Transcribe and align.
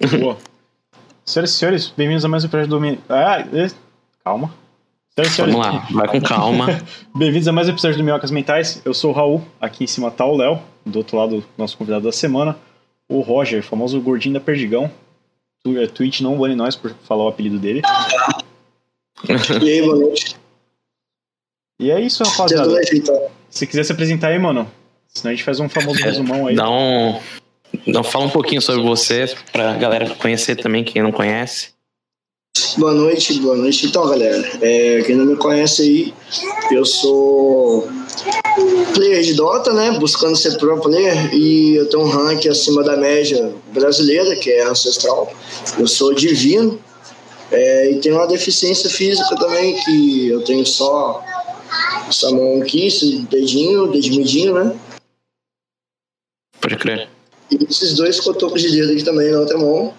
Boa. 0.00 0.38
Senhoras 1.26 1.50
e 1.50 1.54
senhores, 1.58 1.92
bem-vindos 1.94 2.24
a 2.24 2.28
mais 2.28 2.42
um 2.42 2.46
episódio 2.46 2.68
do... 2.68 2.98
Ah, 3.10 3.44
calma. 4.24 4.50
Senhoras 5.14 5.32
e 5.32 5.36
senhores, 5.36 5.54
Vamos 5.54 5.74
lá, 5.74 5.88
vai 5.90 6.08
com 6.08 6.22
calma. 6.22 6.66
bem-vindos 7.14 7.46
a 7.46 7.52
mais 7.52 7.68
um 7.68 7.72
episódio 7.72 7.98
do 7.98 8.04
Minhocas 8.04 8.30
Mentais. 8.30 8.80
Eu 8.82 8.94
sou 8.94 9.10
o 9.10 9.12
Raul, 9.12 9.44
aqui 9.60 9.84
em 9.84 9.86
cima 9.86 10.10
tá 10.10 10.24
o 10.24 10.34
Léo, 10.34 10.58
do 10.86 11.00
outro 11.00 11.18
lado, 11.18 11.44
nosso 11.58 11.76
convidado 11.76 12.04
da 12.04 12.12
semana. 12.12 12.56
O 13.10 13.20
Roger, 13.20 13.62
famoso 13.62 14.00
gordinho 14.00 14.32
da 14.32 14.40
Perdigão. 14.40 14.90
É, 15.66 15.86
Twitch 15.86 16.22
não 16.22 16.38
bane 16.38 16.54
nós 16.54 16.74
por 16.74 16.94
falar 17.04 17.24
o 17.24 17.28
apelido 17.28 17.58
dele. 17.58 17.82
E 19.62 19.70
aí, 19.70 19.82
boa 19.82 19.96
noite. 19.98 20.34
E 21.78 21.90
é 21.90 22.00
isso, 22.00 22.24
rapaziada. 22.24 22.80
Se 23.50 23.66
quiser 23.66 23.84
se 23.84 23.92
apresentar 23.92 24.28
aí, 24.28 24.38
mano. 24.38 24.66
Senão 25.08 25.30
a 25.30 25.34
gente 25.34 25.44
faz 25.44 25.60
um 25.60 25.68
famoso 25.68 26.00
é, 26.00 26.04
resumão 26.04 26.46
aí. 26.46 26.56
Dá 26.56 26.70
um, 26.70 27.20
então, 27.86 28.02
fala 28.02 28.26
um 28.26 28.30
pouquinho 28.30 28.60
sobre 28.60 28.82
você, 28.82 29.32
pra 29.52 29.74
galera 29.76 30.14
conhecer 30.16 30.56
também, 30.56 30.84
quem 30.84 31.02
não 31.02 31.12
conhece. 31.12 31.68
Boa 32.76 32.92
noite, 32.92 33.38
boa 33.40 33.56
noite. 33.56 33.86
Então, 33.86 34.08
galera, 34.08 34.44
é, 34.60 35.02
quem 35.02 35.16
não 35.16 35.24
me 35.24 35.36
conhece 35.36 35.82
aí, 35.82 36.14
eu 36.72 36.84
sou 36.84 37.88
player 38.94 39.22
de 39.22 39.34
Dota, 39.34 39.72
né? 39.72 39.92
Buscando 39.98 40.36
ser 40.36 40.58
pro 40.58 40.80
player 40.80 41.34
e 41.34 41.76
eu 41.76 41.88
tenho 41.88 42.04
um 42.04 42.08
rank 42.08 42.46
acima 42.46 42.82
da 42.82 42.96
média 42.96 43.52
brasileira, 43.72 44.36
que 44.36 44.50
é 44.50 44.64
ancestral. 44.64 45.32
Eu 45.78 45.86
sou 45.86 46.14
divino 46.14 46.78
é, 47.50 47.92
e 47.92 48.00
tenho 48.00 48.16
uma 48.16 48.26
deficiência 48.26 48.90
física 48.90 49.34
também, 49.36 49.76
que 49.84 50.28
eu 50.28 50.42
tenho 50.42 50.66
só 50.66 51.24
essa 52.08 52.30
mão 52.30 52.60
aqui, 52.60 52.86
esse 52.86 53.18
dedinho, 53.30 53.88
dedinho 53.88 54.54
né? 54.54 54.76
Pode 56.60 56.76
crer. 56.76 57.08
E 57.50 57.66
esses 57.68 57.94
dois 57.94 58.20
cotocos 58.20 58.62
de 58.62 58.70
dedo 58.70 58.92
aqui 58.92 59.02
também 59.02 59.30
na 59.30 59.40
outra 59.40 59.58
mão. 59.58 59.92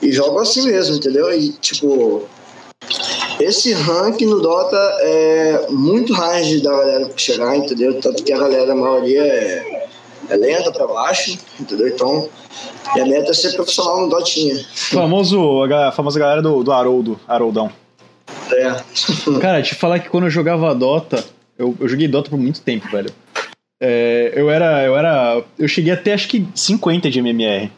E 0.00 0.12
jogo 0.12 0.38
assim 0.40 0.62
mesmo, 0.66 0.96
entendeu? 0.96 1.32
E 1.32 1.52
tipo. 1.52 2.22
Esse 3.40 3.72
rank 3.72 4.20
no 4.22 4.40
Dota 4.40 4.76
é 5.00 5.66
muito 5.70 6.12
hard 6.12 6.62
da 6.62 6.70
galera 6.70 7.10
chegar, 7.16 7.56
entendeu? 7.56 8.00
Tanto 8.00 8.22
que 8.22 8.32
a 8.32 8.38
galera, 8.38 8.72
a 8.72 8.76
maioria 8.76 9.22
é, 9.22 9.88
é 10.28 10.36
lenta 10.36 10.70
pra 10.70 10.86
baixo, 10.86 11.38
entendeu? 11.58 11.88
Então, 11.88 12.28
minha 12.94 13.06
meta 13.06 13.30
é 13.30 13.34
ser 13.34 13.52
profissional 13.54 14.02
no 14.02 14.08
Dotinha. 14.08 14.64
Famoso, 14.74 15.64
a 15.64 15.92
famosa 15.92 16.18
galera 16.18 16.42
do, 16.42 16.62
do 16.62 16.72
Haroldo, 16.72 17.18
Haroldão. 17.26 17.72
É. 18.52 18.76
Cara, 19.40 19.62
te 19.62 19.74
falar 19.74 19.98
que 19.98 20.08
quando 20.08 20.24
eu 20.24 20.30
jogava 20.30 20.74
Dota, 20.74 21.24
eu, 21.58 21.74
eu 21.80 21.88
joguei 21.88 22.06
Dota 22.06 22.30
por 22.30 22.38
muito 22.38 22.60
tempo, 22.60 22.88
velho. 22.90 23.10
É, 23.84 24.32
eu 24.36 24.48
era. 24.48 24.84
Eu 24.84 24.96
era. 24.96 25.42
Eu 25.58 25.66
cheguei 25.66 25.92
até 25.92 26.12
acho 26.12 26.28
que 26.28 26.46
50 26.54 27.10
de 27.10 27.18
MMR. 27.18 27.68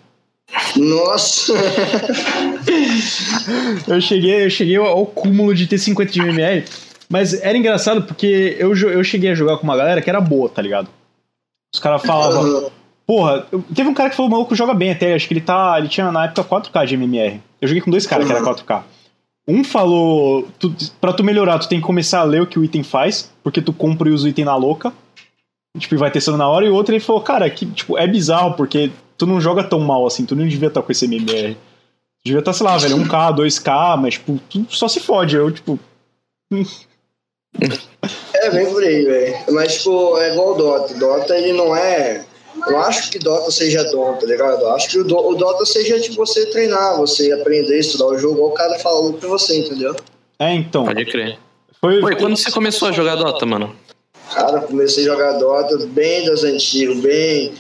Nossa! 0.77 1.55
eu 3.89 3.99
cheguei, 4.03 4.45
eu 4.45 4.51
cheguei 4.51 4.77
ao 4.77 5.07
cúmulo 5.07 5.55
de 5.55 5.67
ter 5.67 5.79
50 5.79 6.13
de 6.13 6.21
MMR. 6.21 6.65
Mas 7.09 7.33
era 7.43 7.57
engraçado 7.57 8.03
porque 8.03 8.55
eu, 8.59 8.77
eu 8.77 9.03
cheguei 9.03 9.31
a 9.31 9.35
jogar 9.35 9.57
com 9.57 9.65
uma 9.65 9.77
galera 9.77 10.03
que 10.03 10.11
era 10.11 10.21
boa, 10.21 10.51
tá 10.51 10.61
ligado? 10.61 10.91
Os 11.75 11.81
caras 11.81 12.03
falavam. 12.03 12.71
Porra, 13.07 13.47
teve 13.75 13.89
um 13.89 13.95
cara 13.95 14.11
que 14.11 14.17
falou, 14.17 14.31
maluco 14.31 14.55
joga 14.55 14.75
bem 14.75 14.91
até, 14.91 15.15
acho 15.15 15.27
que 15.27 15.33
ele 15.33 15.41
tá. 15.41 15.77
Ele 15.79 15.89
tinha 15.89 16.13
na 16.13 16.27
época 16.27 16.45
4K 16.45 16.87
de 16.87 16.95
MMR. 16.97 17.41
Eu 17.63 17.69
joguei 17.69 17.81
com 17.81 17.91
dois 17.91 18.07
caras 18.07 18.27
que 18.27 18.33
era 18.33 18.43
4K. 18.43 18.83
Um 19.49 19.65
falou, 19.65 20.47
tu, 20.59 20.75
pra 21.01 21.15
tu 21.15 21.25
melhorar, 21.25 21.59
tu 21.59 21.69
tem 21.69 21.81
que 21.81 21.87
começar 21.87 22.21
a 22.21 22.25
ler 22.25 22.43
o 22.43 22.47
que 22.47 22.59
o 22.59 22.65
item 22.65 22.83
faz, 22.83 23.33
porque 23.43 23.63
tu 23.63 23.73
compra 23.73 24.09
e 24.09 24.13
usa 24.13 24.27
o 24.27 24.29
item 24.29 24.45
na 24.45 24.57
louca 24.57 24.93
tipo, 25.79 25.97
vai 25.97 26.11
testando 26.11 26.39
na 26.39 26.49
hora, 26.49 26.65
e 26.65 26.69
o 26.69 26.75
outro 26.75 26.95
ele 26.95 27.01
falou, 27.01 27.23
cara, 27.23 27.49
que, 27.51 27.67
tipo, 27.67 27.99
é 27.99 28.07
bizarro, 28.07 28.55
porque 28.55 28.91
tu 29.19 29.27
não 29.27 29.41
joga 29.41 29.65
tão 29.65 29.81
mal 29.81 30.07
assim, 30.07 30.25
tu 30.25 30.37
não 30.37 30.47
devia 30.47 30.69
estar 30.69 30.83
com 30.83 30.93
esse 30.93 31.07
MMR. 31.07 31.55
Tu 31.55 32.27
devia 32.27 32.39
estar, 32.39 32.53
sei 32.53 32.67
lá, 32.67 32.77
velho, 32.79 32.97
1K, 32.99 33.37
2K, 33.37 33.97
mas, 34.01 34.15
tipo, 34.15 34.41
tu 34.49 34.67
só 34.71 34.89
se 34.89 35.01
fode, 35.01 35.37
eu, 35.37 35.51
tipo... 35.51 35.79
é, 38.35 38.51
bem 38.51 38.67
por 38.71 38.83
aí, 38.83 39.05
velho. 39.05 39.37
Mas, 39.51 39.79
tipo, 39.79 40.19
é 40.19 40.33
igual 40.33 40.53
o 40.53 40.55
Dota. 40.55 40.95
Dota, 40.95 41.37
ele 41.37 41.53
não 41.53 41.75
é... 41.75 42.25
Eu 42.69 42.79
acho 42.79 43.11
que 43.11 43.19
Dota 43.19 43.51
seja 43.51 43.83
dom, 43.91 44.15
tá 44.15 44.27
ligado? 44.27 44.63
Eu 44.63 44.71
acho 44.75 44.89
que 44.89 44.99
o, 44.99 45.05
do, 45.05 45.17
o 45.17 45.35
Dota 45.35 45.67
seja, 45.67 45.99
tipo, 45.99 46.15
você 46.15 46.47
treinar, 46.47 46.97
você 46.97 47.33
aprender, 47.33 47.81
estudar 47.81 48.07
o 48.07 48.17
jogo, 48.17 48.47
o 48.47 48.53
cara 48.53 48.79
falou 48.79 49.13
pra 49.15 49.29
você, 49.29 49.59
entendeu? 49.59 49.97
É, 50.39 50.55
então. 50.55 50.85
Pode 50.85 51.05
crer. 51.05 51.37
Foi, 51.81 52.01
foi 52.01 52.17
quando 52.17 52.37
você 52.37 52.53
começou 52.53 52.89
a 52.89 52.93
jogar 52.93 53.17
Dota, 53.17 53.45
mano? 53.45 53.75
Cara, 54.35 54.61
comecei 54.63 55.05
a 55.05 55.13
jogar 55.13 55.33
Dota 55.39 55.79
bem 55.87 56.27
das 56.27 56.43
antigas, 56.43 56.99
bem. 56.99 57.55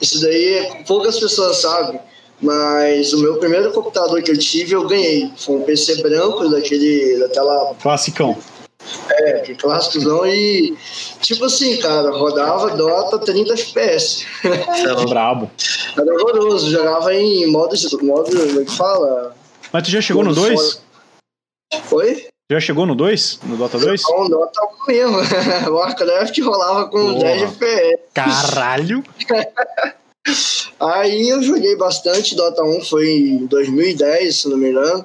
Isso 0.00 0.20
daí 0.22 0.84
poucas 0.86 1.20
pessoas 1.20 1.58
sabem, 1.58 2.00
mas 2.40 3.12
o 3.12 3.18
meu 3.18 3.36
primeiro 3.36 3.70
computador 3.72 4.22
que 4.22 4.30
eu 4.30 4.38
tive 4.38 4.72
eu 4.72 4.86
ganhei. 4.86 5.30
Foi 5.36 5.56
um 5.56 5.62
PC 5.62 6.02
branco 6.02 6.48
daquele, 6.48 7.18
daquela. 7.18 7.74
Classicão. 7.74 8.36
É, 9.10 9.40
que 9.40 9.54
clássicozão 9.54 10.26
e. 10.26 10.76
Tipo 11.20 11.44
assim, 11.44 11.76
cara, 11.78 12.10
rodava 12.10 12.76
Dota 12.76 13.18
30 13.18 13.52
FPS. 13.52 14.26
Era 14.44 15.04
brabo. 15.06 15.50
Era 15.96 16.14
horroroso, 16.14 16.70
jogava 16.70 17.14
em 17.14 17.46
modo. 17.50 17.76
modo 18.02 18.30
como 18.30 18.60
é 18.60 18.64
que 18.64 18.76
fala? 18.76 19.36
Mas 19.72 19.82
tu 19.82 19.90
já 19.90 20.00
chegou 20.00 20.24
modo 20.24 20.34
no 20.34 20.48
2? 20.48 20.82
Oi? 21.92 22.26
Já 22.54 22.60
chegou 22.60 22.86
no 22.86 22.94
2? 22.94 23.40
No 23.42 23.56
Dota 23.56 23.80
2? 23.80 24.02
Não, 24.10 24.28
Dota 24.28 24.60
1 24.62 24.86
mesmo. 24.86 25.16
Warcraft 25.74 26.38
rolava 26.38 26.84
com 26.88 27.14
Porra. 27.14 27.18
10 27.18 27.42
FPS. 27.42 27.98
Caralho! 28.14 29.02
Aí 30.78 31.30
eu 31.30 31.42
joguei 31.42 31.74
bastante 31.74 32.36
Dota 32.36 32.62
1, 32.62 32.84
foi 32.84 33.10
em 33.10 33.46
2010, 33.46 34.42
se 34.42 34.48
não 34.48 34.56
me 34.56 34.70
engano. 34.70 35.04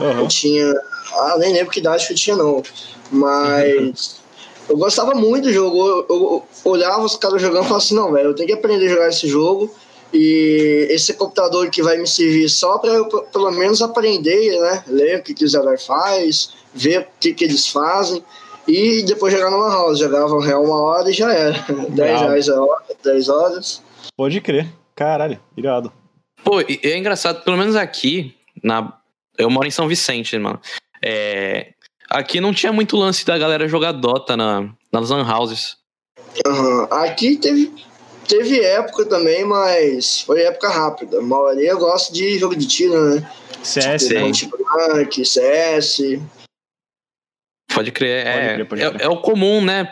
Uhum. 0.00 0.22
Eu 0.22 0.26
tinha. 0.26 0.74
Ah, 1.12 1.36
nem 1.38 1.52
lembro 1.52 1.70
que 1.70 1.78
idade 1.78 2.04
que 2.04 2.14
eu 2.14 2.16
tinha, 2.16 2.34
não. 2.34 2.64
Mas. 3.12 4.20
Eu 4.68 4.76
gostava 4.76 5.12
muito 5.12 5.44
do 5.44 5.52
jogo. 5.52 5.76
Eu, 5.76 6.06
eu 6.08 6.46
olhava 6.64 7.02
os 7.02 7.16
caras 7.16 7.42
jogando 7.42 7.64
e 7.64 7.66
falava 7.66 7.84
assim: 7.84 7.96
não, 7.96 8.12
velho, 8.12 8.28
eu 8.28 8.34
tenho 8.34 8.46
que 8.46 8.54
aprender 8.54 8.86
a 8.86 8.90
jogar 8.90 9.08
esse 9.08 9.26
jogo. 9.26 9.74
E 10.12 10.88
esse 10.90 11.14
computador 11.14 11.70
que 11.70 11.82
vai 11.82 11.96
me 11.96 12.06
servir 12.06 12.48
só 12.48 12.78
para 12.78 12.90
eu, 12.90 13.06
pelo 13.06 13.50
menos, 13.50 13.80
aprender, 13.80 14.60
né? 14.60 14.84
Ler 14.86 15.20
o 15.20 15.22
que, 15.22 15.32
que 15.32 15.44
o 15.44 15.48
Zedar 15.48 15.80
faz, 15.80 16.50
ver 16.74 17.00
o 17.00 17.06
que, 17.18 17.32
que 17.32 17.44
eles 17.44 17.68
fazem 17.68 18.22
e 18.66 19.02
depois 19.02 19.32
jogar 19.32 19.50
numa 19.50 19.70
house. 19.70 19.98
Jogava 19.98 20.34
um 20.34 20.40
real 20.40 20.64
uma 20.64 20.80
hora 20.80 21.10
e 21.10 21.12
já 21.12 21.32
era. 21.32 21.58
10 21.88 22.20
reais 22.20 22.48
a 22.48 22.62
hora, 22.62 22.84
10 23.02 23.28
horas. 23.28 23.82
Pode 24.16 24.40
crer. 24.40 24.68
Caralho, 24.94 25.40
irado. 25.56 25.92
Pô, 26.44 26.60
é 26.60 26.96
engraçado, 26.96 27.42
pelo 27.44 27.56
menos 27.56 27.76
aqui, 27.76 28.34
na... 28.62 28.92
eu 29.38 29.48
moro 29.48 29.66
em 29.66 29.70
São 29.70 29.88
Vicente, 29.88 30.36
mano. 30.38 30.60
É... 31.02 31.72
Aqui 32.10 32.40
não 32.40 32.52
tinha 32.52 32.72
muito 32.72 32.96
lance 32.96 33.24
da 33.24 33.38
galera 33.38 33.68
jogar 33.68 33.92
Dota 33.92 34.36
na, 34.36 34.68
nas 34.92 35.08
lan 35.08 35.26
houses. 35.26 35.76
Uhum. 36.46 36.84
Aqui 36.90 37.36
teve, 37.36 37.72
teve 38.26 38.60
época 38.60 39.04
também, 39.04 39.44
mas 39.44 40.22
foi 40.22 40.42
época 40.42 40.68
rápida. 40.68 41.18
A 41.18 41.22
maioria 41.22 41.74
gosta 41.74 42.12
de 42.12 42.38
jogo 42.38 42.56
de 42.56 42.66
tiro, 42.66 43.14
né? 43.14 43.30
CS, 43.62 44.08
tipo, 44.32 44.56
Blank, 44.58 45.24
CS. 45.24 45.98
Pode 47.72 47.92
crer, 47.92 48.26
é, 48.26 48.32
pode 48.32 48.54
crer, 48.54 48.68
pode 48.68 48.82
crer. 48.82 49.00
É, 49.00 49.04
é, 49.04 49.08
o 49.08 49.20
comum, 49.20 49.64
né? 49.64 49.88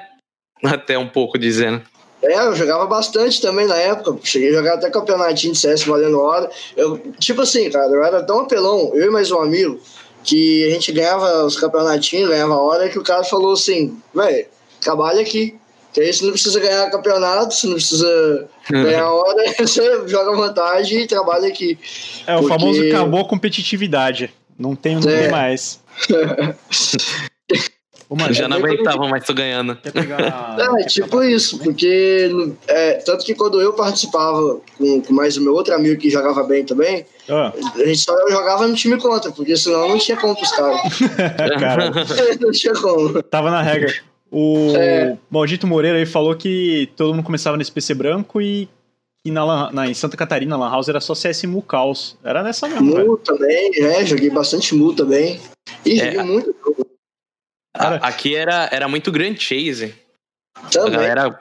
Até 0.64 0.98
um 0.98 1.08
pouco 1.08 1.38
dizendo. 1.38 1.82
É, 2.22 2.38
eu 2.46 2.54
jogava 2.54 2.86
bastante 2.86 3.40
também 3.40 3.66
na 3.66 3.76
época. 3.76 4.18
Cheguei 4.22 4.50
a 4.50 4.52
jogar 4.52 4.74
até 4.74 4.90
campeonatinho 4.90 5.54
de 5.54 5.58
CS 5.58 5.84
valendo 5.84 6.20
hora. 6.20 6.50
Eu, 6.76 6.98
tipo 7.18 7.40
assim, 7.40 7.70
cara, 7.70 7.86
eu 7.86 8.04
era 8.04 8.22
tão 8.22 8.40
apelão, 8.40 8.90
eu 8.94 9.06
e 9.06 9.10
mais 9.10 9.30
um 9.30 9.40
amigo, 9.40 9.80
que 10.22 10.66
a 10.66 10.70
gente 10.70 10.92
ganhava 10.92 11.44
os 11.44 11.58
campeonatinhos, 11.58 12.28
ganhava 12.28 12.56
hora, 12.56 12.88
que 12.90 12.98
o 12.98 13.02
cara 13.02 13.24
falou 13.24 13.54
assim, 13.54 13.98
velho, 14.14 14.46
trabalha 14.80 15.22
aqui. 15.22 15.58
Que 15.92 16.00
aí 16.00 16.12
você 16.12 16.24
não 16.24 16.32
precisa 16.32 16.60
ganhar 16.60 16.90
campeonato, 16.90 17.54
você 17.54 17.66
não 17.66 17.74
precisa 17.74 18.48
ganhar 18.70 19.10
hora, 19.10 19.44
você 19.58 20.08
joga 20.08 20.36
vantagem 20.36 21.02
e 21.02 21.06
trabalha 21.06 21.48
aqui. 21.48 21.78
É, 22.26 22.36
o 22.36 22.44
famoso 22.44 22.80
acabou 22.88 23.20
a 23.20 23.24
competitividade. 23.24 24.32
Não 24.58 24.76
tem, 24.76 24.96
não 24.96 25.10
é. 25.10 25.22
tem 25.22 25.30
mais. 25.30 25.80
Ô, 28.10 28.16
mano, 28.16 28.34
já 28.34 28.48
não 28.48 28.56
aguentava 28.56 29.06
mais 29.06 29.24
tô 29.24 29.32
ganhando. 29.32 29.78
É, 30.80 30.84
tipo 30.84 31.22
isso, 31.22 31.58
porque 31.60 32.28
é, 32.66 32.94
tanto 32.94 33.24
que 33.24 33.34
quando 33.34 33.60
eu 33.60 33.72
participava 33.72 34.60
com, 34.76 35.00
com, 35.00 35.14
mais 35.14 35.36
o 35.36 35.42
meu 35.42 35.54
outro 35.54 35.72
amigo 35.74 36.00
que 36.00 36.10
jogava 36.10 36.42
bem 36.42 36.64
também, 36.64 37.06
ah. 37.28 37.52
a 37.76 37.84
gente 37.84 37.98
só 37.98 38.12
jogava 38.28 38.66
no 38.66 38.74
time 38.74 38.98
contra, 38.98 39.30
porque 39.30 39.56
senão 39.56 39.88
não 39.88 39.98
tinha 39.98 40.16
como 40.16 40.34
pros 40.34 40.50
caras. 40.50 40.80
Cara, 41.60 41.92
não 42.40 42.50
tinha 42.50 42.74
como. 42.74 43.22
Tava 43.22 43.50
na 43.50 43.62
regra. 43.62 43.94
O 44.30 44.76
é. 44.76 45.18
Maldito 45.28 45.66
Moreira 45.66 45.98
aí 45.98 46.06
falou 46.06 46.36
que 46.36 46.90
todo 46.96 47.14
mundo 47.14 47.24
começava 47.24 47.56
nesse 47.56 47.72
PC 47.72 47.94
branco 47.94 48.40
e 48.40 48.68
e 49.24 49.30
na, 49.30 49.70
na, 49.70 49.86
em 49.86 49.92
Santa 49.92 50.16
Catarina, 50.16 50.56
Lan 50.56 50.70
House 50.70 50.88
era 50.88 51.00
só 51.00 51.14
CS 51.14 51.44
Mu 51.44 51.60
Caos. 51.60 52.16
Era 52.24 52.42
nessa 52.42 52.66
mesmo. 52.66 52.96
Mu 53.04 53.16
também, 53.18 53.70
é, 53.84 54.04
joguei 54.06 54.30
bastante 54.30 54.74
Mu 54.74 54.94
também. 54.94 55.38
E 55.84 56.00
é, 56.00 56.06
joguei 56.06 56.22
muito 56.22 56.56
jogo. 56.64 56.86
Cara, 57.76 57.96
aqui 57.96 58.34
era, 58.34 58.68
era 58.72 58.88
muito 58.88 59.12
Grand 59.12 59.36
Chase. 59.36 59.94
Também. 60.72 60.94
A 60.94 60.96
galera 60.96 61.38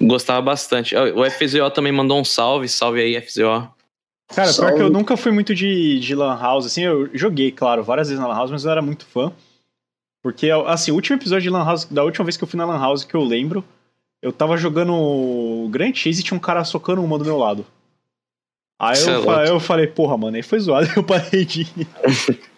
gostava 0.00 0.42
bastante. 0.42 0.96
O 0.96 1.30
FZO 1.30 1.70
também 1.70 1.92
mandou 1.92 2.20
um 2.20 2.24
salve. 2.24 2.68
Salve 2.68 3.00
aí, 3.00 3.20
FZO. 3.20 3.72
Cara, 4.34 4.52
Só 4.52 4.66
pior 4.66 4.76
que 4.76 4.82
eu 4.82 4.90
nunca 4.90 5.16
fui 5.16 5.32
muito 5.32 5.54
de, 5.54 6.00
de 6.00 6.14
Lan 6.14 6.38
House, 6.38 6.64
assim, 6.64 6.84
eu 6.84 7.10
joguei, 7.12 7.50
claro, 7.50 7.82
várias 7.82 8.08
vezes 8.08 8.22
na 8.22 8.28
Lan 8.28 8.36
House, 8.36 8.50
mas 8.52 8.62
eu 8.62 8.68
não 8.68 8.72
era 8.72 8.82
muito 8.82 9.04
fã. 9.04 9.32
Porque, 10.22 10.50
assim, 10.66 10.90
o 10.90 10.94
último 10.94 11.16
episódio 11.16 11.42
de 11.42 11.50
Lan 11.50 11.64
House, 11.64 11.86
da 11.86 12.04
última 12.04 12.24
vez 12.24 12.36
que 12.36 12.44
eu 12.44 12.48
fui 12.48 12.58
na 12.58 12.66
Lan 12.66 12.78
House 12.78 13.04
que 13.04 13.14
eu 13.14 13.22
lembro, 13.22 13.64
eu 14.22 14.32
tava 14.32 14.56
jogando 14.56 15.68
Grand 15.70 15.94
Chase 15.94 16.20
e 16.20 16.22
tinha 16.22 16.36
um 16.36 16.40
cara 16.40 16.62
socando 16.64 17.02
uma 17.02 17.18
do 17.18 17.24
meu 17.24 17.38
lado. 17.38 17.64
Aí 18.80 18.98
eu, 19.02 19.34
é 19.34 19.48
eu 19.50 19.60
falei, 19.60 19.86
porra, 19.86 20.16
mano, 20.16 20.36
aí 20.36 20.42
foi 20.42 20.58
zoado, 20.58 20.88
eu 20.96 21.02
parei 21.02 21.44
de. 21.44 21.66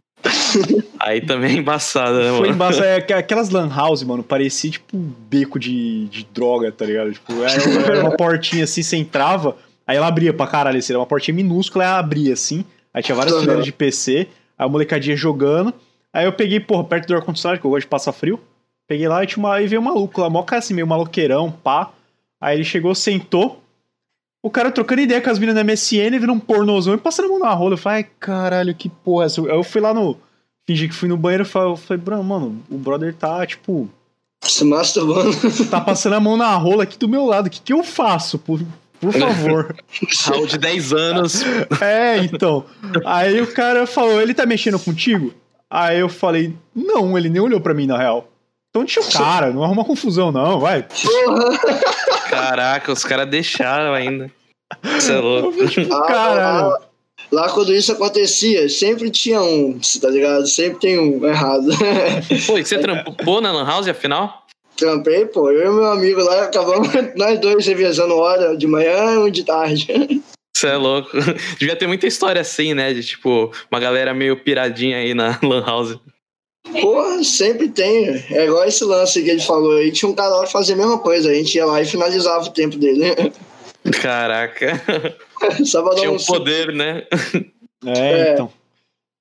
Aí 1.01 1.21
também 1.21 1.57
é 1.57 1.59
embaçado, 1.59 2.17
né, 2.19 2.27
mano? 2.27 2.39
Foi 2.39 2.49
embaçado. 2.51 2.85
É, 2.85 2.97
aquelas 3.15 3.51
lan 3.51 3.69
house, 3.69 4.05
mano, 4.05 4.23
parecia 4.23 4.71
tipo 4.71 4.97
um 4.97 5.13
beco 5.29 5.59
de, 5.59 6.07
de 6.07 6.25
droga, 6.33 6.71
tá 6.71 6.87
ligado? 6.87 7.13
Tipo, 7.13 7.43
era, 7.43 7.61
era 7.91 8.01
uma 8.03 8.17
portinha 8.17 8.63
assim, 8.63 8.85
você 8.85 8.97
entrava, 8.97 9.57
aí 9.85 9.97
ela 9.97 10.07
abria 10.07 10.33
pra 10.33 10.47
caralho, 10.47 10.79
assim, 10.79 10.93
era 10.93 11.01
uma 11.01 11.07
portinha 11.07 11.35
minúscula, 11.35 11.85
ela 11.85 11.99
abria 11.99 12.35
assim, 12.35 12.65
aí 12.95 13.03
tinha 13.03 13.17
várias 13.17 13.37
fileiras 13.37 13.65
de 13.65 13.73
PC, 13.73 14.29
aí 14.57 14.65
a 14.65 14.69
molecadinha 14.69 15.17
jogando, 15.17 15.75
aí 16.13 16.25
eu 16.25 16.33
peguei, 16.33 16.61
porra, 16.61 16.85
perto 16.85 17.09
do 17.09 17.15
ar-condicionado, 17.15 17.61
que 17.61 17.67
eu 17.67 17.71
gosto 17.71 17.83
de 17.83 17.89
passar 17.89 18.13
frio, 18.13 18.41
peguei 18.87 19.09
lá 19.09 19.23
e, 19.23 19.27
tinha 19.27 19.45
uma, 19.45 19.61
e 19.61 19.67
veio 19.67 19.81
um 19.81 19.85
maluco 19.85 20.21
lá, 20.21 20.29
mó 20.29 20.43
cara 20.43 20.59
assim, 20.59 20.75
meio 20.75 20.87
maloqueirão, 20.87 21.51
pá, 21.51 21.91
aí 22.41 22.57
ele 22.57 22.65
chegou, 22.65 22.95
sentou, 22.95 23.63
o 24.43 24.51
cara 24.51 24.73
trocando 24.73 25.03
ideia 25.03 25.21
com 25.21 25.31
as 25.31 25.39
meninas 25.39 25.55
da 25.55 25.73
MSN, 25.73 26.19
virou 26.19 26.35
um 26.35 26.41
pornozão 26.41 26.95
e 26.95 26.99
passando 26.99 27.27
a 27.27 27.29
mão 27.29 27.39
na 27.39 27.55
rola. 27.55 27.75
Eu 27.75 27.79
falei, 27.79 27.99
ai, 27.99 28.11
caralho, 28.19 28.75
que 28.75 28.89
porra. 28.89 29.27
Aí 29.27 29.57
eu 29.57 29.63
fui 29.63 29.81
lá 29.81 29.95
no. 29.95 30.17
Fingi 30.67 30.89
que 30.89 30.95
fui 30.95 31.09
no 31.09 31.17
banheiro 31.17 31.45
e 31.45 31.47
falei, 31.47 31.77
falei, 31.77 32.03
mano, 32.25 32.61
o 32.69 32.77
brother 32.77 33.15
tá, 33.15 33.47
tipo. 33.47 33.89
Se 34.43 34.65
masturbando. 34.65 35.31
Tá 35.71 35.81
passando 35.81 36.15
a 36.15 36.21
mão 36.21 36.37
na 36.37 36.53
rola 36.57 36.83
aqui 36.83 36.99
do 36.99 37.09
meu 37.09 37.25
lado. 37.25 37.47
O 37.47 37.51
que, 37.51 37.61
que 37.61 37.73
eu 37.73 37.85
faço? 37.85 38.37
Por, 38.37 38.61
por 39.01 39.13
favor. 39.13 39.77
Raul 40.27 40.47
de 40.49 40.59
10 40.59 40.93
anos. 40.93 41.43
É, 41.81 42.19
então. 42.19 42.65
Aí 43.05 43.41
o 43.41 43.47
cara 43.47 43.87
falou, 43.87 44.21
ele 44.21 44.35
tá 44.35 44.45
mexendo 44.45 44.79
contigo? 44.81 45.33
Aí 45.75 46.01
eu 46.01 46.09
falei, 46.11 46.55
não, 46.77 47.17
ele 47.17 47.31
nem 47.31 47.41
olhou 47.41 47.59
pra 47.59 47.73
mim, 47.73 47.87
na 47.87 47.97
real. 47.97 48.29
Então 48.69 48.85
deixa 48.85 49.01
o 49.01 49.11
cara, 49.11 49.51
não 49.51 49.65
arruma 49.65 49.87
confusão, 49.87 50.31
não, 50.31 50.61
vai. 50.61 50.87
Caraca, 52.29 52.93
os 52.93 53.03
caras 53.05 53.27
deixaram 53.31 53.95
ainda. 53.95 54.31
Você 54.83 55.15
é 55.15 55.19
louco. 55.19 55.57
Caralho. 56.07 56.69
Lá, 56.69 56.79
lá, 57.31 57.49
quando 57.49 57.73
isso 57.73 57.91
acontecia, 57.91 58.69
sempre 58.69 59.11
tinha 59.11 59.41
um, 59.41 59.81
tá 59.99 60.11
ligado? 60.11 60.47
Sempre 60.47 60.79
tem 60.81 60.99
um 60.99 61.27
errado. 61.27 61.69
Pô, 62.47 62.59
e 62.59 62.65
você 62.67 62.79
trampou 62.79 63.41
na 63.41 63.51
Lan 63.51 63.65
House 63.65 63.89
afinal? 63.89 64.47
Trampei, 64.77 65.25
pô. 65.27 65.51
Eu 65.51 65.73
e 65.73 65.75
meu 65.75 65.87
amigo 65.87 66.21
lá 66.23 66.45
acabamos 66.45 66.89
nós 67.17 67.39
dois 67.39 67.67
revezando 67.67 68.17
hora 68.17 68.57
de 68.57 68.67
manhã 68.67 69.15
e 69.15 69.19
um 69.19 69.31
de 69.31 69.45
tarde. 69.45 70.23
Você 70.63 70.69
é 70.69 70.77
louco. 70.77 71.11
Devia 71.59 71.75
ter 71.75 71.89
muita 71.89 72.07
história 72.07 72.41
assim, 72.41 72.73
né? 72.73 72.95
De 72.95 73.03
tipo, 73.03 73.51
uma 73.69 73.81
galera 73.81 74.15
meio 74.15 74.37
piradinha 74.37 74.99
aí 74.99 75.13
na 75.13 75.37
Lan 75.43 75.65
House. 75.65 75.99
Porra, 76.81 77.25
sempre 77.25 77.69
tem. 77.69 78.07
É 78.31 78.47
igual 78.47 78.65
esse 78.65 78.85
lance 78.85 79.21
que 79.21 79.29
ele 79.29 79.41
falou 79.41 79.73
aí. 79.73 79.91
Tinha 79.91 80.09
um 80.09 80.15
cara 80.15 80.37
lá 80.37 80.47
que 80.47 80.53
fazia 80.53 80.77
a 80.77 80.79
mesma 80.79 80.99
coisa. 80.99 81.31
A 81.31 81.35
gente 81.35 81.57
ia 81.57 81.67
lá 81.67 81.83
e 81.83 81.85
finalizava 81.85 82.45
o 82.45 82.53
tempo 82.53 82.77
dele. 82.77 83.33
Caraca. 84.01 84.81
Só 85.65 85.83
pra 85.83 85.95
dar 85.95 86.01
Tinha 86.01 86.13
um 86.13 86.19
poder, 86.19 86.73
né? 86.73 87.03
É, 87.85 87.99
é, 87.99 88.33
então. 88.35 88.53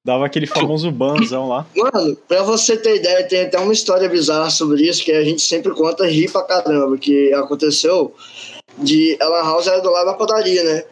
Dava 0.06 0.28
aquele 0.28 0.46
famoso 0.46 0.92
banzão 0.92 1.48
lá. 1.48 1.66
Mano, 1.76 2.16
pra 2.28 2.44
você 2.44 2.78
ter 2.78 2.98
ideia, 2.98 3.28
tem 3.28 3.42
até 3.42 3.58
uma 3.58 3.74
história 3.74 4.08
bizarra 4.08 4.52
sobre 4.52 4.88
isso 4.88 5.04
que 5.04 5.12
a 5.12 5.24
gente 5.24 5.42
sempre 5.42 5.74
conta 5.74 6.06
ri 6.06 6.30
pra 6.30 6.44
caramba. 6.44 6.96
Que 7.00 7.34
aconteceu 7.34 8.14
de 8.78 9.18
Ela 9.20 9.42
House 9.42 9.66
era 9.66 9.80
do 9.80 9.90
lado 9.90 10.06
da 10.06 10.14
padaria, 10.14 10.64
né? 10.64 10.84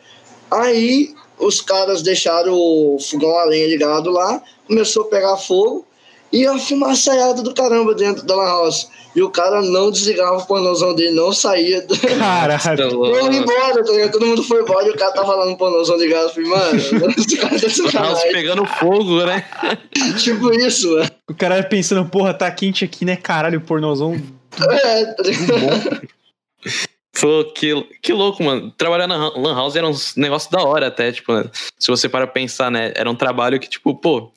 Aí 0.52 1.14
os 1.38 1.62
caras 1.62 2.02
deixaram 2.02 2.54
o 2.54 2.98
fogão 3.00 3.38
a 3.38 3.46
lenha 3.46 3.68
ligado 3.68 4.10
lá, 4.10 4.42
começou 4.68 5.04
a 5.04 5.08
pegar 5.08 5.38
fogo. 5.38 5.86
E 6.32 6.46
a 6.46 6.60
fumaçaiada 6.60 7.42
do 7.42 7.56
caramba 7.56 7.96
dentro 7.96 8.24
da 8.24 8.36
Lan 8.36 8.46
House. 8.46 8.88
E 9.16 9.22
o 9.24 9.32
cara 9.32 9.64
não 9.64 9.90
desligava 9.90 10.38
o 10.38 10.46
pornozão 10.46 10.94
dele, 10.94 11.16
não 11.16 11.34
saía. 11.34 11.84
Caralho. 12.20 12.90
Não 13.10 13.34
embora, 13.34 13.84
tá 13.84 13.92
ligado? 13.92 14.12
Todo 14.12 14.26
mundo 14.28 14.44
foi 14.44 14.62
embora 14.62 14.88
e 14.88 14.92
o 14.92 14.96
cara 14.96 15.12
tava 15.12 15.34
lá 15.34 15.46
no 15.48 15.58
pornozão 15.58 15.98
ligado. 15.98 16.26
Eu 16.26 16.30
falei, 16.30 16.50
mano, 16.50 16.78
esse 17.18 17.36
cara 17.36 17.60
tá 17.60 17.70
sacanagem. 17.70 18.32
pegando 18.32 18.66
fogo, 18.66 19.26
né? 19.26 19.44
tipo 20.22 20.54
isso, 20.54 20.92
mano. 20.92 21.10
O 21.28 21.34
cara 21.34 21.64
pensando, 21.64 22.08
porra, 22.08 22.34
tá 22.34 22.52
quente 22.52 22.86
aqui, 22.86 23.04
né? 23.04 23.16
Caralho, 23.16 23.58
o 23.58 23.64
pornozão. 23.64 24.22
É, 24.60 25.06
tá 25.06 25.24
ligado? 25.24 26.08
Pô, 27.20 27.44
que, 27.54 27.74
que 28.02 28.14
louco, 28.14 28.44
mano. 28.44 28.72
Trabalhar 28.72 29.08
na 29.08 29.30
Lan 29.30 29.56
House 29.56 29.76
era 29.76 29.88
um 29.88 29.94
negócio 30.16 30.50
da 30.52 30.64
hora 30.64 30.88
até, 30.88 31.12
tipo, 31.12 31.34
né? 31.34 31.50
Se 31.78 31.90
você 31.90 32.08
para 32.08 32.26
pensar, 32.26 32.72
né? 32.72 32.94
Era 32.96 33.10
um 33.10 33.16
trabalho 33.16 33.60
que, 33.60 33.70
tipo, 33.70 33.94
pô, 33.96 34.32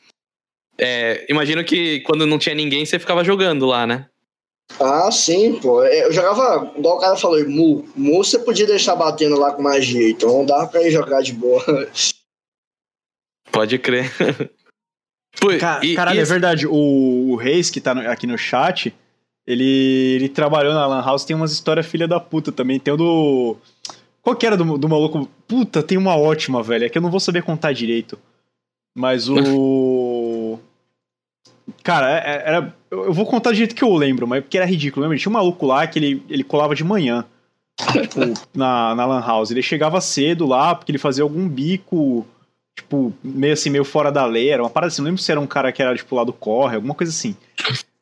é, 0.79 1.25
imagino 1.29 1.63
que 1.65 2.01
quando 2.01 2.27
não 2.27 2.39
tinha 2.39 2.55
ninguém, 2.55 2.85
você 2.85 2.99
ficava 2.99 3.23
jogando 3.23 3.67
lá, 3.67 3.87
né? 3.87 4.09
Ah, 4.81 5.11
sim, 5.13 5.61
pô. 5.61 5.85
É, 5.85 6.07
eu 6.07 6.13
jogava, 6.13 6.73
igual 6.77 6.97
o 6.97 7.01
cara 7.01 7.17
falou, 7.17 7.49
Mu. 7.49 7.85
Mu 7.95 8.25
você 8.25 8.39
podia 8.39 8.67
deixar 8.67 8.97
batendo 8.97 9.39
lá 9.39 9.53
com 9.53 9.63
magia, 9.63 10.11
então 10.11 10.45
dava 10.45 10.67
pra 10.67 10.83
ir 10.83 10.91
jogar 10.91 11.23
de 11.23 11.33
boa. 11.33 11.63
Pode 13.51 13.79
crer. 13.79 14.11
Pô, 15.41 15.51
e, 15.51 15.59
caralho, 15.59 16.17
e 16.17 16.21
é 16.21 16.25
verdade. 16.25 16.67
O, 16.67 17.31
o 17.31 17.37
Reis, 17.37 17.71
que 17.71 17.81
tá 17.81 17.95
no, 17.95 18.09
aqui 18.09 18.27
no 18.27 18.37
chat, 18.37 18.95
ele, 19.47 20.15
ele 20.17 20.29
trabalhou 20.29 20.73
na 20.73 20.87
Lan 20.87 21.03
House, 21.03 21.25
tem 21.25 21.35
umas 21.35 21.53
histórias 21.53 21.87
filha 21.87 22.07
da 22.07 22.21
puta 22.21 22.53
também. 22.53 22.79
Tem 22.79 22.95
o 22.95 22.97
do. 22.97 23.57
Qual 24.23 24.37
que 24.37 24.47
era 24.47 24.57
do, 24.57 24.79
do 24.79 24.89
maluco? 24.89 25.29
Puta, 25.49 25.83
tem 25.83 25.99
uma 25.99 26.17
ótima, 26.17 26.63
velho. 26.63 26.85
É 26.85 26.89
que 26.89 26.97
eu 26.97 27.03
não 27.03 27.11
vou 27.11 27.21
saber 27.21 27.43
contar 27.43 27.73
direito. 27.73 28.19
Mas 28.95 29.29
o. 29.29 30.59
Cara, 31.83 32.11
é, 32.11 32.19
é, 32.19 32.49
era. 32.49 32.75
Eu 32.91 33.13
vou 33.13 33.27
contar 33.27 33.51
do 33.51 33.57
jeito 33.57 33.75
que 33.75 33.83
eu 33.83 33.95
lembro, 33.95 34.27
mas 34.27 34.43
porque 34.43 34.59
era 34.59 34.67
ridículo. 34.67 35.03
Lembra? 35.03 35.19
Tinha 35.19 35.31
um 35.31 35.35
maluco 35.35 35.67
lá 35.67 35.87
que 35.87 35.99
ele, 35.99 36.23
ele 36.29 36.45
colava 36.45 36.75
de 36.75 36.85
manhã. 36.85 37.25
tipo, 37.79 38.21
na, 38.55 38.95
na 38.95 39.07
Lan 39.07 39.21
House. 39.27 39.51
Ele 39.51 39.63
chegava 39.63 40.01
cedo 40.01 40.47
lá, 40.47 40.75
porque 40.75 40.93
ele 40.93 40.99
fazia 40.99 41.25
algum 41.25 41.49
bico, 41.49 42.25
tipo, 42.77 43.13
meio 43.25 43.55
assim, 43.55 43.71
meio 43.71 43.85
fora 43.85 44.13
da 44.13 44.25
lei. 44.25 44.51
Era 44.51 44.63
uma 44.63 44.71
parada 44.71 44.93
assim, 44.93 45.03
não 45.03 45.07
lembro 45.07 45.23
se 45.23 45.33
era 45.33 45.41
um 45.41 45.47
cara 45.49 45.73
que 45.73 45.83
era, 45.83 45.97
tipo, 45.97 46.15
lá 46.15 46.23
do 46.23 46.33
corre, 46.33 46.77
alguma 46.77 46.95
coisa 46.95 47.11
assim. 47.11 47.35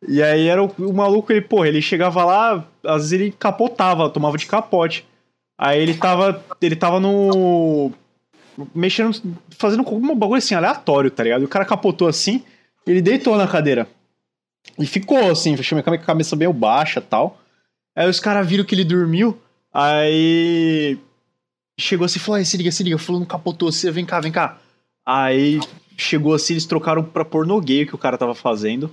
E 0.09 0.23
aí 0.23 0.49
era 0.49 0.63
o, 0.63 0.67
o 0.79 0.93
maluco, 0.93 1.33
ele, 1.33 1.43
porra, 1.43 1.69
ele 1.69 1.83
chegava 1.83 2.25
lá, 2.25 2.67
às 2.85 3.03
vezes 3.03 3.13
ele 3.13 3.33
capotava, 3.33 4.09
tomava 4.09 4.39
de 4.39 4.47
capote. 4.47 5.07
Aí 5.59 5.81
ele 5.81 5.95
tava. 5.95 6.43
Ele 6.61 6.77
tava 6.77 6.99
no 6.99 7.93
mexendo, 8.75 9.13
fazendo 9.51 9.81
algum 9.81 10.15
bagulho 10.15 10.39
assim, 10.39 10.55
aleatório, 10.55 11.11
tá 11.11 11.23
ligado? 11.23 11.43
E 11.43 11.45
o 11.45 11.49
cara 11.49 11.65
capotou 11.65 12.09
assim, 12.09 12.43
ele 12.87 13.01
deitou 13.01 13.37
na 13.37 13.47
cadeira. 13.47 13.87
E 14.79 14.87
ficou 14.87 15.31
assim, 15.31 15.57
fechou 15.57 15.83
com 15.83 15.91
a 15.91 15.99
cabeça 15.99 16.37
meio 16.37 16.53
baixa 16.53 17.01
tal. 17.01 17.39
Aí 17.97 18.09
os 18.09 18.21
caras 18.21 18.47
viram 18.47 18.65
que 18.65 18.75
ele 18.75 18.85
dormiu, 18.85 19.39
aí 19.73 20.99
chegou 21.79 22.05
assim 22.05 22.19
e 22.19 22.23
falou: 22.23 22.45
se 22.45 22.57
liga, 22.57 22.71
se 22.71 22.83
liga, 22.83 22.99
falou, 22.99 23.21
não 23.21 23.27
capotou, 23.27 23.71
você 23.71 23.91
vem 23.91 24.05
cá, 24.05 24.21
vem 24.21 24.33
cá. 24.33 24.59
Aí 25.07 25.61
chegou 25.97 26.35
assim, 26.35 26.55
eles 26.55 26.67
trocaram 26.67 27.03
pra 27.03 27.25
porno 27.25 27.61
gay 27.61 27.85
que 27.87 27.95
o 27.95 27.99
cara 27.99 28.19
tava 28.19 28.35
fazendo. 28.35 28.93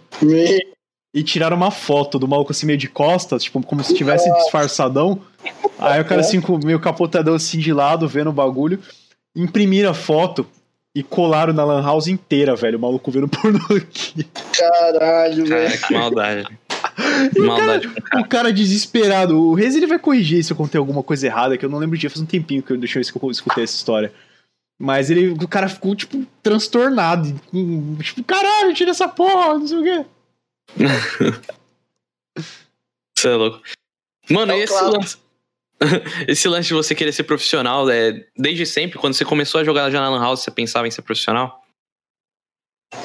E 1.14 1.24
tiraram 1.24 1.58
uma 1.58 1.72
foto 1.72 2.20
do 2.20 2.28
maluco 2.28 2.52
assim 2.52 2.66
meio 2.66 2.78
de 2.78 2.88
costas, 2.88 3.44
tipo, 3.44 3.62
como 3.64 3.84
se 3.84 3.96
tivesse 3.96 4.32
disfarçadão. 4.34 5.22
Aí 5.80 6.02
o 6.02 6.06
cara 6.06 6.22
assim, 6.22 6.42
meio 6.64 6.80
capotadão 6.80 7.36
assim 7.36 7.60
de 7.60 7.74
lado, 7.74 8.08
vendo 8.08 8.30
o 8.30 8.34
bagulho 8.34 8.80
imprimiram 9.38 9.92
a 9.92 9.94
foto 9.94 10.46
e 10.96 11.04
colaram 11.04 11.54
na 11.54 11.64
Lan 11.64 11.84
House 11.84 12.08
inteira, 12.08 12.56
velho. 12.56 12.80
O 12.80 12.82
maluco 12.82 13.12
vendo 13.12 13.28
pornô 13.30 13.60
aqui. 13.76 14.26
Caralho, 14.58 15.46
velho. 15.46 15.80
que 15.80 15.94
maldade. 15.94 16.48
o, 17.38 17.44
maldade 17.44 17.88
cara, 17.88 18.22
o 18.22 18.28
cara 18.28 18.54
desesperado. 18.54 19.40
O 19.40 19.54
Rez 19.54 19.76
ele 19.76 19.86
vai 19.86 20.00
corrigir 20.00 20.44
se 20.44 20.52
eu 20.52 20.58
contei 20.58 20.80
alguma 20.80 21.04
coisa 21.04 21.28
errada, 21.28 21.58
que 21.58 21.64
eu 21.64 21.70
não 21.70 21.78
lembro 21.78 21.98
de 21.98 22.10
faz 22.10 22.20
um 22.20 22.26
tempinho 22.26 22.64
que 22.64 22.72
eu 22.72 22.78
deixei 22.78 23.04
que 23.04 23.24
eu 23.24 23.32
escutei 23.32 23.64
essa 23.64 23.76
história. 23.76 24.12
Mas 24.80 25.10
ele, 25.10 25.30
o 25.30 25.48
cara 25.48 25.70
ficou, 25.70 25.96
tipo, 25.96 26.26
transtornado. 26.42 27.34
Tipo, 28.02 28.24
caralho, 28.24 28.74
tira 28.74 28.92
essa 28.92 29.08
porra, 29.08 29.58
não 29.58 29.68
sei 29.68 29.78
o 29.78 29.84
quê. 29.84 30.06
Você 33.18 33.30
é 33.30 33.36
louco. 33.36 33.62
Mano, 34.30 34.52
é 34.52 34.60
esse 34.60 34.74
claro. 34.74 34.92
lance. 34.94 35.18
Esse 36.28 36.48
lance 36.48 36.68
de 36.70 36.74
você 36.74 36.96
querer 36.96 37.12
ser 37.12 37.24
profissional, 37.24 37.88
é, 37.88 38.26
desde 38.36 38.66
sempre, 38.66 38.98
quando 38.98 39.14
você 39.14 39.24
começou 39.24 39.62
a 39.62 39.64
jogar 39.64 39.92
na 39.92 40.10
Lan 40.10 40.20
House, 40.20 40.42
você 40.42 40.50
pensava 40.50 40.88
em 40.88 40.92
ser 40.92 41.04
profissional? 41.04 41.64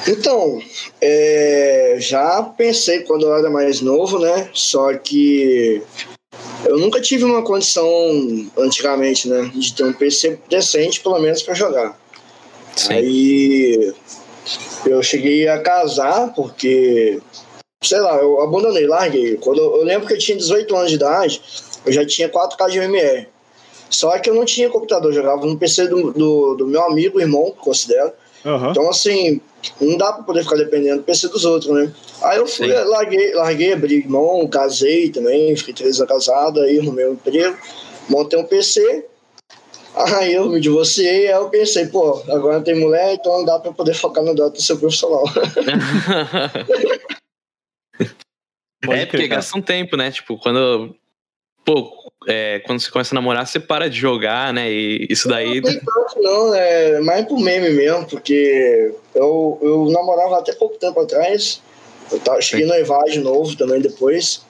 Então, 0.09 0.63
é, 1.01 1.97
já 1.99 2.43
pensei 2.43 3.01
quando 3.01 3.27
eu 3.27 3.37
era 3.37 3.51
mais 3.51 3.83
novo, 3.83 4.19
né? 4.19 4.49
Só 4.55 4.97
que 4.97 5.83
eu 6.65 6.79
nunca 6.79 7.01
tive 7.01 7.25
uma 7.25 7.43
condição, 7.43 7.85
antigamente, 8.57 9.29
né? 9.29 9.51
De 9.55 9.75
ter 9.75 9.85
um 9.85 9.93
PC 9.93 10.41
decente, 10.49 11.01
pelo 11.01 11.19
menos, 11.19 11.43
para 11.43 11.55
jogar. 11.55 11.99
Sim. 12.77 12.93
Aí 12.95 13.95
eu 14.87 15.03
cheguei 15.03 15.49
a 15.49 15.61
casar 15.61 16.33
porque, 16.35 17.21
sei 17.83 18.01
lá, 18.01 18.17
eu 18.17 18.41
abandonei, 18.41 18.87
larguei. 18.87 19.37
Quando 19.37 19.59
eu, 19.59 19.77
eu 19.77 19.85
lembro 19.85 20.07
que 20.07 20.15
eu 20.15 20.19
tinha 20.19 20.37
18 20.37 20.77
anos 20.77 20.91
de 20.91 20.97
idade 20.97 21.43
eu 21.85 21.93
já 21.93 22.07
tinha 22.07 22.29
4K 22.29 22.71
de 22.71 22.79
MMR. 22.79 23.29
Só 23.91 24.19
que 24.19 24.31
eu 24.31 24.35
não 24.35 24.45
tinha 24.45 24.71
computador, 24.71 25.11
eu 25.11 25.15
jogava 25.15 25.45
no 25.45 25.59
PC 25.59 25.87
do, 25.89 26.13
do, 26.13 26.55
do 26.55 26.67
meu 26.67 26.83
amigo, 26.83 27.21
irmão, 27.21 27.55
considero. 27.59 28.13
Uhum. 28.45 28.71
Então, 28.71 28.89
assim, 28.89 29.41
não 29.81 29.97
dá 29.97 30.13
pra 30.13 30.25
poder 30.25 30.43
ficar 30.43 30.57
dependendo 30.57 30.99
do 30.99 31.03
PC 31.03 31.29
dos 31.29 31.45
outros, 31.45 31.73
né? 31.73 31.93
Aí 32.23 32.39
eu 32.39 32.47
fui, 32.47 32.73
larguei, 32.73 33.35
larguei, 33.35 33.73
abri 33.73 33.97
irmão, 33.97 34.47
casei 34.49 35.11
também, 35.11 35.55
fiquei 35.57 35.75
três 35.75 36.01
anos 36.01 36.11
casado, 36.11 36.61
aí 36.61 36.79
arrumei 36.79 37.07
um 37.07 37.13
emprego, 37.13 37.57
montei 38.09 38.39
um 38.39 38.45
PC. 38.45 39.07
Aí 39.95 40.33
eu 40.33 40.49
me 40.49 40.59
divorciei, 40.59 41.29
aí 41.29 41.35
eu 41.35 41.51
pensei, 41.51 41.87
pô, 41.87 42.23
agora 42.31 42.63
tem 42.63 42.75
mulher, 42.75 43.13
então 43.13 43.39
não 43.39 43.45
dá 43.45 43.59
pra 43.59 43.73
poder 43.73 43.93
focar 43.93 44.25
no 44.25 44.35
Dota 44.35 44.59
ser 44.59 44.77
profissional. 44.77 45.25
é, 48.89 49.07
porque 49.07 49.29
gasta 49.29 49.57
um 49.57 49.63
tempo, 49.63 49.97
né? 49.97 50.11
Tipo, 50.11 50.39
quando 50.39 50.95
pô, 51.65 52.13
é, 52.27 52.61
quando 52.61 52.81
você 52.81 52.91
começa 52.91 53.15
a 53.15 53.17
namorar, 53.17 53.47
você 53.47 53.61
para 53.61 53.89
de 53.89 53.99
jogar, 53.99 54.53
né? 54.53 54.71
E 54.71 55.07
isso 55.09 55.29
daí. 55.29 55.61
Não, 55.61 55.71
tanto, 55.73 56.23
não, 56.23 56.55
é 56.55 57.01
mais 57.01 57.27
por 57.27 57.39
meme 57.39 57.71
mesmo, 57.71 58.07
porque 58.07 58.93
eu, 59.15 59.59
eu 59.63 59.91
namorava 59.91 60.39
até 60.39 60.53
pouco 60.53 60.79
tempo 60.79 61.01
atrás. 61.01 61.63
Eu 62.11 62.19
tava, 62.21 62.41
cheguei 62.43 62.67
no 62.67 62.75
Evar 62.75 63.05
de 63.05 63.21
novo 63.21 63.57
também 63.57 63.81
depois. 63.81 64.45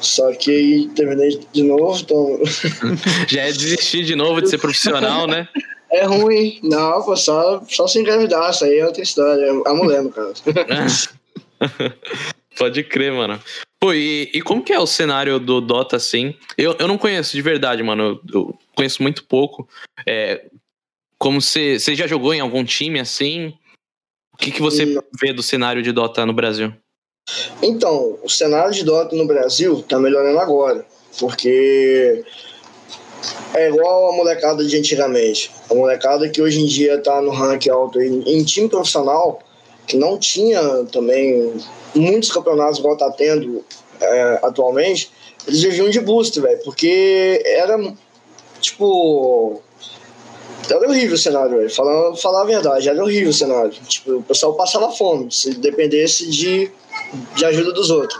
Só 0.00 0.32
que 0.32 0.50
aí 0.50 0.88
terminei 0.88 1.40
de 1.52 1.62
novo, 1.62 1.98
então. 2.00 2.40
Já 3.28 3.42
é 3.42 3.52
desistir 3.52 4.04
de 4.04 4.14
novo 4.14 4.42
de 4.42 4.50
ser 4.50 4.58
profissional, 4.58 5.26
né? 5.26 5.48
É 5.90 6.04
ruim. 6.04 6.58
Não, 6.62 7.02
pô, 7.02 7.16
só, 7.16 7.62
só 7.68 7.86
se 7.86 8.00
engravidar, 8.00 8.50
isso 8.50 8.64
aí 8.64 8.78
é 8.78 8.86
outra 8.86 9.02
história. 9.02 9.44
É 9.44 9.50
a 9.70 9.74
mulher, 9.74 10.02
no 10.02 10.10
caso. 10.10 10.42
Pode 12.56 12.84
crer, 12.84 13.12
mano. 13.12 13.40
Pô, 13.80 13.92
e, 13.92 14.30
e, 14.32 14.40
como 14.40 14.62
que 14.62 14.72
é 14.72 14.78
o 14.78 14.86
cenário 14.86 15.38
do 15.38 15.60
Dota, 15.60 15.96
assim? 15.96 16.34
Eu, 16.56 16.74
eu 16.78 16.88
não 16.88 16.96
conheço 16.96 17.32
de 17.32 17.42
verdade, 17.42 17.82
mano. 17.82 18.02
Eu, 18.02 18.20
eu 18.32 18.58
conheço 18.74 19.02
muito 19.02 19.24
pouco. 19.24 19.68
É, 20.06 20.46
como 21.18 21.40
você, 21.40 21.78
você 21.78 21.94
já 21.94 22.06
jogou 22.06 22.32
em 22.32 22.40
algum 22.40 22.64
time, 22.64 22.98
assim? 22.98 23.54
O 24.32 24.36
que, 24.38 24.50
que 24.50 24.62
você 24.62 24.86
não. 24.86 25.02
vê 25.20 25.32
do 25.32 25.42
cenário 25.42 25.82
de 25.82 25.92
Dota 25.92 26.24
no 26.24 26.32
Brasil? 26.32 26.72
Então, 27.62 28.18
o 28.22 28.28
cenário 28.28 28.72
de 28.72 28.84
Dota 28.84 29.14
no 29.14 29.26
Brasil 29.26 29.82
tá 29.82 29.98
melhorando 29.98 30.38
agora. 30.38 30.86
Porque 31.18 32.24
é 33.54 33.68
igual 33.68 34.12
a 34.12 34.16
molecada 34.16 34.64
de 34.64 34.76
antigamente. 34.76 35.50
A 35.70 35.74
molecada 35.74 36.28
que 36.28 36.42
hoje 36.42 36.60
em 36.60 36.66
dia 36.66 37.00
tá 37.00 37.20
no 37.20 37.30
ranking 37.30 37.70
alto 37.70 38.00
em, 38.00 38.22
em 38.26 38.42
time 38.44 38.68
profissional, 38.68 39.42
que 39.86 39.96
não 39.96 40.18
tinha 40.18 40.60
também 40.92 41.54
muitos 41.94 42.30
campeonatos 42.30 42.78
igual 42.78 42.96
tá 42.96 43.10
tendo 43.10 43.64
é, 44.00 44.40
atualmente, 44.42 45.10
eles 45.46 45.62
viviam 45.62 45.88
de 45.88 46.00
boost, 46.00 46.38
velho, 46.40 46.60
porque 46.64 47.42
era 47.44 47.78
tipo. 48.60 49.60
Era 50.68 50.88
horrível 50.88 51.14
o 51.14 51.18
cenário, 51.18 51.58
velho. 51.58 51.70
Falar, 51.70 52.16
falar 52.16 52.40
a 52.40 52.46
verdade, 52.46 52.88
era 52.88 53.02
horrível 53.02 53.28
o 53.28 53.34
cenário. 53.34 53.70
Tipo, 53.86 54.16
o 54.16 54.22
pessoal 54.22 54.54
passava 54.54 54.90
fome 54.90 55.30
se 55.30 55.54
dependesse 55.54 56.30
de, 56.30 56.70
de 57.36 57.44
ajuda 57.44 57.72
dos 57.72 57.90
outros. 57.90 58.18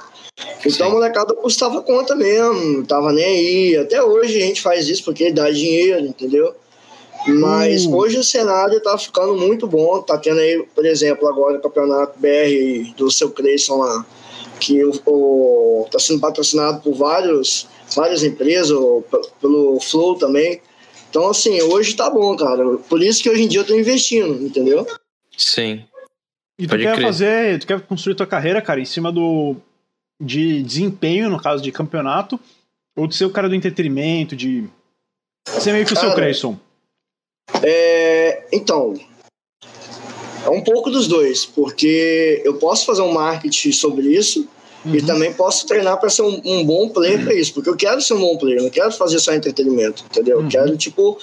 Então 0.67 0.89
a 0.89 0.91
molecada 0.91 1.33
custava 1.35 1.81
conta 1.83 2.15
mesmo, 2.15 2.85
tava 2.87 3.13
nem 3.13 3.25
aí. 3.25 3.77
Até 3.77 4.03
hoje 4.03 4.37
a 4.43 4.47
gente 4.47 4.61
faz 4.61 4.89
isso 4.89 5.05
porque 5.05 5.33
dá 5.33 5.51
dinheiro, 5.51 6.01
entendeu? 6.01 6.55
Mas 7.27 7.87
hum. 7.87 7.95
hoje 7.95 8.19
o 8.19 8.25
cenário 8.25 8.81
tá 8.81 8.97
ficando 8.99 9.35
muito 9.35 9.67
bom. 9.67 10.01
Tá 10.03 10.19
tendo 10.19 10.41
aí, 10.41 10.65
por 10.75 10.85
exemplo, 10.85 11.27
agora 11.29 11.59
o 11.59 11.63
campeonato 11.63 12.19
BR 12.19 12.93
do 12.97 13.11
seu 13.11 13.31
Creyson 13.31 13.79
lá, 13.79 14.07
que 14.61 14.85
o, 14.85 14.93
o, 15.07 15.89
tá 15.91 15.99
sendo 15.99 16.21
patrocinado 16.21 16.81
por 16.81 16.95
vários, 16.95 17.67
várias 17.95 18.23
empresas, 18.23 18.77
pelo 19.41 19.81
Flow 19.81 20.17
também. 20.17 20.61
Então, 21.09 21.29
assim, 21.31 21.63
hoje 21.63 21.95
tá 21.95 22.11
bom, 22.11 22.37
cara. 22.37 22.77
Por 22.89 23.03
isso 23.03 23.23
que 23.23 23.31
hoje 23.31 23.45
em 23.45 23.49
dia 23.49 23.61
eu 23.61 23.67
tô 23.67 23.75
investindo, 23.75 24.45
entendeu? 24.45 24.87
Sim. 25.37 25.85
E 26.59 26.67
tu 26.67 26.71
Pode 26.71 26.83
quer 26.83 26.95
crer. 26.95 27.07
fazer, 27.07 27.59
tu 27.59 27.67
quer 27.67 27.81
construir 27.81 28.15
tua 28.15 28.27
carreira, 28.27 28.61
cara, 28.61 28.81
em 28.81 28.85
cima 28.85 29.11
do 29.11 29.57
de 30.21 30.63
desempenho, 30.63 31.29
no 31.29 31.41
caso 31.41 31.63
de 31.63 31.73
campeonato, 31.73 32.39
ou 32.97 33.07
de 33.07 33.17
ser 33.17 33.25
o 33.25 33.31
cara 33.31 33.49
do 33.49 33.55
entretenimento, 33.55 34.37
de 34.37 34.65
ser 35.47 35.73
meio 35.73 35.85
que 35.85 35.93
o 35.93 35.97
seu 35.97 36.15
Creyson? 36.15 36.59
É, 37.63 38.45
então, 38.53 38.95
é 40.45 40.51
um 40.51 40.63
pouco 40.63 40.91
dos 40.91 41.09
dois, 41.09 41.47
porque 41.47 42.43
eu 42.45 42.55
posso 42.55 42.85
fazer 42.85 43.03
um 43.03 43.13
marketing 43.13 43.73
sobre 43.73 44.07
isso 44.09 44.47
uhum. 44.85 44.95
e 44.95 45.03
também 45.03 45.33
posso 45.33 45.67
treinar 45.67 45.99
para 45.99 46.11
ser 46.11 46.23
um, 46.23 46.41
um, 46.45 46.65
bom 46.65 46.89
player 46.89 47.23
para 47.25 47.35
isso, 47.35 47.55
porque 47.55 47.71
eu 47.71 47.77
quero 47.77 48.01
ser 48.01 48.15
um 48.15 48.21
bom 48.21 48.37
player, 48.37 48.63
não 48.63 48.71
quero 48.71 48.93
fazer 48.93 49.19
só 49.19 49.33
entretenimento, 49.33 50.05
entendeu? 50.11 50.39
Uhum. 50.39 50.45
Eu 50.45 50.51
quero, 50.51 50.77
tipo. 50.77 51.19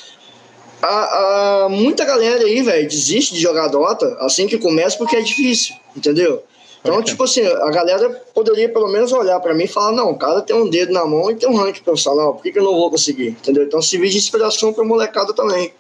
A, 0.81 1.65
a 1.65 1.69
muita 1.69 2.03
galera 2.03 2.43
aí, 2.43 2.63
velho, 2.63 2.89
desiste 2.89 3.35
de 3.35 3.39
jogar 3.39 3.67
Dota 3.67 4.17
assim 4.19 4.47
que 4.47 4.57
começa 4.57 4.97
porque 4.97 5.15
é 5.15 5.21
difícil, 5.21 5.75
entendeu? 5.95 6.41
Então, 6.81 6.95
okay. 6.95 7.05
tipo 7.05 7.23
assim, 7.23 7.45
a 7.45 7.69
galera 7.69 8.09
poderia 8.33 8.67
pelo 8.67 8.87
menos 8.87 9.11
olhar 9.11 9.39
para 9.39 9.53
mim 9.53 9.65
e 9.65 9.67
falar: 9.67 9.91
não, 9.91 10.09
o 10.09 10.17
cara 10.17 10.41
tem 10.41 10.55
um 10.55 10.67
dedo 10.67 10.91
na 10.91 11.05
mão 11.05 11.29
e 11.29 11.35
tem 11.35 11.47
um 11.47 11.55
ranking 11.55 11.83
profissional, 11.83 12.33
por 12.33 12.41
que, 12.41 12.51
que 12.51 12.57
eu 12.57 12.63
não 12.63 12.73
vou 12.73 12.89
conseguir? 12.89 13.27
Entendeu? 13.27 13.63
Então, 13.63 13.79
servir 13.79 14.09
de 14.09 14.17
inspiração 14.17 14.73
pra 14.73 14.83
molecada 14.83 15.33
também. 15.33 15.71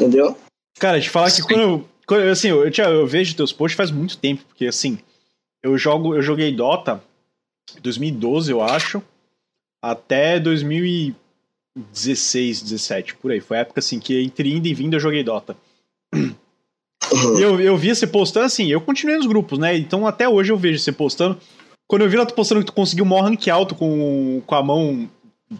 Entendeu? 0.00 0.36
Cara, 0.78 1.00
te 1.00 1.10
falar 1.10 1.30
que 1.30 1.42
quando 1.42 1.60
eu, 1.60 1.86
quando, 2.06 2.22
assim, 2.28 2.48
eu, 2.48 2.64
eu, 2.64 2.72
eu 2.72 3.06
vejo 3.06 3.36
teus 3.36 3.52
posts 3.52 3.76
faz 3.76 3.90
muito 3.90 4.16
tempo, 4.16 4.42
porque 4.48 4.64
assim, 4.66 4.98
eu 5.62 5.76
jogo, 5.76 6.14
eu 6.14 6.22
joguei 6.22 6.50
Dota 6.54 7.02
2012, 7.82 8.50
eu 8.50 8.62
acho, 8.62 9.02
até 9.82 10.40
2016, 10.40 12.62
17, 12.62 13.16
por 13.16 13.30
aí. 13.30 13.40
Foi 13.40 13.58
a 13.58 13.60
época 13.60 13.80
assim 13.80 14.00
que 14.00 14.18
entre 14.22 14.54
indo 14.54 14.66
e 14.66 14.74
vindo 14.74 14.94
eu 14.94 15.00
joguei 15.00 15.22
Dota. 15.22 15.54
Uhum. 16.14 16.34
Eu, 17.38 17.60
eu 17.60 17.76
via 17.76 17.94
você 17.94 18.06
postando 18.06 18.46
assim, 18.46 18.68
eu 18.68 18.80
continuei 18.80 19.18
nos 19.18 19.26
grupos, 19.26 19.58
né? 19.58 19.76
Então 19.76 20.06
até 20.06 20.26
hoje 20.28 20.52
eu 20.52 20.56
vejo 20.56 20.78
você 20.78 20.92
postando. 20.92 21.38
Quando 21.86 22.02
eu 22.02 22.08
vi 22.08 22.16
lá 22.16 22.24
tu 22.24 22.34
postando 22.34 22.60
que 22.60 22.66
tu 22.66 22.72
conseguiu 22.72 23.04
o 23.04 23.08
maior 23.08 23.24
rank 23.24 23.48
alto 23.48 23.74
com, 23.74 24.40
com 24.46 24.54
a 24.54 24.62
mão 24.62 25.10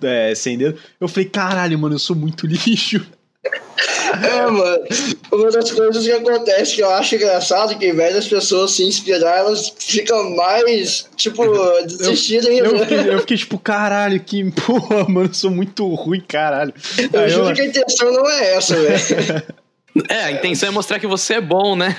é, 0.01 0.33
sem 0.35 0.57
dedo, 0.57 0.79
eu 1.01 1.09
falei, 1.09 1.29
caralho, 1.29 1.77
mano, 1.79 1.97
eu 1.97 1.99
sou 1.99 2.15
muito 2.15 2.47
lixo. 2.51 3.05
É, 3.43 4.47
mano. 4.47 4.85
Uma 5.33 5.51
das 5.51 5.71
coisas 5.71 6.05
que 6.05 6.13
acontece 6.13 6.75
que 6.75 6.83
eu 6.83 6.91
acho 6.91 7.15
engraçado 7.15 7.79
que, 7.79 7.87
ao 7.87 7.95
invés 7.95 8.15
das 8.15 8.29
pessoas 8.29 8.73
se 8.73 8.85
inspirar, 8.85 9.39
elas 9.39 9.73
ficam 9.79 10.31
mais, 10.37 11.09
tipo, 11.17 11.43
desistidas 11.85 12.47
ainda. 12.47 12.69
Eu, 12.69 12.73
eu, 12.73 12.79
fiquei, 12.81 12.99
eu 12.99 13.19
fiquei 13.21 13.37
tipo, 13.37 13.59
caralho, 13.59 14.21
que 14.21 14.51
porra, 14.67 15.09
mano, 15.09 15.29
eu 15.31 15.35
sou 15.35 15.51
muito 15.51 15.87
ruim, 15.95 16.21
caralho. 16.21 16.75
Eu 17.13 17.21
Aí 17.21 17.31
juro 17.31 17.49
eu... 17.49 17.55
que 17.55 17.61
a 17.63 17.67
intenção 17.67 18.13
não 18.13 18.29
é 18.29 18.55
essa, 18.55 18.77
velho. 18.77 19.43
É, 20.09 20.23
a 20.23 20.31
intenção 20.31 20.69
é 20.69 20.73
mostrar 20.73 21.01
que 21.01 21.07
você 21.07 21.35
é 21.35 21.41
bom, 21.41 21.75
né? 21.75 21.97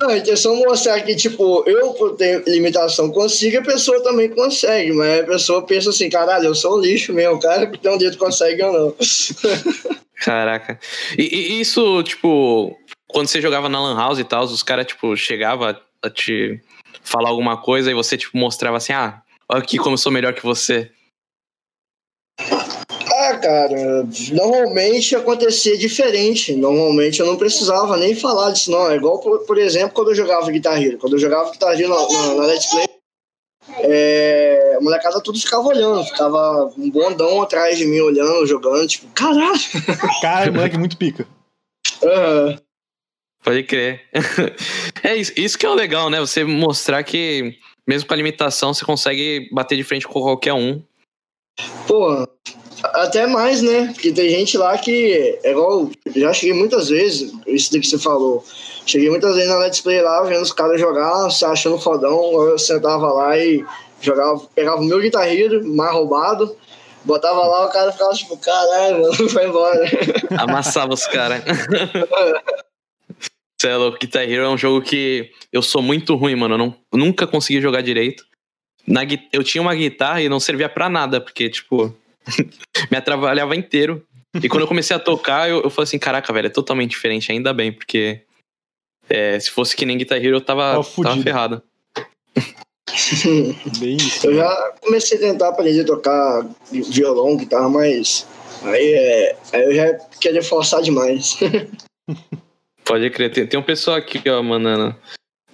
Não, 0.00 0.10
a 0.10 0.18
intenção 0.18 0.54
é 0.54 0.64
mostrar 0.64 1.00
que, 1.00 1.16
tipo, 1.16 1.64
eu 1.66 1.92
por 1.94 2.14
ter 2.14 2.44
limitação 2.46 3.10
consigo, 3.10 3.58
a 3.58 3.62
pessoa 3.62 4.00
também 4.04 4.28
consegue, 4.28 4.92
mas 4.92 5.22
a 5.22 5.24
pessoa 5.24 5.66
pensa 5.66 5.90
assim, 5.90 6.08
caralho, 6.08 6.44
eu 6.44 6.54
sou 6.54 6.78
um 6.78 6.80
lixo 6.80 7.12
mesmo, 7.12 7.34
o 7.34 7.40
cara 7.40 7.66
que 7.66 7.76
tem 7.76 7.90
um 7.90 7.98
dedo 7.98 8.16
consegue 8.16 8.62
ou 8.62 8.72
não. 8.72 8.94
Caraca. 10.24 10.78
E, 11.16 11.22
e, 11.22 11.60
isso, 11.60 12.02
tipo, 12.02 12.76
quando 13.06 13.28
você 13.28 13.40
jogava 13.40 13.68
na 13.68 13.80
Lan 13.80 13.96
House 13.96 14.18
e 14.18 14.24
tal, 14.24 14.44
os 14.44 14.62
caras, 14.62 14.86
tipo, 14.86 15.16
chegavam 15.16 15.76
a 16.02 16.10
te 16.10 16.60
falar 17.02 17.30
alguma 17.30 17.56
coisa 17.56 17.90
e 17.90 17.94
você, 17.94 18.16
tipo, 18.16 18.36
mostrava 18.36 18.76
assim, 18.76 18.92
ah, 18.92 19.22
aqui 19.48 19.78
como 19.78 19.94
eu 19.94 19.98
sou 19.98 20.12
melhor 20.12 20.34
que 20.34 20.42
você. 20.42 20.90
Ah, 22.40 23.36
cara, 23.36 24.06
normalmente 24.32 25.16
acontecia 25.16 25.76
diferente. 25.76 26.54
Normalmente 26.54 27.20
eu 27.20 27.26
não 27.26 27.36
precisava 27.36 27.96
nem 27.96 28.14
falar 28.14 28.52
disso, 28.52 28.70
não. 28.70 28.90
É 28.90 28.96
igual, 28.96 29.20
por, 29.20 29.40
por 29.40 29.58
exemplo, 29.58 29.90
quando 29.90 30.10
eu 30.10 30.14
jogava 30.14 30.50
Guitar 30.50 30.80
Hero. 30.80 30.98
Quando 30.98 31.14
eu 31.14 31.18
jogava 31.18 31.50
Guitar 31.50 31.78
Hero 31.78 31.88
na, 31.88 32.08
na, 32.08 32.34
na 32.34 32.46
Let's 32.46 32.70
Play, 32.70 32.87
é, 33.90 34.76
a 34.76 34.80
molecada 34.80 35.20
tudo 35.22 35.38
ficava 35.38 35.66
olhando, 35.66 36.04
ficava 36.04 36.72
um 36.76 36.90
bondão 36.90 37.42
atrás 37.42 37.78
de 37.78 37.86
mim 37.86 38.00
olhando, 38.00 38.46
jogando, 38.46 38.86
tipo, 38.86 39.06
caralho! 39.14 39.58
Cara, 40.20 40.52
moleque 40.52 40.78
muito 40.78 40.96
pica. 40.96 41.26
Uhum. 42.02 42.58
Pode 43.42 43.62
crer. 43.64 44.02
É 45.02 45.16
isso, 45.16 45.32
isso 45.36 45.56
que 45.56 45.64
é 45.64 45.70
o 45.70 45.74
legal, 45.74 46.10
né? 46.10 46.18
Você 46.18 46.42
mostrar 46.44 47.04
que, 47.04 47.56
mesmo 47.86 48.08
com 48.08 48.14
a 48.14 48.16
limitação, 48.16 48.74
você 48.74 48.84
consegue 48.84 49.48
bater 49.52 49.76
de 49.76 49.84
frente 49.84 50.08
com 50.08 50.20
qualquer 50.20 50.52
um. 50.52 50.82
Pô, 51.86 52.26
até 53.02 53.26
mais, 53.26 53.62
né? 53.62 53.90
Porque 53.92 54.12
tem 54.12 54.30
gente 54.30 54.56
lá 54.56 54.76
que 54.78 55.38
é 55.42 55.50
igual. 55.50 55.90
Já 56.14 56.32
cheguei 56.32 56.54
muitas 56.54 56.88
vezes, 56.88 57.32
isso 57.46 57.70
que 57.70 57.86
você 57.86 57.98
falou. 57.98 58.44
Cheguei 58.86 59.10
muitas 59.10 59.34
vezes 59.34 59.50
na 59.50 59.58
Let's 59.58 59.80
Play 59.80 60.00
lá, 60.00 60.22
vendo 60.22 60.42
os 60.42 60.52
caras 60.52 60.80
jogar, 60.80 61.30
se 61.30 61.44
achando 61.44 61.78
fodão. 61.78 62.32
Eu 62.42 62.58
sentava 62.58 63.12
lá 63.12 63.36
e 63.36 63.64
jogava, 64.00 64.40
pegava 64.54 64.80
o 64.80 64.84
meu 64.84 65.00
guitarreiro, 65.00 65.66
mais 65.66 65.92
roubado, 65.92 66.56
botava 67.04 67.46
lá, 67.46 67.66
o 67.66 67.70
cara 67.70 67.92
ficava 67.92 68.12
tipo, 68.14 68.36
caralho, 68.38 69.02
mano, 69.02 69.14
foi 69.28 69.46
embora. 69.46 69.84
Amassava 70.38 70.94
os 70.94 71.06
caras. 71.06 71.42
Você 73.60 73.68
é 73.68 73.76
louco, 73.76 73.98
Guitar 74.00 74.22
Hero 74.22 74.44
é 74.44 74.48
um 74.48 74.56
jogo 74.56 74.80
que 74.80 75.32
eu 75.52 75.62
sou 75.62 75.82
muito 75.82 76.14
ruim, 76.14 76.36
mano. 76.36 76.54
Eu 76.54 76.58
não, 76.58 76.74
nunca 76.92 77.26
consegui 77.26 77.60
jogar 77.60 77.82
direito. 77.82 78.24
Na, 78.86 79.00
eu 79.32 79.42
tinha 79.42 79.60
uma 79.60 79.74
guitarra 79.74 80.22
e 80.22 80.28
não 80.28 80.38
servia 80.38 80.68
para 80.68 80.88
nada, 80.88 81.20
porque, 81.20 81.50
tipo, 81.50 81.94
me 82.90 82.96
atrapalhava 82.96 83.56
inteiro. 83.56 84.04
E 84.42 84.48
quando 84.48 84.62
eu 84.62 84.68
comecei 84.68 84.94
a 84.94 85.00
tocar, 85.00 85.48
eu, 85.48 85.62
eu 85.62 85.70
falei 85.70 85.84
assim, 85.84 85.98
caraca, 85.98 86.32
velho, 86.32 86.46
é 86.46 86.50
totalmente 86.50 86.90
diferente, 86.90 87.32
ainda 87.32 87.52
bem, 87.52 87.72
porque 87.72 88.22
é, 89.08 89.40
se 89.40 89.50
fosse 89.50 89.74
que 89.74 89.86
nem 89.86 89.96
Guitar 89.96 90.18
Hero, 90.18 90.36
eu 90.36 90.40
tava, 90.40 90.84
tava 91.02 91.22
ferrado. 91.22 91.62
Bem 93.78 93.96
isso, 93.96 94.26
eu 94.26 94.36
já 94.36 94.74
comecei 94.80 95.18
a 95.18 95.20
tentar 95.20 95.48
aprender 95.48 95.82
a 95.82 95.86
tocar 95.86 96.48
violão, 96.70 97.36
guitarra, 97.36 97.68
mas 97.68 98.26
aí, 98.62 98.92
é, 98.92 99.36
aí 99.52 99.64
eu 99.64 99.74
já 99.74 99.94
queria 100.20 100.42
forçar 100.42 100.82
demais. 100.82 101.38
Pode 102.84 103.10
crer. 103.10 103.30
Tem, 103.30 103.46
tem 103.46 103.60
um 103.60 103.62
pessoal 103.62 103.98
aqui, 103.98 104.22
ó, 104.30 104.42
manana. 104.42 104.98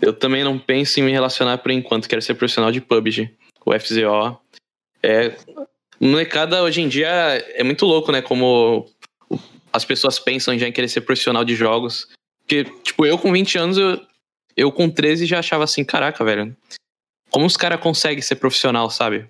Eu 0.01 0.13
também 0.13 0.45
não 0.45 0.59
penso 0.59 1.01
em 1.01 1.03
me 1.03 1.11
relacionar 1.11 1.59
por 1.59 1.73
enquanto. 1.73 2.09
Quero 2.09 2.23
ser 2.23 2.35
profissional 2.35 2.71
de 2.71 2.81
PUBG. 2.81 3.29
O 3.67 3.73
FZO. 3.79 4.39
É. 5.03 5.35
Molecada 6.01 6.63
hoje 6.63 6.81
em 6.81 6.89
dia 6.89 7.09
é 7.55 7.63
muito 7.63 7.87
louco, 7.87 8.13
né? 8.13 8.21
Como 8.21 8.87
as 9.73 9.85
pessoas 9.85 10.19
pensam 10.19 10.59
já 10.59 10.69
em 10.69 10.73
querer 10.73 10.89
ser 10.89 11.01
profissional 11.03 11.45
de 11.45 11.55
jogos. 11.55 12.09
Porque, 12.43 12.65
tipo, 12.83 13.07
eu 13.07 13.19
com 13.19 13.33
20 13.33 13.59
anos, 13.59 13.79
eu, 13.79 14.01
eu 14.57 14.73
com 14.73 14.89
13 14.91 15.27
já 15.27 15.39
achava 15.39 15.65
assim, 15.65 15.85
caraca, 15.85 16.25
velho. 16.25 16.57
Como 17.31 17.47
os 17.47 17.57
caras 17.57 17.81
conseguem 17.81 18.23
ser 18.23 18.37
profissional, 18.37 18.91
sabe? 18.91 19.29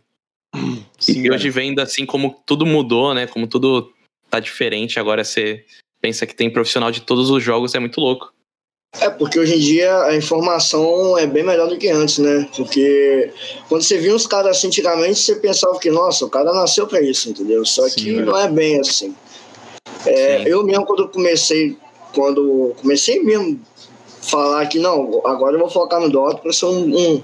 Sim, 0.98 1.22
e 1.22 1.30
hoje 1.30 1.50
vendo 1.50 1.80
assim 1.80 2.04
como 2.06 2.42
tudo 2.46 2.66
mudou, 2.66 3.14
né? 3.14 3.26
Como 3.26 3.46
tudo 3.46 3.92
tá 4.28 4.40
diferente. 4.40 5.00
Agora 5.00 5.24
você 5.24 5.64
pensa 6.00 6.26
que 6.26 6.34
tem 6.34 6.50
profissional 6.50 6.90
de 6.90 7.00
todos 7.00 7.30
os 7.30 7.42
jogos, 7.42 7.74
é 7.74 7.78
muito 7.78 8.00
louco. 8.00 8.32
É, 9.00 9.10
porque 9.10 9.38
hoje 9.38 9.56
em 9.56 9.58
dia 9.58 10.02
a 10.04 10.16
informação 10.16 11.18
é 11.18 11.26
bem 11.26 11.42
melhor 11.42 11.68
do 11.68 11.76
que 11.76 11.88
antes, 11.88 12.18
né? 12.18 12.48
Porque 12.56 13.30
quando 13.68 13.82
você 13.82 13.98
via 13.98 14.14
uns 14.14 14.26
caras 14.26 14.56
assim 14.56 14.68
antigamente, 14.68 15.18
você 15.18 15.34
pensava 15.34 15.78
que, 15.78 15.90
nossa, 15.90 16.24
o 16.24 16.30
cara 16.30 16.52
nasceu 16.52 16.86
para 16.86 17.00
isso, 17.02 17.30
entendeu? 17.30 17.64
Só 17.64 17.88
Sim, 17.88 17.94
que 17.96 18.12
não 18.12 18.38
é 18.38 18.48
bem 18.48 18.80
assim. 18.80 19.14
É, 20.06 20.44
eu 20.46 20.62
mesmo, 20.64 20.86
quando 20.86 21.08
comecei, 21.08 21.76
quando 22.14 22.74
comecei 22.80 23.22
mesmo 23.22 23.60
falar 24.22 24.66
que 24.66 24.78
não, 24.78 25.20
agora 25.24 25.56
eu 25.56 25.60
vou 25.60 25.70
focar 25.70 26.00
no 26.00 26.08
Dota 26.08 26.38
para 26.38 26.52
ser 26.52 26.66
um, 26.66 26.96
um, 26.96 27.22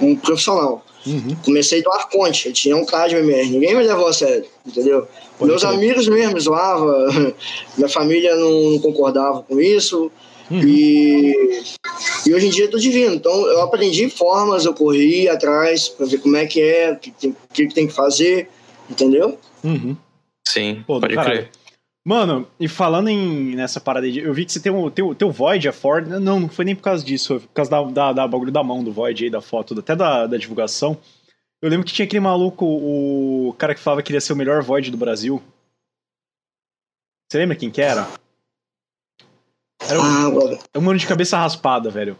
um 0.00 0.16
profissional. 0.16 0.84
Uhum. 1.06 1.36
Comecei 1.44 1.82
do 1.82 1.90
Arconte, 1.90 2.48
eu 2.48 2.52
tinha 2.52 2.76
um 2.76 2.84
cara 2.84 3.08
de 3.08 3.16
MMR, 3.16 3.50
ninguém 3.50 3.74
me 3.74 3.82
levou 3.82 4.06
a 4.06 4.12
sério, 4.12 4.44
entendeu? 4.64 5.06
Pode 5.38 5.50
Meus 5.50 5.64
amigos 5.64 6.08
mesmo 6.08 6.38
zoavam, 6.38 7.34
minha 7.76 7.88
família 7.88 8.36
não 8.36 8.78
concordava 8.78 9.42
com 9.42 9.60
isso. 9.60 10.10
Uhum. 10.52 10.60
E, 10.68 11.34
e 12.26 12.34
hoje 12.34 12.46
em 12.46 12.50
dia 12.50 12.66
eu 12.66 12.70
tô 12.70 12.78
divino. 12.78 13.14
Então 13.14 13.32
eu 13.32 13.62
aprendi 13.62 14.10
formas, 14.10 14.66
eu 14.66 14.74
corri 14.74 15.28
atrás 15.28 15.88
para 15.88 16.04
ver 16.04 16.18
como 16.18 16.36
é 16.36 16.46
que 16.46 16.60
é, 16.60 16.92
o 16.92 16.98
que, 16.98 17.10
tem, 17.10 17.36
que 17.54 17.68
tem 17.68 17.86
que 17.86 17.94
fazer, 17.94 18.50
entendeu? 18.90 19.38
Uhum. 19.64 19.96
Sim, 20.46 20.84
Pô, 20.86 21.00
pode 21.00 21.16
crer. 21.16 21.50
Mano, 22.04 22.48
e 22.58 22.66
falando 22.66 23.08
em, 23.08 23.54
nessa 23.54 23.80
parada 23.80 24.06
aí, 24.06 24.18
eu 24.18 24.34
vi 24.34 24.44
que 24.44 24.52
você 24.52 24.58
tem 24.58 24.72
o 24.72 24.90
teu, 24.90 25.14
teu 25.14 25.30
Void, 25.30 25.68
a 25.68 25.72
Ford. 25.72 26.06
Não, 26.08 26.40
não 26.40 26.48
foi 26.48 26.64
nem 26.64 26.74
por 26.74 26.82
causa 26.82 27.02
disso, 27.04 27.28
foi 27.28 27.40
por 27.40 27.54
causa 27.54 27.70
da, 27.70 27.82
da, 27.84 28.12
da 28.12 28.28
bagulho 28.28 28.50
da 28.50 28.62
mão 28.62 28.82
do 28.82 28.92
Void 28.92 29.24
aí, 29.24 29.30
da 29.30 29.40
foto, 29.40 29.78
até 29.78 29.94
da, 29.94 30.26
da 30.26 30.36
divulgação. 30.36 30.98
Eu 31.62 31.70
lembro 31.70 31.86
que 31.86 31.92
tinha 31.92 32.04
aquele 32.04 32.18
maluco, 32.18 32.66
o 32.66 33.54
cara 33.56 33.72
que 33.72 33.80
falava 33.80 34.02
que 34.02 34.06
queria 34.06 34.20
ser 34.20 34.32
o 34.32 34.36
melhor 34.36 34.62
Void 34.62 34.90
do 34.90 34.96
Brasil. 34.96 35.40
Você 37.30 37.38
lembra 37.38 37.56
quem 37.56 37.70
que 37.70 37.80
era? 37.80 38.08
Era 39.88 40.00
um, 40.00 40.04
ah, 40.04 40.58
é 40.72 40.78
um 40.78 40.82
mano 40.82 40.98
de 40.98 41.06
cabeça 41.06 41.38
raspada, 41.38 41.90
velho. 41.90 42.16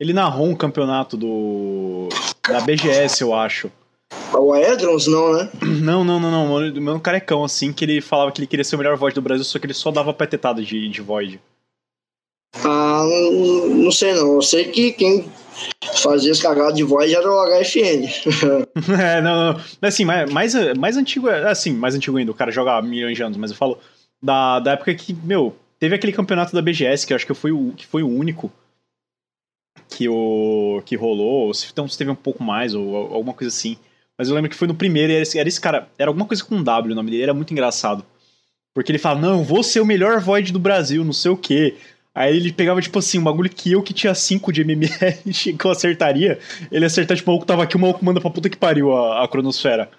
Ele 0.00 0.12
narrou 0.12 0.48
um 0.48 0.54
campeonato 0.54 1.16
do. 1.16 2.08
da 2.48 2.60
BGS, 2.60 3.22
eu 3.22 3.34
acho. 3.34 3.70
O 4.34 4.52
Aedrons, 4.52 5.06
não, 5.06 5.32
né? 5.32 5.48
Não, 5.62 6.04
não, 6.04 6.18
não, 6.18 6.30
não. 6.30 6.54
O 6.56 6.80
meu 6.80 7.00
carecão, 7.00 7.44
assim, 7.44 7.72
que 7.72 7.84
ele 7.84 8.00
falava 8.00 8.30
que 8.32 8.40
ele 8.40 8.46
queria 8.46 8.64
ser 8.64 8.74
o 8.74 8.78
melhor 8.78 8.96
Void 8.96 9.14
do 9.14 9.22
Brasil, 9.22 9.44
só 9.44 9.58
que 9.58 9.66
ele 9.66 9.74
só 9.74 9.90
dava 9.90 10.12
petetada 10.12 10.62
de, 10.62 10.88
de 10.88 11.00
Void. 11.00 11.40
Ah, 12.64 13.04
não, 13.04 13.68
não 13.68 13.92
sei 13.92 14.14
não. 14.14 14.34
Eu 14.34 14.42
sei 14.42 14.64
que 14.66 14.92
quem 14.92 15.30
fazia 16.02 16.32
as 16.32 16.40
cagadas 16.40 16.74
de 16.74 16.82
Void 16.82 17.14
era 17.14 17.30
o 17.30 17.62
HFN. 17.62 18.08
é, 19.00 19.20
não, 19.20 19.54
não. 19.54 19.60
Assim, 19.80 20.04
mais, 20.04 20.30
mais, 20.30 20.54
mais 20.76 20.96
antigo, 20.96 21.28
assim, 21.28 21.72
mais 21.72 21.94
antigo 21.94 22.16
ainda, 22.16 22.32
o 22.32 22.34
cara 22.34 22.50
joga 22.50 22.82
milhões 22.82 23.16
de 23.16 23.22
anos, 23.22 23.38
mas 23.38 23.50
eu 23.50 23.56
falo 23.56 23.78
da, 24.22 24.60
da 24.60 24.72
época 24.72 24.94
que, 24.94 25.14
meu, 25.14 25.54
teve 25.82 25.96
aquele 25.96 26.12
campeonato 26.12 26.54
da 26.54 26.62
BGS, 26.62 27.04
que 27.04 27.12
eu 27.12 27.16
acho 27.16 27.26
que 27.26 27.34
foi 27.34 27.50
o, 27.50 27.72
que 27.72 27.84
foi 27.84 28.04
o 28.04 28.08
único 28.08 28.52
que, 29.88 30.08
o, 30.08 30.80
que 30.86 30.94
rolou, 30.94 31.48
ou 31.48 31.54
se, 31.54 31.66
então, 31.72 31.88
se 31.88 31.98
teve 31.98 32.08
um 32.08 32.14
pouco 32.14 32.40
mais, 32.40 32.72
ou 32.72 32.94
alguma 33.12 33.34
coisa 33.34 33.48
assim. 33.48 33.76
Mas 34.16 34.28
eu 34.28 34.34
lembro 34.36 34.48
que 34.48 34.54
foi 34.54 34.68
no 34.68 34.76
primeiro 34.76 35.10
e 35.10 35.16
era 35.16 35.22
esse, 35.24 35.36
era 35.40 35.48
esse 35.48 35.60
cara. 35.60 35.88
Era 35.98 36.08
alguma 36.08 36.24
coisa 36.24 36.44
com 36.44 36.54
um 36.54 36.62
W 36.62 36.92
o 36.92 36.94
nome 36.94 37.10
dele, 37.10 37.24
era 37.24 37.34
muito 37.34 37.50
engraçado. 37.50 38.06
Porque 38.72 38.92
ele 38.92 38.98
fala, 39.00 39.20
não, 39.20 39.42
vou 39.42 39.64
ser 39.64 39.80
o 39.80 39.84
melhor 39.84 40.20
Void 40.20 40.52
do 40.52 40.60
Brasil, 40.60 41.02
não 41.02 41.12
sei 41.12 41.32
o 41.32 41.36
quê. 41.36 41.74
Aí 42.14 42.36
ele 42.36 42.52
pegava, 42.52 42.80
tipo 42.80 43.00
assim, 43.00 43.18
um 43.18 43.24
bagulho 43.24 43.50
que 43.50 43.72
eu 43.72 43.82
que 43.82 43.92
tinha 43.92 44.14
5 44.14 44.52
de 44.52 44.60
MMR 44.60 45.18
que 45.58 45.64
eu 45.66 45.70
acertaria, 45.72 46.38
ele 46.70 46.84
acertar, 46.84 47.16
tipo, 47.16 47.28
o 47.28 47.32
maluco 47.32 47.46
tava 47.46 47.64
aqui, 47.64 47.74
o 47.74 47.80
maluco 47.80 48.04
manda 48.04 48.20
pra 48.20 48.30
puta 48.30 48.48
que 48.48 48.56
pariu 48.56 48.96
a, 48.96 49.24
a 49.24 49.26
cronosfera. 49.26 49.90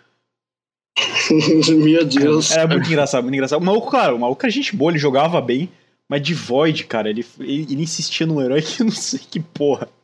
Meu 1.75 2.06
Deus. 2.06 2.51
Era, 2.51 2.62
era 2.62 2.69
muito 2.69 2.88
engraçado, 2.88 3.23
muito 3.23 3.36
engraçado. 3.36 3.62
O 3.62 3.65
maluco, 3.65 3.89
claro, 3.89 4.15
o 4.15 4.19
maluco 4.19 4.45
era 4.45 4.51
gente 4.51 4.75
boa, 4.75 4.91
ele 4.91 4.99
jogava 4.99 5.41
bem, 5.41 5.69
mas 6.08 6.21
de 6.21 6.34
Void, 6.34 6.84
cara, 6.86 7.10
ele, 7.10 7.25
ele, 7.39 7.67
ele 7.69 7.84
insistia 7.84 8.27
no 8.27 8.41
herói 8.41 8.62
que 8.63 8.82
eu 8.82 8.86
não 8.86 8.93
sei 8.93 9.19
que 9.19 9.39
porra. 9.39 9.89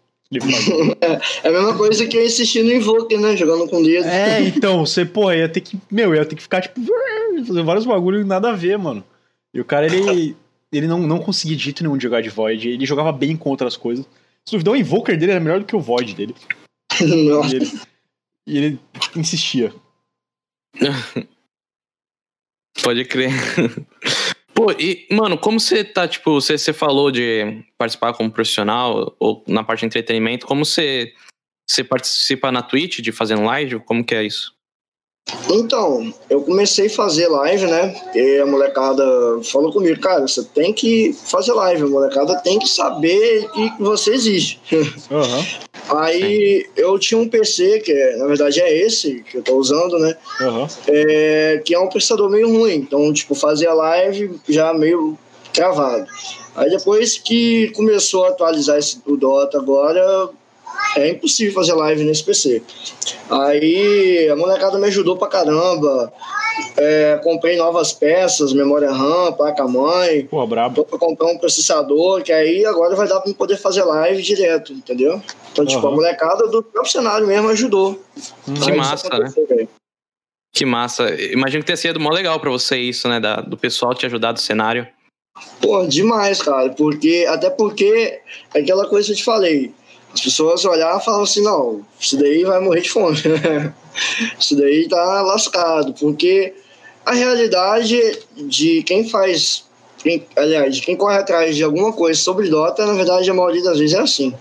É, 1.02 1.48
é 1.48 1.50
a 1.50 1.52
mesma 1.52 1.76
coisa 1.76 2.06
que 2.06 2.16
eu 2.16 2.24
insisti 2.24 2.62
no 2.62 2.72
Invoker, 2.72 3.20
né? 3.20 3.36
Jogando 3.36 3.68
com 3.68 3.82
dedo. 3.82 4.08
É, 4.08 4.40
então, 4.42 4.86
você, 4.86 5.04
pô, 5.04 5.32
ia 5.32 5.50
ter 5.50 5.62
que. 5.62 5.76
Meu, 5.90 6.14
ia 6.14 6.24
ter 6.24 6.36
que 6.36 6.44
ficar, 6.44 6.62
tipo, 6.62 6.80
fazer 7.48 7.64
vários 7.64 7.86
bagulhos 7.86 8.28
nada 8.28 8.52
a 8.52 8.56
ver, 8.56 8.78
mano. 8.78 9.04
E 9.52 9.60
o 9.60 9.66
cara, 9.66 9.88
ele. 9.88 10.36
Ele 10.72 10.86
não, 10.86 11.00
não 11.00 11.18
conseguia 11.18 11.58
de 11.58 11.64
jeito 11.64 11.82
nenhum 11.82 11.98
de 11.98 12.04
jogar 12.04 12.22
de 12.22 12.30
Void. 12.30 12.70
Ele 12.70 12.86
jogava 12.86 13.12
bem 13.12 13.36
com 13.36 13.50
outras 13.50 13.76
coisas. 13.76 14.06
Se 14.46 14.52
duvidar, 14.52 14.76
o 14.76 14.78
Invoker 14.78 15.18
dele 15.18 15.32
era 15.32 15.40
melhor 15.40 15.60
do 15.60 15.66
que 15.66 15.76
o 15.76 15.80
Void 15.80 16.14
dele. 16.14 16.36
Nossa. 17.02 17.52
E 17.52 17.56
ele, 17.56 17.72
e 18.46 18.58
ele 18.58 18.80
insistia. 19.16 19.74
Pode 22.84 23.06
crer. 23.06 23.32
Pô, 24.54 24.72
e, 24.72 25.08
mano, 25.12 25.38
como 25.38 25.60
você 25.60 25.84
tá, 25.84 26.08
tipo, 26.08 26.34
você, 26.34 26.58
você 26.58 26.74
falou 26.74 27.12
de 27.12 27.64
participar 27.78 28.14
como 28.14 28.32
profissional 28.32 29.16
ou 29.20 29.44
na 29.48 29.64
parte 29.64 29.82
de 29.82 29.86
entretenimento, 29.88 30.46
como 30.46 30.66
você, 30.66 31.14
você 31.70 31.84
participa 31.84 32.52
na 32.52 32.62
Twitch 32.62 33.00
de 33.00 33.12
fazendo 33.12 33.44
live? 33.44 33.80
Como 33.80 34.04
que 34.04 34.16
é 34.16 34.24
isso? 34.24 34.54
Então, 35.50 36.14
eu 36.30 36.42
comecei 36.42 36.88
a 36.88 36.90
fazer 36.90 37.28
live, 37.28 37.68
né? 37.68 37.96
E 38.16 38.40
a 38.40 38.46
molecada 38.46 39.04
falou 39.44 39.72
comigo, 39.72 40.00
cara, 40.00 40.28
você 40.28 40.44
tem 40.44 40.74
que 40.74 41.14
fazer 41.14 41.54
live, 41.54 41.84
a 41.84 41.88
molecada 41.88 42.42
tem 42.42 42.58
que 42.60 42.68
saber 42.68 43.48
que 43.52 43.72
você 43.80 44.14
existe. 44.14 44.60
Uhum. 45.10 45.69
Aí 45.90 46.68
eu 46.76 46.98
tinha 47.00 47.20
um 47.20 47.28
PC, 47.28 47.80
que 47.80 47.92
é, 47.92 48.16
na 48.18 48.28
verdade 48.28 48.62
é 48.62 48.86
esse 48.86 49.24
que 49.24 49.38
eu 49.38 49.42
tô 49.42 49.56
usando, 49.58 49.98
né? 49.98 50.16
Uhum. 50.42 50.68
É, 50.88 51.62
que 51.66 51.74
é 51.74 51.80
um 51.80 51.88
processador 51.88 52.30
meio 52.30 52.50
ruim. 52.50 52.76
Então, 52.76 53.12
tipo, 53.12 53.34
fazia 53.34 53.74
live 53.74 54.40
já 54.48 54.74
meio 54.74 55.18
travado. 55.54 56.08
Aí 56.56 56.70
depois 56.70 57.18
que 57.18 57.72
começou 57.72 58.26
a 58.26 58.30
atualizar 58.30 58.78
esse, 58.78 59.02
o 59.06 59.16
Dota 59.16 59.58
agora, 59.58 60.30
é 60.98 61.10
impossível 61.10 61.54
fazer 61.54 61.74
live 61.74 62.04
nesse 62.04 62.24
PC. 62.24 62.62
Aí 63.30 64.30
a 64.30 64.36
molecada 64.36 64.78
me 64.78 64.88
ajudou 64.88 65.18
pra 65.18 65.28
caramba. 65.28 66.12
É, 66.78 67.20
comprei 67.24 67.56
novas 67.56 67.94
peças, 67.94 68.52
memória 68.54 68.92
RAM, 68.92 69.32
placa-mãe. 69.34 70.26
Pô, 70.26 70.46
brabo. 70.46 70.76
Tô 70.76 70.84
pra 70.84 71.00
comprar 71.00 71.28
um 71.28 71.38
processador, 71.38 72.22
que 72.22 72.32
aí 72.32 72.66
agora 72.66 72.96
vai 72.96 73.08
dar 73.08 73.22
pra 73.22 73.34
poder 73.34 73.58
fazer 73.58 73.84
live 73.84 74.22
direto, 74.22 74.74
entendeu? 74.74 75.22
Então, 75.52 75.64
uhum. 75.64 75.70
tipo, 75.70 75.88
a 75.88 75.92
molecada 75.92 76.48
do 76.48 76.62
próprio 76.62 76.92
cenário 76.92 77.26
mesmo 77.26 77.50
ajudou. 77.50 78.02
Que 78.46 78.72
aí 78.72 78.78
massa, 78.78 79.10
né? 79.18 79.68
Que 80.54 80.66
massa. 80.66 81.10
Imagino 81.32 81.62
que 81.62 81.68
tenha 81.68 81.78
sido 81.78 82.00
mó 82.00 82.10
legal 82.10 82.40
pra 82.40 82.50
você 82.50 82.78
isso, 82.78 83.08
né? 83.08 83.20
Da, 83.20 83.38
do 83.38 83.56
pessoal 83.56 83.94
te 83.94 84.06
ajudar 84.06 84.32
do 84.32 84.40
cenário. 84.40 84.88
Pô, 85.62 85.86
demais, 85.86 86.42
cara. 86.42 86.70
Porque, 86.72 87.26
até 87.30 87.50
porque, 87.50 88.20
aquela 88.54 88.88
coisa 88.88 89.08
que 89.08 89.14
eu 89.14 89.18
te 89.18 89.24
falei, 89.24 89.74
as 90.14 90.22
pessoas 90.22 90.66
olhavam 90.66 91.00
e 91.00 91.06
falavam 91.06 91.24
assim, 91.24 91.44
não, 91.44 91.86
isso 92.00 92.18
daí 92.18 92.44
vai 92.44 92.60
morrer 92.60 92.82
de 92.82 92.90
fome. 92.90 93.18
isso 94.40 94.56
daí 94.56 94.88
tá 94.88 95.22
lascado, 95.22 95.94
porque 95.94 96.54
a 97.06 97.14
realidade 97.14 98.00
de 98.36 98.84
quem 98.84 99.08
faz, 99.08 99.66
quem, 99.98 100.26
aliás, 100.36 100.76
de 100.76 100.82
quem 100.82 100.96
corre 100.96 101.18
atrás 101.18 101.56
de 101.56 101.64
alguma 101.64 101.94
coisa 101.94 102.20
sobre 102.20 102.50
Dota, 102.50 102.86
na 102.86 102.94
verdade, 102.94 103.30
a 103.30 103.34
maioria 103.34 103.64
das 103.64 103.80
vezes 103.80 103.96
é 103.96 104.02
assim. 104.02 104.34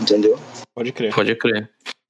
Entendeu? 0.00 0.38
Pode 0.74 0.92
crer. 0.92 1.14
Pode 1.14 1.34
crer. 1.34 1.68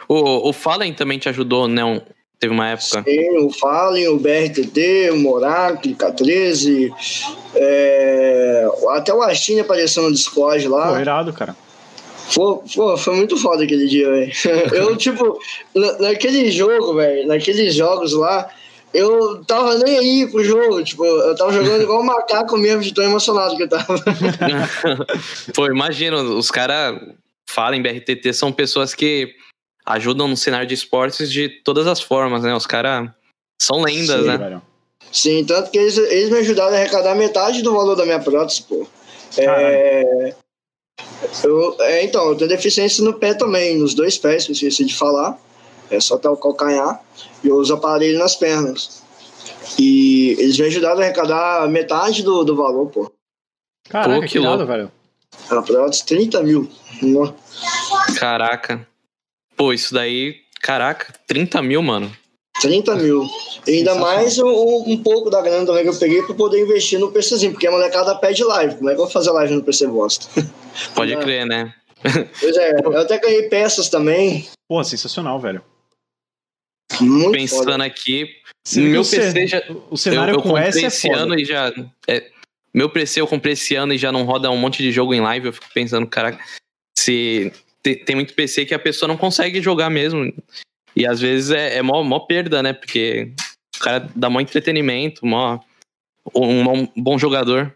O, 0.08 0.48
o 0.48 0.52
Fallen 0.52 0.92
também 0.92 1.18
te 1.18 1.28
ajudou, 1.28 1.66
né? 1.68 1.84
Um, 1.84 2.00
teve 2.38 2.52
uma 2.52 2.68
época. 2.68 3.02
Sim, 3.02 3.38
o 3.38 3.50
Fallen, 3.50 4.08
o 4.08 4.18
BRTT, 4.18 5.10
o 5.12 5.16
Moracle, 5.18 5.94
K13, 5.94 6.92
é, 7.54 8.66
até 8.90 9.12
o 9.12 9.22
Astin 9.22 9.60
apareceu 9.60 10.02
no 10.02 10.12
Discord 10.12 10.66
lá. 10.68 10.92
Pô, 10.92 10.98
irado, 10.98 11.32
cara. 11.32 11.56
Pô, 12.34 12.62
pô, 12.74 12.96
foi 12.96 13.16
muito 13.16 13.36
foda 13.36 13.64
aquele 13.64 13.86
dia, 13.86 14.08
velho. 14.10 14.32
Eu, 14.74 14.96
tipo, 14.96 15.40
na, 15.74 15.98
naquele 15.98 16.50
jogo, 16.50 16.94
velho, 16.94 17.26
naqueles 17.26 17.74
jogos 17.74 18.12
lá, 18.12 18.50
eu 18.92 19.44
tava 19.44 19.76
nem 19.78 19.98
aí 19.98 20.30
pro 20.30 20.42
jogo, 20.42 20.82
tipo, 20.82 21.04
eu 21.04 21.36
tava 21.36 21.52
jogando 21.52 21.82
igual 21.82 22.00
um 22.00 22.04
macaco 22.06 22.56
mesmo, 22.56 22.82
de 22.82 22.94
tão 22.94 23.04
emocionado 23.04 23.56
que 23.56 23.64
eu 23.64 23.68
tava. 23.68 23.94
Pô, 25.54 25.66
imagina, 25.66 26.16
os 26.22 26.50
caras 26.50 26.98
falam 27.48 27.74
em 27.74 27.82
BRTT, 27.82 28.32
são 28.32 28.52
pessoas 28.52 28.94
que 28.94 29.34
ajudam 29.84 30.28
no 30.28 30.36
cenário 30.36 30.66
de 30.66 30.74
esportes 30.74 31.30
de 31.30 31.48
todas 31.48 31.86
as 31.86 32.00
formas, 32.00 32.42
né? 32.42 32.54
Os 32.54 32.66
caras 32.66 33.10
são 33.60 33.80
lendas, 33.82 34.22
Sim, 34.22 34.26
né? 34.26 34.36
Velho. 34.36 34.62
Sim, 35.10 35.44
tanto 35.44 35.70
que 35.70 35.78
eles, 35.78 35.96
eles 35.96 36.30
me 36.30 36.38
ajudaram 36.38 36.74
a 36.74 36.78
arrecadar 36.78 37.14
metade 37.14 37.62
do 37.62 37.72
valor 37.72 37.94
da 37.94 38.04
minha 38.04 38.20
prótese, 38.20 38.62
pô. 38.62 38.86
É, 39.36 40.34
eu, 41.44 41.76
é, 41.80 42.04
então, 42.04 42.28
eu 42.28 42.36
tenho 42.36 42.48
deficiência 42.48 43.04
no 43.04 43.14
pé 43.14 43.34
também, 43.34 43.78
nos 43.78 43.94
dois 43.94 44.16
pés, 44.16 44.46
eu 44.46 44.52
esqueci 44.52 44.84
de 44.84 44.94
falar. 44.94 45.38
É 45.90 45.98
só 46.00 46.16
até 46.16 46.28
o 46.28 46.36
calcanhar. 46.36 47.02
E 47.42 47.48
eu 47.48 47.56
uso 47.56 47.74
aparelho 47.74 48.18
nas 48.18 48.36
pernas. 48.36 49.02
E 49.78 50.36
eles 50.38 50.58
me 50.58 50.66
ajudaram 50.66 51.00
a 51.00 51.04
arrecadar 51.04 51.68
metade 51.68 52.22
do, 52.22 52.44
do 52.44 52.54
valor, 52.54 52.90
pô. 52.90 53.10
Caraca, 53.88 54.14
pô, 54.14 54.20
que, 54.22 54.32
que 54.32 54.38
louco, 54.38 54.66
velho. 54.66 54.92
A 55.50 55.62
prótese, 55.62 56.04
30 56.04 56.42
mil. 56.42 56.70
Caraca. 58.18 58.86
Pô, 59.56 59.72
isso 59.72 59.94
daí. 59.94 60.36
Caraca, 60.60 61.12
30 61.26 61.62
mil, 61.62 61.82
mano. 61.82 62.14
30 62.60 62.96
mil. 62.96 63.26
E 63.66 63.78
ainda 63.78 63.94
mais 63.94 64.38
um, 64.38 64.84
um, 64.86 65.02
pouco 65.02 65.30
da 65.30 65.40
grana 65.40 65.66
também 65.66 65.82
que 65.82 65.90
eu 65.90 65.98
peguei 65.98 66.22
para 66.22 66.34
poder 66.34 66.60
investir 66.60 66.98
no 66.98 67.12
PCzinho, 67.12 67.52
porque 67.52 67.66
a 67.66 67.70
molecada 67.70 68.14
pede 68.16 68.42
live. 68.44 68.76
Como 68.76 68.88
é 68.88 68.94
que 68.94 69.00
eu 69.00 69.04
vou 69.04 69.12
fazer 69.12 69.30
live 69.30 69.54
no 69.54 69.62
PC 69.62 69.86
bosta? 69.86 70.26
Pode 70.94 71.12
é. 71.12 71.16
crer, 71.16 71.46
né? 71.46 71.74
Pois 72.40 72.56
é, 72.56 72.72
eu 72.84 72.98
até 72.98 73.18
ganhei 73.18 73.48
peças 73.48 73.88
também. 73.88 74.46
Pô, 74.68 74.82
sensacional, 74.84 75.38
velho. 75.40 75.62
Muito 77.00 77.32
Pensando 77.32 77.72
foda. 77.72 77.84
aqui, 77.84 78.26
Sim, 78.68 78.88
meu 78.88 79.02
PC 79.02 79.46
já. 79.46 79.62
O 79.90 79.96
cenário 79.96 80.32
eu, 80.32 80.36
eu 80.36 80.42
com 80.42 80.58
esse, 80.58 80.84
é 80.84 80.88
esse 80.88 81.10
ano 81.10 81.34
e 81.38 81.44
já. 81.44 81.72
É, 82.06 82.30
meu 82.74 82.90
PC 82.90 83.20
eu 83.20 83.26
comprei 83.26 83.54
esse 83.54 83.74
ano 83.74 83.94
e 83.94 83.98
já 83.98 84.12
não 84.12 84.24
roda 84.24 84.50
um 84.50 84.56
monte 84.56 84.82
de 84.82 84.92
jogo 84.92 85.14
em 85.14 85.20
live. 85.20 85.46
Eu 85.46 85.52
fico 85.52 85.66
pensando, 85.72 86.06
caraca, 86.06 86.42
se. 86.98 87.52
Tem, 87.82 88.04
tem 88.04 88.16
muito 88.16 88.34
PC 88.34 88.66
que 88.66 88.74
a 88.74 88.78
pessoa 88.78 89.08
não 89.08 89.16
consegue 89.16 89.62
jogar 89.62 89.88
mesmo. 89.88 90.32
E 90.94 91.06
às 91.06 91.20
vezes 91.20 91.50
é, 91.50 91.76
é 91.76 91.82
mó, 91.82 92.02
mó 92.02 92.20
perda, 92.20 92.62
né? 92.62 92.72
Porque 92.72 93.32
o 93.76 93.80
cara 93.80 94.08
dá 94.14 94.28
mó 94.28 94.40
entretenimento, 94.40 95.24
mó, 95.24 95.58
um, 96.34 96.70
um 96.70 96.88
bom 96.96 97.18
jogador. 97.18 97.74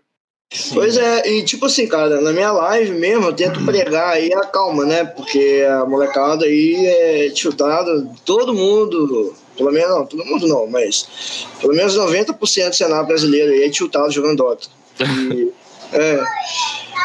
Pois 0.74 0.98
é, 0.98 1.30
e 1.30 1.44
tipo 1.44 1.64
assim, 1.64 1.86
cara, 1.86 2.20
na 2.20 2.30
minha 2.30 2.52
live 2.52 2.92
mesmo 2.92 3.24
eu 3.26 3.32
tento 3.32 3.64
pregar 3.64 4.10
aí 4.10 4.32
a 4.34 4.44
calma, 4.44 4.84
né? 4.84 5.04
Porque 5.04 5.64
a 5.66 5.86
molecada 5.86 6.44
aí 6.44 6.86
é 6.86 7.30
tiltada, 7.30 8.06
todo 8.24 8.52
mundo, 8.52 9.34
pelo 9.56 9.72
menos 9.72 9.90
não, 9.90 10.06
todo 10.06 10.24
mundo 10.26 10.46
não, 10.46 10.66
mas 10.66 11.46
pelo 11.58 11.74
menos 11.74 11.96
90% 11.96 12.68
do 12.68 12.74
cenário 12.74 13.06
brasileiro 13.06 13.50
aí 13.50 13.62
é 13.62 13.70
tiltado 13.70 14.12
jogando 14.12 14.36
Dota. 14.36 14.68
E, 15.00 15.50
é, 15.96 16.22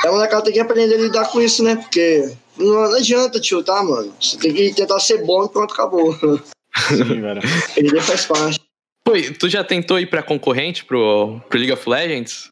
a 0.06 0.12
molecada 0.12 0.43
tem 0.43 0.54
que 0.54 0.60
aprender 0.60 0.96
a 0.96 0.98
lidar 0.98 1.30
com 1.30 1.39
isso, 1.39 1.63
né? 1.63 1.78
Porque 1.78 2.30
não, 2.58 2.96
adianta 2.96 3.39
tiltar, 3.39 3.84
mano. 3.84 4.13
Você 4.20 4.38
tem 4.38 4.54
que 4.54 4.74
tentar 4.74 5.00
ser 5.00 5.26
bom 5.26 5.46
e 5.46 5.50
pronto, 5.50 5.74
acabou. 5.74 6.13
Sim, 6.88 7.22
velho. 7.22 7.41
Ele 7.76 8.02
faz 8.02 8.26
parte. 8.26 8.60
Pô, 9.04 9.13
tu 9.39 9.48
já 9.48 9.63
tentou 9.63 10.00
ir 10.00 10.08
pra 10.08 10.24
concorrente 10.24 10.84
pro, 10.84 11.39
pro 11.50 11.58
League 11.58 11.72
of 11.72 11.89
Legends? 11.89 12.50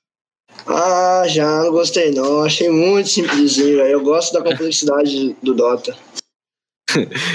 Ah, 0.65 1.23
já, 1.27 1.63
não 1.63 1.71
gostei 1.71 2.11
não. 2.11 2.43
Achei 2.43 2.69
muito 2.69 3.09
simplesinho, 3.09 3.77
velho. 3.77 3.89
Eu 3.89 4.01
gosto 4.01 4.33
da 4.33 4.41
complexidade 4.41 5.35
do 5.41 5.53
Dota. 5.53 5.95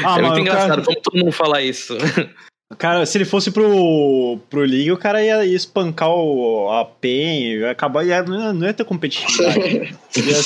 Ah, 0.06 0.18
é 0.18 0.22
muito 0.22 0.38
engraçado 0.38 0.68
cara... 0.68 0.82
como 0.82 1.00
todo 1.02 1.18
mundo 1.18 1.32
fala 1.32 1.60
isso. 1.60 1.94
Cara, 2.78 3.04
se 3.04 3.18
ele 3.18 3.24
fosse 3.24 3.50
pro, 3.50 4.38
pro 4.48 4.60
League, 4.60 4.92
o 4.92 4.96
cara 4.96 5.22
ia, 5.22 5.44
ia 5.44 5.56
espancar 5.56 6.08
o, 6.08 6.70
a 6.70 6.84
PEN, 6.84 7.58
ia 7.58 7.70
acabar, 7.72 8.06
ia, 8.06 8.22
não 8.22 8.64
ia 8.64 8.72
ter 8.72 8.84
competitividade. 8.84 9.98
ia, 10.16 10.40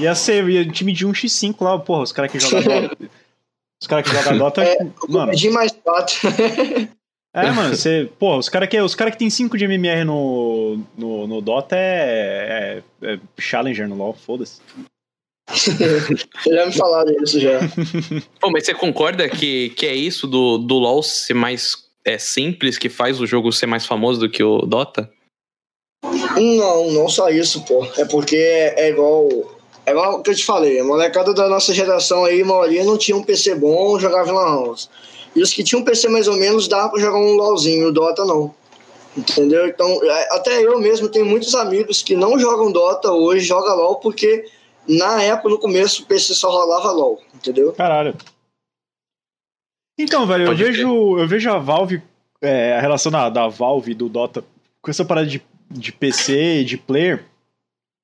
ia 0.00 0.14
ser 0.14 0.48
ia, 0.48 0.68
time 0.68 0.92
de 0.92 1.06
1x5 1.06 1.56
lá, 1.60 1.78
porra, 1.78 2.02
os 2.02 2.12
caras 2.12 2.30
que 2.30 2.40
jogam 2.40 2.62
Dota. 2.62 2.96
Os 3.82 3.88
caras 3.88 4.08
que 4.08 4.16
jogam 4.16 4.38
Dota. 4.38 4.62
É, 4.62 4.78
mano. 5.08 5.34
De 5.34 5.50
mais 5.50 5.70
4. 5.72 6.30
É, 7.34 7.50
mano, 7.50 7.76
você. 7.76 8.08
Pô, 8.18 8.38
os 8.38 8.48
caras 8.48 8.68
que, 8.68 8.80
os 8.80 8.94
cara 8.94 9.10
que 9.10 9.18
tem 9.18 9.28
5 9.28 9.58
de 9.58 9.64
MMR 9.64 10.04
no, 10.04 10.80
no, 10.96 11.26
no 11.26 11.40
Dota 11.42 11.76
é, 11.76 12.82
é, 13.02 13.14
é 13.14 13.18
Challenger 13.38 13.88
no 13.88 13.96
LoL, 13.96 14.14
foda-se. 14.14 14.62
já 16.46 16.66
me 16.66 16.72
falaram 16.72 17.12
isso 17.22 17.38
já. 17.40 17.58
Pô, 18.40 18.50
mas 18.50 18.64
você 18.64 18.72
concorda 18.72 19.28
que, 19.28 19.70
que 19.70 19.84
é 19.84 19.94
isso 19.94 20.26
do, 20.26 20.56
do 20.56 20.78
LoL 20.78 21.02
ser 21.02 21.34
mais 21.34 21.84
é, 22.04 22.16
simples 22.18 22.78
que 22.78 22.88
faz 22.88 23.20
o 23.20 23.26
jogo 23.26 23.52
ser 23.52 23.66
mais 23.66 23.84
famoso 23.84 24.20
do 24.20 24.30
que 24.30 24.42
o 24.42 24.58
Dota? 24.62 25.10
Não, 26.36 26.90
não 26.92 27.08
só 27.08 27.28
isso, 27.30 27.64
pô. 27.64 27.84
É 27.96 28.04
porque 28.04 28.36
é 28.36 28.90
igual. 28.90 29.28
É 29.86 29.90
igual 29.90 30.18
o 30.18 30.22
que 30.22 30.30
eu 30.30 30.34
te 30.34 30.44
falei, 30.44 30.80
a 30.80 30.84
molecada 30.84 31.34
da 31.34 31.48
nossa 31.48 31.74
geração 31.74 32.24
aí, 32.24 32.42
a 32.42 32.44
maioria 32.44 32.84
não 32.84 32.96
tinha 32.96 33.16
um 33.16 33.22
PC 33.22 33.54
bom, 33.54 33.98
jogava 33.98 34.30
em 34.30 34.32
Lan 34.32 34.44
House. 34.44 34.88
E 35.36 35.42
os 35.42 35.52
que 35.52 35.64
tinham 35.64 35.82
um 35.82 35.84
PC 35.84 36.08
mais 36.08 36.26
ou 36.26 36.36
menos 36.36 36.68
dava 36.68 36.90
pra 36.90 37.00
jogar 37.00 37.18
um 37.18 37.34
LOLzinho, 37.34 37.88
o 37.88 37.92
Dota 37.92 38.24
não. 38.24 38.54
Entendeu? 39.16 39.66
Então, 39.66 39.86
é, 40.02 40.34
até 40.34 40.62
eu 40.62 40.80
mesmo 40.80 41.08
tenho 41.08 41.26
muitos 41.26 41.54
amigos 41.54 42.02
que 42.02 42.16
não 42.16 42.38
jogam 42.38 42.72
Dota 42.72 43.12
hoje, 43.12 43.44
jogam 43.44 43.76
LOL, 43.76 43.96
porque 43.96 44.46
na 44.88 45.22
época, 45.22 45.48
no 45.48 45.58
começo, 45.58 46.02
o 46.02 46.06
PC 46.06 46.34
só 46.34 46.50
rolava 46.50 46.90
LOL, 46.90 47.22
entendeu? 47.34 47.72
Caralho. 47.72 48.16
Então, 49.98 50.26
velho, 50.26 50.46
eu 50.46 50.56
vejo, 50.56 51.18
eu 51.18 51.28
vejo 51.28 51.50
a 51.50 51.58
Valve, 51.58 52.02
é, 52.40 52.76
a 52.76 52.80
relação 52.80 53.12
da, 53.12 53.28
da 53.28 53.48
Valve 53.48 53.92
e 53.92 53.94
do 53.94 54.08
Dota 54.08 54.44
com 54.82 54.90
essa 54.90 55.04
parada 55.04 55.26
de, 55.26 55.42
de 55.70 55.92
PC 55.92 56.60
e 56.60 56.64
de 56.64 56.76
player, 56.76 57.24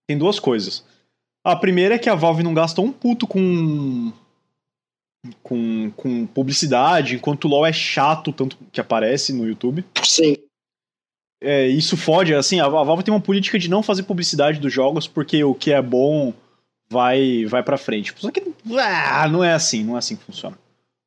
tem 0.08 0.16
duas 0.16 0.38
coisas. 0.38 0.84
A 1.50 1.56
primeira 1.56 1.94
é 1.94 1.98
que 1.98 2.08
a 2.08 2.14
Valve 2.14 2.42
não 2.42 2.54
gasta 2.54 2.80
um 2.80 2.92
puto 2.92 3.26
com 3.26 4.12
com, 5.42 5.90
com 5.96 6.26
publicidade, 6.26 7.16
enquanto 7.16 7.44
o 7.44 7.48
LoL 7.48 7.66
é 7.66 7.72
chato, 7.72 8.32
tanto 8.32 8.56
que 8.72 8.80
aparece 8.80 9.32
no 9.32 9.46
YouTube. 9.46 9.84
Sim. 10.02 10.36
É, 11.42 11.66
isso 11.66 11.96
fode, 11.96 12.34
assim, 12.34 12.60
a 12.60 12.68
Valve 12.68 13.02
tem 13.02 13.12
uma 13.12 13.20
política 13.20 13.58
de 13.58 13.68
não 13.68 13.82
fazer 13.82 14.02
publicidade 14.02 14.60
dos 14.60 14.72
jogos, 14.72 15.06
porque 15.06 15.42
o 15.42 15.54
que 15.54 15.72
é 15.72 15.80
bom 15.80 16.32
vai 16.90 17.46
vai 17.46 17.62
pra 17.62 17.78
frente. 17.78 18.12
Só 18.16 18.30
que 18.30 18.42
ah, 18.78 19.28
não 19.28 19.42
é 19.42 19.52
assim, 19.52 19.84
não 19.84 19.96
é 19.96 19.98
assim 19.98 20.16
que 20.16 20.24
funciona. 20.24 20.58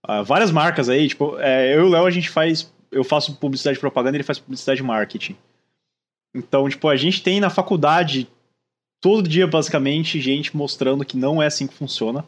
Ah, 0.05 0.21
várias 0.21 0.51
marcas 0.51 0.89
aí, 0.89 1.07
tipo, 1.07 1.37
é, 1.39 1.75
eu 1.75 1.81
e 1.81 1.83
o 1.83 1.89
Léo 1.89 2.05
a 2.05 2.11
gente 2.11 2.29
faz, 2.29 2.71
eu 2.91 3.03
faço 3.03 3.35
publicidade 3.35 3.79
propaganda, 3.79 4.17
ele 4.17 4.23
faz 4.23 4.39
publicidade 4.39 4.81
marketing. 4.81 5.35
Então, 6.35 6.67
tipo, 6.67 6.87
a 6.89 6.95
gente 6.95 7.21
tem 7.21 7.39
na 7.39 7.49
faculdade 7.49 8.27
todo 9.03 9.27
dia 9.27 9.45
basicamente 9.45 10.21
gente 10.21 10.55
mostrando 10.55 11.03
que 11.03 11.17
não 11.17 11.43
é 11.43 11.47
assim 11.47 11.67
que 11.67 11.73
funciona. 11.73 12.25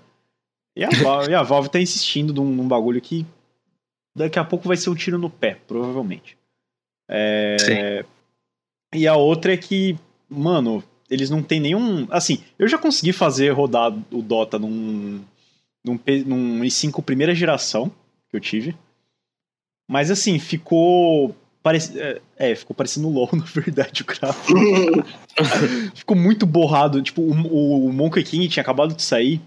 E 0.75 0.83
a 0.83 0.89
Valve, 0.89 1.31
e 1.31 1.33
a 1.33 1.41
Valve 1.41 1.69
tá 1.69 1.79
insistindo 1.79 2.33
num, 2.33 2.53
num, 2.53 2.67
bagulho 2.67 2.99
que 2.99 3.25
daqui 4.13 4.37
a 4.37 4.43
pouco 4.43 4.67
vai 4.67 4.75
ser 4.75 4.89
um 4.89 4.95
tiro 4.95 5.17
no 5.17 5.29
pé, 5.29 5.57
provavelmente. 5.65 6.37
É... 7.09 7.55
Sim. 7.57 8.09
E 8.93 9.07
a 9.07 9.15
outra 9.15 9.53
é 9.53 9.57
que, 9.57 9.97
mano, 10.29 10.83
eles 11.09 11.29
não 11.29 11.41
tem 11.41 11.61
nenhum. 11.61 12.07
Assim, 12.11 12.43
eu 12.59 12.67
já 12.67 12.77
consegui 12.77 13.13
fazer 13.13 13.51
rodar 13.51 13.97
o 14.11 14.21
Dota 14.21 14.59
num, 14.59 15.23
num, 15.81 15.97
num 16.25 16.59
i5 16.61 17.01
primeira 17.01 17.33
geração 17.33 17.89
que 18.29 18.35
eu 18.35 18.41
tive. 18.41 18.75
Mas 19.87 20.11
assim, 20.11 20.39
ficou. 20.39 21.33
Parece, 21.65 21.99
é, 21.99 22.21
é 22.37 22.53
ficou 22.53 22.75
parecendo 22.75 23.09
LOL, 23.09 23.27
na 23.33 23.43
verdade, 23.43 24.03
o 24.03 24.05
gráfico. 24.05 24.53
ficou 25.95 26.15
muito 26.15 26.45
borrado. 26.45 27.01
Tipo, 27.01 27.23
o, 27.23 27.87
o 27.87 27.91
Monkey 27.91 28.23
King 28.23 28.47
tinha 28.47 28.61
acabado 28.61 28.93
de 28.93 29.01
sair. 29.01 29.41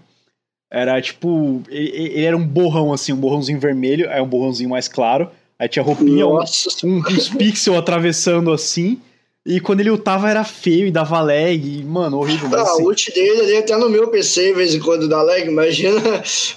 Era 0.69 1.01
tipo. 1.01 1.63
Ele, 1.69 1.89
ele, 1.95 2.25
era 2.25 2.35
um 2.35 2.45
borrão, 2.45 2.91
assim, 2.91 3.13
um 3.13 3.15
borrãozinho 3.15 3.57
vermelho, 3.57 4.09
aí 4.09 4.21
um 4.21 4.27
borrãozinho 4.27 4.69
mais 4.69 4.89
claro. 4.89 5.31
Aí 5.57 5.69
tinha 5.69 5.81
roupinha, 5.81 6.27
um, 6.27 6.39
um, 6.83 6.97
uns 6.97 7.29
pixels 7.29 7.77
atravessando 7.77 8.51
assim. 8.51 8.99
E 9.45 9.61
quando 9.61 9.79
ele 9.79 9.89
ultava 9.89 10.29
era 10.29 10.43
feio 10.43 10.87
e 10.87 10.91
dava 10.91 11.21
lag, 11.21 11.55
e, 11.55 11.81
mano, 11.85 12.17
horrível. 12.17 12.49
Ah, 12.53 12.63
assim. 12.63 12.83
o 12.83 12.87
ult 12.87 13.13
dele 13.13 13.41
ali 13.43 13.57
até 13.59 13.77
no 13.77 13.89
meu 13.89 14.09
PC, 14.09 14.47
de 14.47 14.53
vez 14.55 14.75
em 14.75 14.79
quando 14.81 15.07
dá 15.07 15.21
lag, 15.21 15.47
imagina, 15.47 16.01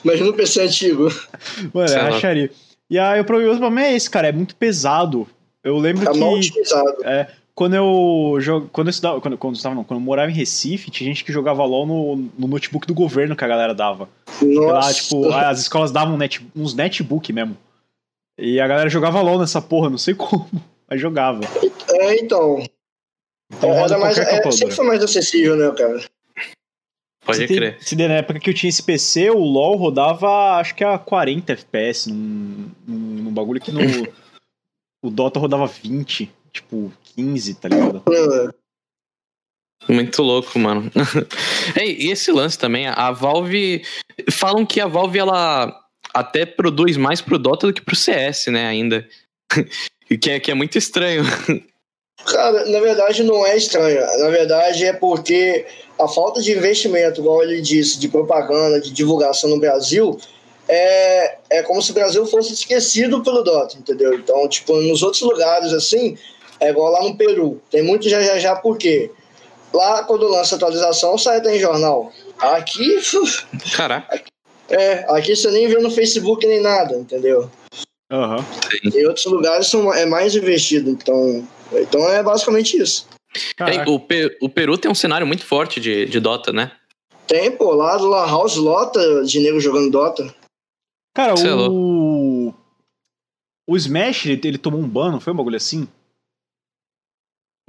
imagina 0.05 0.29
o 0.29 0.35
PC 0.35 0.63
antigo. 0.63 1.09
Mano, 1.73 1.89
é 1.89 2.01
racharia. 2.01 2.51
E 2.91 2.99
aí 2.99 3.21
o 3.21 3.25
problema 3.25 3.85
é 3.85 3.95
esse, 3.95 4.11
cara, 4.11 4.27
é 4.27 4.33
muito 4.33 4.57
pesado. 4.57 5.29
Eu 5.65 5.79
lembro 5.79 6.05
tá 6.05 6.13
que. 6.13 6.19
Mal 6.19 6.33
otimizado. 6.35 7.05
É, 7.05 7.29
quando 7.55 7.75
eu 7.75 8.37
jogo, 8.41 8.69
quando 8.73 8.89
eu 8.89 8.91
estudava, 8.91 9.21
quando, 9.21 9.37
quando, 9.37 9.55
eu 9.55 9.57
estava, 9.57 9.75
não, 9.75 9.85
quando 9.85 10.01
eu 10.01 10.05
morava 10.05 10.31
em 10.31 10.35
Recife, 10.35 10.91
tinha 10.91 11.09
gente 11.09 11.25
que 11.25 11.33
jogava 11.33 11.65
LOL 11.65 11.87
no, 11.87 12.17
no 12.39 12.49
notebook 12.49 12.87
do 12.87 12.95
governo 12.95 13.37
que 13.37 13.45
a 13.45 13.49
galera 13.49 13.75
dava. 13.75 14.09
Nossa. 14.41 14.73
Lá, 14.73 14.93
tipo, 14.95 15.33
as 15.33 15.61
escolas 15.61 15.93
davam 15.93 16.17
net, 16.17 16.45
uns 16.57 16.75
netbook 16.75 17.33
mesmo. 17.33 17.57
E 18.39 18.59
a 18.59 18.67
galera 18.67 18.89
jogava 18.89 19.21
LOL 19.21 19.39
nessa 19.39 19.61
porra, 19.61 19.91
não 19.91 19.99
sei 19.99 20.15
como, 20.17 20.49
mas 20.89 21.01
jogava. 21.01 21.41
É, 21.91 22.21
então. 22.21 22.65
então 23.51 23.71
é, 23.71 23.97
mais, 23.99 24.19
é, 24.19 24.51
sempre 24.51 24.75
foi 24.75 24.87
mais 24.87 25.03
acessível, 25.03 25.57
né, 25.57 25.71
cara? 25.77 26.01
Pode 27.25 27.39
se 27.39 27.47
crer. 27.47 27.77
Se 27.81 27.95
na 27.95 28.15
época 28.15 28.41
que 28.41 28.51
eu 28.51 28.55
tinha 28.55 28.69
esse 28.69 28.83
PC, 28.83 29.31
o 29.31 29.39
LoL 29.39 29.77
rodava 29.77 30.57
acho 30.57 30.75
que 30.75 30.83
a 30.83 30.99
40 30.99 31.53
FPS 31.53 32.11
num, 32.11 32.69
num, 32.87 32.97
num 32.97 33.33
bagulho 33.33 33.61
que 33.61 33.71
no. 33.71 33.81
O 35.03 35.11
Dota 35.11 35.41
rodava 35.41 35.67
20, 35.67 36.33
tipo, 36.53 36.93
15, 37.17 37.55
tá 37.55 37.69
ligado? 37.69 38.03
Muito 39.89 40.23
louco, 40.23 40.59
mano. 40.59 40.91
e 41.77 42.11
esse 42.11 42.31
lance 42.31 42.57
também, 42.57 42.87
a 42.87 43.11
Valve. 43.11 43.83
Falam 44.31 44.65
que 44.65 44.81
a 44.81 44.87
Valve 44.87 45.19
ela 45.19 45.77
até 46.15 46.47
produz 46.47 46.97
mais 46.97 47.21
pro 47.21 47.39
Dota 47.39 47.67
do 47.67 47.73
que 47.73 47.83
pro 47.83 47.97
CS, 47.97 48.47
né, 48.47 48.67
ainda. 48.67 49.07
que, 50.21 50.31
é, 50.31 50.39
que 50.39 50.51
é 50.51 50.55
muito 50.55 50.79
estranho. 50.79 51.25
Cara, 52.25 52.65
na 52.67 52.79
verdade 52.79 53.25
não 53.25 53.45
é 53.45 53.57
estranho. 53.57 54.01
Na 54.19 54.29
verdade 54.29 54.85
é 54.85 54.93
porque 54.93 55.67
a 55.99 56.07
falta 56.07 56.41
de 56.41 56.53
investimento, 56.53 57.21
igual 57.21 57.43
ele 57.43 57.61
disse, 57.61 57.99
de 57.99 58.09
propaganda, 58.09 58.81
de 58.81 58.93
divulgação 58.93 59.51
no 59.51 59.59
Brasil, 59.59 60.17
é, 60.69 61.39
é 61.51 61.63
como 61.63 61.83
se 61.83 61.91
o 61.91 61.95
Brasil 61.95 62.25
fosse 62.27 62.53
esquecido 62.53 63.23
pelo 63.23 63.43
Dota, 63.43 63.77
entendeu? 63.77 64.15
Então, 64.15 64.49
tipo, 64.49 64.77
nos 64.77 65.03
outros 65.03 65.23
lugares, 65.23 65.73
assim, 65.73 66.17
é 66.61 66.71
igual 66.71 66.93
lá 66.93 67.03
no 67.03 67.17
Peru. 67.17 67.61
Tem 67.71 67.83
muito 67.83 68.09
já 68.09 68.23
já 68.23 68.39
já, 68.39 68.57
por 68.57 68.79
quê? 68.79 69.11
Lá, 69.73 70.05
quando 70.05 70.29
lança 70.29 70.57
atualização, 70.57 71.17
sai 71.17 71.39
até 71.39 71.57
em 71.57 71.61
jornal. 71.61 72.13
Aqui. 72.39 73.01
Caraca. 73.75 74.23
É, 74.69 75.05
aqui 75.09 75.35
você 75.35 75.51
nem 75.51 75.69
vê 75.69 75.79
no 75.79 75.91
Facebook 75.91 76.47
nem 76.47 76.61
nada, 76.61 76.97
entendeu? 76.97 77.51
Uhum. 78.11 78.45
Em 78.95 79.07
outros 79.07 79.25
lugares 79.27 79.67
são, 79.67 79.93
é 79.93 80.07
mais 80.07 80.35
investido, 80.37 80.91
então. 80.91 81.47
Então 81.73 82.09
é 82.09 82.23
basicamente 82.23 82.77
isso. 82.77 83.07
É, 83.59 83.89
o, 83.89 84.01
o 84.43 84.49
Peru 84.49 84.77
tem 84.77 84.91
um 84.91 84.95
cenário 84.95 85.27
muito 85.27 85.45
forte 85.45 85.81
de, 85.81 86.05
de 86.07 86.21
Dota, 86.21 86.53
né? 86.53 86.73
Tem, 87.27 87.51
pô, 87.51 87.73
lá 87.73 87.97
do 87.97 88.07
La 88.09 88.27
House 88.27 88.57
lota 88.57 89.25
de 89.25 89.41
nego 89.41 89.59
jogando 89.59 89.91
Dota. 89.91 90.35
Cara, 91.15 91.37
Sei 91.37 91.51
o. 91.51 92.47
Lá. 92.47 92.63
O 93.67 93.77
Smash, 93.77 94.27
ele, 94.27 94.41
ele 94.45 94.59
tomou 94.59 94.81
um 94.81 94.89
ban, 94.89 95.13
não 95.13 95.21
foi 95.21 95.33
um 95.33 95.37
bagulho 95.37 95.57
assim? 95.57 95.87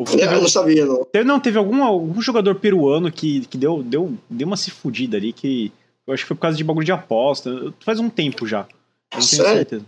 Teve, 0.05 0.35
eu 0.35 0.41
não 0.41 0.49
sabia, 0.49 0.85
não. 0.85 1.05
Teve, 1.05 1.23
não, 1.23 1.39
teve 1.39 1.57
algum, 1.57 1.83
algum 1.83 2.21
jogador 2.21 2.55
peruano 2.55 3.11
que, 3.11 3.45
que 3.45 3.57
deu, 3.57 3.83
deu, 3.83 4.17
deu 4.29 4.47
uma 4.47 4.57
se 4.57 4.71
fudida 4.71 5.17
ali, 5.17 5.31
que 5.31 5.71
eu 6.05 6.13
acho 6.13 6.23
que 6.23 6.27
foi 6.27 6.35
por 6.35 6.41
causa 6.41 6.57
de 6.57 6.63
bagulho 6.63 6.85
de 6.85 6.91
aposta. 6.91 7.73
Faz 7.79 7.99
um 7.99 8.09
tempo 8.09 8.47
já. 8.47 8.67
Eu 9.11 9.19
não 9.19 9.27
tenho 9.27 9.43
certeza. 9.43 9.85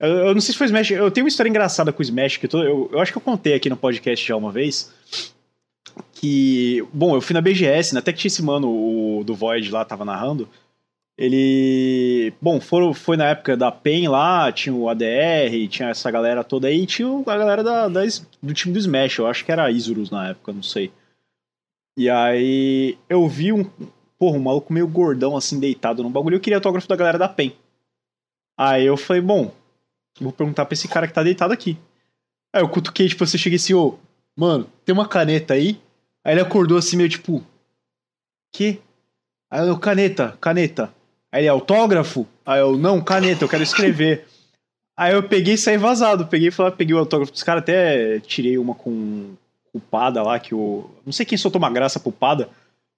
Eu, 0.00 0.08
eu, 0.08 0.34
não 0.34 0.40
sei 0.40 0.52
se 0.52 0.58
foi 0.58 0.66
Smash. 0.66 0.90
Eu 0.92 1.10
tenho 1.10 1.24
uma 1.24 1.28
história 1.28 1.50
engraçada 1.50 1.92
com 1.92 2.00
o 2.00 2.02
Smash, 2.02 2.36
que 2.36 2.46
eu, 2.46 2.62
eu, 2.62 2.90
eu 2.92 3.00
acho 3.00 3.12
que 3.12 3.18
eu 3.18 3.22
contei 3.22 3.54
aqui 3.54 3.68
no 3.68 3.76
podcast 3.76 4.26
já 4.26 4.36
uma 4.36 4.52
vez. 4.52 4.92
Que. 6.12 6.86
Bom, 6.92 7.16
eu 7.16 7.20
fui 7.20 7.34
na 7.34 7.40
BGS, 7.40 7.94
né? 7.94 8.00
até 8.00 8.12
que 8.12 8.18
tinha 8.20 8.28
esse 8.28 8.42
mano 8.42 8.68
o, 8.68 9.24
do 9.24 9.34
Void 9.34 9.70
lá, 9.70 9.84
tava 9.84 10.04
narrando. 10.04 10.48
Ele. 11.22 12.34
Bom, 12.42 12.60
foram, 12.60 12.92
foi 12.92 13.16
na 13.16 13.26
época 13.26 13.56
da 13.56 13.70
PEN 13.70 14.08
lá, 14.08 14.50
tinha 14.50 14.74
o 14.74 14.88
ADR, 14.88 15.68
tinha 15.70 15.90
essa 15.90 16.10
galera 16.10 16.42
toda 16.42 16.66
aí, 16.66 16.82
e 16.82 16.86
tinha 16.86 17.06
a 17.08 17.38
galera 17.38 17.62
da, 17.62 17.86
da, 17.86 18.00
do 18.42 18.52
time 18.52 18.72
do 18.72 18.80
Smash, 18.80 19.18
eu 19.18 19.28
acho 19.28 19.44
que 19.44 19.52
era 19.52 19.70
Isurus 19.70 20.10
na 20.10 20.30
época, 20.30 20.52
não 20.52 20.64
sei. 20.64 20.90
E 21.96 22.10
aí 22.10 22.98
eu 23.08 23.28
vi 23.28 23.52
um. 23.52 23.62
Porra, 24.18 24.36
um 24.36 24.42
maluco 24.42 24.72
meio 24.72 24.88
gordão 24.88 25.36
assim, 25.36 25.60
deitado 25.60 26.02
no 26.02 26.10
bagulho, 26.10 26.34
eu 26.34 26.40
queria 26.40 26.56
autógrafo 26.56 26.88
da 26.88 26.96
galera 26.96 27.18
da 27.18 27.28
PEN. 27.28 27.52
Aí 28.58 28.84
eu 28.84 28.96
falei, 28.96 29.22
bom, 29.22 29.54
vou 30.20 30.32
perguntar 30.32 30.64
pra 30.64 30.74
esse 30.74 30.88
cara 30.88 31.06
que 31.06 31.14
tá 31.14 31.22
deitado 31.22 31.52
aqui. 31.52 31.78
Aí 32.52 32.62
eu 32.62 32.68
cutuquei, 32.68 33.08
tipo, 33.08 33.24
você 33.24 33.38
cheguei 33.38 33.58
assim, 33.58 33.74
ô, 33.74 33.96
mano, 34.36 34.68
tem 34.84 34.92
uma 34.92 35.06
caneta 35.06 35.54
aí? 35.54 35.80
Aí 36.24 36.34
ele 36.34 36.40
acordou 36.40 36.78
assim, 36.78 36.96
meio 36.96 37.08
tipo. 37.08 37.46
Que? 38.52 38.80
Aí 39.48 39.68
eu, 39.68 39.78
caneta, 39.78 40.36
caneta. 40.40 40.92
Aí 41.32 41.42
ele, 41.42 41.48
autógrafo? 41.48 42.26
Aí 42.44 42.60
eu, 42.60 42.76
não, 42.76 43.00
caneta, 43.00 43.42
eu 43.42 43.48
quero 43.48 43.62
escrever. 43.62 44.26
Aí 44.94 45.14
eu 45.14 45.22
peguei 45.22 45.54
e 45.54 45.58
saí 45.58 45.78
vazado. 45.78 46.26
Peguei 46.26 46.50
falei, 46.50 46.72
peguei 46.72 46.94
o 46.94 46.98
autógrafo 46.98 47.32
dos 47.32 47.42
caras, 47.42 47.62
até 47.62 48.20
tirei 48.20 48.58
uma 48.58 48.74
com 48.74 49.34
o 49.72 49.80
Pada 49.80 50.22
lá, 50.22 50.38
que 50.38 50.54
o. 50.54 50.90
Não 51.06 51.12
sei 51.12 51.24
quem 51.24 51.38
soltou 51.38 51.58
uma 51.58 51.70
graça 51.70 51.98
pro 51.98 52.12
Pada. 52.12 52.50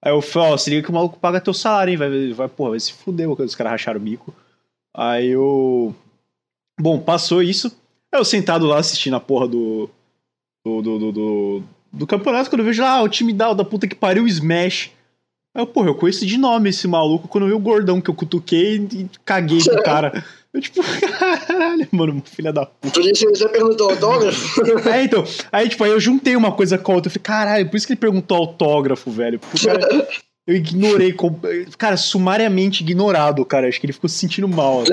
Aí 0.03 0.11
eu 0.11 0.21
falei, 0.21 0.51
ó, 0.51 0.57
se 0.57 0.69
liga 0.69 0.83
que 0.83 0.89
o 0.89 0.93
maluco 0.93 1.17
paga 1.17 1.39
teu 1.39 1.53
salário, 1.53 1.91
hein? 1.91 1.97
Vai, 1.97 2.33
vai, 2.33 2.49
porra, 2.49 2.71
vai 2.71 2.79
se 2.79 2.91
fuder, 2.91 3.29
os 3.29 3.55
caras 3.55 3.71
racharam 3.71 3.99
o 3.99 4.03
bico. 4.03 4.35
Aí 4.93 5.27
eu. 5.29 5.95
Bom, 6.79 6.99
passou 6.99 7.41
isso. 7.41 7.67
Aí 8.13 8.19
eu 8.19 8.25
sentado 8.25 8.67
lá 8.67 8.77
assistindo 8.77 9.15
a 9.15 9.19
porra 9.19 9.47
do. 9.47 9.89
Do, 10.65 10.81
do, 10.81 10.99
do, 10.99 11.11
do, 11.11 11.63
do 11.93 12.07
campeonato, 12.07 12.49
quando 12.49 12.61
eu 12.61 12.65
vejo, 12.65 12.83
ah, 12.83 13.01
o 13.03 13.07
time 13.07 13.31
da, 13.31 13.53
da 13.53 13.63
puta 13.63 13.87
que 13.87 13.95
pariu, 13.95 14.27
Smash. 14.27 14.91
Aí 15.55 15.61
eu, 15.61 15.67
porra, 15.67 15.87
eu 15.87 15.95
conheço 15.95 16.25
de 16.25 16.37
nome 16.37 16.69
esse 16.69 16.85
maluco 16.85 17.29
quando 17.29 17.45
eu 17.45 17.47
vi 17.47 17.53
o 17.53 17.59
gordão 17.59 18.01
que 18.01 18.09
eu 18.09 18.13
cutuquei 18.13 18.75
e 18.75 19.09
caguei 19.23 19.63
pro 19.63 19.81
cara. 19.83 20.25
Eu, 20.53 20.59
tipo, 20.59 20.81
caralho, 21.47 21.87
mano, 21.91 22.21
filha 22.25 22.51
da 22.51 22.65
puta. 22.65 22.99
Por 22.99 23.09
isso 23.09 23.25
você 23.29 23.47
perguntou 23.47 23.89
autógrafo? 23.89 24.61
É, 24.89 25.03
então. 25.03 25.23
Aí, 25.51 25.69
tipo, 25.69 25.83
aí 25.85 25.91
eu 25.91 25.99
juntei 25.99 26.35
uma 26.35 26.51
coisa 26.51 26.77
com 26.77 26.91
a 26.91 26.95
outra. 26.95 27.07
Eu 27.07 27.13
falei, 27.13 27.23
caralho, 27.23 27.69
por 27.69 27.77
isso 27.77 27.87
que 27.87 27.93
ele 27.93 27.99
perguntou 27.99 28.35
autógrafo, 28.35 29.09
velho. 29.09 29.39
Porque 29.39 29.65
o 29.65 29.69
cara. 29.69 30.07
Eu 30.47 30.55
ignorei, 30.55 31.11
cara, 31.75 31.97
sumariamente 31.97 32.83
ignorado, 32.83 33.43
cara. 33.43 33.67
Acho 33.67 33.79
que 33.79 33.87
ele 33.87 33.93
ficou 33.93 34.07
se 34.07 34.19
sentindo 34.19 34.47
mal. 34.47 34.83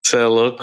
Você 0.00 0.16
é 0.16 0.24
louco. 0.24 0.62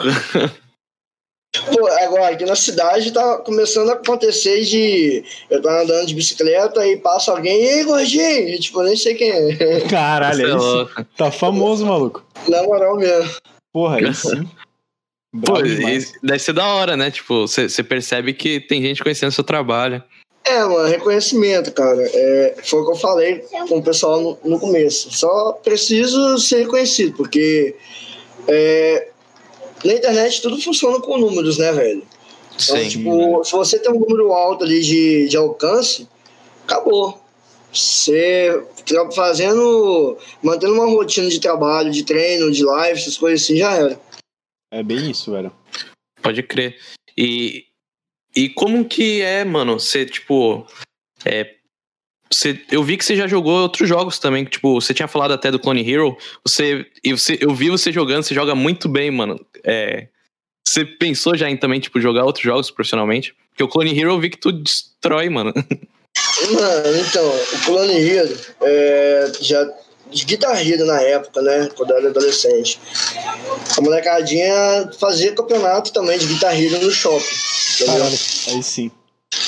Pô, 1.65 1.88
agora, 1.88 2.30
aqui 2.30 2.45
na 2.45 2.56
cidade 2.56 3.12
tá 3.12 3.38
começando 3.38 3.89
a 3.89 3.93
acontecer 3.93 4.62
de. 4.62 5.24
Eu 5.50 5.62
tô 5.62 5.69
andando 5.69 6.06
de 6.06 6.15
bicicleta 6.15 6.86
e 6.88 6.97
passa 6.97 7.32
alguém, 7.32 7.63
e 7.63 7.69
aí, 7.69 7.84
gordinho? 7.84 8.50
E, 8.50 8.60
tipo, 8.60 8.82
eu 8.82 8.86
nem 8.86 8.95
sei 8.95 9.15
quem 9.15 9.30
é. 9.30 9.82
Caralho, 9.89 10.47
é 10.47 10.56
isso. 10.56 10.89
Tá 11.15 11.32
famoso, 11.32 11.86
maluco. 11.86 12.26
Na 12.47 12.63
moral 12.63 12.97
mesmo. 12.97 13.32
Porra, 13.71 14.13
sim. 14.13 14.47
Pô, 15.45 15.62
deve 15.62 16.39
ser 16.39 16.54
da 16.54 16.65
hora, 16.67 16.97
né? 16.97 17.10
Tipo, 17.10 17.47
você 17.47 17.84
percebe 17.84 18.34
que 18.34 18.60
tem 18.60 18.82
gente 18.82 19.02
conhecendo 19.02 19.32
seu 19.32 19.43
trabalho. 19.43 20.04
É, 20.43 20.63
mano, 20.63 20.89
reconhecimento, 20.89 21.71
cara. 21.71 22.02
É, 22.02 22.56
foi 22.63 22.82
o 22.82 22.86
que 22.86 22.91
eu 22.91 22.95
falei 22.95 23.45
com 23.69 23.78
o 23.78 23.84
pessoal 23.84 24.19
no, 24.19 24.38
no 24.43 24.60
começo. 24.60 25.12
Só 25.12 25.54
preciso 25.54 26.38
ser 26.38 26.63
reconhecido, 26.63 27.15
porque 27.15 27.76
é, 28.47 29.11
na 29.83 29.93
internet 29.93 30.41
tudo 30.41 30.61
funciona 30.61 30.99
com 30.99 31.17
números, 31.17 31.57
né, 31.57 31.71
velho? 31.71 32.03
Então, 32.53 32.77
Sim, 32.77 32.89
tipo, 32.89 33.43
se 33.43 33.51
você 33.53 33.79
tem 33.79 33.91
um 33.91 33.99
número 33.99 34.31
alto 34.33 34.63
ali 34.63 34.81
de, 34.81 35.27
de 35.27 35.37
alcance, 35.37 36.07
acabou. 36.63 37.19
Você 37.73 38.63
fazendo, 39.15 40.17
mantendo 40.43 40.73
uma 40.73 40.85
rotina 40.85 41.29
de 41.29 41.39
trabalho, 41.39 41.91
de 41.91 42.03
treino, 42.03 42.51
de 42.51 42.63
live, 42.63 42.99
essas 42.99 43.17
coisas 43.17 43.43
assim, 43.43 43.57
já 43.57 43.73
era. 43.73 43.99
É 44.71 44.83
bem 44.83 45.09
isso, 45.09 45.31
velho. 45.31 45.51
Pode 46.21 46.43
crer. 46.43 46.77
E, 47.17 47.65
e 48.35 48.49
como 48.49 48.85
que 48.85 49.21
é, 49.21 49.45
mano, 49.45 49.79
você, 49.79 50.05
tipo, 50.05 50.65
é, 51.25 51.55
você, 52.31 52.61
eu 52.71 52.81
vi 52.81 52.95
que 52.95 53.03
você 53.03 53.15
já 53.15 53.27
jogou 53.27 53.61
outros 53.61 53.89
jogos 53.89 54.17
também, 54.17 54.45
tipo, 54.45 54.79
você 54.79 54.93
tinha 54.93 55.07
falado 55.07 55.33
até 55.33 55.51
do 55.51 55.59
Clone 55.59 55.89
Hero. 55.89 56.17
Você, 56.45 56.85
e 57.03 57.11
você, 57.11 57.37
eu 57.41 57.53
vi 57.53 57.69
você 57.69 57.91
jogando, 57.91 58.23
você 58.23 58.33
joga 58.33 58.55
muito 58.55 58.87
bem, 58.87 59.11
mano. 59.11 59.39
É, 59.63 60.08
você 60.65 60.86
pensou 60.86 61.36
já 61.36 61.50
em 61.50 61.58
também, 61.58 61.80
tipo, 61.80 62.00
jogar 62.00 62.26
outros 62.26 62.43
jogos 62.43 62.71
profissionalmente? 62.71 63.36
Porque 63.50 63.63
o 63.63 63.67
Clone 63.67 63.97
Hero 63.97 64.12
eu 64.12 64.19
vi 64.19 64.30
que 64.30 64.38
tu 64.38 64.52
destrói, 64.52 65.30
mano. 65.30 65.54
Mano, 66.52 66.97
então, 66.97 67.26
o 67.26 67.65
Clone 67.65 67.93
Hero 67.93 68.38
é, 68.62 69.32
já 69.39 69.65
de 70.10 70.26
Guitar 70.26 70.67
Hero 70.67 70.86
na 70.86 71.02
época, 71.02 71.41
né? 71.41 71.69
Quando 71.76 71.91
eu 71.91 71.97
era 71.97 72.10
adolescente. 72.10 72.80
A 73.78 73.82
molecadinha 73.82 74.89
fazia 75.00 75.34
campeonato 75.34 75.93
também 75.93 76.17
de 76.17 76.26
Guitar 76.26 76.60
Hero 76.60 76.80
no 76.80 76.91
shopping. 76.91 77.86
Caralho, 77.86 78.19
aí 78.47 78.63
sim. 78.63 78.91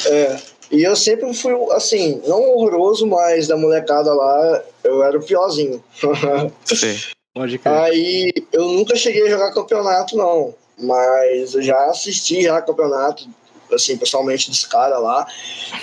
É. 0.05 0.37
E 0.71 0.83
eu 0.83 0.95
sempre 0.95 1.31
fui, 1.33 1.53
assim, 1.71 2.21
não 2.25 2.41
horroroso, 2.41 3.05
mas 3.05 3.47
da 3.47 3.57
molecada 3.57 4.13
lá, 4.13 4.63
eu 4.83 5.03
era 5.03 5.17
o 5.17 5.23
piorzinho. 5.23 5.83
Sim. 6.65 6.97
Pode 7.33 7.59
Aí 7.65 8.31
eu 8.51 8.67
nunca 8.67 8.95
cheguei 8.95 9.23
a 9.23 9.29
jogar 9.29 9.53
campeonato, 9.53 10.15
não. 10.15 10.53
Mas 10.77 11.55
eu 11.55 11.61
já 11.61 11.85
assisti 11.85 12.43
já 12.43 12.61
campeonato, 12.61 13.27
assim, 13.71 13.97
pessoalmente 13.97 14.49
dos 14.49 14.65
caras 14.65 15.01
lá. 15.01 15.25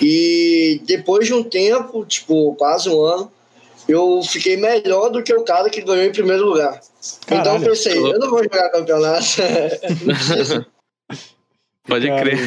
E 0.01 0.81
depois 0.85 1.27
de 1.27 1.33
um 1.33 1.43
tempo, 1.43 2.05
tipo, 2.05 2.55
quase 2.55 2.89
um 2.89 3.01
ano, 3.01 3.31
eu 3.87 4.21
fiquei 4.23 4.55
melhor 4.55 5.09
do 5.09 5.21
que 5.21 5.33
o 5.33 5.43
cara 5.43 5.69
que 5.69 5.81
ganhou 5.81 6.05
em 6.05 6.11
primeiro 6.11 6.45
lugar. 6.45 6.79
Caralho, 7.25 7.41
então 7.41 7.55
eu 7.57 7.69
pensei, 7.69 7.97
eu 7.97 8.19
não 8.19 8.29
vou 8.29 8.43
jogar 8.43 8.69
campeonato. 8.69 9.25
Pode 11.87 12.07
cara, 12.07 12.21
crer. 12.21 12.39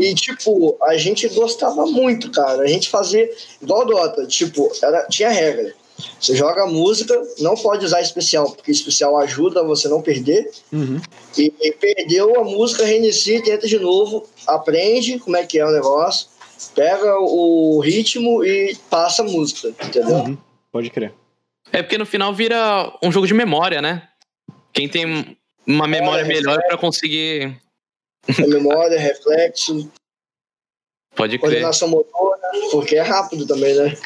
E, 0.00 0.14
tipo, 0.14 0.76
a 0.82 0.96
gente 0.96 1.26
gostava 1.30 1.86
muito, 1.86 2.30
cara. 2.30 2.62
A 2.62 2.66
gente 2.66 2.88
fazia 2.90 3.28
igual 3.60 3.86
Dota. 3.86 4.26
Tipo, 4.26 4.70
era, 4.82 5.06
tinha 5.08 5.30
regra. 5.30 5.74
Você 6.20 6.34
joga 6.34 6.66
música, 6.66 7.20
não 7.38 7.54
pode 7.54 7.84
usar 7.84 8.00
especial, 8.00 8.50
porque 8.50 8.70
especial 8.70 9.16
ajuda 9.18 9.62
você 9.62 9.88
não 9.88 10.02
perder. 10.02 10.50
Uhum. 10.72 11.00
E, 11.36 11.52
e, 11.60 11.72
perdeu 11.72 12.38
a 12.40 12.44
música, 12.44 12.84
reinicia, 12.84 13.42
tenta 13.42 13.66
de 13.66 13.78
novo, 13.78 14.26
aprende 14.46 15.18
como 15.18 15.36
é 15.36 15.44
que 15.44 15.58
é 15.58 15.66
o 15.66 15.72
negócio, 15.72 16.28
pega 16.74 17.18
o 17.18 17.80
ritmo 17.80 18.44
e 18.44 18.76
passa 18.88 19.22
a 19.22 19.24
música, 19.24 19.68
entendeu? 19.68 20.16
Uhum. 20.16 20.38
Pode 20.70 20.90
crer. 20.90 21.12
É 21.72 21.82
porque 21.82 21.98
no 21.98 22.06
final 22.06 22.32
vira 22.32 22.92
um 23.02 23.10
jogo 23.10 23.26
de 23.26 23.34
memória, 23.34 23.82
né? 23.82 24.08
Quem 24.72 24.88
tem 24.88 25.36
uma 25.66 25.86
memória 25.86 26.24
melhor 26.24 26.60
para 26.66 26.76
conseguir. 26.76 27.60
É 28.28 28.46
memória, 28.46 28.98
reflexo. 28.98 29.90
Pode 31.14 31.38
crer. 31.38 31.50
Coordenação 31.50 31.88
motora, 31.88 32.40
porque 32.70 32.96
é 32.96 33.02
rápido 33.02 33.46
também, 33.46 33.74
né? 33.74 33.96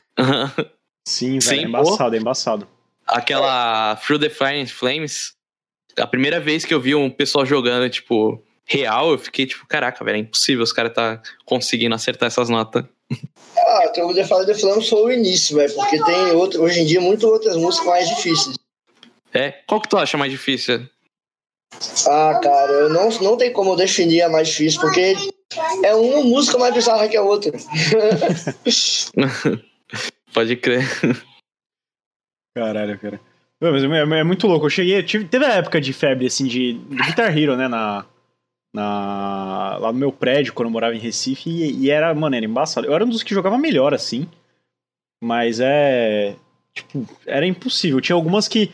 Sim, 1.09 1.39
velho, 1.39 1.43
Sim, 1.43 1.65
é 1.65 1.69
embaçado, 1.69 2.15
é 2.15 2.19
embaçado. 2.19 2.69
Aquela 3.07 3.97
Through 3.97 4.21
the 4.21 4.29
Fire 4.29 4.67
Flames, 4.67 5.33
a 5.97 6.07
primeira 6.07 6.39
vez 6.39 6.67
que 6.67 6.75
eu 6.75 6.81
vi 6.81 6.95
um 6.95 7.09
pessoal 7.09 7.47
jogando, 7.47 7.89
tipo, 7.89 8.43
real, 8.67 9.13
eu 9.13 9.19
fiquei 9.19 9.47
tipo, 9.47 9.67
caraca, 9.67 10.05
velho, 10.05 10.17
é 10.17 10.21
impossível 10.21 10.63
os 10.63 10.73
caras 10.73 10.93
tá 10.93 11.23
conseguindo 11.47 11.95
acertar 11.95 12.27
essas 12.27 12.51
notas. 12.51 12.85
Ah, 13.57 13.89
Through 13.95 14.15
the 14.15 14.25
Fire 14.25 14.51
and 14.51 14.55
Flames 14.55 14.87
foi 14.87 15.03
o 15.03 15.11
início, 15.11 15.57
velho, 15.57 15.75
porque 15.75 16.05
tem 16.05 16.33
outro, 16.33 16.63
hoje 16.63 16.81
em 16.81 16.85
dia 16.85 17.01
muito 17.01 17.27
outras 17.27 17.57
músicas 17.57 17.87
mais 17.87 18.09
difíceis. 18.09 18.57
É? 19.33 19.53
Qual 19.67 19.81
que 19.81 19.89
tu 19.89 19.97
acha 19.97 20.19
mais 20.19 20.31
difícil? 20.31 20.87
Ah, 22.07 22.39
cara, 22.43 22.73
eu 22.73 22.91
não, 22.91 23.09
não 23.09 23.37
tem 23.39 23.51
como 23.51 23.73
eu 23.73 23.77
definir 23.77 24.21
a 24.23 24.29
mais 24.29 24.49
difícil, 24.49 24.83
porque 24.83 25.17
é 25.83 25.95
uma 25.95 26.23
música 26.23 26.59
mais 26.59 26.75
bizarra 26.75 27.09
que 27.09 27.17
a 27.17 27.23
outra. 27.23 27.53
Pode 30.39 30.55
crer. 30.55 30.85
Caralho, 32.55 32.97
cara. 33.01 33.21
Não, 33.61 33.73
mas 33.73 33.83
é, 33.83 34.21
é, 34.21 34.23
muito 34.23 34.47
louco. 34.47 34.67
Eu 34.67 34.71
cheguei. 34.71 35.03
Tive, 35.03 35.25
teve 35.25 35.45
a 35.45 35.55
época 35.55 35.81
de 35.81 35.93
febre, 35.93 36.29
assim, 36.29 36.47
de, 36.47 36.75
de 36.75 36.97
Guitar 36.97 37.37
Hero, 37.37 37.57
né? 37.57 37.67
Na, 37.67 38.07
na, 38.73 39.79
lá 39.79 39.93
no 39.93 39.99
meu 39.99 40.13
prédio, 40.13 40.53
quando 40.53 40.69
eu 40.69 40.73
morava 40.73 40.95
em 40.95 41.01
Recife. 41.01 41.51
E, 41.51 41.87
e, 41.87 41.91
era, 41.91 42.15
mano, 42.15 42.37
era 42.37 42.47
embaçado. 42.47 42.87
Eu 42.87 42.95
era 42.95 43.05
um 43.05 43.09
dos 43.09 43.25
que 43.25 43.35
jogava 43.35 43.59
melhor, 43.59 43.93
assim. 43.93 44.29
Mas 45.21 45.59
é. 45.59 46.37
Tipo, 46.73 47.05
era 47.27 47.45
impossível. 47.45 48.01
Tinha 48.01 48.15
algumas 48.15 48.47
que. 48.47 48.71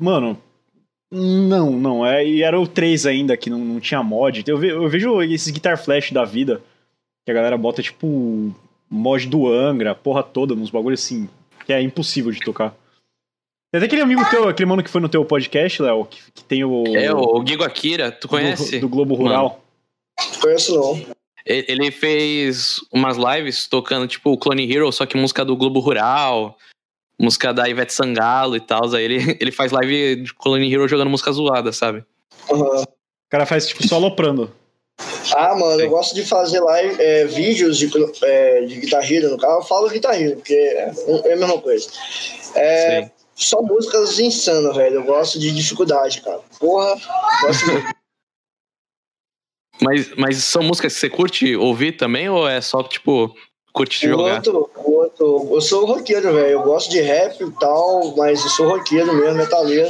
Mano. 0.00 0.40
Não, 1.10 1.72
não. 1.72 2.06
É, 2.06 2.24
e 2.24 2.44
era 2.44 2.60
o 2.60 2.68
3 2.68 3.06
ainda, 3.06 3.36
que 3.36 3.50
não, 3.50 3.58
não 3.58 3.80
tinha 3.80 4.04
mod. 4.04 4.44
Eu, 4.46 4.56
ve, 4.56 4.68
eu 4.68 4.88
vejo 4.88 5.20
esses 5.20 5.50
Guitar 5.50 5.76
Flash 5.76 6.12
da 6.12 6.24
vida. 6.24 6.62
Que 7.24 7.32
a 7.32 7.34
galera 7.34 7.58
bota, 7.58 7.82
tipo. 7.82 8.54
Mod 8.90 9.26
do 9.28 9.46
Angra, 9.46 9.94
porra 9.94 10.22
toda, 10.22 10.54
uns 10.54 10.70
bagulhos 10.70 11.02
assim. 11.04 11.28
Que 11.64 11.72
é 11.72 11.80
impossível 11.80 12.32
de 12.32 12.40
tocar. 12.40 12.74
Tem 13.72 13.78
até 13.78 13.86
aquele 13.86 14.02
amigo 14.02 14.28
teu, 14.28 14.48
aquele 14.48 14.68
mano 14.68 14.82
que 14.82 14.90
foi 14.90 15.00
no 15.00 15.08
teu 15.08 15.24
podcast, 15.24 15.80
Léo, 15.80 16.04
que, 16.04 16.20
que, 16.32 16.44
tem 16.44 16.64
o. 16.64 16.84
É, 16.96 17.12
o 17.12 17.40
Guigo 17.40 17.62
Akira, 17.62 18.10
tu 18.10 18.26
conhece? 18.26 18.78
Do, 18.78 18.80
do 18.80 18.88
Globo 18.88 19.14
Rural. 19.14 19.62
Mano. 20.18 20.40
Conheço 20.40 20.74
não. 20.74 21.20
Ele 21.46 21.90
fez 21.90 22.80
umas 22.92 23.16
lives 23.16 23.66
tocando, 23.66 24.06
tipo, 24.06 24.30
o 24.30 24.38
Clone 24.38 24.70
Hero, 24.70 24.92
só 24.92 25.06
que 25.06 25.16
música 25.16 25.44
do 25.44 25.56
Globo 25.56 25.80
Rural, 25.80 26.56
música 27.18 27.52
da 27.52 27.68
Ivete 27.68 27.92
Sangalo 27.92 28.56
e 28.56 28.60
tal. 28.60 28.92
Aí 28.94 29.04
ele, 29.04 29.16
ele 29.40 29.52
faz 29.52 29.72
live 29.72 30.22
de 30.22 30.34
Clone 30.34 30.72
Hero 30.72 30.88
jogando 30.88 31.10
música 31.10 31.32
zoada, 31.32 31.72
sabe? 31.72 32.04
Uhum. 32.50 32.82
O 32.82 32.86
cara 33.30 33.46
faz, 33.46 33.68
tipo, 33.68 33.86
só 33.86 33.96
aloprando. 33.96 34.52
Ah, 35.34 35.54
mano, 35.54 35.76
Sim. 35.76 35.82
eu 35.82 35.90
gosto 35.90 36.14
de 36.14 36.24
fazer 36.24 36.60
live, 36.60 37.00
é, 37.00 37.24
vídeos 37.24 37.78
de, 37.78 37.90
é, 38.22 38.62
de 38.62 38.80
guitarra 38.80 39.06
no 39.28 39.38
carro. 39.38 39.60
Eu 39.60 39.62
falo 39.62 39.88
guitarra, 39.88 40.18
porque 40.34 40.54
é, 40.54 40.92
é, 41.24 41.32
a 41.32 41.36
mesma 41.36 41.60
coisa. 41.60 41.88
É, 42.54 43.02
Sim. 43.02 43.10
Só 43.34 43.62
músicas 43.62 44.18
insanas, 44.18 44.76
velho. 44.76 44.96
Eu 44.96 45.04
gosto 45.04 45.38
de 45.38 45.50
dificuldade, 45.50 46.20
cara. 46.20 46.40
Porra, 46.58 47.00
gosto 47.42 47.66
muito. 47.72 48.00
Mas, 49.82 50.14
mas 50.14 50.44
são 50.44 50.62
músicas 50.62 50.92
que 50.92 51.00
você 51.00 51.08
curte 51.08 51.56
ouvir 51.56 51.92
também 51.92 52.28
ou 52.28 52.46
é 52.46 52.60
só, 52.60 52.82
tipo, 52.82 53.34
curte 53.72 54.06
o 54.06 54.10
jogar? 54.10 54.34
Outro, 54.34 54.70
o 54.76 54.92
outro, 54.92 55.48
eu 55.52 55.60
sou 55.62 55.86
roqueiro, 55.86 56.34
velho. 56.34 56.50
Eu 56.50 56.62
gosto 56.62 56.90
de 56.90 57.00
rap 57.00 57.40
e 57.40 57.50
tal, 57.52 58.14
mas 58.14 58.42
eu 58.42 58.50
sou 58.50 58.68
roqueiro 58.68 59.14
mesmo, 59.14 59.38
metaleiro. 59.38 59.88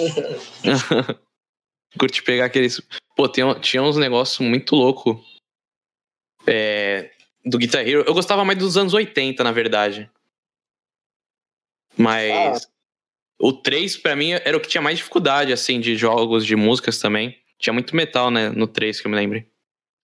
curte 1.99 2.23
pegar 2.23 2.47
aqueles. 2.47 2.81
Pô, 3.17 3.29
tinha, 3.29 3.55
tinha 3.57 3.83
uns 3.83 3.97
negócios 3.97 4.39
muito 4.39 4.75
loucos 4.77 5.17
é, 6.47 7.11
do 7.45 7.59
Guitar 7.59 7.87
Hero. 7.87 8.05
Eu 8.07 8.15
gostava 8.15 8.45
mais 8.45 8.59
dos 8.59 8.77
anos 8.77 8.95
80, 8.95 9.43
na 9.43 9.53
verdade. 9.53 10.11
Mas. 11.97 12.65
Ah. 12.65 12.71
O 13.43 13.55
3, 13.55 13.97
para 13.97 14.15
mim, 14.15 14.33
era 14.33 14.55
o 14.55 14.61
que 14.61 14.69
tinha 14.69 14.83
mais 14.83 14.99
dificuldade, 14.99 15.51
assim, 15.51 15.81
de 15.81 15.97
jogos, 15.97 16.45
de 16.45 16.55
músicas 16.55 16.99
também. 16.99 17.39
Tinha 17.59 17.73
muito 17.73 17.97
metal, 17.97 18.31
né, 18.31 18.51
no 18.51 18.67
3, 18.67 19.01
que 19.01 19.07
eu 19.07 19.11
me 19.11 19.17
lembro. 19.17 19.43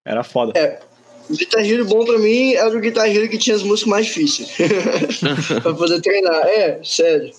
Era 0.06 0.24
foda. 0.24 0.58
É, 0.58 0.80
o 1.28 1.36
Guitar 1.36 1.62
Hero 1.62 1.84
bom 1.84 2.02
pra 2.02 2.18
mim 2.18 2.54
era 2.54 2.74
o 2.74 2.80
Guitar 2.80 3.06
Hero 3.06 3.28
que 3.28 3.36
tinha 3.36 3.54
as 3.54 3.62
músicas 3.62 3.90
mais 3.90 4.06
difíceis. 4.06 4.56
pra 5.62 5.74
poder 5.74 6.00
treinar. 6.00 6.46
É, 6.46 6.82
sério. 6.82 7.30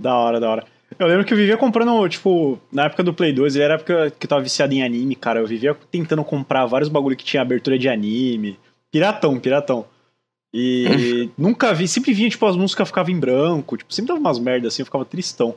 Da 0.00 0.16
hora, 0.16 0.40
da 0.40 0.50
hora. 0.50 0.66
Eu 0.98 1.06
lembro 1.06 1.24
que 1.24 1.32
eu 1.32 1.36
vivia 1.36 1.56
comprando, 1.56 2.08
tipo, 2.08 2.58
na 2.72 2.84
época 2.84 3.02
do 3.02 3.12
Play 3.12 3.32
2, 3.32 3.54
ele 3.54 3.64
era 3.64 3.74
a 3.74 3.76
época 3.76 4.10
que 4.18 4.24
eu 4.24 4.28
tava 4.28 4.42
viciado 4.42 4.72
em 4.72 4.82
anime, 4.82 5.14
cara. 5.14 5.40
Eu 5.40 5.46
vivia 5.46 5.76
tentando 5.90 6.24
comprar 6.24 6.66
vários 6.66 6.88
bagulho 6.88 7.16
que 7.16 7.24
tinha 7.24 7.42
abertura 7.42 7.78
de 7.78 7.88
anime. 7.88 8.58
Piratão, 8.90 9.38
piratão. 9.38 9.84
E 10.52 11.28
nunca 11.36 11.74
vi, 11.74 11.86
sempre 11.86 12.12
vinha, 12.12 12.30
tipo, 12.30 12.46
as 12.46 12.56
músicas 12.56 12.88
ficavam 12.88 13.12
em 13.12 13.20
branco, 13.20 13.76
tipo, 13.76 13.92
sempre 13.92 14.08
dava 14.08 14.20
umas 14.20 14.38
merdas 14.38 14.72
assim, 14.72 14.82
eu 14.82 14.86
ficava 14.86 15.04
tristão. 15.04 15.54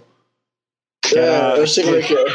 É, 1.15 1.59
eu 1.59 1.67
sei 1.67 1.83
como 1.85 1.95
é 1.95 2.01
que 2.01 2.13
é. 2.13 2.25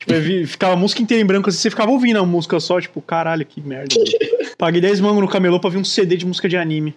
Tipo, 0.00 0.14
eu 0.14 0.22
vi, 0.22 0.46
ficava 0.46 0.72
a 0.72 0.76
música 0.76 1.02
inteira 1.02 1.22
em 1.22 1.26
branco, 1.26 1.50
assim, 1.50 1.58
você 1.58 1.68
ficava 1.68 1.90
ouvindo 1.90 2.18
a 2.18 2.24
música 2.24 2.58
só, 2.58 2.80
tipo, 2.80 3.02
caralho, 3.02 3.44
que 3.44 3.60
merda. 3.60 3.94
Paguei 4.56 4.80
10 4.80 5.00
mangos 5.00 5.20
no 5.20 5.28
camelô 5.28 5.60
pra 5.60 5.68
ver 5.68 5.76
um 5.76 5.84
CD 5.84 6.16
de 6.16 6.24
música 6.24 6.48
de 6.48 6.56
anime. 6.56 6.94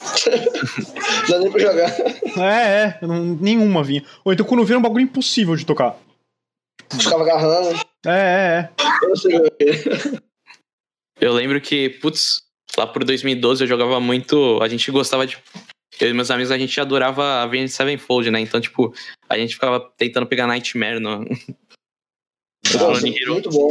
Não 0.00 1.28
dá 1.28 1.38
nem 1.38 1.50
pra 1.50 1.60
jogar. 1.60 1.90
É, 2.38 2.98
é, 3.00 3.06
não, 3.06 3.24
nenhuma 3.24 3.82
vinha. 3.82 4.04
Ou 4.24 4.32
então 4.32 4.46
quando 4.46 4.64
vira 4.64 4.78
um 4.78 4.82
bagulho 4.82 5.04
impossível 5.04 5.56
de 5.56 5.66
tocar. 5.66 5.96
Ficava 6.90 7.22
agarrando. 7.22 7.80
É, 8.06 8.10
é, 8.10 8.70
é. 8.70 8.84
Eu 9.02 9.16
sei 9.16 9.32
lembro 11.20 11.60
que, 11.60 11.90
putz, 11.90 12.42
lá 12.76 12.86
por 12.86 13.04
2012 13.04 13.64
eu 13.64 13.68
jogava 13.68 14.00
muito. 14.00 14.58
A 14.62 14.68
gente 14.68 14.90
gostava 14.90 15.26
de. 15.26 15.38
Eu 16.00 16.10
e 16.10 16.12
meus 16.12 16.30
amigos, 16.30 16.52
a 16.52 16.58
gente 16.58 16.80
adorava 16.80 17.42
Avenged 17.42 17.70
Sevenfold, 17.70 18.30
né? 18.30 18.40
Então, 18.40 18.60
tipo, 18.60 18.94
a 19.28 19.36
gente 19.36 19.54
ficava 19.54 19.80
tentando 19.96 20.26
pegar 20.26 20.46
Nightmare 20.46 21.00
no. 21.00 21.24
Nossa, 22.72 23.06
muito 23.06 23.50
bom. 23.50 23.70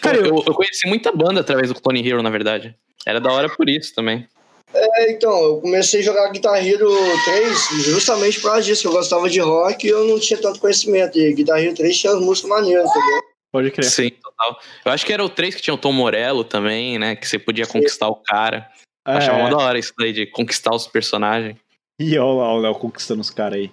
Cara, 0.00 0.18
eu, 0.18 0.44
eu 0.46 0.54
conheci 0.54 0.86
muita 0.86 1.10
banda 1.10 1.40
através 1.40 1.72
do 1.72 1.80
Clone 1.80 2.06
Hero, 2.06 2.22
na 2.22 2.30
verdade. 2.30 2.76
Era 3.06 3.20
da 3.20 3.32
hora 3.32 3.48
por 3.48 3.68
isso 3.68 3.94
também. 3.94 4.28
É, 4.74 5.12
então, 5.12 5.30
eu 5.42 5.60
comecei 5.60 6.00
a 6.00 6.02
jogar 6.02 6.32
Guitar 6.32 6.66
Hero 6.66 6.90
3 7.24 7.84
justamente 7.84 8.40
por 8.40 8.50
causa 8.50 8.62
disso, 8.62 8.82
que 8.82 8.88
eu 8.88 8.92
gostava 8.92 9.30
de 9.30 9.38
rock 9.40 9.86
e 9.86 9.90
eu 9.90 10.04
não 10.06 10.18
tinha 10.18 10.40
tanto 10.40 10.58
conhecimento. 10.58 11.16
E 11.18 11.32
Guitar 11.32 11.62
Hero 11.62 11.74
3 11.74 11.96
tinha 11.96 12.12
as 12.12 12.20
músicas 12.20 12.50
maneiras, 12.50 12.90
entendeu? 12.90 13.22
Pode 13.52 13.70
crer. 13.70 13.84
Sim, 13.84 14.10
total. 14.10 14.58
Eu 14.84 14.92
acho 14.92 15.06
que 15.06 15.12
era 15.12 15.24
o 15.24 15.28
3 15.28 15.54
que 15.54 15.62
tinha 15.62 15.74
o 15.74 15.78
Tom 15.78 15.92
Morello 15.92 16.42
também, 16.42 16.98
né? 16.98 17.14
Que 17.14 17.26
você 17.26 17.38
podia 17.38 17.66
conquistar 17.66 18.06
Sim. 18.06 18.12
o 18.12 18.16
cara. 18.16 18.68
É. 19.06 19.12
Achava 19.12 19.38
uma 19.38 19.50
da 19.50 19.58
hora 19.58 19.78
isso 19.78 19.92
daí, 19.96 20.12
de 20.12 20.26
conquistar 20.26 20.74
os 20.74 20.88
personagens. 20.88 21.56
E 22.00 22.18
olha 22.18 22.40
lá 22.40 22.52
o 22.52 22.58
Léo 22.58 22.74
conquistando 22.74 23.20
os 23.20 23.30
caras 23.30 23.60
aí. 23.60 23.70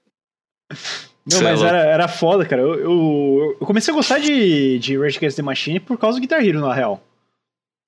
Não, 1.25 1.41
mas 1.41 1.62
é 1.62 1.67
era, 1.67 1.77
era 1.79 2.07
foda, 2.07 2.45
cara. 2.45 2.62
Eu, 2.62 2.75
eu, 2.75 3.57
eu, 3.59 3.65
comecei 3.65 3.91
a 3.93 3.95
gostar 3.97 4.19
de, 4.19 4.79
de 4.79 4.97
Rage 4.97 5.17
Against 5.17 5.35
the 5.35 5.41
Machine 5.41 5.79
por 5.79 5.97
causa 5.97 6.17
do 6.17 6.21
Guitar 6.21 6.43
Hero, 6.43 6.59
na 6.59 6.73
real. 6.73 7.01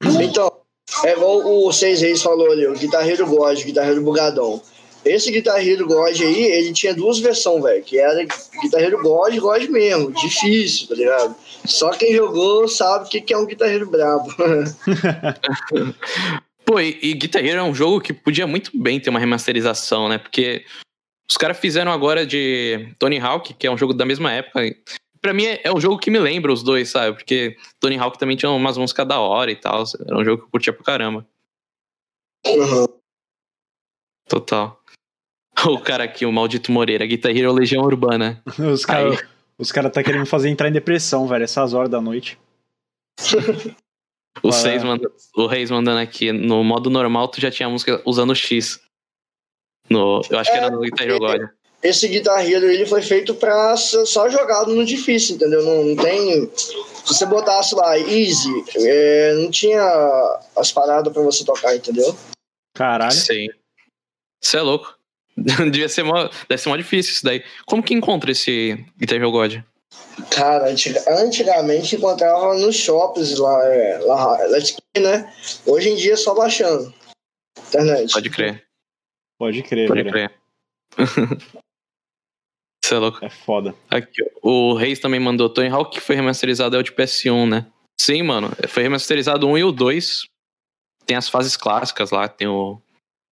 Então, 0.04 0.51
é 1.04 1.14
igual 1.14 1.66
o 1.66 1.72
Seis 1.72 2.02
Reis 2.02 2.22
falou 2.22 2.52
ali, 2.52 2.68
o 2.68 2.74
Guitar 2.74 3.08
Hero 3.08 3.26
God, 3.26 3.60
o 3.60 3.66
Guitar 3.66 3.88
Hero 3.88 4.02
Bugadão. 4.02 4.62
Esse 5.04 5.32
Guitar 5.32 5.66
Hero 5.66 5.88
God 5.88 6.20
aí, 6.22 6.44
ele 6.44 6.74
tinha 6.74 6.94
duas 6.94 7.18
versões, 7.20 7.64
velho. 7.64 7.84
Que 7.84 7.98
era 7.98 8.24
Guitar 8.62 8.82
Hero 8.82 9.02
God, 9.02 9.36
God 9.38 9.64
mesmo. 9.70 10.12
Difícil, 10.12 10.88
tá 10.88 10.96
ligado? 10.96 11.36
Só 11.66 11.90
quem 11.92 12.14
jogou 12.14 12.68
sabe 12.68 13.06
o 13.06 13.10
que, 13.10 13.22
que 13.22 13.34
é 13.34 13.38
um 13.38 13.46
Guitar 13.46 13.70
Hero 13.70 13.90
brabo. 13.90 14.30
Pô, 16.64 16.80
e, 16.80 17.00
e 17.02 17.50
é 17.50 17.64
um 17.64 17.74
jogo 17.74 18.00
que 18.00 18.14
podia 18.14 18.46
muito 18.46 18.72
bem 18.76 19.00
ter 19.00 19.10
uma 19.10 19.20
remasterização, 19.20 20.08
né? 20.08 20.20
Porque 20.20 20.64
os 21.28 21.36
caras 21.36 21.58
fizeram 21.58 21.92
agora 21.92 22.26
de 22.26 22.94
Tony 23.00 23.20
Hawk, 23.20 23.56
que 23.56 23.66
é 23.66 23.72
um 23.72 23.78
jogo 23.78 23.94
da 23.94 24.06
mesma 24.06 24.32
época. 24.32 24.62
Pra 25.22 25.34
mim 25.34 25.46
é, 25.46 25.62
é 25.64 25.72
um 25.72 25.80
jogo 25.80 26.00
que 26.00 26.10
me 26.10 26.20
lembra 26.20 26.52
os 26.52 26.64
dois, 26.64 26.90
sabe? 26.90 27.16
Porque 27.16 27.56
Tony 27.80 27.98
Hawk 27.98 28.18
também 28.18 28.36
tinha 28.36 28.50
umas 28.52 28.78
músicas 28.78 29.08
da 29.08 29.20
hora 29.20 29.52
e 29.52 29.56
tal. 29.56 29.84
Era 30.06 30.18
um 30.18 30.26
jogo 30.26 30.40
que 30.40 30.48
eu 30.48 30.52
curtia 30.52 30.74
pra 30.74 30.84
caramba. 30.84 31.28
Uhum. 32.46 32.88
Total. 34.28 34.80
O 35.64 35.80
cara 35.80 36.06
aqui, 36.06 36.26
o 36.26 36.32
maldito 36.32 36.72
Moreira, 36.72 37.06
Guitar 37.06 37.36
Hero 37.36 37.52
Legião 37.52 37.84
Urbana. 37.84 38.42
Os 38.58 38.84
caras 38.84 39.22
os 39.62 39.72
cara 39.72 39.92
tá 39.92 40.04
querendo 40.04 40.26
fazer 40.26 40.50
entrar 40.50 40.70
em 40.70 40.72
depressão, 40.72 41.28
velho, 41.28 41.44
essas 41.44 41.72
horas 41.76 41.88
da 41.88 42.02
noite. 42.02 42.36
o, 44.42 44.52
seis 44.52 44.84
manda, 44.84 45.08
o 45.36 45.46
Reis 45.46 45.70
mandando 45.70 46.00
aqui, 46.00 46.32
no 46.32 46.64
modo 46.64 46.90
normal 46.90 47.28
tu 47.28 47.40
já 47.40 47.52
tinha 47.52 47.70
música 47.70 48.02
usando 48.04 48.34
X. 48.34 48.82
No, 49.88 50.20
eu 50.32 50.40
acho 50.40 50.50
é, 50.50 50.54
que 50.54 50.58
era 50.58 50.72
no 50.72 50.80
Guitar 50.82 51.08
Hero 51.08 51.20
God. 51.20 51.42
Esse 51.84 52.08
Guitar 52.08 52.46
Hero 52.46 52.70
ele 52.70 52.86
foi 52.86 53.02
feito 53.02 53.34
pra 53.34 53.76
ser 53.76 54.06
só 54.06 54.30
jogado 54.30 54.74
no 54.74 54.86
difícil, 54.86 55.36
entendeu? 55.36 55.64
Não, 55.64 55.84
não 55.84 55.96
tem. 55.96 56.50
Se 56.56 57.08
você 57.08 57.26
botasse 57.26 57.74
lá 57.74 57.98
easy, 57.98 58.50
é, 58.76 59.34
não 59.34 59.50
tinha 59.50 59.82
as 60.56 60.72
paradas 60.72 61.12
pra 61.12 61.24
você 61.24 61.44
tocar, 61.44 61.76
entendeu? 61.76 62.16
Caralho. 62.76 63.12
Sim. 63.12 63.48
Você 64.40 64.58
é 64.58 64.62
louco. 64.62 64.96
Devia 65.72 65.90
ser 65.90 66.04
mó, 66.04 66.30
deve 66.48 66.62
ser 66.62 66.70
mó 66.70 66.78
difícil 66.78 67.14
isso 67.14 67.24
daí. 67.24 67.44
Como 67.66 67.82
que 67.82 67.96
encontra 67.96 68.32
esse 68.32 68.86
Guitar 68.98 69.18
Hero 69.18 69.32
God? 69.32 69.56
Cara, 70.30 70.68
antigamente 71.08 71.96
encontrava 71.96 72.54
nos 72.56 72.76
shoppings 72.76 73.38
lá, 73.38 73.66
é, 73.66 73.98
lá, 74.00 74.38
né? 74.98 75.34
Hoje 75.66 75.90
em 75.90 75.96
dia 75.96 76.14
é 76.14 76.18
só 76.18 76.36
baixando. 76.36 76.94
Internet. 77.68 78.14
Pode 78.14 78.30
crer. 78.30 78.64
Pode 79.38 79.64
crer, 79.64 79.88
Pode 79.88 80.04
crer. 80.04 80.32
É 82.96 83.00
louco. 83.00 83.24
É 83.24 83.30
foda. 83.30 83.74
Aqui, 83.90 84.22
o 84.42 84.74
Reis 84.74 85.00
também 85.00 85.20
mandou 85.20 85.50
Tony 85.50 85.70
Hawk 85.70 85.92
que 85.92 86.02
foi 86.02 86.16
remasterizado 86.16 86.76
é 86.76 86.80
o 86.80 86.84
de 86.84 86.92
PS1, 86.92 87.50
né? 87.50 87.66
Sim, 88.00 88.24
mano. 88.24 88.52
Foi 88.68 88.84
remasterizado 88.84 89.48
o 89.48 89.52
1 89.52 89.58
e 89.60 89.64
o 89.64 89.72
2. 89.72 90.24
Tem 91.06 91.18
as 91.18 91.30
fases 91.30 91.56
clássicas 91.58 92.12
lá, 92.12 92.28
tem 92.28 92.48
o, 92.48 92.82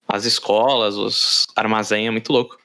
as 0.08 0.26
escolas, 0.26 0.96
os 0.96 1.46
armazéns, 1.56 2.08
é 2.08 2.12
muito 2.12 2.32
louco. 2.32 2.58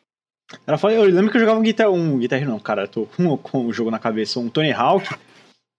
Ela 0.66 0.78
falou, 0.78 0.97
eu 0.97 1.05
lembro 1.05 1.30
que 1.30 1.36
eu 1.36 1.40
jogava 1.40 1.59
um 1.59 1.62
Guitar, 1.62 1.90
um 1.90 2.18
Guitar 2.18 2.45
não, 2.45 2.59
cara, 2.59 2.86
tô 2.86 3.07
com, 3.16 3.36
com 3.36 3.66
o 3.66 3.72
jogo 3.72 3.90
na 3.90 3.99
cabeça, 3.99 4.40
um 4.40 4.49
Tony 4.49 4.72
Hawk, 4.72 5.14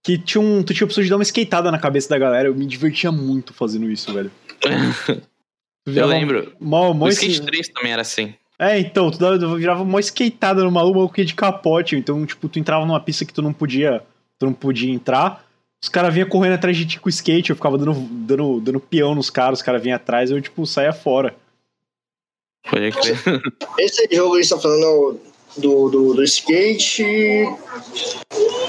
que 0.03 0.18
tinha 0.18 0.41
um, 0.41 0.63
tu 0.63 0.74
tinha 0.74 0.86
a 0.86 0.88
opção 0.88 1.03
de 1.03 1.09
dar 1.09 1.18
uma 1.18 1.24
skateada 1.24 1.72
na 1.72 1.80
cabeça 1.80 2.09
da 2.09 2.20
galera, 2.20 2.47
eu 2.47 2.55
me 2.55 2.66
divertia 2.66 3.11
muito 3.11 3.53
fazendo 3.53 3.89
isso, 3.89 4.13
velho. 4.13 4.32
eu 5.86 6.05
lembro. 6.05 6.55
Mó, 6.59 6.93
mó 6.93 7.05
o 7.05 7.09
Skate 7.09 7.41
3 7.41 7.70
também 7.70 7.91
era 7.91 8.01
assim. 8.01 8.36
É, 8.58 8.80
então, 8.80 9.12
tu, 9.12 9.20
dava, 9.20 9.56
virava 9.58 9.84
uma 9.84 9.99
skateada 9.99 10.64
no 10.64 10.72
maluco, 10.72 10.97
maluco 10.97 11.24
de 11.24 11.36
capote, 11.36 11.95
então, 11.95 12.26
tipo, 12.26 12.47
tu 12.47 12.58
entrava 12.58 12.86
numa 12.86 12.99
pista 12.99 13.26
que 13.26 13.34
tu 13.34 13.41
não 13.41 13.51
podia, 13.51 14.01
tu 14.39 14.45
não 14.45 14.53
podia 14.53 14.93
entrar, 14.93 15.45
os 15.84 15.89
caras 15.89 16.14
vinham 16.14 16.30
correndo 16.30 16.53
atrás 16.53 16.78
de 16.78 16.86
ti 16.86 16.99
com 16.99 17.10
skate, 17.10 17.49
eu 17.49 17.56
ficava 17.56 17.78
dando, 17.78 17.93
dando, 17.93 18.62
dando 18.62 18.80
peão 18.80 19.14
nos 19.14 19.30
caras, 19.30 19.60
os 19.60 19.64
caras 19.64 19.82
vinham 19.82 19.97
atrás, 19.97 20.32
eu, 20.32 20.41
tipo, 20.41 20.66
saía 20.66 20.93
fora. 20.93 21.36
Pode 22.70 22.91
crer. 22.91 23.18
Esse 23.78 24.08
jogo 24.12 24.36
aí 24.36 24.41
está 24.41 24.58
falando 24.58 25.20
do, 25.58 25.89
do, 25.89 26.14
do 26.14 26.24
skate 26.24 27.03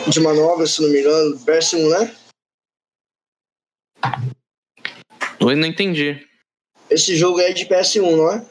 de 0.09 0.21
manobra, 0.21 0.67
se 0.67 0.83
não 0.83 0.91
me 0.91 1.01
engano, 1.01 1.39
PS1, 1.39 1.89
né? 1.89 2.17
Eu 5.41 5.57
não 5.57 5.67
entendi. 5.67 6.27
Esse 6.91 7.17
jogo 7.17 7.41
é 7.41 7.53
de 7.53 7.67
PS1, 7.67 8.17
não 8.17 8.33
é? 8.33 8.45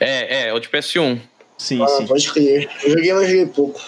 É, 0.00 0.44
é, 0.44 0.48
é 0.48 0.54
o 0.54 0.58
de 0.58 0.68
PS1. 0.68 1.20
Sim, 1.58 1.82
ah, 1.82 1.88
sim. 1.88 2.06
Pode 2.06 2.32
crer. 2.32 2.70
Eu 2.82 2.90
joguei, 2.90 3.12
mas 3.12 3.28
joguei 3.28 3.46
pouco. 3.46 3.80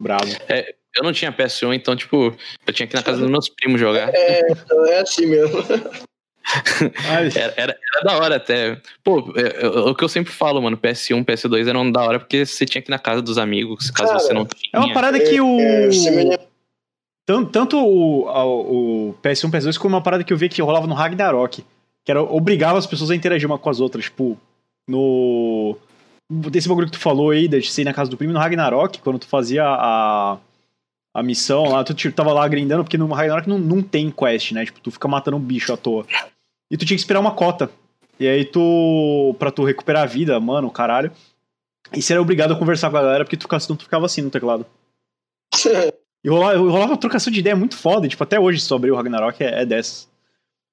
Bravo. 0.00 0.26
É, 0.48 0.74
eu 0.96 1.04
não 1.04 1.12
tinha 1.12 1.32
PS1, 1.32 1.74
então, 1.74 1.94
tipo, 1.94 2.36
eu 2.66 2.72
tinha 2.72 2.86
que 2.86 2.94
ir 2.94 2.98
na 2.98 3.02
casa 3.02 3.18
dos 3.18 3.30
meus 3.30 3.48
primos 3.48 3.80
jogar. 3.80 4.12
É, 4.12 4.50
então 4.50 4.84
é 4.86 5.00
assim 5.00 5.26
mesmo. 5.26 5.64
era, 7.08 7.54
era, 7.56 7.78
era, 7.96 8.04
da 8.04 8.18
hora 8.18 8.36
até. 8.36 8.80
Pô, 9.02 9.32
é, 9.36 9.64
é, 9.64 9.68
o 9.68 9.94
que 9.94 10.04
eu 10.04 10.08
sempre 10.08 10.32
falo, 10.32 10.60
mano, 10.60 10.76
PS1, 10.76 11.24
PS2 11.24 11.68
eram 11.68 11.90
da 11.90 12.02
hora 12.02 12.18
porque 12.18 12.44
você 12.44 12.66
tinha 12.66 12.82
que 12.82 12.90
ir 12.90 12.92
na 12.92 12.98
casa 12.98 13.22
dos 13.22 13.38
amigos, 13.38 13.90
caso 13.90 14.10
Cara, 14.10 14.20
você 14.20 14.32
não 14.32 14.44
tinha. 14.44 14.70
É 14.72 14.78
uma 14.78 14.92
parada 14.92 15.18
que 15.18 15.40
o. 15.40 15.58
É, 15.60 16.38
tanto, 17.26 17.50
tanto 17.50 17.78
o, 17.78 18.28
o, 18.28 19.14
PS1, 19.22 19.50
PS2 19.50 19.78
como 19.78 19.94
uma 19.94 20.02
parada 20.02 20.22
que 20.22 20.32
eu 20.32 20.36
vi 20.36 20.48
que 20.48 20.60
rolava 20.60 20.86
no 20.86 20.94
Ragnarok. 20.94 21.64
Que 22.04 22.10
era 22.10 22.22
obrigava 22.22 22.78
as 22.78 22.86
pessoas 22.86 23.10
a 23.10 23.14
interagir 23.14 23.48
uma 23.48 23.58
com 23.58 23.70
as 23.70 23.80
outras. 23.80 24.04
Tipo, 24.04 24.38
no. 24.88 25.76
Desse 26.30 26.68
bagulho 26.68 26.86
que 26.86 26.92
tu 26.92 26.98
falou 26.98 27.30
aí, 27.30 27.46
de 27.46 27.62
ser 27.70 27.84
na 27.84 27.92
casa 27.92 28.10
do 28.10 28.16
primo, 28.16 28.32
no 28.32 28.38
Ragnarok, 28.38 29.00
quando 29.00 29.18
tu 29.18 29.26
fazia 29.26 29.64
a 29.64 30.38
a 31.14 31.22
missão 31.22 31.64
lá, 31.68 31.84
tu 31.84 31.94
tipo, 31.94 32.14
tava 32.14 32.32
lá 32.32 32.46
grindando, 32.48 32.82
porque 32.82 32.98
no 32.98 33.06
Ragnarok 33.06 33.48
não, 33.48 33.56
não 33.56 33.80
tem 33.80 34.10
quest, 34.10 34.50
né? 34.50 34.64
Tipo, 34.64 34.80
tu 34.80 34.90
fica 34.90 35.06
matando 35.06 35.36
um 35.36 35.40
bicho 35.40 35.72
à 35.72 35.76
toa. 35.76 36.04
E 36.68 36.76
tu 36.76 36.84
tinha 36.84 36.96
que 36.96 37.00
esperar 37.00 37.20
uma 37.20 37.30
cota. 37.30 37.70
E 38.18 38.26
aí 38.26 38.44
tu. 38.44 39.34
pra 39.38 39.52
tu 39.52 39.64
recuperar 39.64 40.02
a 40.02 40.06
vida, 40.06 40.38
mano, 40.40 40.70
caralho. 40.70 41.12
E 41.92 42.02
você 42.02 42.14
era 42.14 42.22
obrigado 42.22 42.52
a 42.52 42.58
conversar 42.58 42.90
com 42.90 42.96
a 42.96 43.02
galera, 43.02 43.24
porque 43.24 43.36
tu, 43.36 43.46
senão 43.60 43.76
tu 43.76 43.84
ficava 43.84 44.06
assim 44.06 44.22
no 44.22 44.30
teclado. 44.30 44.66
e 46.24 46.28
rolava, 46.28 46.58
rolava 46.58 46.92
uma 46.92 46.96
trocação 46.96 47.32
de 47.32 47.38
ideia 47.38 47.54
muito 47.54 47.76
foda. 47.76 48.08
Tipo, 48.08 48.24
até 48.24 48.40
hoje, 48.40 48.60
sobre 48.60 48.90
o 48.90 48.96
Ragnarok, 48.96 49.40
é, 49.40 49.62
é 49.62 49.66
dessas. 49.66 50.08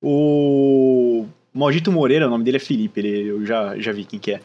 O. 0.02 1.28
Maldito 1.54 1.92
Moreira, 1.92 2.28
o 2.28 2.30
nome 2.30 2.44
dele 2.44 2.58
é 2.58 2.60
Felipe, 2.60 3.00
ele, 3.00 3.30
eu 3.30 3.46
já, 3.46 3.78
já 3.78 3.92
vi 3.92 4.06
quem 4.06 4.20
que 4.20 4.34
é. 4.34 4.42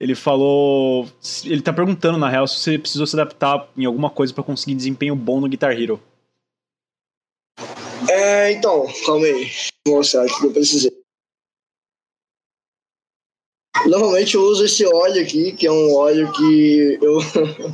Ele 0.00 0.14
falou. 0.14 1.08
Ele 1.44 1.60
tá 1.60 1.72
perguntando, 1.72 2.18
na 2.18 2.28
real, 2.28 2.46
se 2.46 2.60
você 2.60 2.78
precisou 2.78 3.06
se 3.06 3.16
adaptar 3.16 3.68
em 3.76 3.84
alguma 3.84 4.08
coisa 4.08 4.32
para 4.32 4.44
conseguir 4.44 4.74
desempenho 4.76 5.16
bom 5.16 5.40
no 5.40 5.48
Guitar 5.48 5.72
Hero. 5.72 6.00
É, 8.08 8.52
então, 8.52 8.86
calma 9.04 9.26
aí. 9.26 9.50
Vou 9.86 9.96
mostrar 9.96 10.24
o 10.24 10.26
que 10.26 10.46
eu 10.46 10.52
precisei. 10.52 10.98
Normalmente 13.86 14.34
eu 14.34 14.42
uso 14.42 14.64
esse 14.64 14.84
óleo 14.86 15.22
aqui, 15.22 15.52
que 15.52 15.66
é 15.66 15.72
um 15.72 15.94
óleo 15.94 16.32
que 16.32 16.98
eu. 17.00 17.18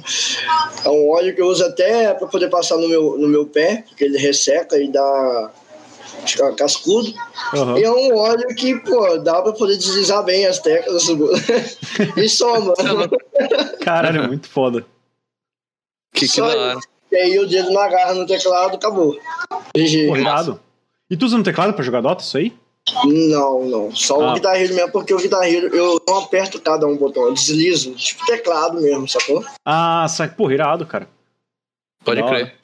é 0.85 0.89
um 0.89 1.11
óleo 1.11 1.35
que 1.35 1.41
eu 1.41 1.47
uso 1.47 1.64
até 1.64 2.12
para 2.14 2.27
poder 2.27 2.49
passar 2.51 2.77
no 2.77 2.89
meu, 2.89 3.18
no 3.18 3.29
meu 3.29 3.47
pé, 3.47 3.85
porque 3.89 4.05
ele 4.05 4.18
resseca 4.18 4.77
e 4.79 4.89
dá. 4.91 5.53
Cascudo. 6.57 7.12
Uhum. 7.55 7.79
E 7.79 7.85
é 7.85 7.91
um 7.91 8.16
óleo 8.16 8.47
que, 8.57 8.75
pô, 8.81 9.18
dá 9.18 9.43
pra 9.43 9.53
poder 9.53 9.77
deslizar 9.77 10.22
bem 10.25 10.47
as 10.47 10.59
teclas 10.59 11.05
e 12.16 12.29
soma. 12.29 12.75
Caralho, 13.81 14.22
é 14.22 14.27
muito 14.27 14.49
foda. 14.49 14.85
Que, 16.12 16.29
que 16.29 16.41
da. 16.41 16.79
E 17.12 17.16
aí 17.16 17.39
o 17.39 17.47
dedo 17.47 17.70
não 17.70 17.81
agarra 17.81 18.14
no 18.14 18.27
teclado, 18.27 18.77
acabou. 18.77 19.16
GG. 19.77 20.11
E 21.11 21.16
tu 21.16 21.27
usa 21.27 21.39
no 21.39 21.45
teclado 21.45 21.72
pra 21.72 21.85
jogar 21.85 22.01
Dota, 22.01 22.22
isso 22.22 22.37
aí? 22.37 22.53
Não, 23.05 23.64
não. 23.64 23.95
Só 23.95 24.20
ah. 24.20 24.31
o 24.31 24.35
Guitar 24.35 24.61
Hero 24.61 24.75
mesmo, 24.75 24.93
porque 24.93 25.14
o 25.14 25.18
Guitar 25.18 25.43
Hero 25.45 25.75
eu 25.75 26.01
não 26.07 26.18
aperto 26.18 26.61
cada 26.61 26.87
um 26.87 26.97
botão, 26.97 27.25
eu 27.25 27.33
deslizo, 27.35 27.95
tipo 27.95 28.27
teclado 28.27 28.81
mesmo, 28.81 29.09
sacou? 29.09 29.45
Ah, 29.64 30.07
sabe, 30.09 30.35
porra, 30.35 30.55
irado, 30.55 30.87
cara. 30.87 31.09
Pode 32.05 32.22
crer. 32.22 32.55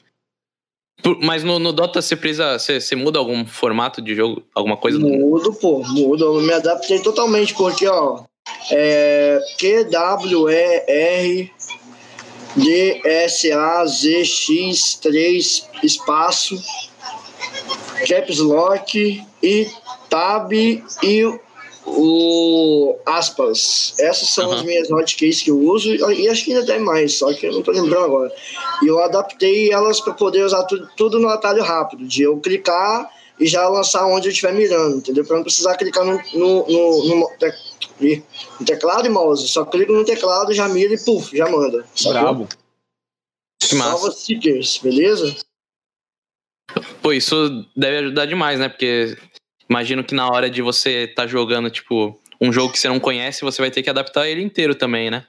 Mas 1.23 1.43
no, 1.45 1.59
no, 1.59 1.73
Dota 1.73 2.03
você 2.03 2.17
precisa. 2.17 2.59
Você, 2.59 2.81
você, 2.81 2.97
muda 2.97 3.19
algum 3.19 3.45
formato 3.47 4.03
de 4.03 4.15
jogo? 4.15 4.43
Alguma 4.55 4.77
coisa? 4.77 4.99
Mudo, 4.99 5.53
pô, 5.55 5.83
mudo. 5.83 6.25
Eu 6.25 6.41
me 6.43 6.53
adaptei 6.53 7.01
totalmente, 7.01 7.55
porque, 7.55 7.87
ó. 7.87 8.25
É. 8.71 9.39
Q-W-E-R 9.59 11.51
D-S-A-Z-X 12.57 13.05
3 15.01 15.69
Caps 18.09 18.39
Lock 18.39 19.23
e 19.43 19.67
tab 20.09 20.53
e 20.53 20.83
o 21.97 22.99
aspas. 23.07 23.95
Essas 23.99 24.31
são 24.31 24.49
uhum. 24.49 24.55
as 24.55 24.63
minhas 24.63 24.91
hotkeys 24.91 25.43
que 25.43 25.51
eu 25.51 25.59
uso 25.59 25.95
e 25.95 26.29
acho 26.29 26.45
que 26.45 26.53
ainda 26.53 26.67
tem 26.67 26.81
mais, 26.81 27.19
só 27.19 27.33
que 27.33 27.47
eu 27.47 27.53
não 27.53 27.63
tô 27.63 27.71
lembrando 27.73 28.05
agora. 28.05 28.33
E 28.83 28.87
eu 28.87 28.99
adaptei 29.01 29.73
elas 29.73 30.01
para 30.01 30.15
poder 30.15 30.45
usar 30.45 30.65
tudo, 30.65 30.89
tudo 30.97 31.19
no 31.19 31.29
atalho 31.29 31.63
rápido, 31.63 32.07
de 32.07 32.23
eu 32.23 32.39
clicar 32.39 33.09
e 33.39 33.47
já 33.47 33.67
lançar 33.69 34.07
onde 34.07 34.29
eu 34.29 34.33
estiver 34.33 34.53
mirando, 34.53 34.99
entendeu? 34.99 35.25
Para 35.25 35.37
não 35.37 35.43
precisar 35.43 35.77
clicar 35.77 36.05
no, 36.05 36.21
no, 36.35 36.67
no, 36.69 37.05
no, 37.09 37.17
no, 37.17 38.65
teclado 38.67 39.07
e 39.07 39.09
mouse. 39.09 39.49
Só 39.49 39.65
clico 39.65 39.93
no 39.93 40.05
teclado, 40.05 40.53
já 40.53 40.69
mira 40.69 40.95
e 40.95 40.99
puf, 41.03 41.37
já 41.37 41.49
manda. 41.49 41.85
Brabo. 42.05 42.49
Salva 43.63 44.11
stickers, 44.11 44.79
beleza? 44.79 45.37
Pô, 47.03 47.13
isso 47.13 47.67
deve 47.77 47.99
ajudar 47.99 48.27
demais, 48.27 48.59
né? 48.59 48.69
Porque 48.69 49.17
imagino 49.71 50.03
que 50.03 50.15
na 50.15 50.29
hora 50.29 50.51
de 50.51 50.61
você 50.61 51.05
estar 51.05 51.23
tá 51.23 51.29
jogando, 51.29 51.71
tipo, 51.71 52.21
um 52.41 52.53
jogo 52.53 52.73
que 52.73 52.79
você 52.79 52.89
não 52.89 52.99
conhece, 52.99 53.43
você 53.43 53.63
vai 53.63 53.71
ter 53.71 53.83
que 53.83 53.91
adaptar 53.91 54.29
ele 54.29 54.43
inteiro 54.43 54.75
também, 54.75 55.11
né? 55.11 55.25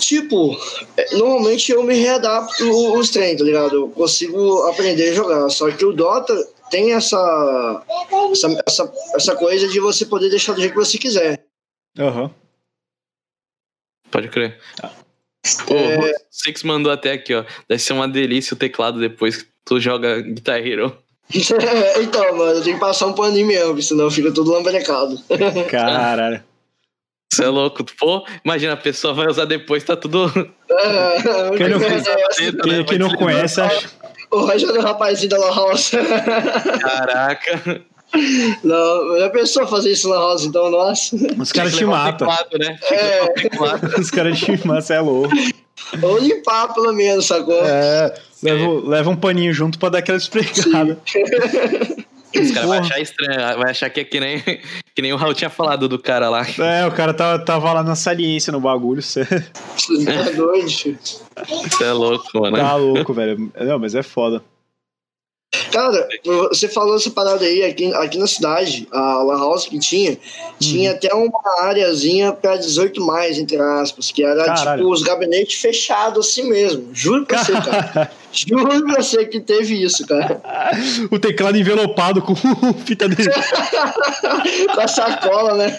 Tipo, 0.00 0.56
é, 0.96 1.16
normalmente 1.16 1.70
eu 1.70 1.82
me 1.82 1.94
readapto 1.94 2.68
os 2.98 3.10
treinos, 3.10 3.38
tá 3.38 3.44
ligado? 3.44 3.76
Eu 3.76 3.88
consigo 3.90 4.62
aprender 4.68 5.10
a 5.10 5.14
jogar. 5.14 5.48
Só 5.50 5.70
que 5.70 5.84
o 5.84 5.92
Dota 5.92 6.34
tem 6.70 6.92
essa, 6.92 7.84
essa, 8.32 8.62
essa, 8.66 8.92
essa 9.14 9.36
coisa 9.36 9.68
de 9.68 9.78
você 9.78 10.04
poder 10.04 10.30
deixar 10.30 10.52
do 10.52 10.60
jeito 10.60 10.72
que 10.72 10.78
você 10.78 10.98
quiser. 10.98 11.44
Aham. 11.98 12.24
Uhum. 12.24 12.30
Pode 14.10 14.28
crer. 14.28 14.58
Pô, 15.66 15.74
é... 15.74 16.14
Six 16.30 16.62
mandou 16.62 16.90
até 16.90 17.12
aqui, 17.12 17.34
ó. 17.34 17.44
Deve 17.68 17.82
ser 17.82 17.92
uma 17.92 18.08
delícia 18.08 18.54
o 18.54 18.58
teclado 18.58 18.98
depois 18.98 19.42
que 19.42 19.48
tu 19.64 19.78
joga 19.78 20.20
Guitar 20.20 20.66
Hero. 20.66 20.96
então, 22.00 22.36
mano, 22.36 22.52
eu 22.52 22.62
tenho 22.62 22.76
que 22.76 22.80
passar 22.80 23.06
um 23.06 23.12
paninho 23.12 23.46
mesmo, 23.46 23.82
senão 23.82 24.10
fica 24.10 24.32
tudo 24.32 24.52
lambrecado. 24.52 25.20
Caralho. 25.70 26.42
Você 27.30 27.44
é 27.44 27.48
louco. 27.48 27.84
Pô, 27.98 28.26
imagina, 28.44 28.72
a 28.72 28.76
pessoa 28.76 29.12
vai 29.12 29.26
usar 29.26 29.44
depois, 29.44 29.84
tá 29.84 29.94
tudo. 29.94 30.26
É, 30.70 31.52
quem 31.56 31.68
não, 31.68 31.78
quem, 31.78 32.52
quem, 32.62 32.84
quem 32.84 32.98
não 32.98 33.10
conhece, 33.14 33.60
acha. 33.60 33.90
O 34.30 34.40
Roger 34.40 34.70
é 34.70 34.78
o 34.78 34.82
rapazinho 34.82 35.30
da 35.30 35.38
La 35.38 35.54
House. 35.54 35.90
Caraca. 36.80 37.82
Não, 38.64 39.18
já 39.18 39.30
pensou 39.30 39.66
fazer 39.66 39.92
isso 39.92 40.08
na 40.08 40.16
House, 40.16 40.44
então, 40.44 40.70
nossa. 40.70 41.16
Os 41.38 41.52
caras 41.52 41.76
te 41.76 41.84
matam. 41.84 42.28
Né? 42.28 42.78
É. 42.90 44.00
Os 44.00 44.10
caras 44.10 44.38
te 44.38 44.50
matam, 44.66 44.80
você 44.80 44.94
é 44.94 45.00
louco. 45.00 45.34
Ou 46.02 46.18
limpar, 46.18 46.74
pelo 46.74 46.92
menos, 46.92 47.26
sacou? 47.26 47.60
É, 47.64 48.14
leva, 48.42 48.88
leva 48.88 49.10
um 49.10 49.16
paninho 49.16 49.52
junto 49.52 49.78
pra 49.78 49.88
dar 49.88 49.98
aquela 49.98 50.18
explicada. 50.18 50.98
Os 52.34 52.50
caras 52.50 52.68
vão 52.68 52.78
achar 52.78 53.00
estranho, 53.00 53.58
vai 53.58 53.70
achar 53.70 53.88
que 53.88 54.00
é 54.00 54.04
que 54.04 54.20
nem, 54.20 54.42
Que 54.94 55.00
nem 55.00 55.12
o 55.12 55.16
Raul 55.16 55.32
tinha 55.32 55.48
falado 55.48 55.88
do 55.88 55.98
cara 55.98 56.28
lá. 56.28 56.46
É, 56.58 56.86
o 56.86 56.92
cara 56.92 57.14
tava, 57.14 57.42
tava 57.42 57.72
lá 57.72 57.82
na 57.82 57.96
saliência 57.96 58.52
no 58.52 58.60
bagulho. 58.60 59.00
Você 59.00 59.24
Tá 59.24 60.30
doido, 60.36 60.70
filho. 60.70 60.98
Você 61.00 61.84
é 61.84 61.92
louco, 61.92 62.26
mano. 62.34 62.56
tá 62.56 62.76
louco, 62.76 63.14
velho. 63.14 63.50
Não, 63.58 63.78
mas 63.78 63.94
é 63.94 64.02
foda. 64.02 64.42
Cara, 65.72 66.06
você 66.50 66.68
falou 66.68 66.96
essa 66.96 67.10
parada 67.10 67.44
aí, 67.44 67.64
aqui, 67.64 67.92
aqui 67.94 68.18
na 68.18 68.26
cidade, 68.26 68.86
a 68.92 69.22
Lan 69.22 69.38
House 69.38 69.66
que 69.66 69.78
tinha, 69.78 70.18
tinha 70.60 70.92
até 70.92 71.12
uma 71.14 71.30
areazinha 71.62 72.32
pra 72.32 72.56
18 72.56 73.00
mais, 73.04 73.38
entre 73.38 73.56
aspas, 73.58 74.10
que 74.10 74.22
era 74.22 74.44
Caralho. 74.44 74.82
tipo 74.82 74.92
os 74.92 75.02
gabinetes 75.02 75.58
fechados 75.58 76.26
assim 76.26 76.48
mesmo. 76.50 76.90
Juro 76.92 77.24
pra 77.24 77.42
você, 77.42 77.52
cara. 77.52 78.10
Juro 78.46 78.84
pra 78.86 79.02
você 79.02 79.24
que 79.26 79.40
teve 79.40 79.82
isso, 79.82 80.06
cara. 80.06 80.40
o 81.10 81.18
teclado 81.18 81.56
envelopado 81.56 82.22
com 82.22 82.34
fita 82.84 83.08
dele. 83.08 83.30
Com 84.74 84.80
a 84.80 84.88
sacola, 84.88 85.54
né? 85.54 85.76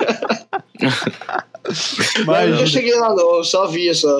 Mas 2.26 2.50
eu 2.50 2.56
não 2.56 2.66
cheguei 2.66 2.96
lá 2.96 3.14
não, 3.14 3.44
só 3.44 3.68
via 3.68 3.94
só. 3.94 4.20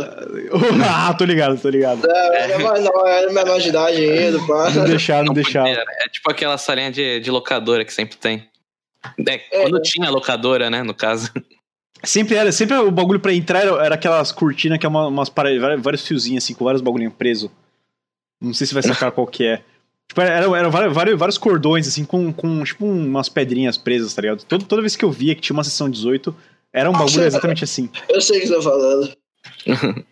ah, 0.88 1.14
tô 1.14 1.26
ligado, 1.26 1.60
tô 1.60 1.70
ligado. 1.70 2.06
É, 2.10 2.58
mas 2.58 2.84
não, 2.84 3.08
era 3.08 3.32
menor 3.32 3.60
de 3.60 3.70
idade 3.70 3.98
ainda, 3.98 4.40
pá. 4.46 4.70
Não 4.70 4.86
deixar, 4.86 5.24
não 5.24 5.34
deixar. 5.34 5.68
É, 5.68 5.74
é 5.74 6.10
tipo 6.10 6.30
aquela 6.30 6.58
salinha 6.58 6.92
de, 6.92 7.20
de 7.20 7.32
locadora 7.32 7.84
que 7.84 7.94
sempre 7.94 8.18
tem. 8.18 8.48
É, 9.28 9.38
quando 9.62 9.82
tinha 9.82 10.10
locadora, 10.10 10.70
né, 10.70 10.84
no 10.84 10.94
caso. 10.94 11.32
Sempre 12.04 12.36
era, 12.36 12.52
sempre 12.52 12.78
o 12.78 12.92
bagulho 12.92 13.20
pra 13.20 13.34
entrar 13.34 13.60
era, 13.60 13.86
era 13.86 13.96
aquelas 13.96 14.32
cortinas 14.32 14.78
que 14.78 14.86
é 14.86 14.90
uma, 14.90 15.08
umas 15.08 15.30
vários 15.82 16.08
fiozinhos 16.08 16.44
assim, 16.44 16.54
com 16.54 16.64
vários 16.64 16.82
bagulhinhos 16.82 17.14
presos. 17.14 17.50
Não 18.42 18.54
sei 18.54 18.68
se 18.68 18.74
vai 18.74 18.84
sacar 18.84 19.12
qual 19.12 19.28
que 19.28 19.46
é. 19.46 19.64
Tipo, 20.08 20.22
era, 20.22 20.46
era 20.58 20.70
vários, 20.70 20.94
vários, 20.94 21.20
vários 21.20 21.38
cordões, 21.38 21.88
assim, 21.88 22.04
com, 22.04 22.34
com 22.34 22.64
tipo 22.64 22.86
umas 22.86 23.30
pedrinhas 23.30 23.78
presas, 23.78 24.14
tá 24.14 24.22
ligado? 24.22 24.44
Toda, 24.44 24.66
toda 24.66 24.82
vez 24.82 24.96
que 24.96 25.06
eu 25.06 25.12
via 25.12 25.36
que 25.36 25.42
tinha 25.42 25.54
uma 25.54 25.64
sessão 25.64 25.90
18, 25.90 26.36
era 26.74 26.90
um 26.90 26.94
bagulho 26.94 27.24
exatamente 27.24 27.64
assim. 27.64 27.90
Eu 28.10 28.22
sei 28.22 28.40
o 28.40 28.42
que 28.42 28.48
você 28.48 28.56
tá 28.56 28.62
falando. 28.62 29.14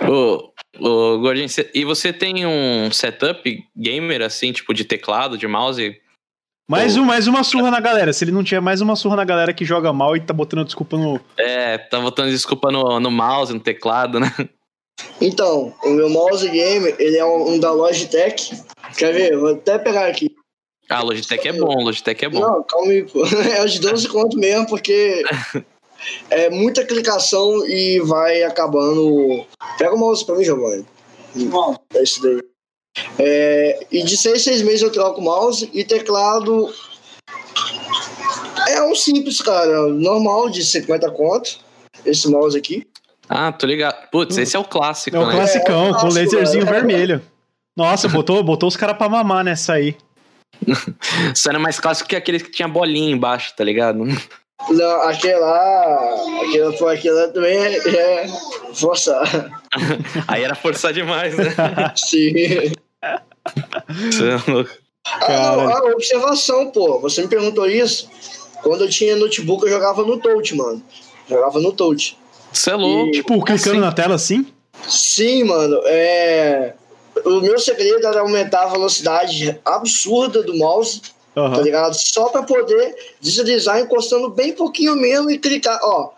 Ô, 0.00 0.50
ô, 0.78 1.18
Gordinho, 1.18 1.48
e 1.74 1.84
você 1.84 2.12
tem 2.12 2.46
um 2.46 2.90
setup 2.90 3.64
gamer, 3.76 4.22
assim, 4.22 4.52
tipo 4.52 4.72
de 4.72 4.84
teclado, 4.84 5.36
de 5.36 5.46
mouse? 5.46 6.00
Mais, 6.68 6.96
um, 6.96 7.04
mais 7.04 7.26
uma 7.26 7.44
surra 7.44 7.70
na 7.70 7.80
galera. 7.80 8.12
Se 8.12 8.24
ele 8.24 8.32
não 8.32 8.42
tiver 8.42 8.60
mais 8.60 8.80
uma 8.80 8.96
surra 8.96 9.16
na 9.16 9.24
galera 9.24 9.52
que 9.52 9.64
joga 9.64 9.92
mal 9.92 10.16
e 10.16 10.20
tá 10.20 10.32
botando 10.32 10.64
desculpa 10.64 10.96
no. 10.96 11.20
É, 11.36 11.76
tá 11.76 12.00
botando 12.00 12.30
desculpa 12.30 12.70
no, 12.70 12.98
no 12.98 13.10
mouse, 13.10 13.52
no 13.52 13.60
teclado, 13.60 14.18
né? 14.18 14.32
Então, 15.20 15.72
o 15.84 15.90
meu 15.90 16.08
mouse 16.08 16.48
game, 16.48 16.94
ele 16.98 17.16
é 17.16 17.24
um, 17.24 17.52
um 17.52 17.58
da 17.58 17.70
Logitech. 17.70 18.60
Quer 18.96 19.12
ver? 19.12 19.36
Vou 19.36 19.50
até 19.50 19.78
pegar 19.78 20.06
aqui. 20.06 20.34
Ah, 20.88 21.02
Logitech 21.02 21.48
é 21.48 21.52
bom, 21.52 21.82
Logitech 21.82 22.24
é 22.24 22.28
bom. 22.28 22.40
Não, 22.40 22.62
calma 22.64 22.90
aí, 22.90 23.04
pô. 23.04 23.22
É 23.56 23.64
os 23.64 23.78
12 23.78 24.08
conto 24.08 24.36
mesmo, 24.36 24.66
porque 24.66 25.22
é 26.28 26.50
muita 26.50 26.84
clicação 26.84 27.66
e 27.66 28.00
vai 28.00 28.42
acabando. 28.42 29.46
Pega 29.78 29.94
o 29.94 29.98
mouse 29.98 30.24
pra 30.24 30.34
mim, 30.34 30.44
Giovanni. 30.44 30.84
É 31.94 32.02
esse 32.02 32.20
daí. 32.20 32.40
É, 33.18 33.86
e 33.90 34.02
de 34.02 34.16
6 34.16 34.42
6 34.42 34.62
meses 34.62 34.82
eu 34.82 34.92
troco 34.92 35.20
o 35.20 35.24
mouse 35.24 35.70
e 35.72 35.84
teclado. 35.84 36.72
É 38.68 38.82
um 38.82 38.94
simples, 38.94 39.40
cara. 39.40 39.88
Normal 39.88 40.50
de 40.50 40.64
50 40.64 41.10
conto. 41.12 41.60
Esse 42.04 42.28
mouse 42.28 42.56
aqui. 42.56 42.86
Ah, 43.34 43.50
tô 43.50 43.66
ligado. 43.66 43.96
Putz, 44.10 44.36
esse 44.36 44.54
é 44.54 44.58
o 44.58 44.64
clássico, 44.64 45.16
É 45.16 45.20
o 45.20 45.26
né? 45.26 45.34
classicão, 45.34 45.86
É, 45.86 45.92
com 45.94 46.00
clássico, 46.00 46.20
laserzinho 46.36 46.68
é. 46.68 46.70
vermelho. 46.70 47.22
Nossa, 47.74 48.08
botou, 48.08 48.42
botou 48.42 48.68
os 48.68 48.76
caras 48.76 48.96
pra 48.98 49.08
mamar 49.08 49.42
nessa 49.42 49.72
aí. 49.72 49.96
Isso 51.34 51.48
era 51.48 51.58
mais 51.58 51.80
clássico 51.80 52.10
que 52.10 52.16
aqueles 52.16 52.42
que 52.42 52.50
tinha 52.50 52.68
bolinha 52.68 53.10
embaixo, 53.10 53.54
tá 53.56 53.64
ligado? 53.64 54.04
Não, 54.68 55.02
aquele 55.02 55.36
lá. 55.38 56.14
Aquele, 56.42 56.90
aquele 56.92 57.14
lá 57.14 57.28
também 57.28 57.56
é, 57.56 57.76
é 57.88 58.26
forçar. 58.74 59.22
Aí 60.28 60.44
era 60.44 60.54
forçar 60.54 60.92
demais, 60.92 61.34
né? 61.36 61.44
Sim. 61.96 62.32
Você 63.88 64.28
é 64.28 64.50
louco. 64.52 64.70
Ah, 65.04 65.54
ah, 65.54 65.84
observação, 65.94 66.70
pô. 66.70 67.00
Você 67.00 67.22
me 67.22 67.28
perguntou 67.28 67.66
isso. 67.66 68.08
Quando 68.62 68.84
eu 68.84 68.88
tinha 68.90 69.16
notebook, 69.16 69.64
eu 69.64 69.70
jogava 69.70 70.04
no 70.04 70.18
touch, 70.18 70.54
mano. 70.54 70.80
Jogava 71.28 71.58
no 71.58 71.72
touch. 71.72 72.16
Você 72.52 72.70
é 72.70 72.74
louco. 72.74 73.08
E- 73.08 73.12
Tipo, 73.12 73.44
clicando 73.44 73.70
Assim. 73.72 73.80
na 73.80 73.92
tela 73.92 74.14
assim? 74.14 74.46
Sim, 74.88 75.44
mano. 75.44 75.80
É... 75.84 76.74
O 77.24 77.40
meu 77.40 77.58
segredo 77.58 78.06
era 78.06 78.20
aumentar 78.20 78.62
a 78.64 78.68
velocidade 78.68 79.58
absurda 79.64 80.42
do 80.42 80.56
mouse, 80.56 81.02
tá 81.34 81.40
Aham. 81.42 81.60
ligado? 81.62 81.94
Só 81.94 82.28
pra 82.28 82.42
poder 82.42 82.94
deslizar 83.20 83.78
encostando 83.80 84.30
bem 84.30 84.52
pouquinho 84.54 84.96
mesmo 84.96 85.30
e 85.30 85.38
clicar. 85.38 85.78
Ó, 85.82 86.10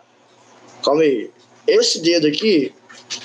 calma 0.83 1.01
aí. 1.01 1.29
Esse 1.67 1.99
dedo 2.01 2.27
aqui, 2.27 2.73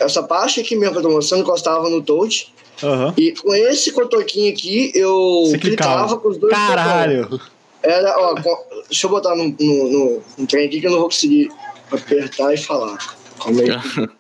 essa 0.01 0.23
parte 0.23 0.61
aqui 0.61 0.75
mesmo 0.75 0.93
que 0.95 0.99
eu 0.99 1.03
tô 1.03 1.11
mostrando, 1.11 1.43
encostava 1.43 1.89
no 1.89 2.03
touch. 2.03 2.53
Aham. 2.83 3.15
E 3.17 3.33
com 3.33 3.55
esse 3.55 3.93
cotoquinho 3.93 4.53
aqui, 4.53 4.91
eu 4.95 5.45
Você 5.47 5.59
clicava. 5.59 6.17
com 6.17 6.29
os 6.29 6.39
dois. 6.39 6.53
Caralho. 6.53 7.41
Era, 7.83 8.19
ó, 8.19 8.35
com- 8.43 8.65
deixa 8.89 9.07
eu 9.07 9.11
botar 9.11 9.35
no, 9.37 9.45
no, 9.59 9.89
no, 9.89 10.23
no 10.39 10.47
trem 10.47 10.67
aqui 10.67 10.81
que 10.81 10.87
eu 10.87 10.91
não 10.91 10.99
vou 10.99 11.09
conseguir 11.09 11.51
apertar 11.97 12.53
e 12.55 12.57
falar. 12.59 12.99
Calma 13.43 13.61
aí. 13.63 14.09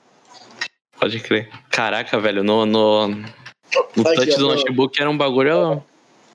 Pode 0.98 1.20
crer. 1.20 1.48
Caraca, 1.70 2.18
velho, 2.20 2.44
no, 2.44 2.66
no, 2.66 3.08
no 3.08 3.24
Aqui, 4.06 4.14
touch 4.16 4.36
do 4.38 4.48
ó, 4.48 4.54
notebook 4.54 5.00
era 5.00 5.10
um 5.10 5.16
bagulho. 5.16 5.82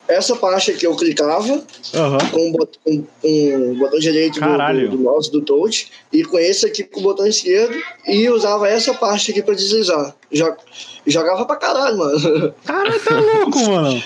Essa 0.07 0.35
parte 0.35 0.69
aqui 0.71 0.85
eu 0.85 0.95
clicava 0.95 1.63
Aham. 1.95 2.17
com 2.31 2.49
o 2.49 2.51
bot- 2.51 2.79
com- 2.83 3.03
com 3.21 3.71
o 3.71 3.75
botão 3.75 3.99
direito 3.99 4.39
do, 4.39 4.89
do, 4.91 4.99
mouse 4.99 5.31
do 5.31 5.41
touch 5.41 5.91
e 6.13 6.23
com 6.23 6.37
esse 6.37 6.63
aqui 6.65 6.83
com 6.83 6.99
o 6.99 7.03
botão 7.03 7.25
esquerdo 7.25 7.75
e 8.07 8.29
usava 8.29 8.67
essa 8.69 8.93
parte 8.93 9.31
aqui 9.31 9.41
pra 9.41 9.55
deslizar. 9.55 10.15
Jo- 10.31 10.55
Jogava 11.07 11.45
pra 11.45 11.55
caralho, 11.55 11.97
mano. 11.97 12.53
Caralho, 12.65 13.03
tá 13.03 13.19
louco, 13.19 13.59
mano. 13.67 14.03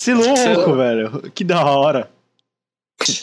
Se 0.00 0.14
louco, 0.14 0.74
velho. 0.76 1.30
Que 1.32 1.42
da 1.44 1.64
hora. 1.64 2.10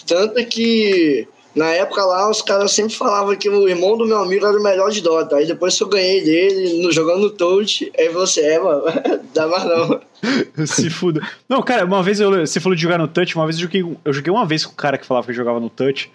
Tanto 0.05 0.45
que 0.45 1.27
na 1.55 1.69
época 1.69 2.03
lá 2.03 2.29
os 2.29 2.41
caras 2.41 2.73
sempre 2.73 2.93
falavam 2.93 3.35
que 3.35 3.49
o 3.49 3.69
irmão 3.69 3.97
do 3.97 4.05
meu 4.05 4.17
amigo 4.17 4.45
era 4.45 4.57
o 4.59 4.63
melhor 4.63 4.91
de 4.91 5.01
Dota. 5.01 5.37
Aí 5.37 5.47
depois 5.47 5.79
eu 5.79 5.87
ganhei 5.87 6.23
dele 6.23 6.81
no, 6.81 6.91
jogando 6.91 7.21
no 7.21 7.29
touch, 7.29 7.91
aí 7.97 8.09
você 8.09 8.41
é, 8.41 8.59
mano, 8.59 8.83
dá 9.33 9.47
mais 9.47 9.63
não. 9.63 10.01
Se 10.67 10.89
fuda. 10.89 11.21
Não, 11.47 11.61
cara, 11.61 11.85
uma 11.85 12.03
vez 12.03 12.19
eu, 12.19 12.31
você 12.31 12.59
falou 12.59 12.75
de 12.75 12.81
jogar 12.81 12.97
no 12.97 13.07
touch, 13.07 13.35
uma 13.35 13.45
vez 13.45 13.55
eu 13.55 13.63
joguei, 13.63 13.97
eu 14.03 14.13
joguei 14.13 14.31
uma 14.31 14.45
vez 14.45 14.65
com 14.65 14.73
o 14.73 14.75
cara 14.75 14.97
que 14.97 15.05
falava 15.05 15.27
que 15.27 15.33
jogava 15.33 15.59
no 15.59 15.69
touch. 15.69 16.11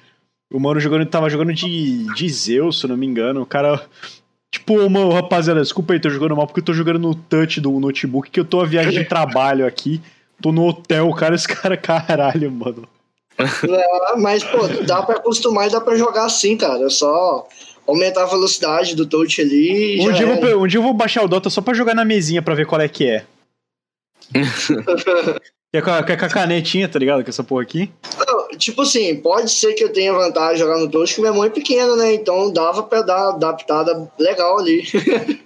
O 0.52 0.58
mano 0.58 0.80
jogando, 0.80 1.06
tava 1.06 1.30
jogando 1.30 1.54
de, 1.54 2.12
de 2.14 2.28
Zeus, 2.28 2.80
se 2.80 2.86
não 2.86 2.96
me 2.96 3.06
engano. 3.06 3.42
O 3.42 3.46
cara. 3.46 3.80
Tipo, 4.52 4.90
mano, 4.90 5.12
rapaziada, 5.12 5.60
desculpa 5.60 5.92
aí, 5.92 6.00
tô 6.00 6.10
jogando 6.10 6.36
mal 6.36 6.44
porque 6.44 6.58
eu 6.58 6.64
tô 6.64 6.72
jogando 6.72 6.98
no 6.98 7.14
touch 7.14 7.60
do 7.60 7.78
notebook, 7.78 8.28
que 8.28 8.40
eu 8.40 8.44
tô 8.44 8.60
a 8.60 8.66
viagem 8.66 8.92
de 8.92 9.04
trabalho 9.04 9.64
aqui. 9.64 10.02
Tô 10.42 10.50
no 10.50 10.66
hotel, 10.66 11.08
cara, 11.12 11.36
esse 11.36 11.46
cara, 11.46 11.76
caralho, 11.78 12.50
mano. 12.50 12.88
É, 13.42 14.16
mas, 14.16 14.44
pô, 14.44 14.66
dá 14.84 15.02
pra 15.02 15.16
acostumar 15.16 15.68
e 15.68 15.70
dá 15.70 15.80
pra 15.80 15.96
jogar 15.96 16.24
assim, 16.24 16.56
cara. 16.56 16.86
É 16.86 16.90
só 16.90 17.46
aumentar 17.86 18.22
a 18.22 18.26
velocidade 18.26 18.94
do 18.94 19.06
touch 19.06 19.40
ali. 19.40 20.00
Um 20.00 20.12
dia, 20.12 20.22
eu 20.22 20.32
era. 20.32 20.40
vou, 20.40 20.64
um 20.64 20.66
dia 20.66 20.78
eu 20.78 20.82
vou 20.82 20.94
baixar 20.94 21.24
o 21.24 21.28
Dota 21.28 21.50
só 21.50 21.60
pra 21.60 21.74
jogar 21.74 21.94
na 21.94 22.04
mesinha 22.04 22.42
pra 22.42 22.54
ver 22.54 22.66
qual 22.66 22.80
é 22.80 22.88
que 22.88 23.08
é. 23.08 23.24
Que 25.72 25.78
é 25.78 25.82
com 25.82 25.90
a, 25.90 26.02
que 26.02 26.10
é 26.10 26.16
com 26.16 26.24
a 26.24 26.28
canetinha, 26.28 26.88
tá 26.88 26.98
ligado? 26.98 27.22
Com 27.22 27.30
essa 27.30 27.44
porra 27.44 27.62
aqui. 27.62 27.88
Não, 28.18 28.48
tipo 28.58 28.82
assim, 28.82 29.14
pode 29.14 29.52
ser 29.52 29.72
que 29.74 29.84
eu 29.84 29.92
tenha 29.92 30.12
vantagem 30.12 30.54
de 30.54 30.58
jogar 30.58 30.78
no 30.78 30.90
touch, 30.90 31.14
que 31.14 31.20
minha 31.20 31.32
mão 31.32 31.44
é 31.44 31.50
pequena, 31.50 31.94
né? 31.94 32.12
Então 32.12 32.52
dava 32.52 32.82
pra 32.82 33.02
dar 33.02 33.28
adaptada 33.28 34.10
legal 34.18 34.58
ali. 34.58 34.82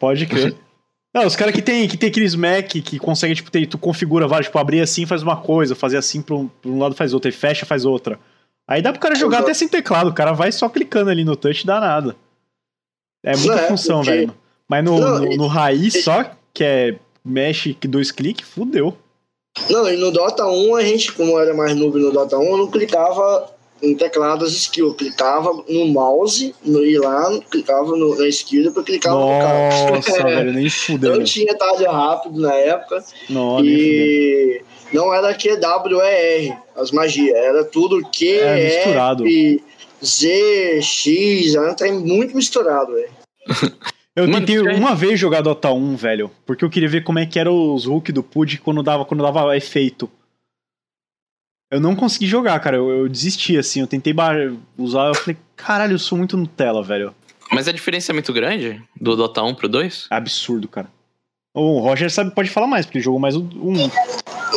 Pode 0.00 0.24
crer. 0.24 0.54
Não, 1.14 1.26
os 1.26 1.36
caras 1.36 1.54
que 1.54 1.62
tem, 1.62 1.86
que 1.86 1.96
tem 1.96 2.08
aqueles 2.10 2.34
Mac 2.34 2.66
que 2.66 2.98
conseguem, 2.98 3.36
tipo, 3.36 3.50
ter, 3.50 3.66
tu 3.66 3.78
configura 3.78 4.26
vários, 4.26 4.48
tipo, 4.48 4.58
abrir 4.58 4.80
assim 4.80 5.06
faz 5.06 5.22
uma 5.22 5.36
coisa, 5.36 5.74
fazer 5.76 5.96
assim 5.96 6.20
pra 6.20 6.34
um, 6.34 6.48
pra 6.48 6.70
um 6.70 6.78
lado 6.78 6.94
faz 6.96 7.14
outra, 7.14 7.28
e 7.28 7.32
fecha 7.32 7.64
faz 7.64 7.84
outra. 7.84 8.18
Aí 8.68 8.82
dá 8.82 8.90
pro 8.90 9.00
cara 9.00 9.14
jogar 9.14 9.36
Exato. 9.36 9.50
até 9.50 9.54
sem 9.54 9.68
teclado, 9.68 10.10
o 10.10 10.14
cara 10.14 10.32
vai 10.32 10.50
só 10.50 10.68
clicando 10.68 11.10
ali 11.10 11.24
no 11.24 11.36
touch 11.36 11.62
e 11.62 11.66
dá 11.66 11.78
nada. 11.80 12.16
É 13.24 13.36
muita 13.36 13.54
É, 13.60 13.68
função, 13.68 13.98
porque- 13.98 14.10
velho. 14.10 14.34
Mas 14.68 14.82
no, 14.84 14.98
Não, 14.98 15.18
no, 15.20 15.36
no 15.36 15.46
raiz 15.46 16.02
só, 16.02 16.24
que 16.52 16.64
é 16.64 16.98
mexe 17.24 17.74
que 17.74 17.86
dois 17.86 18.10
cliques, 18.10 18.48
fudeu. 18.48 18.96
Não, 19.70 19.88
e 19.88 19.96
no 19.96 20.10
Dota 20.10 20.46
1, 20.48 20.74
a 20.74 20.82
gente, 20.82 21.12
como 21.12 21.38
era 21.38 21.54
mais 21.54 21.76
noob 21.76 21.96
no 22.00 22.10
Dota 22.10 22.36
1, 22.38 22.42
eu 22.44 22.56
não 22.56 22.70
clicava 22.70 23.53
em 23.84 23.94
teclados 23.94 24.52
skill. 24.54 24.88
Eu 24.88 24.94
clicava 24.94 25.52
no 25.68 25.86
mouse, 25.86 26.54
no 26.64 26.84
ir 26.84 26.98
lá, 26.98 27.30
clicava 27.50 27.96
no, 27.96 28.18
na 28.18 28.28
skill 28.28 28.62
e 28.62 28.64
depois 28.64 28.86
clicava 28.86 29.16
no 29.16 29.26
Nossa, 29.26 30.12
cara. 30.12 30.36
velho, 30.36 30.52
nem 30.52 30.70
fudeu. 30.70 31.16
Não 31.16 31.24
tinha 31.24 31.54
talho 31.56 31.90
rápido 31.90 32.40
na 32.40 32.54
época. 32.54 33.04
Não, 33.28 33.64
e 33.64 34.62
não 34.92 35.12
era 35.12 35.34
QWER, 35.34 36.56
as 36.76 36.90
magias. 36.90 37.36
Era 37.36 37.64
tudo 37.64 38.02
Q, 38.10 38.38
É, 38.38 38.64
misturado. 38.64 39.26
F, 39.26 39.62
Z, 40.04 40.80
X. 40.82 41.54
Era 41.54 41.92
muito 41.92 42.34
misturado, 42.36 42.92
velho. 42.94 43.10
Eu 44.16 44.28
Mano, 44.28 44.46
tentei 44.46 44.60
uma 44.60 44.94
vez 44.94 45.18
jogar 45.18 45.40
Dota 45.40 45.72
1, 45.72 45.96
velho, 45.96 46.30
porque 46.46 46.64
eu 46.64 46.70
queria 46.70 46.88
ver 46.88 47.02
como 47.02 47.18
é 47.18 47.26
que 47.26 47.36
eram 47.36 47.74
os 47.74 47.84
Hulk 47.84 48.12
do 48.12 48.22
PUD 48.22 48.58
quando 48.58 48.80
dava, 48.80 49.04
quando 49.04 49.24
dava 49.24 49.56
efeito. 49.56 50.08
Eu 51.74 51.80
não 51.80 51.96
consegui 51.96 52.26
jogar, 52.26 52.60
cara. 52.60 52.76
Eu, 52.76 52.88
eu 52.88 53.08
desisti, 53.08 53.58
assim. 53.58 53.80
Eu 53.80 53.86
tentei 53.88 54.14
usar, 54.78 55.08
eu 55.08 55.14
falei, 55.14 55.36
caralho, 55.56 55.94
eu 55.94 55.98
sou 55.98 56.16
muito 56.16 56.36
Nutella, 56.36 56.84
velho. 56.84 57.12
Mas 57.50 57.66
a 57.66 57.72
diferença 57.72 58.12
é 58.12 58.14
muito 58.14 58.32
grande 58.32 58.80
do 59.00 59.16
Dota 59.16 59.42
1 59.42 59.56
pro 59.56 59.68
2? 59.68 60.06
É 60.10 60.14
absurdo, 60.14 60.68
cara. 60.68 60.88
O 61.52 61.80
Roger 61.80 62.10
sabe, 62.10 62.32
pode 62.32 62.48
falar 62.48 62.68
mais, 62.68 62.86
porque 62.86 63.00
jogou 63.00 63.18
mais 63.18 63.34
o 63.36 63.40
1. 63.40 63.90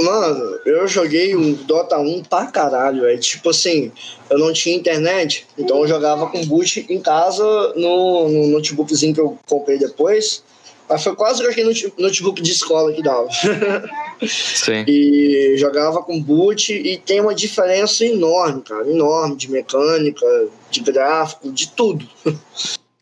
Mano, 0.03 0.59
eu 0.63 0.87
joguei 0.87 1.35
o 1.35 1.55
Dota 1.55 1.97
1 1.97 2.23
pra 2.23 2.45
caralho, 2.47 3.07
é 3.07 3.17
Tipo 3.17 3.49
assim, 3.49 3.91
eu 4.29 4.37
não 4.37 4.53
tinha 4.53 4.75
internet, 4.75 5.47
então 5.57 5.79
eu 5.79 5.87
jogava 5.87 6.27
com 6.27 6.45
boot 6.45 6.85
em 6.87 7.01
casa 7.01 7.43
no, 7.75 8.29
no 8.29 8.47
notebookzinho 8.47 9.13
que 9.13 9.19
eu 9.19 9.39
comprei 9.47 9.79
depois. 9.79 10.43
Mas 10.89 11.03
foi 11.03 11.15
quase 11.15 11.45
aquele 11.45 11.91
notebook 11.97 12.41
de 12.41 12.51
escola 12.51 12.93
que 12.93 13.03
dava. 13.03 13.27
Sim. 14.25 14.83
e 14.87 15.55
jogava 15.57 16.01
com 16.01 16.21
boot 16.21 16.73
e 16.73 16.97
tem 16.97 17.19
uma 17.21 17.35
diferença 17.35 18.05
enorme, 18.05 18.61
cara. 18.61 18.89
Enorme 18.89 19.35
de 19.35 19.51
mecânica, 19.51 20.25
de 20.71 20.79
gráfico, 20.81 21.51
de 21.51 21.69
tudo. 21.71 22.07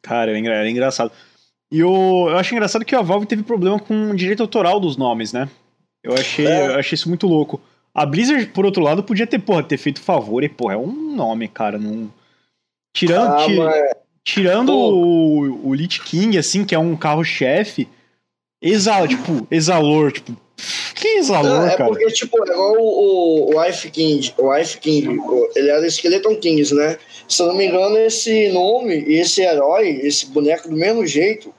Cara, 0.01 0.37
era 0.37 0.69
engraçado. 0.69 1.11
E 1.71 1.83
o, 1.83 2.29
eu 2.29 2.37
acho 2.37 2.53
engraçado 2.53 2.85
que 2.85 2.93
a 2.93 3.01
Valve 3.01 3.25
teve 3.25 3.41
problema 3.41 3.79
com 3.79 4.11
o 4.11 4.15
direito 4.15 4.43
autoral 4.43 4.79
dos 4.79 4.97
nomes, 4.97 5.33
né? 5.33 5.49
Eu 6.03 6.13
achei, 6.13 6.45
é. 6.45 6.67
eu 6.67 6.75
achei 6.75 6.95
isso 6.95 7.09
muito 7.09 7.25
louco. 7.25 7.59
A 7.91 8.05
Blizzard, 8.05 8.45
por 8.47 8.65
outro 8.65 8.83
lado, 8.83 9.03
podia 9.03 9.25
ter, 9.25 9.39
porra, 9.39 9.63
ter 9.63 9.77
feito 9.77 9.99
favor 9.99 10.43
e, 10.43 10.49
porra, 10.49 10.75
é 10.75 10.77
um 10.77 11.15
nome, 11.15 11.47
cara. 11.47 11.79
Não... 11.79 12.13
Tirando. 12.95 13.31
Ah, 13.31 13.47
mas... 13.49 14.04
Tirando 14.25 14.73
o, 14.73 15.69
o 15.69 15.73
Lich 15.73 16.01
King, 16.01 16.37
assim, 16.37 16.65
que 16.65 16.73
é 16.73 16.79
um 16.79 16.97
carro-chefe, 16.97 17.87
exala, 18.61 19.07
tipo, 19.07 19.47
exalor, 19.51 20.11
tipo, 20.11 20.35
que 20.95 21.07
exalor, 21.19 21.67
é 21.67 21.75
cara? 21.75 21.83
É 21.83 21.93
porque, 21.93 22.05
tipo, 22.07 22.37
é 22.43 22.51
igual 22.51 22.73
o, 22.79 23.53
o 23.53 23.59
Wife 23.59 23.91
King, 23.91 24.33
o 24.37 24.49
Wife 24.49 24.79
King, 24.79 25.19
ele 25.55 25.69
era 25.69 25.87
Skeleton 25.87 26.35
Kings, 26.37 26.73
né? 26.73 26.97
Se 27.27 27.41
eu 27.43 27.47
não 27.47 27.55
me 27.55 27.67
engano, 27.67 27.97
esse 27.97 28.49
nome, 28.49 28.95
esse 29.07 29.41
herói, 29.41 29.99
esse 30.01 30.27
boneco 30.27 30.69
do 30.69 30.75
mesmo 30.75 31.05
jeito, 31.05 31.53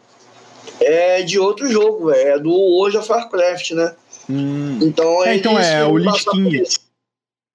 é 0.80 1.22
de 1.22 1.38
outro 1.38 1.70
jogo, 1.70 2.10
é 2.10 2.38
do 2.38 2.50
World 2.50 2.96
of 2.96 3.10
Warcraft, 3.10 3.70
né? 3.72 3.94
Hum. 4.28 4.78
Então 4.82 5.24
é, 5.24 5.28
é, 5.28 5.34
então 5.36 5.58
é 5.58 5.84
o 5.84 5.96
Lich 5.96 6.24
King. 6.30 6.62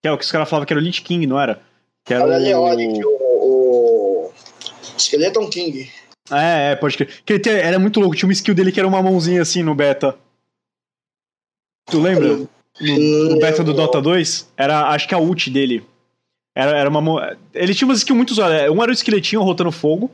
Que 0.01 0.07
é 0.07 0.11
o 0.11 0.17
que 0.17 0.23
os 0.23 0.31
caras 0.31 0.49
falavam 0.49 0.65
que 0.65 0.73
era 0.73 0.79
o 0.79 0.83
Lich 0.83 1.01
King, 1.01 1.27
não 1.27 1.39
era? 1.39 1.61
Que 2.05 2.13
era 2.13 2.23
Olha 2.23 2.59
o... 2.59 2.63
O 2.63 3.20
Skeleton 5.01 5.49
King. 5.49 5.89
É, 6.29 6.71
é, 6.71 6.75
pode 6.75 6.97
crer. 6.97 7.09
Que 7.25 7.33
ele 7.33 7.49
era 7.49 7.79
muito 7.79 7.99
louco, 7.99 8.15
tinha 8.15 8.27
uma 8.27 8.33
skill 8.33 8.53
dele 8.53 8.71
que 8.71 8.79
era 8.79 8.87
uma 8.87 9.01
mãozinha 9.01 9.41
assim 9.41 9.63
no 9.63 9.75
beta. 9.75 10.15
Tu 11.87 11.99
lembra? 11.99 12.37
No, 12.79 13.29
no 13.29 13.39
beta 13.39 13.63
do 13.63 13.73
Dota 13.73 14.01
2? 14.01 14.53
Era, 14.55 14.89
acho 14.89 15.07
que 15.07 15.13
a 15.13 15.19
ult 15.19 15.49
dele. 15.49 15.83
Era, 16.55 16.77
era 16.77 16.89
uma. 16.89 17.37
Ele 17.53 17.73
tinha 17.73 17.87
umas 17.87 17.99
skills 17.99 18.17
muito 18.17 18.31
usadas. 18.31 18.69
Um 18.69 18.81
era 18.81 18.91
o 18.91 18.93
esqueletinho 18.93 19.41
rotando 19.41 19.71
fogo. 19.71 20.11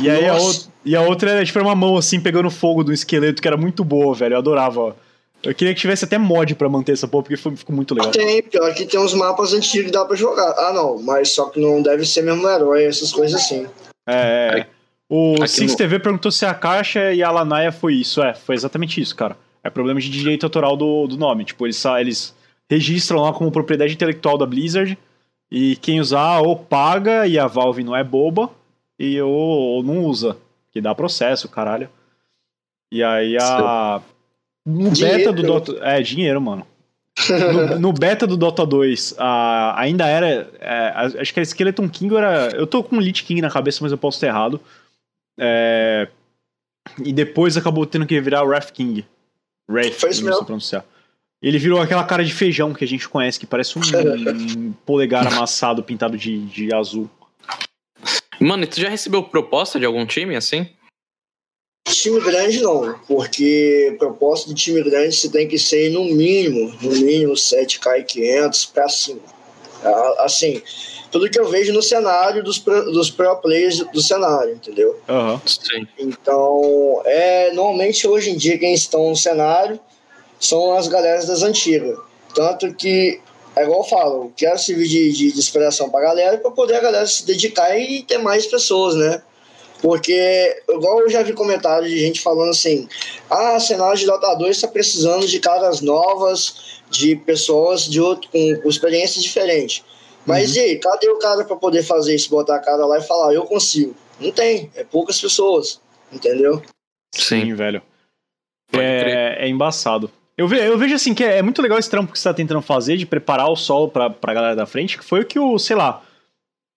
E 0.00 0.10
aí 0.10 0.26
a, 0.26 0.34
outra, 0.34 0.72
e 0.84 0.96
a 0.96 1.00
outra 1.02 1.30
era 1.30 1.44
tipo 1.44 1.60
uma 1.60 1.74
mão 1.74 1.96
assim 1.96 2.18
pegando 2.18 2.50
fogo 2.50 2.82
do 2.82 2.92
esqueleto, 2.92 3.40
que 3.40 3.48
era 3.48 3.56
muito 3.56 3.84
boa, 3.84 4.14
velho. 4.14 4.34
Eu 4.34 4.38
adorava. 4.38 4.96
Eu 5.44 5.54
queria 5.54 5.74
que 5.74 5.80
tivesse 5.80 6.04
até 6.04 6.18
mod 6.18 6.54
pra 6.54 6.68
manter 6.68 6.92
essa 6.92 7.06
porra, 7.06 7.24
porque 7.24 7.36
foi, 7.36 7.54
ficou 7.56 7.74
muito 7.74 7.94
legal. 7.94 8.10
Tem, 8.10 8.42
pior 8.42 8.74
que 8.74 8.86
tem 8.86 8.98
uns 8.98 9.14
mapas 9.14 9.52
antigos 9.52 9.86
que 9.86 9.92
dá 9.92 10.04
pra 10.04 10.16
jogar. 10.16 10.54
Ah, 10.56 10.72
não, 10.72 11.00
mas 11.02 11.30
só 11.30 11.48
que 11.48 11.60
não 11.60 11.82
deve 11.82 12.04
ser 12.04 12.22
mesmo 12.22 12.48
herói, 12.48 12.84
essas 12.84 13.12
coisas 13.12 13.40
assim. 13.40 13.66
É, 14.06 14.60
é. 14.60 14.66
O 15.08 15.46
Six 15.46 15.72
no... 15.72 15.78
TV 15.78 15.98
perguntou 15.98 16.32
se 16.32 16.46
a 16.46 16.54
caixa 16.54 17.12
e 17.12 17.22
a 17.22 17.30
Lanaya 17.30 17.70
foi 17.70 17.94
isso. 17.94 18.22
É, 18.22 18.34
foi 18.34 18.54
exatamente 18.54 19.00
isso, 19.00 19.14
cara. 19.14 19.36
É 19.62 19.70
problema 19.70 20.00
de 20.00 20.10
direito 20.10 20.44
autoral 20.44 20.76
do, 20.76 21.06
do 21.06 21.16
nome. 21.16 21.44
Tipo, 21.44 21.66
eles, 21.66 21.84
eles 21.84 22.34
registram 22.70 23.20
lá 23.20 23.32
como 23.32 23.52
propriedade 23.52 23.92
intelectual 23.94 24.38
da 24.38 24.46
Blizzard 24.46 24.98
e 25.50 25.76
quem 25.76 26.00
usar 26.00 26.40
ou 26.40 26.56
paga 26.56 27.26
e 27.26 27.38
a 27.38 27.46
Valve 27.46 27.84
não 27.84 27.94
é 27.94 28.02
boba 28.02 28.50
e 28.98 29.20
ou, 29.20 29.30
ou 29.30 29.82
não 29.82 30.04
usa, 30.04 30.36
que 30.72 30.80
dá 30.80 30.94
processo, 30.94 31.48
caralho. 31.48 31.88
E 32.90 33.02
aí 33.02 33.36
a 33.40 34.00
no 34.64 34.90
dinheiro. 34.90 35.18
beta 35.18 35.32
do 35.32 35.42
Dota. 35.42 35.72
É, 35.82 36.00
dinheiro, 36.02 36.40
mano. 36.40 36.66
No, 37.28 37.78
no, 37.78 37.92
beta 37.92 38.26
do 38.26 38.36
Dota 38.36 38.66
2, 38.66 39.14
a, 39.18 39.80
ainda 39.80 40.06
era. 40.06 40.50
É, 40.58 41.20
acho 41.20 41.32
que 41.32 41.40
a 41.40 41.44
Skeleton 41.44 41.88
King 41.88 42.16
era. 42.16 42.50
Eu 42.54 42.66
tô 42.66 42.82
com 42.82 42.96
o 42.96 43.00
Lich 43.00 43.22
King 43.22 43.40
na 43.40 43.50
cabeça, 43.50 43.78
mas 43.82 43.92
eu 43.92 43.98
posso 43.98 44.18
ter 44.18 44.26
errado. 44.26 44.60
É, 45.38 46.08
e 47.02 47.12
depois 47.12 47.56
acabou 47.56 47.86
tendo 47.86 48.06
que 48.06 48.20
virar 48.20 48.42
o 48.42 48.48
Wrath 48.48 48.70
King. 48.72 49.04
Wrath, 49.70 50.02
não 50.02 50.12
sei 50.12 50.44
pronunciar. 50.44 50.84
Ele 51.40 51.58
virou 51.58 51.80
aquela 51.80 52.04
cara 52.04 52.24
de 52.24 52.32
feijão 52.32 52.72
que 52.72 52.84
a 52.84 52.88
gente 52.88 53.08
conhece, 53.08 53.38
que 53.38 53.46
parece 53.46 53.78
um, 53.78 53.82
um 53.82 54.72
polegar 54.84 55.26
amassado 55.26 55.82
pintado 55.82 56.16
de, 56.16 56.46
de 56.46 56.74
azul. 56.74 57.08
Mano, 58.40 58.64
e 58.64 58.66
tu 58.66 58.80
já 58.80 58.88
recebeu 58.88 59.22
proposta 59.22 59.78
de 59.78 59.84
algum 59.84 60.06
time 60.06 60.36
assim? 60.36 60.68
Time 61.94 62.20
grande 62.20 62.60
não, 62.60 62.98
porque 63.06 63.94
proposta 64.00 64.48
de 64.48 64.54
time 64.54 64.82
grande 64.82 65.14
você 65.14 65.28
tem 65.28 65.46
que 65.46 65.58
ser 65.58 65.90
no 65.90 66.04
mínimo, 66.04 66.74
no 66.82 66.90
mínimo 66.90 67.34
7K 67.34 68.00
e 68.00 68.04
500 68.04 68.66
pra 68.66 68.88
cima. 68.88 69.20
Assim, 70.18 70.60
tudo 71.12 71.30
que 71.30 71.38
eu 71.38 71.48
vejo 71.48 71.72
no 71.72 71.80
cenário 71.80 72.42
dos 72.42 72.58
pro, 72.58 72.90
dos 72.90 73.10
pro 73.10 73.36
players 73.36 73.78
do 73.92 74.02
cenário, 74.02 74.54
entendeu? 74.54 74.98
Uhum. 75.08 75.40
Sim. 75.46 75.86
Então, 75.96 77.00
é, 77.04 77.52
normalmente 77.52 78.08
hoje 78.08 78.30
em 78.30 78.36
dia 78.36 78.58
quem 78.58 78.74
estão 78.74 79.10
no 79.10 79.16
cenário 79.16 79.78
são 80.40 80.72
as 80.76 80.88
galeras 80.88 81.26
das 81.26 81.42
antigas. 81.42 81.96
Tanto 82.34 82.74
que, 82.74 83.20
é 83.54 83.62
igual 83.62 83.80
eu 83.80 83.84
falo, 83.84 84.32
quero 84.36 84.58
servir 84.58 84.88
de, 84.88 85.12
de, 85.12 85.32
de 85.32 85.38
inspiração 85.38 85.88
pra 85.88 86.00
galera 86.00 86.38
para 86.38 86.50
poder 86.50 86.74
a 86.74 86.80
galera 86.80 87.06
se 87.06 87.24
dedicar 87.24 87.78
e 87.78 88.02
ter 88.02 88.18
mais 88.18 88.46
pessoas, 88.46 88.96
né? 88.96 89.22
Porque, 89.84 90.62
igual 90.66 91.00
eu 91.00 91.10
já 91.10 91.22
vi 91.22 91.34
comentários 91.34 91.90
de 91.90 91.98
gente 91.98 92.22
falando 92.22 92.48
assim: 92.48 92.88
ah, 93.28 93.60
cenário 93.60 93.98
de 93.98 94.06
Dota 94.06 94.34
2 94.34 94.56
está 94.56 94.66
precisando 94.66 95.26
de 95.26 95.38
caras 95.38 95.82
novas, 95.82 96.80
de 96.88 97.14
pessoas 97.16 97.84
de 97.84 98.00
outro, 98.00 98.30
com, 98.30 98.62
com 98.62 98.68
experiências 98.70 99.22
diferentes. 99.22 99.84
Mas 100.24 100.52
uhum. 100.52 100.56
e 100.56 100.60
aí, 100.60 100.78
cadê 100.78 101.10
o 101.10 101.18
cara 101.18 101.44
para 101.44 101.54
poder 101.56 101.82
fazer 101.82 102.14
isso, 102.14 102.30
botar 102.30 102.56
a 102.56 102.60
cara 102.60 102.86
lá 102.86 102.96
e 102.96 103.02
falar, 103.02 103.34
eu 103.34 103.44
consigo? 103.44 103.94
Não 104.18 104.32
tem, 104.32 104.70
é 104.74 104.84
poucas 104.84 105.20
pessoas, 105.20 105.78
entendeu? 106.10 106.62
Sim, 107.14 107.42
Sim 107.42 107.54
velho. 107.54 107.82
É, 108.72 109.36
é, 109.40 109.48
embaçado. 109.50 110.10
Eu, 110.34 110.48
ve, 110.48 110.66
eu 110.66 110.78
vejo 110.78 110.94
assim 110.94 111.12
que 111.12 111.22
é, 111.22 111.36
é, 111.36 111.42
muito 111.42 111.60
legal 111.60 111.78
esse 111.78 111.90
trampo 111.90 112.10
que 112.10 112.18
você 112.18 112.26
tá 112.26 112.32
tentando 112.32 112.62
fazer 112.62 112.96
de 112.96 113.04
preparar 113.04 113.50
o 113.50 113.56
solo 113.56 113.90
pra, 113.90 114.08
pra 114.08 114.32
galera 114.32 114.56
da 114.56 114.64
frente, 114.64 114.96
que 114.96 115.04
foi 115.04 115.20
o 115.20 115.26
que 115.26 115.38
o, 115.38 115.58
sei 115.58 115.76
lá, 115.76 116.02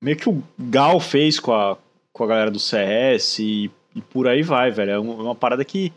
meio 0.04 0.18
que 0.18 0.28
o 0.28 0.44
Gal 0.60 1.00
fez 1.00 1.40
com 1.40 1.54
a, 1.54 1.78
com 2.18 2.24
a 2.24 2.28
galera 2.28 2.52
do 2.52 2.60
CS 2.60 3.40
e, 3.40 3.72
e 3.96 4.02
por 4.02 4.28
aí 4.28 4.42
vai, 4.42 4.72
velho. 4.72 4.92
É 4.92 5.00
uma, 5.00 5.14
é 5.14 5.24
uma 5.24 5.36
parada 5.36 5.64
que, 5.64 5.94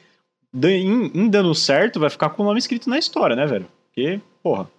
em, 0.54 1.10
em, 1.14 1.28
dando 1.28 1.54
certo, 1.54 1.98
vai 1.98 2.10
ficar 2.10 2.30
com 2.30 2.42
o 2.42 2.46
nome 2.46 2.58
escrito 2.58 2.90
na 2.90 2.98
história, 2.98 3.34
né, 3.34 3.46
velho? 3.46 3.66
Porque, 3.86 4.20
porra. 4.42 4.70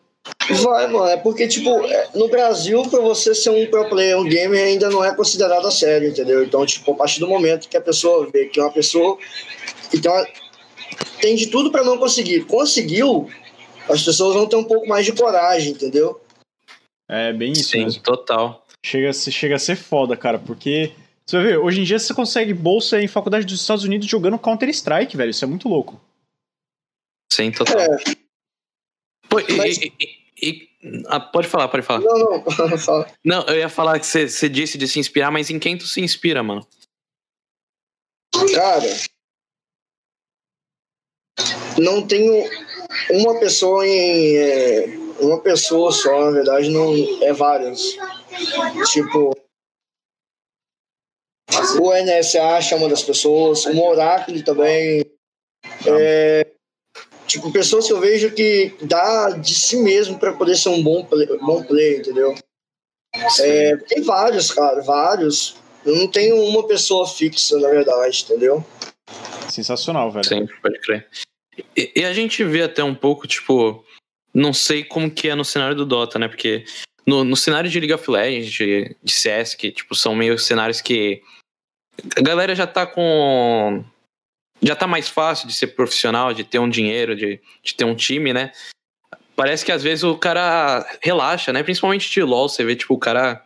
Vai, 0.64 0.88
mano. 0.88 1.08
É 1.08 1.18
porque, 1.18 1.48
tipo, 1.48 1.70
é, 1.84 2.10
no 2.14 2.30
Brasil, 2.30 2.84
pra 2.84 3.00
você 3.00 3.34
ser 3.34 3.50
um 3.50 3.66
pro 3.66 3.90
player, 3.90 4.18
um 4.18 4.24
gamer, 4.24 4.64
ainda 4.64 4.90
não 4.90 5.04
é 5.04 5.14
considerado 5.16 5.66
a 5.66 5.72
sério, 5.72 6.10
entendeu? 6.10 6.44
Então, 6.44 6.64
tipo, 6.66 6.92
a 6.92 6.96
partir 6.96 7.20
do 7.20 7.28
momento 7.28 7.68
que 7.68 7.78
a 7.78 7.82
pessoa 7.82 8.30
vê 8.32 8.46
que 8.46 8.60
é 8.60 8.64
uma 8.64 8.72
pessoa 8.72 9.18
uma, 9.94 10.28
tem 11.20 11.36
de 11.36 11.48
tudo 11.48 11.72
para 11.72 11.84
não 11.84 11.98
conseguir, 11.98 12.46
conseguiu, 12.46 13.30
as 13.90 14.04
pessoas 14.04 14.36
vão 14.36 14.48
ter 14.48 14.56
um 14.56 14.64
pouco 14.64 14.88
mais 14.88 15.06
de 15.06 15.14
coragem, 15.14 15.72
entendeu? 15.72 16.22
É 17.10 17.34
bem 17.34 17.52
isso 17.52 17.72
Sim, 17.72 17.86
mesmo. 17.86 18.04
total. 18.04 18.66
Chega, 18.86 19.12
chega 19.14 19.56
a 19.56 19.60
ser 19.60 19.76
foda, 19.76 20.16
cara, 20.16 20.40
porque 20.40 20.92
você 21.32 21.38
vai 21.38 21.46
ver, 21.46 21.58
hoje 21.60 21.80
em 21.80 21.84
dia 21.86 21.98
você 21.98 22.14
consegue 22.14 22.54
bolsa 22.54 23.02
em 23.02 23.08
faculdade 23.08 23.46
dos 23.46 23.62
Estados 23.62 23.86
Unidos 23.86 24.06
jogando 24.06 24.38
Counter-Strike, 24.38 25.16
velho. 25.16 25.30
Isso 25.30 25.46
é 25.46 25.48
muito 25.48 25.70
louco. 25.70 26.00
Sim, 27.32 27.52
total. 27.52 27.80
É. 27.80 27.98
Pô, 29.30 29.38
Mas... 29.56 29.78
e, 29.78 29.94
e, 29.98 30.68
e, 30.84 31.06
ah, 31.08 31.22
pode 31.22 31.48
falar, 31.48 31.70
pode 31.70 31.84
falar. 31.84 32.02
Não, 32.02 32.20
não, 32.20 32.44
fala. 32.78 33.10
Não, 33.24 33.46
eu 33.46 33.56
ia 33.56 33.70
falar 33.70 33.98
que 33.98 34.06
você, 34.06 34.28
você 34.28 34.50
disse 34.50 34.78
de 34.78 34.86
se 34.90 35.00
inspirar, 35.00 35.32
mas 35.32 35.50
em 35.50 35.58
quem 35.58 35.78
tu 35.78 35.88
se 35.88 36.02
inspira, 36.02 36.44
mano? 36.44 36.68
Cara, 38.54 38.90
não 41.78 42.06
tenho 42.06 42.44
uma 43.10 43.40
pessoa 43.40 43.88
em. 43.88 44.36
É, 44.36 44.86
uma 45.22 45.40
pessoa 45.40 45.94
só, 45.94 46.26
na 46.26 46.32
verdade, 46.32 46.70
não. 46.70 46.94
É 47.24 47.32
várias. 47.32 47.96
Tipo, 48.92 49.34
o 51.80 51.94
NSA 51.94 52.62
chama 52.62 52.90
das 52.90 53.04
pessoas, 53.04 53.66
o 53.66 53.80
Oracle 53.82 54.44
também. 54.44 55.06
É, 55.86 56.48
tipo, 57.28 57.52
pessoas 57.52 57.88
que 57.88 57.94
eu 57.94 58.00
vejo 58.00 58.32
que 58.32 58.76
dá 58.82 59.32
de 59.32 59.54
si 59.54 59.78
mesmo 59.78 60.18
para 60.18 60.34
poder 60.34 60.56
ser 60.56 60.70
um 60.70 60.84
bom 60.84 61.04
play, 61.06 61.28
bom 61.40 61.64
play 61.64 61.98
entendeu? 61.98 62.36
É, 63.40 63.78
tem 63.78 64.02
vários, 64.02 64.52
cara, 64.52 64.82
vários. 64.82 65.58
Eu 65.86 65.96
não 65.96 66.08
tenho 66.08 66.36
uma 66.36 66.66
pessoa 66.68 67.08
fixa, 67.08 67.60
na 67.60 67.70
verdade, 67.70 68.24
entendeu? 68.24 68.64
Sensacional, 69.50 70.12
velho. 70.12 70.26
Sim, 70.26 70.48
pode 70.62 70.80
crer. 70.80 71.08
E, 71.76 71.92
e 71.96 72.06
a 72.06 72.14
gente 72.14 72.44
vê 72.44 72.64
até 72.64 72.84
um 72.84 72.96
pouco, 72.96 73.28
tipo, 73.28 73.84
não 74.34 74.54
sei 74.54 74.84
como 74.84 75.12
que 75.12 75.28
é 75.28 75.36
no 75.36 75.44
cenário 75.44 75.76
do 75.76 75.86
Dota, 75.86 76.18
né? 76.18 76.28
Porque 76.28 76.64
no, 77.06 77.24
no 77.24 77.36
cenário 77.36 77.70
de 77.70 77.80
League 77.80 77.94
of 77.94 78.10
Legends, 78.10 78.52
de, 78.52 78.96
de 79.04 79.12
CS, 79.12 79.56
que 79.56 79.72
tipo, 79.72 79.96
são 79.96 80.16
meio 80.16 80.38
cenários 80.38 80.80
que 80.80 81.22
a 82.18 82.22
galera 82.22 82.56
já 82.56 82.68
tá 82.68 82.86
com. 82.86 83.84
Já 84.62 84.76
tá 84.76 84.86
mais 84.86 85.10
fácil 85.10 85.48
de 85.48 85.54
ser 85.54 85.68
profissional, 85.68 86.34
de 86.34 86.44
ter 86.44 86.60
um 86.60 86.70
dinheiro, 86.70 87.16
de, 87.16 87.40
de 87.64 87.74
ter 87.74 87.84
um 87.84 87.96
time, 87.96 88.32
né? 88.32 88.52
Parece 89.36 89.66
que 89.66 89.72
às 89.72 89.82
vezes 89.82 90.04
o 90.04 90.18
cara 90.18 90.86
relaxa, 91.02 91.52
né? 91.52 91.64
Principalmente 91.64 92.12
de 92.12 92.22
LoL, 92.22 92.48
você 92.48 92.64
vê, 92.64 92.76
tipo, 92.76 92.94
o 92.94 93.00
cara. 93.00 93.44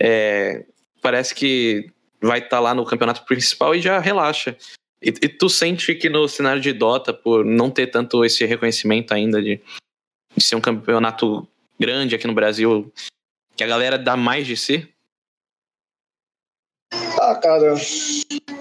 É, 0.00 0.64
parece 1.02 1.34
que 1.34 1.90
vai 2.20 2.38
estar 2.38 2.56
tá 2.56 2.60
lá 2.60 2.74
no 2.74 2.84
campeonato 2.84 3.24
principal 3.26 3.74
e 3.74 3.80
já 3.80 3.98
relaxa. 3.98 4.56
E, 5.02 5.08
e, 5.08 5.28
tu 5.28 5.48
sente 5.48 5.94
que 5.94 6.08
no 6.08 6.26
cenário 6.28 6.60
de 6.60 6.72
Dota, 6.72 7.12
por 7.14 7.44
não 7.44 7.70
ter 7.70 7.88
tanto 7.88 8.24
esse 8.24 8.44
reconhecimento 8.44 9.14
ainda 9.14 9.40
de, 9.40 9.60
de 10.36 10.44
ser 10.44 10.56
um 10.56 10.60
campeonato 10.60 11.46
grande 11.78 12.14
aqui 12.14 12.26
no 12.26 12.34
Brasil, 12.34 12.92
que 13.56 13.62
a 13.62 13.66
galera 13.66 13.96
dá 13.96 14.16
mais 14.16 14.46
de 14.46 14.56
si? 14.56 14.88
Ah, 16.92 17.34
cara. 17.36 17.74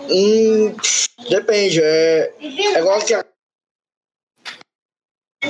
Hum, 0.10 0.76
depende. 1.30 1.82
É, 1.82 2.34
é 2.40 2.80
igual 2.80 3.06
que 3.06 3.14
a. 3.14 3.26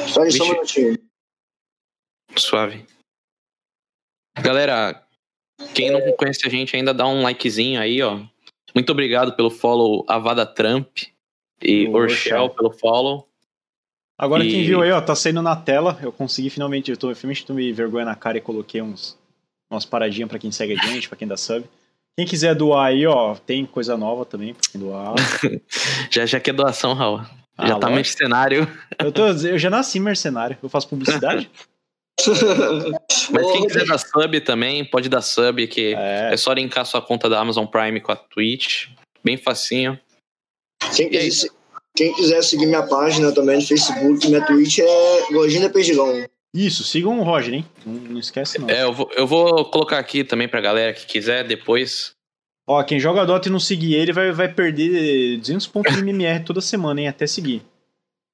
Só 0.07 0.25
isso 0.25 0.43
um 0.43 0.49
minutinho. 0.49 0.97
Suave. 2.35 2.85
Galera, 4.39 5.03
quem 5.73 5.91
não 5.91 5.99
conhece 6.13 6.45
a 6.45 6.49
gente 6.49 6.75
ainda 6.75 6.93
dá 6.93 7.07
um 7.07 7.23
likezinho 7.23 7.81
aí, 7.81 8.01
ó. 8.01 8.21
Muito 8.75 8.91
obrigado 8.91 9.35
pelo 9.35 9.49
follow 9.49 10.05
Avada 10.07 10.45
Trump 10.45 10.99
e 11.61 11.87
Orchel 11.87 12.49
pelo 12.51 12.71
follow. 12.71 13.27
Agora 14.17 14.43
e... 14.43 14.51
quem 14.51 14.65
viu 14.65 14.81
aí, 14.81 14.91
ó, 14.91 15.01
tá 15.01 15.15
saindo 15.15 15.41
na 15.41 15.55
tela. 15.55 15.97
Eu 16.01 16.11
consegui 16.11 16.49
finalmente, 16.49 16.91
eu 16.91 16.97
tô, 16.97 17.13
finalmente 17.15 17.45
tomei 17.45 17.71
vergonha 17.73 18.05
na 18.05 18.15
cara 18.15 18.37
e 18.37 18.41
coloquei 18.41 18.81
uns 18.81 19.17
umas 19.69 19.85
paradinhas 19.85 20.29
para 20.29 20.39
quem 20.39 20.51
segue 20.51 20.73
a 20.73 20.85
gente, 20.85 21.09
para 21.09 21.17
quem 21.17 21.27
dá 21.27 21.35
sub. 21.35 21.67
Quem 22.17 22.25
quiser 22.25 22.55
doar 22.55 22.87
aí, 22.87 23.05
ó, 23.05 23.35
tem 23.35 23.65
coisa 23.65 23.95
nova 23.95 24.25
também 24.25 24.53
pra 24.53 24.69
quem 24.71 24.81
doar. 24.81 25.13
já 26.09 26.25
já 26.25 26.39
quer 26.39 26.53
doação, 26.53 26.93
Raul. 26.93 27.21
Ah, 27.55 27.67
já 27.67 27.79
tá 27.79 27.89
mercenário. 27.89 28.67
Eu, 28.99 29.11
tô, 29.11 29.27
eu 29.27 29.59
já 29.59 29.69
nasci 29.69 29.99
mercenário. 29.99 30.57
Eu 30.61 30.69
faço 30.69 30.89
publicidade. 30.89 31.49
Mas 33.31 33.51
quem 33.51 33.67
quiser 33.67 33.85
dar 33.85 33.99
sub 33.99 34.41
também, 34.41 34.83
pode 34.83 35.07
dar 35.07 35.21
sub, 35.21 35.67
que 35.67 35.93
é. 35.95 36.33
é 36.33 36.37
só 36.37 36.51
linkar 36.53 36.85
sua 36.85 37.01
conta 37.01 37.29
da 37.29 37.39
Amazon 37.39 37.65
Prime 37.65 38.01
com 38.01 38.11
a 38.11 38.15
Twitch. 38.15 38.87
Bem 39.23 39.37
facinho. 39.37 39.99
Quem, 40.95 41.09
quiser, 41.09 41.49
quem 41.95 42.13
quiser 42.15 42.43
seguir 42.43 42.65
minha 42.65 42.83
página 42.83 43.31
também 43.31 43.57
no 43.57 43.61
Facebook, 43.61 44.27
minha 44.27 44.45
Twitch 44.45 44.79
é 44.79 45.27
Lojinha 45.31 45.69
Perdigão. 45.69 46.25
Isso, 46.53 46.83
sigam 46.83 47.19
o 47.19 47.23
Roger, 47.23 47.53
hein? 47.53 47.65
Não, 47.85 47.93
não 47.93 48.19
esquece 48.19 48.59
não. 48.59 48.69
É, 48.69 48.83
eu 48.83 48.93
vou, 48.93 49.11
eu 49.15 49.27
vou 49.27 49.65
colocar 49.65 49.99
aqui 49.99 50.23
também 50.23 50.47
pra 50.47 50.61
galera 50.61 50.93
que 50.93 51.05
quiser 51.05 51.43
depois. 51.45 52.15
Ó, 52.65 52.81
quem 52.83 52.99
joga 52.99 53.25
Dota 53.25 53.47
e 53.47 53.51
não 53.51 53.59
seguir 53.59 53.95
ele 53.95 54.11
vai, 54.11 54.31
vai 54.31 54.51
perder 54.51 55.37
200 55.37 55.67
pontos 55.67 55.93
de 55.93 56.01
MMR 56.01 56.43
toda 56.43 56.59
semana, 56.61 57.01
hein? 57.01 57.07
Até 57.07 57.27
seguir. 57.27 57.61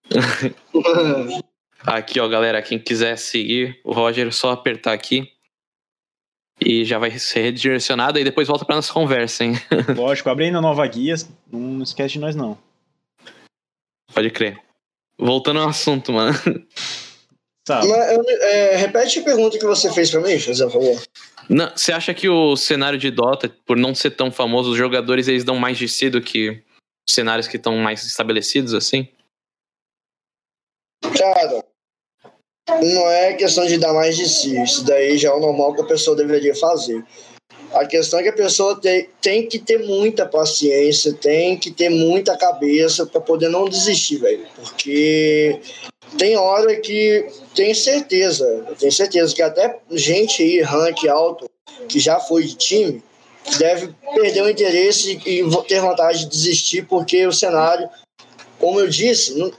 Aqui, 1.86 2.18
ó, 2.20 2.28
galera, 2.30 2.62
quem 2.62 2.80
quiser 2.80 3.18
seguir 3.18 3.80
o 3.84 3.92
Roger, 3.92 4.28
é 4.28 4.32
só 4.32 4.52
apertar 4.52 4.94
aqui. 4.94 5.30
E 6.62 6.86
já 6.86 6.98
vai 6.98 7.12
ser 7.20 7.42
redirecionado 7.42 8.18
e 8.18 8.24
depois 8.24 8.48
volta 8.48 8.64
pra 8.64 8.78
nossa 8.78 8.94
conversa, 8.94 9.44
hein? 9.44 9.54
Lógico, 9.98 10.30
abre 10.30 10.46
aí 10.46 10.52
na 10.52 10.62
nova 10.62 10.88
guia, 10.88 11.16
não 11.52 11.84
esquece 11.84 12.14
de 12.14 12.20
nós 12.20 12.36
não. 12.36 12.58
Pode 14.14 14.30
crer. 14.30 14.58
Voltando 15.18 15.60
ao 15.60 15.68
assunto, 15.68 16.14
mano. 16.14 16.34
Tá. 17.66 17.82
Mas, 17.86 18.28
é, 18.42 18.76
repete 18.76 19.20
a 19.20 19.24
pergunta 19.24 19.58
que 19.58 19.66
você 19.66 19.92
fez 19.92 20.12
pra 20.12 20.20
mim, 20.20 20.38
José, 20.38 20.66
por 20.66 20.74
favor. 20.74 21.04
Não, 21.50 21.72
você 21.76 21.94
acha 21.94 22.14
que 22.14 22.28
o 22.28 22.56
cenário 22.56 23.00
de 23.00 23.10
Dota, 23.10 23.50
por 23.66 23.78
não 23.78 23.96
ser 23.96 24.12
tão 24.12 24.32
famoso, 24.32 24.72
os 24.72 24.78
jogadores 24.78 25.28
eles 25.28 25.44
dão 25.44 25.56
mais 25.56 25.78
de 25.78 25.88
si 25.88 26.10
do 26.10 26.22
que 26.22 26.62
cenários 27.10 27.48
que 27.48 27.58
estão 27.58 27.78
mais 27.78 28.04
estabelecidos, 28.04 28.74
assim? 28.74 29.08
Cara, 31.18 31.64
não 32.70 33.10
é 33.10 33.34
questão 33.34 33.66
de 33.66 33.78
dar 33.78 33.94
mais 33.94 34.16
de 34.18 34.28
si. 34.28 34.62
Isso 34.62 34.84
daí 34.86 35.18
já 35.18 35.30
é 35.30 35.34
o 35.34 35.40
normal 35.40 35.74
que 35.74 35.82
a 35.82 35.86
pessoa 35.86 36.16
deveria 36.16 36.56
fazer. 36.56 37.04
A 37.74 37.86
questão 37.86 38.20
é 38.20 38.24
que 38.24 38.30
a 38.30 38.34
pessoa 38.34 38.80
tem, 38.80 39.10
tem 39.20 39.48
que 39.48 39.58
ter 39.58 39.80
muita 39.80 40.26
paciência, 40.26 41.14
tem 41.14 41.58
que 41.58 41.72
ter 41.72 41.90
muita 41.90 42.38
cabeça 42.38 43.06
para 43.06 43.20
poder 43.20 43.50
não 43.50 43.68
desistir, 43.68 44.18
velho. 44.18 44.46
Porque 44.56 45.60
tem 46.18 46.38
hora 46.38 46.76
que 46.76 47.26
tem 47.56 47.74
certeza, 47.74 48.46
tenho 48.78 48.92
certeza 48.92 49.34
que 49.34 49.42
até 49.42 49.80
gente 49.90 50.44
aí, 50.44 50.62
rank 50.62 51.08
alto, 51.08 51.50
que 51.90 52.00
já 52.00 52.20
foi 52.20 52.44
de 52.44 52.56
time, 52.56 53.04
deve 53.58 53.90
perder 54.14 54.44
o 54.44 54.50
interesse 54.50 55.20
e 55.26 55.44
ter 55.68 55.82
vontade 55.82 56.20
de 56.20 56.30
desistir, 56.30 56.86
porque 56.88 57.26
o 57.26 57.34
cenário, 57.34 57.90
como 58.60 58.80
eu 58.80 58.88
disse, 58.88 59.38
não, 59.38 59.52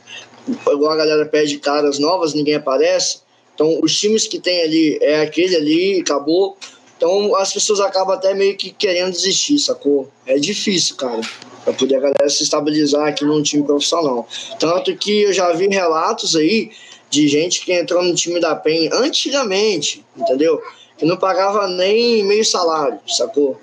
igual 0.72 0.92
a 0.92 0.96
galera 0.96 1.26
pede 1.26 1.58
caras 1.58 1.98
novas, 1.98 2.32
ninguém 2.32 2.54
aparece. 2.54 3.24
Então, 3.54 3.80
os 3.82 3.98
times 3.98 4.26
que 4.26 4.38
tem 4.38 4.62
ali 4.62 4.98
é 5.00 5.20
aquele 5.20 5.56
ali, 5.56 6.00
acabou. 6.00 6.56
Então, 6.96 7.34
as 7.36 7.52
pessoas 7.52 7.80
acabam 7.80 8.14
até 8.14 8.32
meio 8.34 8.56
que 8.56 8.70
querendo 8.70 9.12
desistir, 9.12 9.58
sacou? 9.58 10.08
É 10.26 10.38
difícil, 10.38 10.96
cara, 10.96 11.20
para 11.64 11.72
poder 11.72 11.96
a 11.96 12.00
galera 12.00 12.28
se 12.28 12.42
estabilizar 12.42 13.08
aqui 13.08 13.24
num 13.24 13.42
time 13.42 13.64
profissional. 13.64 14.28
Tanto 14.58 14.96
que 14.96 15.22
eu 15.22 15.32
já 15.32 15.52
vi 15.52 15.66
relatos 15.68 16.36
aí 16.36 16.70
de 17.10 17.28
gente 17.28 17.64
que 17.64 17.72
entrou 17.72 18.02
no 18.02 18.14
time 18.14 18.40
da 18.40 18.54
PEN 18.54 18.90
antigamente, 18.92 20.04
entendeu? 20.16 20.60
Que 20.96 21.04
não 21.04 21.16
pagava 21.16 21.68
nem 21.68 22.24
meio 22.24 22.44
salário, 22.44 23.00
sacou? 23.06 23.60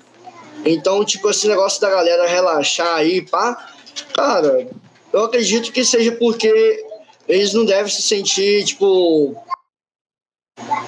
Então, 0.64 1.04
tipo, 1.04 1.28
esse 1.30 1.48
negócio 1.48 1.80
da 1.80 1.90
galera 1.90 2.26
relaxar 2.26 2.96
aí, 2.96 3.22
pá, 3.22 3.68
cara, 4.14 4.68
eu 5.12 5.24
acredito 5.24 5.72
que 5.72 5.84
seja 5.84 6.12
porque 6.12 6.84
eles 7.28 7.52
não 7.52 7.64
devem 7.64 7.90
se 7.90 8.02
sentir, 8.02 8.64
tipo. 8.64 9.36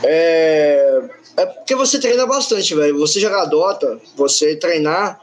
É, 0.02 1.02
é 1.36 1.46
porque 1.46 1.74
você 1.74 1.98
treina 1.98 2.26
bastante, 2.26 2.74
velho. 2.74 2.98
Você 2.98 3.20
jogar 3.20 3.46
Dota, 3.46 3.98
você 4.16 4.56
treinar, 4.56 5.20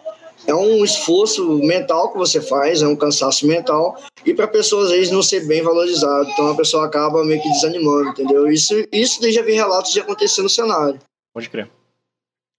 é 0.48 0.54
um 0.54 0.84
esforço 0.84 1.60
mental 1.60 2.12
que 2.12 2.18
você 2.18 2.42
faz, 2.42 2.82
é 2.82 2.88
um 2.88 2.96
cansaço 2.96 3.48
mental. 3.48 4.02
E 4.26 4.34
para 4.34 4.48
pessoas, 4.48 4.88
às 4.88 4.92
vezes, 4.92 5.12
não 5.12 5.22
ser 5.22 5.48
bem 5.48 5.62
valorizado. 5.62 6.30
Então 6.30 6.52
a 6.52 6.56
pessoa 6.56 6.86
acaba 6.86 7.24
meio 7.24 7.42
que 7.42 7.50
desanimando, 7.50 8.10
entendeu? 8.10 8.52
Isso, 8.52 8.74
isso 8.92 9.32
já 9.32 9.42
vi 9.42 9.54
relatos 9.54 9.94
de 9.94 10.00
acontecer 10.00 10.42
no 10.42 10.50
cenário. 10.50 11.00
Pode 11.34 11.50
crer. 11.50 11.70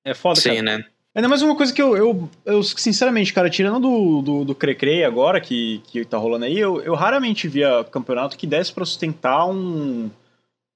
É 0.05 0.15
foda, 0.15 0.41
Sim, 0.41 0.57
cara. 0.57 0.63
né? 0.63 0.85
Ainda 1.15 1.29
mais 1.29 1.43
uma 1.43 1.55
coisa 1.55 1.75
que 1.75 1.83
eu, 1.83 1.95
eu, 1.95 2.29
eu 2.47 2.63
sinceramente, 2.63 3.35
cara, 3.35 3.51
tirando 3.51 3.81
do, 3.81 4.23
do, 4.23 4.45
do 4.47 4.55
Crecre 4.55 5.05
agora, 5.05 5.41
que, 5.43 5.83
que 5.87 6.07
tá 6.07 6.17
rolando 6.17 6.47
aí, 6.47 6.59
eu, 6.59 6.81
eu 6.81 6.95
raramente 6.95 7.47
via 7.49 7.85
campeonato 7.85 8.37
que 8.37 8.47
desse 8.47 8.73
para 8.73 8.87
sustentar 8.87 9.45
um, 9.45 10.11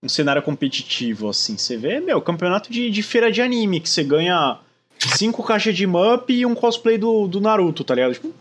um 0.03 0.09
cenário 0.09 0.43
competitivo, 0.43 1.29
assim. 1.29 1.57
Você 1.57 1.77
vê, 1.77 2.01
meu, 2.01 2.21
campeonato 2.21 2.71
de, 2.71 2.91
de 2.91 3.03
feira 3.03 3.31
de 3.31 3.41
anime, 3.43 3.81
que 3.81 3.89
você 3.89 4.05
ganha 4.05 4.59
cinco 5.17 5.43
caixas 5.43 5.77
de 5.77 5.87
Mup 5.87 6.31
e 6.31 6.47
um 6.47 6.55
cosplay 6.55 6.97
do, 6.97 7.27
do 7.27 7.41
Naruto, 7.41 7.85
tá 7.85 7.95
ligado? 7.95 8.15
Tipo, 8.15 8.33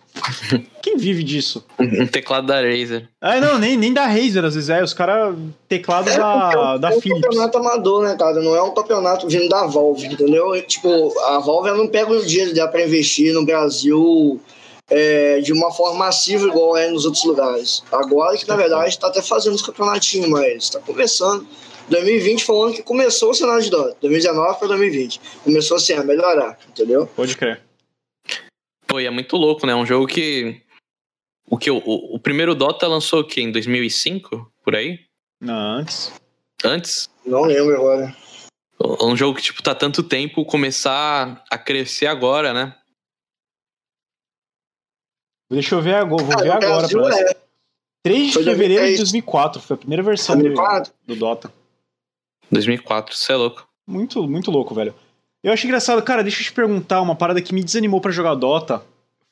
quem 0.82 0.98
vive 0.98 1.24
disso? 1.24 1.66
Um 1.80 2.08
teclado 2.08 2.48
da 2.48 2.62
Razer. 2.62 3.10
Ah, 3.20 3.40
não, 3.40 3.60
nem, 3.60 3.76
nem 3.76 3.94
da 3.94 4.06
Razer, 4.06 4.44
às 4.46 4.56
vezes 4.56 4.70
é. 4.70 4.82
Os 4.84 4.94
caras, 4.94 5.36
teclado 5.68 6.10
é, 6.10 6.18
da, 6.18 6.78
da 6.78 6.92
é 6.92 6.96
um 6.96 7.02
Philips. 7.02 7.24
É 7.24 7.28
um 7.28 7.32
campeonato 7.32 7.58
amador, 7.58 8.04
né, 8.04 8.16
cara? 8.16 8.42
Não 8.42 8.56
é 8.56 8.62
um 8.62 8.74
campeonato 8.74 9.28
vindo 9.28 9.50
da 9.50 9.66
Valve, 9.66 10.06
entendeu? 10.06 10.62
Tipo, 10.62 11.14
a 11.22 11.40
Valve 11.40 11.72
não 11.72 11.88
pega 11.88 12.12
o 12.12 12.26
dinheiro 12.26 12.54
dela 12.54 12.70
pra 12.70 12.86
investir 12.86 13.34
no 13.34 13.46
Brasil 13.46 14.40
é, 14.90 15.40
de 15.40 15.52
uma 15.52 15.72
forma 15.72 16.00
massiva, 16.00 16.48
igual 16.48 16.78
é 16.78 16.90
nos 16.90 17.06
outros 17.06 17.24
lugares. 17.24 17.84
Agora 17.92 18.38
que, 18.38 18.48
na 18.48 18.56
verdade, 18.56 19.00
tá 19.00 19.08
até 19.08 19.22
fazendo 19.22 19.56
os 19.56 19.62
campeonatinhos, 19.62 20.30
mas 20.30 20.70
tá 20.70 20.80
começando. 20.80 21.48
2020 21.90 22.44
foi 22.44 22.56
o 22.56 22.64
ano 22.64 22.74
que 22.74 22.84
começou 22.84 23.30
o 23.30 23.34
cenário 23.34 23.64
de 23.64 23.70
Dota. 23.70 23.98
2019 24.02 24.60
para 24.60 24.68
2020. 24.70 25.22
Começou 25.44 25.78
assim 25.78 25.94
a 25.94 26.04
melhorar, 26.04 26.58
entendeu? 26.68 27.08
Pode 27.08 27.38
crer. 27.38 27.62
Pô, 28.88 29.00
e 29.00 29.06
é 29.06 29.12
muito 29.12 29.36
louco, 29.38 29.66
né? 29.68 29.76
Um 29.76 29.86
jogo 29.86 30.08
que. 30.08 30.62
O 31.48 31.58
que 31.58 31.70
o, 31.70 31.78
o, 31.78 32.20
primeiro 32.20 32.56
Dota 32.56 32.88
lançou 32.88 33.20
o 33.20 33.24
quê? 33.24 33.42
Em 33.42 33.52
2005? 33.52 34.52
Por 34.64 34.76
aí? 34.76 35.00
Não, 35.40 35.54
antes. 35.54 36.12
Antes? 36.64 37.10
Não 37.24 37.44
lembro 37.44 37.76
agora. 37.76 38.16
Um 39.02 39.16
jogo 39.16 39.38
que, 39.38 39.44
tipo, 39.44 39.62
tá 39.62 39.76
tanto 39.76 40.02
tempo 40.02 40.44
começar 40.44 41.44
a 41.52 41.58
crescer 41.58 42.08
agora, 42.08 42.52
né? 42.52 42.76
Deixa 45.50 45.76
eu 45.76 45.82
ver 45.82 45.96
agora, 45.96 46.24
vou 46.24 46.34
ah, 46.34 46.44
ver 46.44 46.52
agora. 46.52 46.88
Pra 46.88 47.20
é. 47.20 47.36
3 48.04 48.28
de 48.28 48.34
foi 48.34 48.44
fevereiro 48.44 48.86
de 48.88 48.98
2004, 48.98 49.62
foi 49.62 49.74
a 49.76 49.78
primeira 49.78 50.04
versão 50.04 50.38
do, 50.38 50.54
do 51.08 51.16
Dota. 51.16 51.52
2004, 52.52 53.16
você 53.16 53.34
é 53.34 53.36
louco. 53.36 53.68
Muito, 53.88 54.28
muito 54.28 54.52
louco, 54.52 54.76
velho. 54.76 54.94
Eu 55.44 55.52
acho 55.54 55.66
engraçado, 55.66 56.02
cara, 56.02 56.24
deixa 56.24 56.42
eu 56.42 56.46
te 56.46 56.54
perguntar, 56.54 57.02
uma 57.02 57.16
parada 57.16 57.42
que 57.42 57.54
me 57.54 57.64
desanimou 57.64 58.02
para 58.02 58.12
jogar 58.12 58.36
Dota 58.36 58.84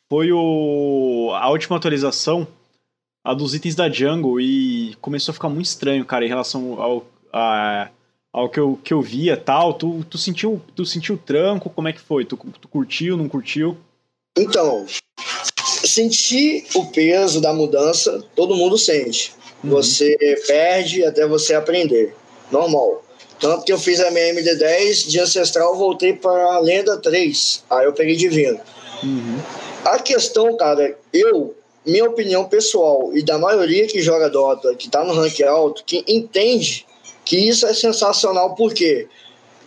foi 0.09 0.31
o 0.31 1.31
a 1.33 1.49
última 1.49 1.77
atualização, 1.77 2.47
a 3.23 3.33
dos 3.33 3.55
itens 3.55 3.75
da 3.75 3.89
Jungle, 3.89 4.39
e 4.39 4.95
começou 5.01 5.31
a 5.31 5.33
ficar 5.33 5.49
muito 5.49 5.65
estranho, 5.65 6.05
cara, 6.05 6.25
em 6.25 6.29
relação 6.29 6.79
ao, 6.81 7.05
a, 7.31 7.89
ao 8.31 8.49
que 8.49 8.59
eu, 8.59 8.79
que 8.83 8.93
eu 8.93 9.01
via 9.01 9.37
tal, 9.37 9.73
tu, 9.73 10.03
tu 10.09 10.17
sentiu 10.17 10.61
tu 10.75 10.85
sentiu 10.85 11.17
tranco? 11.17 11.69
Como 11.69 11.87
é 11.87 11.93
que 11.93 12.01
foi? 12.01 12.25
Tu, 12.25 12.37
tu 12.59 12.67
curtiu, 12.67 13.17
não 13.17 13.29
curtiu? 13.29 13.77
Então, 14.37 14.85
sentir 15.93 16.65
o 16.75 16.85
peso 16.85 17.39
da 17.39 17.53
mudança, 17.53 18.23
todo 18.35 18.55
mundo 18.55 18.77
sente. 18.77 19.33
Uhum. 19.63 19.69
Você 19.71 20.15
perde 20.47 21.05
até 21.05 21.27
você 21.27 21.53
aprender. 21.53 22.15
Normal. 22.51 23.03
Tanto 23.39 23.65
que 23.65 23.73
eu 23.73 23.79
fiz 23.79 23.99
a 23.99 24.09
minha 24.09 24.33
MD10 24.33 25.07
de 25.07 25.19
ancestral, 25.19 25.75
voltei 25.75 26.13
para 26.13 26.59
lenda 26.59 26.97
3. 26.97 27.63
Aí 27.69 27.85
eu 27.85 27.93
peguei 27.93 28.15
divino. 28.15 28.59
Uhum. 29.03 29.39
A 29.85 29.99
questão, 29.99 30.55
cara, 30.55 30.97
eu, 31.11 31.53
minha 31.85 32.05
opinião 32.05 32.45
pessoal 32.45 33.11
e 33.13 33.21
da 33.21 33.37
maioria 33.37 33.85
que 33.85 34.01
joga 34.01 34.29
Dota, 34.29 34.73
que 34.75 34.89
tá 34.89 35.03
no 35.03 35.13
rank 35.13 35.41
alto, 35.41 35.83
que 35.85 36.03
entende 36.07 36.85
que 37.25 37.37
isso 37.37 37.65
é 37.65 37.73
sensacional, 37.73 38.55
porque 38.55 39.07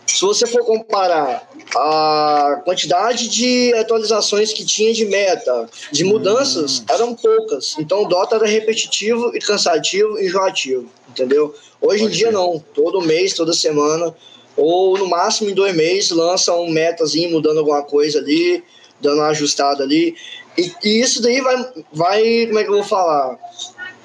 se 0.07 0.21
você 0.21 0.47
for 0.47 0.63
comparar 0.63 1.49
a 1.75 2.61
quantidade 2.63 3.27
de 3.27 3.73
atualizações 3.73 4.53
que 4.53 4.65
tinha 4.65 4.93
de 4.93 5.05
meta, 5.05 5.69
de 5.91 6.03
mudanças, 6.03 6.79
hum. 6.79 6.85
eram 6.89 7.15
poucas. 7.15 7.75
Então 7.77 8.03
o 8.03 8.07
Dota 8.07 8.35
era 8.35 8.47
repetitivo 8.47 9.35
e 9.35 9.39
cansativo 9.39 10.17
e 10.17 10.27
enjoativo, 10.27 10.89
entendeu? 11.09 11.53
Hoje 11.81 12.05
em 12.05 12.09
dia 12.09 12.31
não. 12.31 12.63
Todo 12.73 13.01
mês, 13.01 13.33
toda 13.33 13.53
semana, 13.53 14.15
ou 14.55 14.97
no 14.97 15.07
máximo 15.07 15.49
em 15.49 15.53
dois 15.53 15.75
meses, 15.75 16.09
lança 16.11 16.55
um 16.55 16.69
metazinho 16.69 17.31
mudando 17.31 17.59
alguma 17.59 17.83
coisa 17.83 18.19
ali, 18.19 18.63
dando 18.99 19.17
uma 19.17 19.27
ajustada 19.27 19.83
ali. 19.83 20.15
E, 20.57 20.71
e 20.83 21.01
isso 21.01 21.21
daí 21.21 21.39
vai, 21.41 21.69
vai, 21.93 22.45
como 22.47 22.59
é 22.59 22.63
que 22.63 22.69
eu 22.69 22.75
vou 22.75 22.83
falar? 22.83 23.37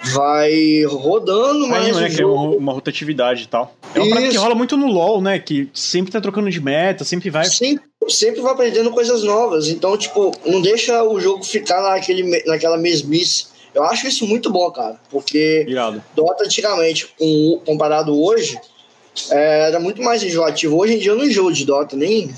Vai 0.04 0.84
rodando 0.84 1.68
mais. 1.68 1.96
É, 1.96 2.00
né, 2.00 2.10
que 2.10 2.22
é 2.22 2.26
uma, 2.26 2.56
uma, 2.56 2.72
rotatividade 2.72 3.44
e 3.44 3.46
tal. 3.46 3.74
É 3.94 4.00
uma 4.00 4.10
prática 4.10 4.32
que 4.32 4.36
rola 4.36 4.54
muito 4.54 4.76
no 4.76 4.86
LoL, 4.86 5.20
né? 5.20 5.38
Que 5.38 5.68
sempre 5.72 6.12
tá 6.12 6.20
trocando 6.20 6.50
de 6.50 6.60
meta, 6.60 7.04
sempre 7.04 7.30
vai. 7.30 7.44
Sempre, 7.44 7.84
sempre 8.08 8.40
vai 8.40 8.52
aprendendo 8.52 8.90
coisas 8.90 9.22
novas. 9.22 9.68
Então, 9.68 9.96
tipo, 9.96 10.32
não 10.44 10.60
deixa 10.60 11.02
o 11.04 11.20
jogo 11.20 11.44
ficar 11.44 11.82
naquele, 11.82 12.42
naquela 12.46 12.76
mesmice. 12.76 13.46
Eu 13.74 13.84
acho 13.84 14.06
isso 14.06 14.26
muito 14.26 14.50
bom, 14.50 14.70
cara. 14.70 15.00
Porque 15.10 15.64
Irado. 15.66 16.02
Dota 16.14 16.44
antigamente, 16.44 17.06
com, 17.18 17.60
comparado 17.64 18.20
hoje, 18.20 18.58
era 19.30 19.78
muito 19.78 20.02
mais 20.02 20.22
enjoativo. 20.22 20.78
Hoje 20.78 20.94
em 20.94 20.98
dia 20.98 21.10
eu 21.10 21.16
não 21.16 21.24
enjoo 21.24 21.52
de 21.52 21.64
Dota, 21.64 21.96
nem 21.96 22.32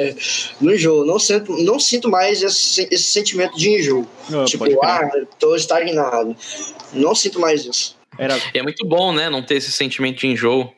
não 0.60 0.72
enjoo. 0.72 1.04
Não 1.04 1.18
sinto, 1.18 1.52
não 1.58 1.78
sinto 1.78 2.08
mais 2.08 2.42
esse, 2.42 2.88
esse 2.90 3.04
sentimento 3.04 3.56
de 3.56 3.70
enjoo. 3.70 4.06
Oh, 4.32 4.44
tipo, 4.44 4.64
ah, 4.82 5.10
tô 5.38 5.54
estagnado. 5.54 6.34
Não 6.92 7.14
sinto 7.14 7.38
mais 7.38 7.64
isso. 7.64 7.96
Era... 8.18 8.38
É 8.54 8.62
muito 8.62 8.86
bom, 8.86 9.12
né? 9.12 9.28
Não 9.28 9.42
ter 9.42 9.56
esse 9.56 9.70
sentimento 9.70 10.20
de 10.20 10.28
enjoo. 10.28 10.72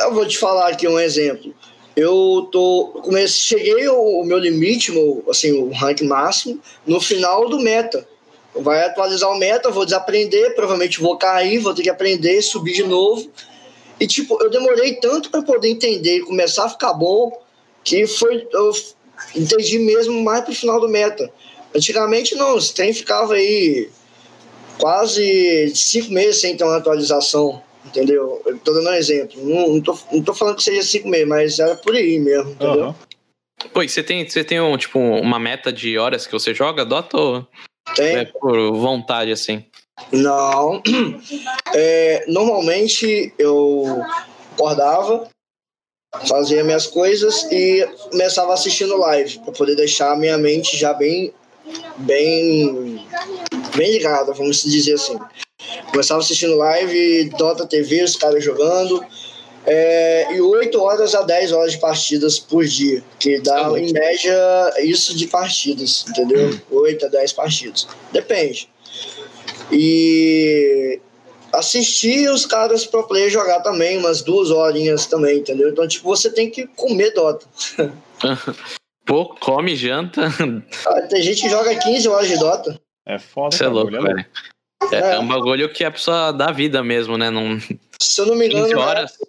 Eu 0.00 0.12
vou 0.12 0.26
te 0.26 0.36
falar 0.36 0.68
aqui 0.68 0.86
um 0.88 0.98
exemplo. 0.98 1.54
Eu 1.96 2.48
tô. 2.52 3.00
Comecei, 3.02 3.58
cheguei 3.58 3.86
ao 3.86 4.24
meu 4.24 4.38
limite, 4.38 4.92
meu, 4.92 5.24
assim, 5.30 5.52
o 5.52 5.72
rank 5.72 6.02
máximo, 6.02 6.60
no 6.86 7.00
final 7.00 7.48
do 7.48 7.58
meta. 7.60 8.06
Vai 8.54 8.84
atualizar 8.84 9.30
o 9.30 9.38
meta, 9.38 9.70
vou 9.70 9.84
desaprender, 9.84 10.54
provavelmente 10.54 11.00
vou 11.00 11.16
cair, 11.16 11.58
vou 11.58 11.74
ter 11.74 11.82
que 11.82 11.90
aprender, 11.90 12.40
subir 12.42 12.74
de 12.74 12.82
novo. 12.82 13.30
E, 13.98 14.06
tipo, 14.06 14.40
eu 14.42 14.50
demorei 14.50 14.94
tanto 14.94 15.30
para 15.30 15.42
poder 15.42 15.68
entender 15.68 16.18
e 16.18 16.22
começar 16.22 16.66
a 16.66 16.68
ficar 16.68 16.92
bom 16.92 17.32
que 17.82 18.06
foi. 18.06 18.46
Eu 18.52 18.72
entendi 19.34 19.78
mesmo 19.78 20.22
mais 20.22 20.44
pro 20.44 20.54
final 20.54 20.80
do 20.80 20.88
meta. 20.88 21.30
Antigamente, 21.74 22.34
não, 22.34 22.58
esse 22.58 22.74
trem 22.74 22.92
ficava 22.92 23.34
aí 23.34 23.88
quase 24.78 25.72
cinco 25.74 26.12
meses 26.12 26.40
sem 26.40 26.56
ter 26.56 26.64
uma 26.64 26.76
atualização, 26.76 27.62
entendeu? 27.84 28.42
Eu 28.44 28.58
tô 28.58 28.72
dando 28.72 28.90
um 28.90 28.94
exemplo. 28.94 29.42
Não, 29.42 29.68
não, 29.68 29.80
tô, 29.80 29.98
não 30.12 30.22
tô 30.22 30.34
falando 30.34 30.56
que 30.56 30.62
seja 30.62 30.82
cinco 30.82 31.08
meses, 31.08 31.28
mas 31.28 31.58
era 31.58 31.74
por 31.76 31.94
aí 31.94 32.18
mesmo, 32.18 32.50
entendeu? 32.50 32.86
Uhum. 32.86 32.94
Pô, 33.72 33.82
e 33.82 33.88
você 33.88 34.02
tem, 34.02 34.28
você 34.28 34.44
tem 34.44 34.60
um, 34.60 34.76
tipo, 34.76 34.98
uma 34.98 35.38
meta 35.38 35.72
de 35.72 35.98
horas 35.98 36.26
que 36.26 36.32
você 36.32 36.54
joga, 36.54 36.84
Dota, 36.84 37.16
ou 37.16 37.46
tem. 37.94 38.16
é 38.16 38.24
por 38.24 38.72
vontade, 38.76 39.32
assim? 39.32 39.64
Não. 40.12 40.82
É, 41.78 42.24
normalmente 42.26 43.34
eu 43.38 44.00
acordava, 44.54 45.28
fazia 46.26 46.64
minhas 46.64 46.86
coisas 46.86 47.42
e 47.52 47.86
começava 48.10 48.54
assistindo 48.54 48.96
live, 48.96 49.40
para 49.40 49.52
poder 49.52 49.76
deixar 49.76 50.12
a 50.12 50.16
minha 50.16 50.38
mente 50.38 50.74
já 50.74 50.94
bem, 50.94 51.34
bem 51.98 53.04
bem 53.76 53.92
ligada, 53.92 54.32
vamos 54.32 54.62
dizer 54.62 54.94
assim. 54.94 55.18
Começava 55.90 56.20
assistindo 56.20 56.56
live, 56.56 57.30
Dota 57.36 57.66
TV, 57.66 58.02
os 58.02 58.16
caras 58.16 58.42
jogando. 58.42 59.04
É, 59.66 60.32
e 60.32 60.40
8 60.40 60.80
horas 60.80 61.14
a 61.14 61.22
10 61.22 61.50
horas 61.50 61.72
de 61.72 61.78
partidas 61.78 62.38
por 62.38 62.64
dia, 62.64 63.02
que 63.18 63.40
dá 63.40 63.68
em 63.76 63.92
média 63.92 64.72
isso 64.78 65.16
de 65.16 65.26
partidas, 65.26 66.04
entendeu? 66.08 66.50
Hum. 66.50 66.60
8 66.70 67.06
a 67.06 67.08
10 67.08 67.32
partidas. 67.32 67.88
Depende. 68.12 68.68
E 69.72 71.00
assistir 71.52 72.30
os 72.30 72.46
caras 72.46 72.86
pro 72.86 73.06
player 73.06 73.30
jogar 73.30 73.60
também, 73.60 73.98
umas 73.98 74.22
duas 74.22 74.50
horinhas 74.50 75.06
também, 75.06 75.38
entendeu? 75.38 75.68
Então, 75.68 75.86
tipo, 75.88 76.08
você 76.08 76.30
tem 76.30 76.50
que 76.50 76.66
comer 76.68 77.12
Dota. 77.12 77.46
Pô, 79.06 79.26
come, 79.36 79.76
janta. 79.76 80.22
Ah, 80.86 81.02
tem 81.02 81.22
gente 81.22 81.42
que 81.42 81.48
joga 81.48 81.74
15 81.76 82.08
horas 82.08 82.28
de 82.28 82.38
Dota. 82.38 82.80
É 83.06 83.18
foda. 83.18 83.56
Você 83.56 83.64
é 83.64 83.68
louco, 83.68 83.92
velho. 83.92 84.26
É, 84.92 84.96
é, 84.96 85.14
é, 85.14 85.18
um 85.18 85.26
bagulho 85.26 85.72
que 85.72 85.84
a 85.84 85.90
pessoa 85.90 86.32
dá 86.32 86.50
vida 86.50 86.82
mesmo, 86.82 87.16
né? 87.16 87.30
Não... 87.30 87.58
Se 88.02 88.20
eu 88.20 88.26
não 88.26 88.34
me 88.34 88.46
engano, 88.46 88.78
horas. 88.78 89.12
Na, 89.12 89.14
época, 89.14 89.26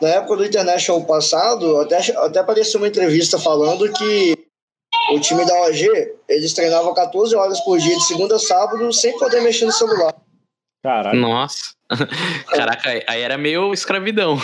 na 0.00 0.08
época 0.08 0.36
do 0.36 0.46
International 0.46 1.04
passado, 1.04 1.78
até, 1.80 1.98
até 2.16 2.38
apareceu 2.40 2.80
uma 2.80 2.88
entrevista 2.88 3.38
falando 3.38 3.92
que 3.92 4.39
o 5.14 5.20
time 5.20 5.44
da 5.44 5.54
OG, 5.62 5.88
eles 6.28 6.52
treinavam 6.52 6.94
14 6.94 7.34
horas 7.34 7.60
por 7.60 7.78
dia, 7.78 7.96
de 7.96 8.04
segunda 8.04 8.36
a 8.36 8.38
sábado, 8.38 8.92
sem 8.92 9.16
poder 9.18 9.40
mexer 9.40 9.66
no 9.66 9.72
celular. 9.72 10.14
Caralho. 10.82 11.20
Nossa. 11.20 11.74
Caraca, 12.48 12.90
aí 13.06 13.20
era 13.20 13.36
meio 13.36 13.72
escravidão. 13.72 14.38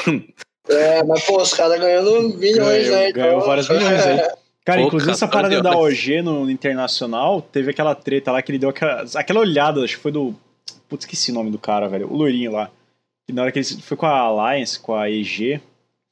É, 0.69 1.03
mas 1.05 1.25
pô, 1.25 1.41
os 1.41 1.55
caras 1.55 1.81
ganhando 1.81 2.37
milhões, 2.37 2.89
ganhou, 2.89 2.97
né? 2.97 3.09
Então... 3.11 3.23
Ganhou 3.23 3.41
vários 3.41 3.69
milhões 3.71 4.07
aí. 4.07 4.21
Cara, 4.64 4.83
inclusive 4.83 5.12
essa 5.12 5.29
parada 5.29 5.62
da 5.62 5.77
OG 5.77 6.23
no 6.23 6.51
Internacional, 6.51 7.41
teve 7.41 7.71
aquela 7.71 7.95
treta 7.95 8.33
lá 8.33 8.43
que 8.43 8.51
ele 8.51 8.59
deu 8.59 8.71
aquela, 8.71 9.05
aquela 9.14 9.41
olhada, 9.41 9.83
acho 9.85 9.97
que 9.97 10.03
foi 10.03 10.11
do. 10.11 10.35
Putz, 10.89 11.05
esqueci 11.05 11.31
o 11.31 11.35
nome 11.35 11.51
do 11.51 11.59
cara, 11.59 11.89
velho. 11.89 12.12
O 12.12 12.17
loirinho 12.17 12.51
lá. 12.51 12.69
E 13.29 13.33
na 13.33 13.43
hora 13.43 13.53
que 13.53 13.61
ele 13.61 13.67
foi 13.81 13.97
com 13.97 14.07
a 14.07 14.19
Alliance, 14.19 14.79
com 14.79 14.95
a 14.95 15.09
EG. 15.09 15.61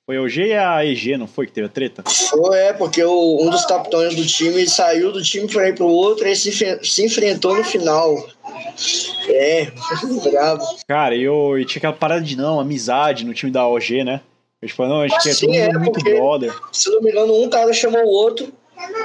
Foi 0.07 0.19
a 0.19 0.23
OG 0.23 0.37
e 0.37 0.53
a 0.53 0.85
EG, 0.85 1.17
não 1.17 1.27
foi 1.27 1.47
que 1.47 1.53
teve 1.53 1.67
a 1.67 1.71
treta? 1.71 2.05
Foi, 2.07 2.59
é, 2.59 2.75
porque 2.75 3.03
o, 3.03 3.39
um 3.43 3.49
dos 3.49 3.65
capitães 3.65 4.15
do 4.15 4.27
time 4.27 4.69
saiu 4.69 5.11
do 5.11 5.23
time 5.23 5.49
pra 5.49 5.69
ir 5.69 5.75
pro 5.75 5.87
outro 5.87 6.29
e 6.29 6.37
se, 6.37 6.53
se 6.83 7.05
enfrentou 7.05 7.57
no 7.57 7.65
final. 7.65 8.15
É, 9.27 9.73
bravo. 10.31 10.63
Cara, 10.87 11.15
e, 11.15 11.23
eu, 11.23 11.59
e 11.59 11.65
tinha 11.65 11.81
aquela 11.81 11.95
parada 11.95 12.21
de 12.21 12.37
não, 12.37 12.61
amizade 12.61 13.25
no 13.25 13.33
time 13.33 13.51
da 13.51 13.67
OG, 13.67 14.05
né? 14.05 14.21
Eles 14.61 14.75
falam, 14.75 14.93
não, 14.93 15.01
a 15.01 15.09
gente 15.09 15.29
assim, 15.29 15.57
é, 15.57 15.73
muito 15.73 15.93
porque, 15.93 16.15
brother. 16.15 16.55
Se 16.71 16.91
não 16.91 17.01
me 17.01 17.11
engano, 17.11 17.43
um 17.43 17.49
cara 17.49 17.73
chamou 17.73 18.03
o 18.03 18.09
outro, 18.09 18.53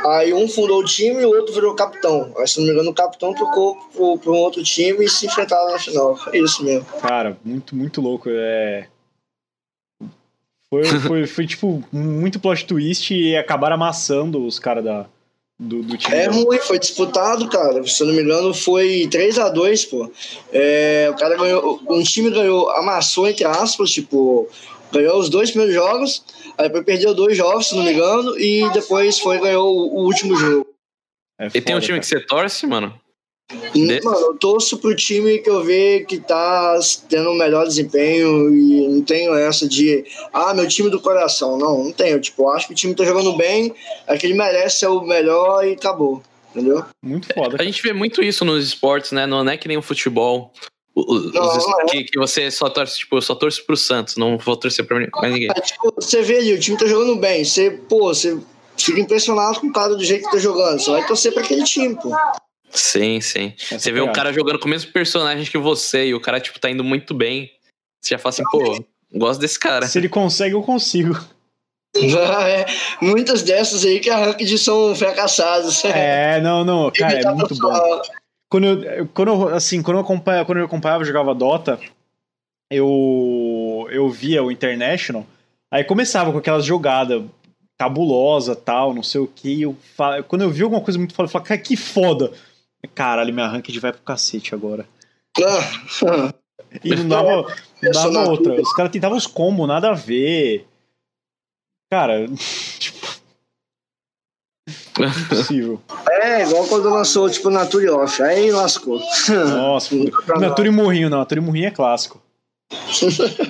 aí 0.05 0.33
um 0.33 0.49
fundou 0.49 0.79
o 0.79 0.85
time 0.85 1.21
e 1.21 1.25
o 1.25 1.29
outro 1.29 1.53
virou 1.53 1.75
capitão. 1.75 2.33
Aí, 2.37 2.47
se 2.47 2.59
não 2.59 2.67
me 2.67 2.73
engano, 2.73 2.91
o 2.91 2.93
capitão 2.93 3.33
trocou 3.33 3.77
para 4.17 4.31
um 4.31 4.37
outro 4.37 4.61
time 4.63 5.05
e 5.05 5.09
se 5.09 5.27
enfrentaram 5.27 5.71
na 5.71 5.79
final. 5.79 6.17
É 6.33 6.39
isso 6.39 6.61
mesmo. 6.63 6.85
Cara, 7.01 7.37
muito, 7.43 7.73
muito 7.73 8.01
louco. 8.01 8.29
É... 8.29 8.87
Foi, 10.69 10.83
foi, 11.07 11.27
foi, 11.27 11.47
tipo, 11.47 11.83
muito 11.91 12.39
plot 12.39 12.65
twist 12.65 13.13
e 13.13 13.35
acabaram 13.35 13.75
amassando 13.75 14.45
os 14.45 14.59
caras 14.59 14.83
da, 14.83 15.05
do, 15.59 15.81
do, 15.81 15.97
time. 15.97 16.15
É 16.15 16.27
ruim, 16.27 16.59
foi 16.59 16.79
disputado, 16.79 17.49
cara. 17.49 17.85
Se 17.85 18.01
eu 18.01 18.07
não 18.07 18.13
me 18.13 18.21
engano, 18.21 18.53
foi 18.53 19.07
3 19.09 19.39
a 19.39 19.49
2 19.49 19.85
pô. 19.85 20.11
É, 20.51 21.09
o 21.11 21.15
cara 21.15 21.35
ganhou. 21.35 21.81
Um 21.89 22.03
time 22.03 22.29
ganhou, 22.29 22.69
amassou, 22.71 23.27
entre 23.27 23.45
aspas, 23.45 23.91
tipo, 23.91 24.49
Ganhou 24.91 25.19
os 25.19 25.29
dois 25.29 25.51
primeiros 25.51 25.75
jogos, 25.75 26.23
aí 26.57 26.67
depois 26.67 26.83
perdeu 26.83 27.13
dois 27.13 27.37
jogos, 27.37 27.69
se 27.69 27.75
não 27.75 27.83
me 27.83 27.93
engano, 27.93 28.37
e 28.39 28.67
depois 28.71 29.19
foi 29.19 29.39
ganhou 29.39 29.69
o, 29.69 30.03
último 30.03 30.35
jogo. 30.35 30.67
É 31.37 31.47
foda, 31.49 31.57
e 31.57 31.61
tem 31.61 31.75
um 31.75 31.79
time 31.79 31.99
cara. 31.99 31.99
que 31.99 32.07
você 32.07 32.19
torce, 32.19 32.65
mano? 32.65 32.99
Desse? 33.73 34.05
Mano, 34.05 34.19
eu 34.19 34.35
torço 34.35 34.77
pro 34.77 34.95
time 34.95 35.39
que 35.39 35.49
eu 35.49 35.63
vejo 35.63 36.05
que 36.05 36.19
tá 36.19 36.79
tendo 37.07 37.31
um 37.31 37.37
melhor 37.37 37.65
desempenho 37.65 38.53
e 38.53 38.87
não 38.87 39.01
tenho 39.01 39.33
essa 39.33 39.67
de, 39.67 40.05
ah, 40.31 40.53
meu 40.53 40.67
time 40.67 40.89
do 40.89 40.99
coração. 40.99 41.57
Não, 41.57 41.85
não 41.85 41.91
tenho. 41.91 42.19
Tipo, 42.19 42.49
acho 42.49 42.67
que 42.67 42.73
o 42.73 42.75
time 42.75 42.93
tá 42.93 43.03
jogando 43.03 43.35
bem, 43.35 43.73
é 44.05 44.17
que 44.17 44.27
ele 44.27 44.35
merece 44.35 44.79
ser 44.79 44.87
o 44.87 45.01
melhor 45.01 45.65
e 45.65 45.73
acabou. 45.73 46.21
Entendeu? 46.51 46.85
Muito 47.03 47.27
foda. 47.33 47.51
Cara. 47.51 47.63
A 47.63 47.65
gente 47.65 47.81
vê 47.81 47.91
muito 47.91 48.21
isso 48.21 48.45
nos 48.45 48.65
esportes, 48.65 49.11
né? 49.11 49.25
Não 49.25 49.47
é 49.47 49.57
que 49.57 49.67
nem 49.67 49.77
o 49.77 49.81
futebol. 49.81 50.51
Os, 50.95 51.33
não, 51.33 51.57
não 51.57 51.81
é. 51.81 51.85
que, 51.85 52.03
que, 52.03 52.19
você 52.19 52.51
só 52.51 52.69
torce, 52.69 52.99
tipo, 52.99 53.17
eu 53.17 53.21
só 53.21 53.33
torço 53.33 53.65
pro 53.65 53.77
Santos, 53.77 54.17
não 54.17 54.37
vou 54.37 54.57
torcer 54.57 54.85
pra 54.85 54.99
mais 54.99 55.33
ninguém. 55.33 55.49
É, 55.49 55.61
tipo, 55.61 55.93
você 55.95 56.21
vê 56.21 56.37
ali, 56.37 56.53
o 56.53 56.59
time 56.59 56.77
tá 56.77 56.85
jogando 56.85 57.15
bem, 57.15 57.45
você, 57.45 57.71
pô, 57.71 58.13
você 58.13 58.37
fica 58.75 58.99
impressionado 58.99 59.59
com 59.59 59.67
o 59.67 59.73
cara 59.73 59.95
do 59.95 60.03
jeito 60.03 60.25
que 60.25 60.31
tá 60.31 60.37
jogando, 60.37 60.79
você 60.79 60.91
vai 60.91 61.05
torcer 61.07 61.31
pra 61.31 61.43
aquele 61.43 61.63
time, 61.63 61.95
pô. 61.95 62.11
Sim, 62.71 63.19
sim. 63.21 63.53
Essa 63.57 63.79
você 63.79 63.91
vê 63.91 64.01
um 64.01 64.13
cara 64.13 64.31
jogando 64.31 64.59
com 64.59 64.67
o 64.67 64.69
mesmo 64.69 64.91
personagem 64.91 65.45
que 65.45 65.57
você 65.57 66.07
e 66.07 66.13
o 66.13 66.21
cara, 66.21 66.39
tipo, 66.39 66.59
tá 66.59 66.69
indo 66.69 66.83
muito 66.83 67.13
bem. 67.13 67.51
Você 68.01 68.15
já 68.15 68.19
fala 68.19 68.29
assim, 68.29 68.43
pô, 68.51 68.83
Gosto 69.13 69.39
desse 69.39 69.59
cara. 69.59 69.87
Se 69.87 69.97
ele 69.97 70.09
consegue, 70.09 70.53
eu 70.53 70.61
consigo. 70.61 71.13
é, 71.97 72.65
muitas 73.01 73.41
dessas 73.41 73.83
aí 73.83 73.99
que 73.99 74.09
a 74.09 74.17
ranked 74.17 74.57
são 74.57 74.95
fracassadas. 74.95 75.83
É, 75.85 76.39
não, 76.41 76.63
não, 76.63 76.91
cara, 76.93 77.19
é 77.19 77.33
muito 77.33 77.55
bom. 77.55 78.01
Quando 78.49 78.67
eu, 78.67 79.07
quando 79.07 79.27
eu, 79.29 79.47
assim, 79.49 79.81
quando 79.81 79.97
eu 79.97 80.01
acompanhava, 80.01 80.45
quando 80.45 80.59
eu 80.59 80.65
acompanhava, 80.65 81.03
jogava 81.03 81.35
Dota, 81.35 81.79
eu 82.69 83.87
eu 83.91 84.09
via 84.09 84.43
o 84.43 84.51
International, 84.51 85.25
aí 85.71 85.83
começava 85.83 86.31
com 86.31 86.37
aquelas 86.37 86.65
jogadas 86.65 87.23
cabulosa, 87.77 88.55
tal, 88.55 88.93
não 88.93 89.03
sei 89.03 89.21
o 89.21 89.27
que. 89.27 89.61
Eu, 89.61 89.75
quando 90.27 90.41
eu 90.41 90.49
vi 90.49 90.63
alguma 90.63 90.81
coisa 90.81 90.99
muito 90.99 91.13
foda, 91.13 91.27
eu 91.27 91.31
falei, 91.31 91.47
cara, 91.47 91.61
que 91.61 91.77
foda. 91.77 92.31
Caralho, 92.87 93.33
minha 93.33 93.47
ranked 93.47 93.77
vai 93.79 93.91
pro 93.91 94.01
cacete 94.01 94.55
agora. 94.55 94.87
e 96.83 96.95
não 96.95 97.07
dava, 97.07 97.55
não 97.81 97.91
dava 97.91 98.29
outra. 98.29 98.61
Os 98.61 98.73
caras 98.73 98.91
tentavam 98.91 99.17
os 99.17 99.27
combos, 99.27 99.67
nada 99.67 99.89
a 99.89 99.93
ver. 99.93 100.67
Cara, 101.91 102.27
tipo. 102.79 103.19
Impossível. 104.99 105.81
É, 106.09 106.43
igual 106.43 106.67
quando 106.67 106.89
lançou, 106.89 107.29
tipo, 107.29 107.49
Nature 107.49 107.89
Off. 107.89 108.21
Aí 108.21 108.51
lascou. 108.51 109.01
Nossa, 109.29 109.95
Nature 110.39 110.69
Morrinho 110.71 111.09
não. 111.09 111.19
Nature 111.19 111.41
Morrinho 111.41 111.67
é 111.67 111.71
clássico. 111.71 112.21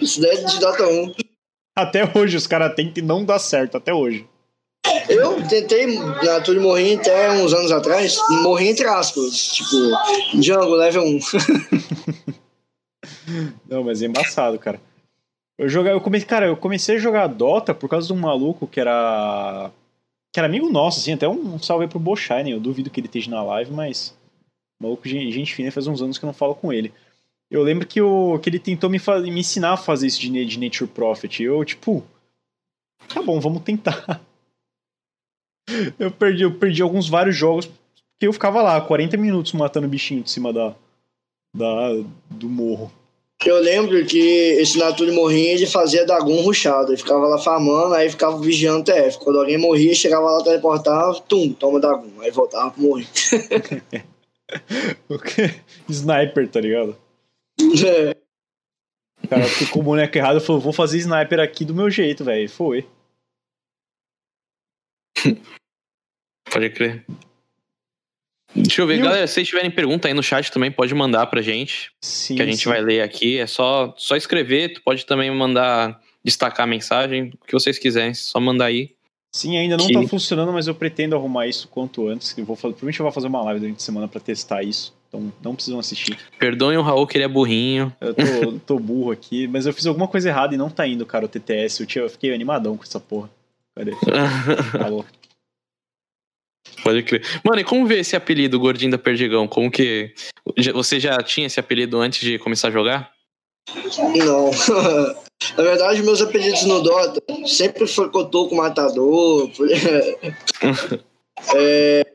Isso 0.01 0.21
daí 0.21 0.37
é 0.37 0.43
de 0.43 0.59
Dota 0.59 0.87
1. 0.87 1.13
Até 1.75 2.09
hoje 2.15 2.37
os 2.37 2.47
caras 2.47 2.73
tentam 2.75 3.03
e 3.03 3.05
não 3.05 3.25
dá 3.25 3.39
certo, 3.39 3.77
até 3.77 3.93
hoje. 3.93 4.27
Eu 5.51 5.61
tentei 5.61 5.87
Nature 5.87 6.59
Morrinho 6.59 6.99
até 6.99 7.31
uns 7.31 7.53
anos 7.53 7.71
atrás. 7.71 8.19
Morri 8.43 8.69
entre 8.69 8.85
aspas. 8.85 9.47
Tipo, 9.47 10.39
Django, 10.39 10.75
level 10.75 11.03
1. 11.03 11.19
não, 13.67 13.83
mas 13.83 14.01
é 14.01 14.05
embaçado, 14.05 14.59
cara. 14.59 14.79
Eu 15.57 15.67
jogar, 15.67 15.91
eu 15.91 15.99
comecei, 15.99 16.27
cara, 16.27 16.45
eu 16.45 16.55
comecei 16.55 16.95
a 16.95 16.99
jogar 16.99 17.27
Dota 17.27 17.73
por 17.73 17.89
causa 17.89 18.07
de 18.07 18.13
um 18.13 18.17
maluco 18.17 18.67
que 18.67 18.79
era 18.79 19.71
que 20.31 20.39
era 20.39 20.47
amigo 20.47 20.69
nosso, 20.69 20.99
assim, 20.99 21.13
até 21.13 21.27
um 21.27 21.57
salve 21.57 21.87
pro 21.87 21.99
Boshine, 21.99 22.51
eu 22.51 22.59
duvido 22.59 22.91
que 22.91 22.99
ele 22.99 23.07
esteja 23.07 23.31
na 23.31 23.41
live, 23.41 23.71
mas 23.71 24.15
maluco, 24.79 25.07
gente 25.07 25.55
fina, 25.55 25.71
faz 25.71 25.87
uns 25.87 26.01
anos 26.03 26.19
que 26.19 26.23
eu 26.23 26.27
não 26.27 26.33
falo 26.33 26.53
com 26.53 26.71
ele. 26.71 26.93
Eu 27.49 27.63
lembro 27.63 27.87
que, 27.87 27.99
o, 27.99 28.37
que 28.37 28.47
ele 28.47 28.59
tentou 28.59 28.91
me, 28.91 28.99
me 29.23 29.39
ensinar 29.39 29.73
a 29.73 29.77
fazer 29.77 30.05
isso 30.05 30.21
de, 30.21 30.45
de 30.45 30.59
Nature 30.59 30.89
Prophet, 30.89 31.41
e 31.41 31.45
eu, 31.45 31.65
tipo, 31.65 32.03
tá 33.07 33.23
bom, 33.23 33.39
vamos 33.39 33.63
tentar. 33.63 34.21
Eu 35.99 36.11
perdi, 36.11 36.43
eu 36.43 36.51
perdi 36.51 36.81
alguns 36.81 37.07
vários 37.07 37.35
jogos, 37.35 37.65
porque 37.65 38.27
eu 38.27 38.33
ficava 38.33 38.61
lá, 38.61 38.79
40 38.81 39.15
minutos 39.17 39.53
matando 39.53 39.87
bichinho 39.87 40.23
de 40.23 40.31
cima 40.31 40.51
da, 40.51 40.73
da 41.55 41.93
do 42.29 42.49
morro. 42.49 42.91
Eu 43.45 43.57
lembro 43.59 44.05
que 44.05 44.19
esse 44.19 44.77
Nature 44.77 45.11
morria 45.13 45.53
ele 45.53 45.65
fazia 45.65 46.05
Dagon 46.05 46.41
ruxado. 46.41 46.91
Ele 46.91 46.97
ficava 46.97 47.25
lá 47.25 47.37
farmando, 47.37 47.93
aí 47.93 48.09
ficava 48.09 48.37
vigiando 48.37 48.83
TF. 48.83 49.17
Quando 49.19 49.39
alguém 49.39 49.57
morria, 49.57 49.95
chegava 49.95 50.29
lá, 50.29 50.43
teleportava, 50.43 51.17
tum, 51.21 51.53
toma 51.53 51.79
Dagon. 51.79 52.19
Aí 52.19 52.31
voltava 52.31 52.71
pro 52.71 52.81
morrer. 52.81 53.07
Sniper, 55.87 56.49
tá 56.49 56.59
ligado? 56.59 56.97
É. 57.85 58.15
O 59.23 59.27
cara 59.27 59.45
ficou 59.45 59.81
o 59.81 59.85
boneco 59.85 60.17
errado 60.17 60.37
e 60.37 60.41
falou: 60.41 60.61
vou 60.61 60.73
fazer 60.73 60.97
sniper 60.97 61.39
aqui 61.39 61.63
do 61.63 61.75
meu 61.75 61.89
jeito, 61.89 62.23
velho. 62.25 62.49
Foi. 62.49 62.85
Pode 66.51 66.69
crer. 66.71 67.05
Deixa 68.55 68.81
eu 68.81 68.87
ver, 68.87 68.95
e 68.95 69.01
galera, 69.01 69.27
se 69.27 69.35
vocês 69.35 69.47
tiverem 69.47 69.69
pergunta 69.69 70.07
aí 70.07 70.13
no 70.13 70.23
chat 70.23 70.51
também, 70.51 70.71
pode 70.71 70.93
mandar 70.95 71.27
pra 71.27 71.41
gente. 71.41 71.91
Sim, 72.01 72.35
que 72.35 72.41
a 72.41 72.45
gente 72.45 72.63
sim. 72.63 72.69
vai 72.69 72.81
ler 72.81 73.01
aqui. 73.01 73.37
É 73.37 73.45
só, 73.45 73.93
só 73.95 74.15
escrever, 74.15 74.73
tu 74.73 74.81
pode 74.81 75.05
também 75.05 75.29
mandar, 75.29 76.01
destacar 76.23 76.63
a 76.63 76.67
mensagem, 76.67 77.31
o 77.39 77.45
que 77.45 77.53
vocês 77.53 77.77
quiserem, 77.77 78.13
só 78.15 78.39
mandar 78.39 78.65
aí. 78.65 78.95
Sim, 79.31 79.55
ainda 79.57 79.77
não 79.77 79.85
que... 79.85 79.93
tá 79.93 80.01
funcionando, 80.07 80.51
mas 80.51 80.67
eu 80.67 80.73
pretendo 80.73 81.15
arrumar 81.15 81.45
isso 81.45 81.67
quanto 81.67 82.07
antes. 82.07 82.35
Eu 82.35 82.43
vou 82.43 82.57
provavelmente 82.57 82.99
eu 82.99 83.03
vou 83.03 83.13
fazer 83.13 83.27
uma 83.27 83.43
live 83.43 83.59
durante 83.59 83.77
a 83.77 83.81
semana 83.81 84.07
para 84.07 84.19
testar 84.19 84.63
isso. 84.63 84.97
Então 85.07 85.31
não 85.43 85.53
precisam 85.53 85.79
assistir. 85.79 86.17
Perdoem 86.39 86.77
o 86.77 86.81
Raul 86.81 87.05
que 87.05 87.17
ele 87.17 87.25
é 87.25 87.27
burrinho. 87.27 87.93
Eu 88.01 88.13
tô, 88.13 88.59
tô 88.65 88.79
burro 88.79 89.11
aqui, 89.11 89.47
mas 89.47 89.67
eu 89.67 89.73
fiz 89.73 89.85
alguma 89.85 90.07
coisa 90.07 90.29
errada 90.29 90.55
e 90.55 90.57
não 90.57 90.69
tá 90.69 90.87
indo, 90.87 91.05
cara, 91.05 91.25
o 91.25 91.27
TTS. 91.27 91.81
Eu, 91.81 91.87
tinha, 91.87 92.03
eu 92.03 92.09
fiquei 92.09 92.33
animadão 92.33 92.75
com 92.75 92.83
essa 92.83 92.99
porra. 92.99 93.29
Falou. 94.71 95.05
Pode 96.83 97.03
crer. 97.03 97.23
Mano, 97.43 97.59
e 97.59 97.63
como 97.63 97.85
ver 97.85 97.99
esse 97.99 98.15
apelido 98.15 98.59
Gordinho 98.59 98.91
da 98.91 98.97
Perdigão? 98.97 99.47
Como 99.47 99.71
que. 99.71 100.13
Você 100.73 100.99
já 100.99 101.17
tinha 101.17 101.47
esse 101.47 101.59
apelido 101.59 101.99
antes 101.99 102.21
de 102.21 102.39
começar 102.39 102.69
a 102.69 102.71
jogar? 102.71 103.11
Não. 104.15 104.51
Na 105.57 105.63
verdade, 105.63 106.03
meus 106.03 106.21
apelidos 106.21 106.63
no 106.63 106.81
Dota 106.81 107.21
sempre 107.45 107.87
foi 107.87 108.09
Cotoco 108.09 108.55
Matador. 108.55 109.49
é. 111.55 112.05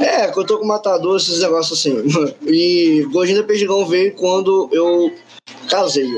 É, 0.00 0.28
Cotoco 0.28 0.64
Matador, 0.64 1.16
esses 1.16 1.40
negócios 1.40 1.78
assim. 1.78 1.96
E 2.46 3.04
Gordinho 3.12 3.40
da 3.40 3.46
Perdigão 3.46 3.86
veio 3.86 4.14
quando 4.14 4.68
eu 4.72 5.14
casei. 5.68 6.08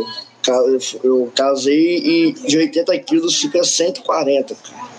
Eu 1.03 1.33
casei 1.35 1.99
e 1.99 2.33
de 2.33 2.59
80 2.59 2.99
quilos 3.01 3.41
fica 3.41 3.63
140, 3.65 4.55
cara. 4.55 4.95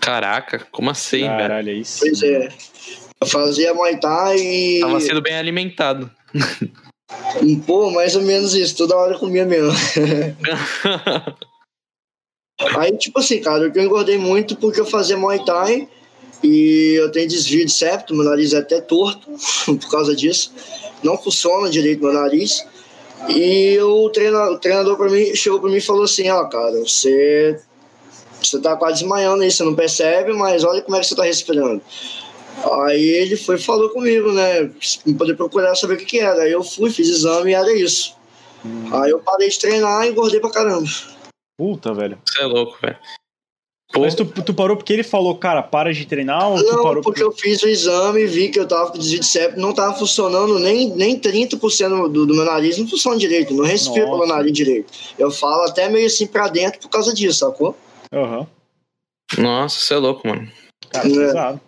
Caraca, 0.00 0.66
como 0.70 0.90
assim, 0.90 1.22
Caralho, 1.26 1.66
velho? 1.66 1.78
É 1.78 1.80
isso. 1.80 2.00
Pois 2.00 2.22
é. 2.22 2.48
Eu 3.20 3.26
fazia 3.26 3.74
Muay 3.74 3.98
Thai 3.98 4.38
e. 4.38 4.80
Tava 4.80 5.00
sendo 5.00 5.20
bem 5.20 5.36
alimentado. 5.36 6.10
Pô, 7.66 7.90
mais 7.90 8.14
ou 8.14 8.22
menos 8.22 8.54
isso, 8.54 8.76
toda 8.76 8.96
hora 8.96 9.14
eu 9.14 9.18
comia 9.18 9.44
mesmo. 9.44 9.72
Aí, 12.76 12.96
tipo 12.96 13.18
assim, 13.18 13.40
cara, 13.40 13.70
eu 13.72 13.82
engordei 13.82 14.18
muito 14.18 14.56
porque 14.56 14.80
eu 14.80 14.86
fazia 14.86 15.16
Muay 15.16 15.44
Thai 15.44 15.88
e 16.42 16.94
eu 16.98 17.10
tenho 17.10 17.28
desvio 17.28 17.64
de 17.64 17.72
septo, 17.72 18.14
meu 18.14 18.24
nariz 18.24 18.52
é 18.52 18.58
até 18.58 18.80
torto 18.80 19.28
por 19.66 19.90
causa 19.90 20.14
disso. 20.14 20.52
Não 21.02 21.16
funciona 21.16 21.70
direito 21.70 22.02
meu 22.02 22.12
nariz. 22.12 22.64
E 23.28 23.78
o 23.80 24.10
treinador, 24.10 24.54
o 24.54 24.58
treinador 24.58 24.96
pra 24.96 25.08
mim, 25.08 25.34
chegou 25.34 25.60
pra 25.60 25.70
mim 25.70 25.76
e 25.76 25.80
falou 25.80 26.04
assim: 26.04 26.28
Ó, 26.30 26.42
oh, 26.42 26.48
cara, 26.48 26.78
você 26.80 27.60
você 28.40 28.60
tá 28.60 28.76
quase 28.76 29.00
desmaiando 29.00 29.42
aí, 29.42 29.50
você 29.50 29.64
não 29.64 29.74
percebe, 29.74 30.32
mas 30.32 30.64
olha 30.64 30.82
como 30.82 30.96
é 30.96 31.00
que 31.00 31.06
você 31.06 31.16
tá 31.16 31.24
respirando. 31.24 31.82
Aí 32.82 33.08
ele 33.08 33.36
foi 33.36 33.56
e 33.56 33.62
falou 33.62 33.90
comigo, 33.90 34.32
né? 34.32 34.64
Pra 34.64 35.14
poder 35.16 35.34
procurar 35.34 35.74
saber 35.74 35.94
o 35.94 35.96
que, 35.96 36.04
que 36.04 36.20
era. 36.20 36.42
Aí 36.42 36.52
eu 36.52 36.62
fui, 36.62 36.90
fiz 36.90 37.08
exame 37.08 37.50
e 37.50 37.54
era 37.54 37.72
isso. 37.72 38.16
Hum. 38.64 38.90
Aí 38.96 39.10
eu 39.10 39.20
parei 39.20 39.48
de 39.48 39.58
treinar 39.58 40.06
e 40.06 40.10
engordei 40.10 40.40
pra 40.40 40.50
caramba. 40.50 40.88
Puta, 41.56 41.92
velho. 41.94 42.18
Você 42.24 42.42
é 42.42 42.46
louco, 42.46 42.76
velho. 42.80 42.98
Mas 44.00 44.14
tu, 44.14 44.24
tu, 44.24 44.54
parou 44.54 44.76
porque 44.76 44.92
ele 44.92 45.02
falou, 45.02 45.36
cara, 45.36 45.62
para 45.62 45.92
de 45.92 46.06
treinar? 46.06 46.48
Ou 46.48 46.56
não, 46.56 46.64
tu 46.64 46.82
parou 46.82 47.02
porque, 47.02 47.20
porque 47.20 47.22
eu 47.22 47.32
fiz 47.32 47.62
o 47.62 47.68
exame 47.68 48.22
e 48.22 48.26
vi 48.26 48.48
que 48.48 48.58
eu 48.58 48.66
tava 48.66 48.90
com 48.90 48.98
desvio 48.98 49.20
de 49.20 49.26
septo, 49.26 49.60
não 49.60 49.72
tava 49.72 49.98
funcionando 49.98 50.58
nem, 50.58 50.90
nem 50.90 51.18
30% 51.18 52.08
do, 52.08 52.26
do 52.26 52.34
meu 52.34 52.44
nariz, 52.44 52.78
não 52.78 52.88
funciona 52.88 53.18
direito, 53.18 53.54
não 53.54 53.64
respiro 53.64 54.06
Nossa. 54.06 54.18
pelo 54.18 54.34
nariz 54.34 54.52
direito. 54.52 54.92
Eu 55.18 55.30
falo 55.30 55.62
até 55.62 55.88
meio 55.88 56.06
assim 56.06 56.26
pra 56.26 56.48
dentro 56.48 56.80
por 56.80 56.88
causa 56.88 57.14
disso, 57.14 57.38
sacou? 57.38 57.76
Aham. 58.12 58.40
Uhum. 58.40 58.46
Nossa, 59.38 59.78
você 59.78 59.94
é 59.94 59.98
louco, 59.98 60.26
mano. 60.26 60.50
Cara, 60.90 61.06
é. 61.06 61.10
pesado. 61.10 61.60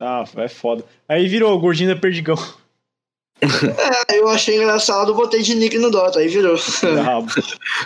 Ah, 0.00 0.24
é 0.36 0.48
foda. 0.48 0.84
Aí 1.08 1.26
virou 1.26 1.58
gordinho 1.58 1.94
da 1.94 2.00
Perdigão. 2.00 2.36
É, 4.08 4.18
eu 4.18 4.28
achei 4.28 4.56
engraçado, 4.56 5.14
botei 5.14 5.42
de 5.42 5.54
nick 5.54 5.78
no 5.78 5.90
Dota, 5.90 6.18
aí 6.18 6.28
virou. 6.28 6.56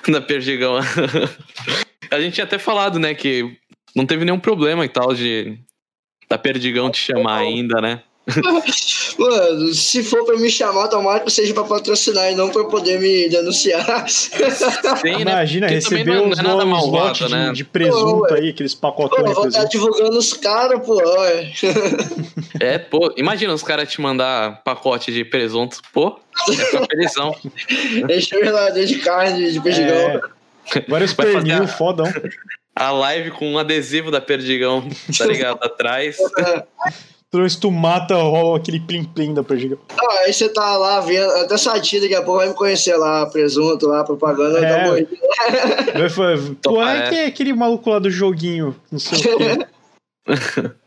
da 0.09 0.21
Perdigão. 0.23 0.79
A 2.11 2.21
gente 2.21 2.35
tinha 2.35 2.45
até 2.45 2.59
falado, 2.59 2.99
né, 2.99 3.15
que 3.15 3.57
não 3.95 4.07
teve 4.07 4.25
nenhum 4.25 4.41
problema 4.41 4.85
e 4.85 4.89
tal 4.89 5.15
de 5.15 5.59
da 6.29 6.39
Perdigão 6.39 6.91
te 6.91 6.99
chamar 6.99 7.39
ainda, 7.39 7.81
né? 7.81 8.03
Mano, 9.19 9.75
se 9.75 10.03
for 10.03 10.25
pra 10.25 10.37
me 10.37 10.49
chamar, 10.51 10.89
tomara 10.89 11.21
que 11.21 11.31
seja 11.31 11.53
pra 11.53 11.65
patrocinar 11.65 12.31
e 12.31 12.35
não 12.35 12.51
pra 12.51 12.65
poder 12.65 13.01
me 13.01 13.29
denunciar. 13.29 13.85
Sim, 14.09 15.25
né? 15.25 15.33
Imagina 15.33 15.67
Porque 15.67 15.75
receber 15.75 16.05
não, 16.05 16.27
é 16.27 16.29
os 16.29 16.39
não 16.39 16.61
é 16.61 16.65
malvado, 16.65 17.29
né? 17.29 17.49
de, 17.49 17.55
de 17.57 17.65
presunto 17.65 18.29
pô, 18.29 18.35
aí, 18.35 18.51
aqueles 18.51 18.75
pacotões 18.75 19.25
pô, 19.25 19.35
vou 19.35 19.49
estar 19.49 19.65
divulgando 19.65 20.17
os 20.17 20.33
caras, 20.33 20.85
pô. 20.85 21.01
É, 22.61 22.79
pô, 22.79 23.13
imagina 23.17 23.55
os 23.55 23.63
caras 23.63 23.91
te 23.91 24.01
mandar 24.03 24.63
pacote 24.63 25.11
de 25.11 25.25
presunto, 25.25 25.81
pô, 25.95 26.19
é 26.51 26.87
felizão. 26.87 27.35
Enche 28.11 28.37
o 28.37 28.45
geladeira 28.45 28.87
de 28.87 28.99
carne, 28.99 29.51
de 29.51 29.61
perdigão. 29.61 29.97
É. 29.97 30.21
Vários 30.89 31.13
pernil, 31.13 31.67
fodão. 31.67 32.07
A 32.75 32.91
live 32.93 33.33
com 33.33 33.53
um 33.53 33.59
adesivo 33.59 34.11
da 34.11 34.21
Perdigão, 34.21 34.89
tá 35.17 35.27
ligado? 35.27 35.59
Atrás. 35.63 36.17
Trouxe 37.31 37.61
tu 37.61 37.71
mata, 37.71 38.15
rola 38.17 38.59
aquele 38.59 38.81
plim-plim 38.81 39.35
da 39.35 39.45
Perdigão. 39.45 39.79
Ah, 39.91 40.25
aí 40.25 40.33
você 40.33 40.49
tá 40.49 40.77
lá 40.77 41.01
vendo, 41.01 41.31
até 41.33 41.57
Sati 41.57 42.01
daqui 42.01 42.15
a 42.15 42.23
pouco 42.23 42.39
vai 42.39 42.49
me 42.49 42.55
conhecer 42.55 42.97
lá, 42.97 43.27
presunto 43.27 43.87
lá, 43.87 44.03
propaganda, 44.03 44.59
é. 44.59 44.69
tá 44.69 44.87
morrendo. 44.87 45.09
Tu 46.61 46.83
é 46.83 47.09
que 47.09 47.15
é 47.15 47.27
aquele 47.27 47.53
maluco 47.53 47.91
lá 47.91 47.99
do 47.99 48.11
joguinho, 48.11 48.75
não 48.91 48.99
sei 48.99 49.33
o 49.33 49.39
quê. 49.39 49.67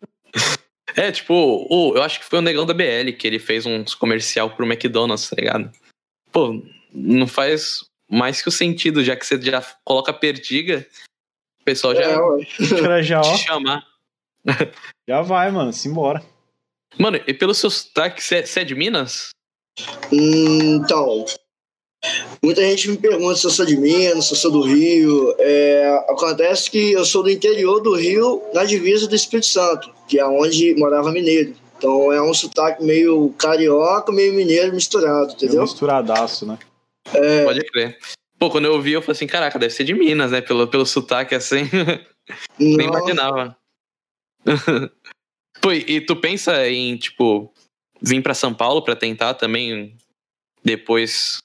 É, 0.96 1.12
tipo, 1.12 1.34
o, 1.34 1.96
eu 1.96 2.04
acho 2.04 2.20
que 2.20 2.26
foi 2.26 2.40
o 2.40 2.42
negão 2.42 2.66
da 2.66 2.74
BL 2.74 3.12
que 3.18 3.26
ele 3.26 3.40
fez 3.40 3.66
uns 3.66 3.96
comercial 3.96 4.52
pro 4.52 4.66
McDonald's, 4.66 5.30
tá 5.30 5.36
ligado? 5.36 5.72
Pô, 6.32 6.62
não 6.94 7.28
faz 7.28 7.80
mais 8.14 8.42
que 8.42 8.50
o 8.50 8.52
sentido, 8.52 9.04
já 9.04 9.16
que 9.16 9.26
você 9.26 9.42
já 9.42 9.66
coloca 9.84 10.14
perdiga, 10.14 10.86
o 11.62 11.64
pessoal 11.64 11.96
já, 11.96 12.04
é, 12.04 13.04
já 13.04 13.22
te 13.22 13.38
chamar. 13.40 13.84
Já 15.08 15.22
vai, 15.22 15.50
mano, 15.52 15.74
simbora. 15.74 16.24
Mano, 16.98 17.20
e 17.26 17.34
pelo 17.34 17.54
seu 17.54 17.70
sotaque, 17.70 18.22
você 18.22 18.60
é 18.60 18.64
de 18.64 18.76
Minas? 18.76 19.30
Hum, 20.12 20.76
então, 20.76 21.26
muita 22.44 22.62
gente 22.62 22.90
me 22.90 22.98
pergunta 22.98 23.36
se 23.36 23.48
eu 23.48 23.52
sou 23.52 23.66
de 23.66 23.76
Minas, 23.76 24.26
se 24.26 24.34
eu 24.34 24.38
sou 24.38 24.52
do 24.52 24.62
Rio. 24.62 25.36
É, 25.40 26.06
acontece 26.10 26.70
que 26.70 26.92
eu 26.92 27.04
sou 27.04 27.24
do 27.24 27.32
interior 27.32 27.82
do 27.82 27.96
Rio, 27.96 28.44
na 28.54 28.64
divisa 28.64 29.08
do 29.08 29.16
Espírito 29.16 29.48
Santo, 29.48 29.92
que 30.08 30.20
é 30.20 30.26
onde 30.26 30.76
morava 30.76 31.12
mineiro. 31.12 31.56
Então 31.78 32.14
é 32.14 32.22
um 32.22 32.34
sotaque 32.34 32.84
meio 32.84 33.30
carioca, 33.40 34.12
meio 34.12 34.34
mineiro 34.34 34.74
misturado, 34.74 35.34
entendeu? 35.34 35.60
É 35.60 35.64
misturadaço, 35.64 36.46
né? 36.46 36.60
É... 37.16 37.44
Pode 37.44 37.62
crer. 37.66 37.98
Pô, 38.40 38.50
quando 38.50 38.66
eu 38.66 38.74
ouvi, 38.74 38.92
eu 38.92 39.02
falei 39.02 39.16
assim, 39.16 39.28
caraca, 39.28 39.58
deve 39.58 39.74
ser 39.74 39.84
de 39.84 39.94
Minas, 39.94 40.32
né? 40.32 40.42
Pelo, 40.42 40.68
pelo 40.68 40.86
sotaque 40.86 41.34
assim. 41.34 41.70
Nem 42.60 42.88
imaginava. 42.88 43.58
Pô, 45.62 45.72
e 45.72 46.02
tu 46.02 46.16
pensa 46.16 46.68
em, 46.68 46.98
tipo, 46.98 47.54
vir 48.02 48.22
para 48.22 48.34
São 48.34 48.54
Paulo 48.54 48.84
para 48.84 48.96
tentar 48.96 49.34
também 49.36 49.96
depois. 50.64 51.38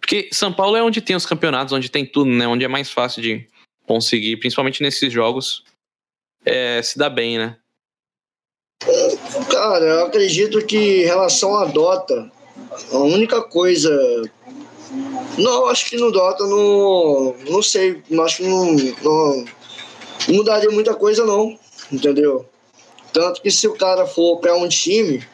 Porque 0.00 0.30
São 0.32 0.52
Paulo 0.52 0.76
é 0.76 0.82
onde 0.82 1.02
tem 1.02 1.14
os 1.14 1.26
campeonatos, 1.26 1.72
onde 1.72 1.90
tem 1.90 2.06
tudo, 2.06 2.30
né? 2.30 2.46
Onde 2.46 2.64
é 2.64 2.68
mais 2.68 2.90
fácil 2.90 3.20
de 3.20 3.46
conseguir, 3.86 4.38
principalmente 4.38 4.82
nesses 4.82 5.12
jogos, 5.12 5.64
é, 6.44 6.80
se 6.82 6.98
dá 6.98 7.10
bem, 7.10 7.38
né? 7.38 7.56
Cara, 9.50 9.84
eu 9.84 10.06
acredito 10.06 10.64
que 10.66 11.02
em 11.02 11.04
relação 11.04 11.56
à 11.56 11.64
Dota, 11.66 12.30
a 12.92 12.98
única 12.98 13.42
coisa. 13.42 13.90
Não, 15.38 15.66
acho 15.66 15.88
que 15.90 15.96
no 15.96 16.10
Dota 16.12 16.46
não. 16.46 17.34
Não 17.48 17.62
sei, 17.62 18.02
acho 18.24 18.36
que 18.38 18.48
não, 18.48 18.72
não, 19.02 19.44
não 20.28 20.34
mudaria 20.34 20.70
muita 20.70 20.94
coisa, 20.94 21.24
não. 21.24 21.58
Entendeu? 21.90 22.46
Tanto 23.12 23.40
que 23.40 23.50
se 23.50 23.66
o 23.66 23.74
cara 23.74 24.06
for 24.06 24.38
para 24.38 24.56
um 24.56 24.68
time, 24.68 25.24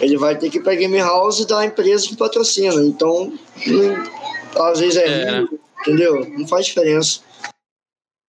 ele 0.00 0.16
vai 0.16 0.36
ter 0.38 0.50
que 0.50 0.58
ir 0.58 0.62
para 0.62 0.74
Game 0.74 0.98
House 0.98 1.44
da 1.44 1.64
empresa 1.64 2.08
que 2.08 2.16
patrocina. 2.16 2.82
Então, 2.82 3.32
não, 3.66 4.66
às 4.66 4.80
vezes 4.80 4.96
é, 4.96 5.22
é. 5.22 5.40
Ruim, 5.40 5.58
entendeu? 5.80 6.28
Não 6.30 6.48
faz 6.48 6.66
diferença. 6.66 7.20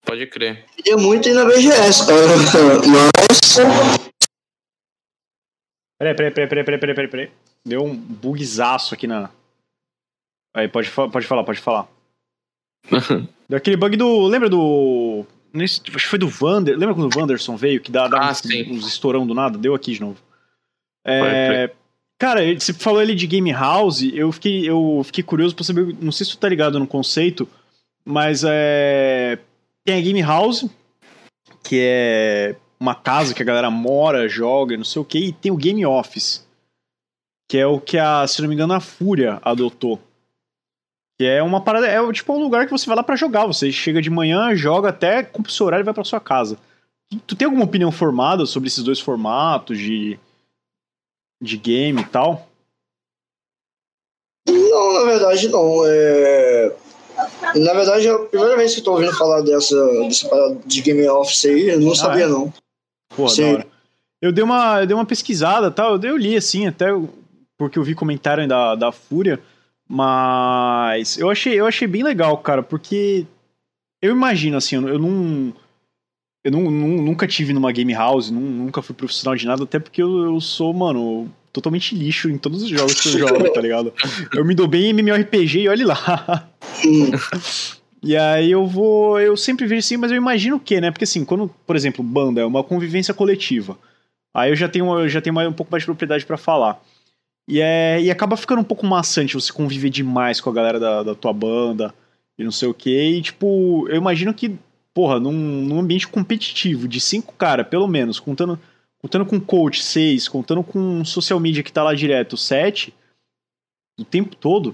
Pode 0.05 0.27
crer. 0.27 0.65
Queria 0.75 0.97
muito 0.97 1.29
ir 1.29 1.33
na 1.33 1.45
BGS, 1.45 2.05
cara. 2.05 2.21
Mas. 2.87 3.57
Peraí, 5.97 6.15
peraí, 6.15 6.31
peraí, 6.31 6.47
peraí, 6.49 6.65
peraí, 6.65 6.95
peraí, 6.95 7.07
peraí. 7.07 7.31
Deu 7.65 7.83
um 7.83 7.95
bugzaço 7.95 8.93
aqui 8.93 9.07
na. 9.07 9.29
Aí, 10.53 10.67
pode, 10.67 10.89
pode 10.91 11.25
falar, 11.25 11.43
pode 11.43 11.59
falar. 11.59 11.87
Deu 13.47 13.57
aquele 13.57 13.77
bug 13.77 13.95
do. 13.97 14.27
Lembra 14.27 14.49
do. 14.49 15.25
Nesse, 15.53 15.81
acho 15.81 15.97
que 15.97 16.07
foi 16.07 16.19
do 16.19 16.27
Vander. 16.27 16.77
Lembra 16.77 16.95
quando 16.95 17.13
o 17.13 17.19
Wanderson 17.19 17.55
veio, 17.57 17.81
que 17.81 17.91
dá, 17.91 18.07
dá 18.07 18.19
ah, 18.21 18.31
uns, 18.31 18.45
uns, 18.69 18.87
estourão 18.87 19.27
do 19.27 19.33
nada? 19.33 19.57
Deu 19.57 19.75
aqui 19.75 19.93
de 19.93 20.01
novo. 20.01 20.17
É, 21.05 21.71
cara, 22.17 22.41
você 22.57 22.73
falou 22.73 22.99
ali 22.99 23.15
de 23.15 23.27
Game 23.27 23.51
House, 23.51 24.03
eu 24.13 24.31
fiquei, 24.31 24.69
eu 24.69 25.01
fiquei 25.03 25.23
curioso 25.23 25.55
pra 25.55 25.65
saber. 25.65 25.95
Não 25.99 26.11
sei 26.11 26.25
se 26.25 26.31
tu 26.31 26.37
tá 26.37 26.47
ligado 26.47 26.79
no 26.79 26.87
conceito, 26.87 27.47
mas 28.05 28.43
é. 28.45 29.37
Tem 29.83 29.97
a 29.97 30.01
Game 30.01 30.21
House, 30.21 30.69
que 31.63 31.79
é 31.81 32.55
uma 32.79 32.95
casa 32.95 33.33
que 33.33 33.41
a 33.41 33.45
galera 33.45 33.69
mora, 33.69 34.29
joga, 34.29 34.77
não 34.77 34.83
sei 34.83 35.01
o 35.01 35.05
que, 35.05 35.19
e 35.19 35.31
tem 35.31 35.51
o 35.51 35.57
Game 35.57 35.85
Office, 35.85 36.47
que 37.49 37.57
é 37.57 37.65
o 37.65 37.79
que 37.79 37.97
a, 37.97 38.25
se 38.27 38.41
não 38.41 38.47
me 38.47 38.55
engano, 38.55 38.73
a 38.73 38.79
Fúria 38.79 39.39
adotou. 39.43 39.99
Que 41.21 41.27
é 41.27 41.43
uma 41.43 41.61
parada, 41.61 41.85
é 41.85 42.11
tipo 42.11 42.33
um 42.33 42.41
lugar 42.41 42.65
que 42.65 42.71
você 42.71 42.87
vai 42.87 42.95
lá 42.95 43.03
para 43.03 43.15
jogar. 43.15 43.45
Você 43.45 43.71
chega 43.71 44.01
de 44.01 44.09
manhã, 44.09 44.55
joga 44.55 44.89
até 44.89 45.21
cumpre 45.21 45.51
o 45.51 45.53
seu 45.53 45.67
horário 45.67 45.83
e 45.83 45.85
vai 45.85 45.93
para 45.93 46.03
sua 46.03 46.19
casa. 46.19 46.57
Tu 47.27 47.35
tem 47.35 47.45
alguma 47.45 47.63
opinião 47.63 47.91
formada 47.91 48.43
sobre 48.47 48.65
esses 48.65 48.83
dois 48.83 48.99
formatos 48.99 49.77
de, 49.77 50.19
de 51.39 51.57
game 51.57 52.01
e 52.01 52.05
tal? 52.05 52.49
Não, 54.49 54.93
na 54.93 55.03
verdade 55.11 55.47
não. 55.49 55.83
É... 55.85 56.75
Na 57.55 57.73
verdade, 57.75 58.07
é 58.07 58.11
a 58.11 58.17
primeira 58.17 58.57
vez 58.57 58.73
que 58.73 58.79
eu 58.79 58.85
tô 58.85 58.93
ouvindo 58.93 59.15
falar 59.15 59.41
dessa, 59.41 59.75
dessa 60.01 60.27
parada 60.27 60.59
de 60.65 60.81
Game 60.81 61.07
Office 61.07 61.45
aí, 61.45 61.69
eu 61.69 61.79
não 61.81 61.91
ah, 61.91 61.95
sabia 61.95 62.23
é? 62.23 62.27
não. 62.27 62.51
Pô, 63.15 63.29
Sim. 63.29 63.59
Eu 64.19 64.31
dei 64.31 64.43
uma, 64.43 64.81
eu 64.81 64.87
dei 64.87 64.95
uma 64.95 65.05
pesquisada 65.05 65.69
tal, 65.69 65.97
eu, 65.97 66.01
eu 66.01 66.17
li 66.17 66.35
assim, 66.35 66.65
até 66.65 66.87
porque 67.59 67.77
eu 67.77 67.83
vi 67.83 67.93
comentário 67.93 68.47
da, 68.47 68.73
da 68.73 68.91
Fúria. 68.91 69.39
Mas 69.93 71.17
eu 71.17 71.29
achei, 71.29 71.59
eu 71.59 71.67
achei 71.67 71.85
bem 71.85 72.01
legal, 72.01 72.37
cara, 72.37 72.63
porque 72.63 73.25
eu 74.01 74.11
imagino, 74.11 74.55
assim, 74.55 74.77
eu 74.77 74.97
não. 74.97 75.53
Eu 76.45 76.51
não, 76.51 76.71
nunca 76.71 77.27
tive 77.27 77.51
numa 77.51 77.73
game 77.73 77.93
house, 77.93 78.31
nunca 78.31 78.81
fui 78.81 78.95
profissional 78.95 79.35
de 79.35 79.45
nada, 79.45 79.63
até 79.63 79.79
porque 79.79 80.01
eu, 80.01 80.23
eu 80.23 80.39
sou, 80.39 80.73
mano, 80.73 81.29
totalmente 81.51 81.93
lixo 81.93 82.29
em 82.29 82.37
todos 82.37 82.63
os 82.63 82.69
jogos 82.69 83.01
que 83.01 83.09
eu 83.09 83.19
jogo, 83.19 83.47
tá 83.51 83.59
ligado? 83.59 83.93
Eu 84.33 84.45
me 84.45 84.55
dou 84.55 84.65
bem 84.65 84.85
em 84.85 84.93
MMORPG 84.93 85.59
e 85.59 85.67
olhe 85.67 85.83
lá. 85.83 86.49
e 88.01 88.15
aí 88.15 88.49
eu 88.49 88.65
vou. 88.65 89.19
Eu 89.19 89.35
sempre 89.35 89.67
vejo 89.67 89.79
assim, 89.79 89.97
mas 89.97 90.09
eu 90.09 90.17
imagino 90.17 90.55
o 90.55 90.59
quê, 90.59 90.79
né? 90.79 90.89
Porque 90.89 91.03
assim, 91.03 91.25
quando, 91.25 91.53
por 91.67 91.75
exemplo, 91.75 92.01
banda 92.01 92.39
é 92.39 92.45
uma 92.45 92.63
convivência 92.63 93.13
coletiva. 93.13 93.77
Aí 94.33 94.51
eu 94.51 94.55
já 94.55 94.69
tenho, 94.69 94.85
eu 94.97 95.09
já 95.09 95.21
tenho 95.21 95.33
mais, 95.33 95.49
um 95.49 95.53
pouco 95.53 95.69
mais 95.69 95.83
de 95.83 95.87
propriedade 95.87 96.25
para 96.25 96.37
falar. 96.37 96.81
E, 97.51 97.59
é, 97.59 98.01
e 98.01 98.09
acaba 98.09 98.37
ficando 98.37 98.61
um 98.61 98.63
pouco 98.63 98.85
maçante 98.85 99.33
você 99.33 99.51
conviver 99.51 99.89
demais 99.89 100.39
com 100.39 100.49
a 100.49 100.53
galera 100.53 100.79
da, 100.79 101.03
da 101.03 101.13
tua 101.13 101.33
banda 101.33 101.93
e 102.37 102.45
não 102.45 102.51
sei 102.51 102.69
o 102.69 102.73
que. 102.73 102.89
E, 102.89 103.21
tipo, 103.21 103.85
eu 103.89 103.97
imagino 103.97 104.33
que, 104.33 104.57
porra, 104.93 105.19
num, 105.19 105.33
num 105.33 105.81
ambiente 105.81 106.07
competitivo 106.07 106.87
de 106.87 107.01
cinco 107.01 107.33
cara, 107.33 107.65
pelo 107.65 107.89
menos, 107.89 108.21
contando, 108.21 108.57
contando 108.99 109.25
com 109.25 109.37
coach, 109.37 109.83
seis, 109.83 110.29
contando 110.29 110.63
com 110.63 111.03
social 111.03 111.41
media 111.41 111.61
que 111.61 111.73
tá 111.73 111.83
lá 111.83 111.93
direto, 111.93 112.37
sete, 112.37 112.93
o 113.99 114.05
tempo 114.05 114.33
todo, 114.33 114.73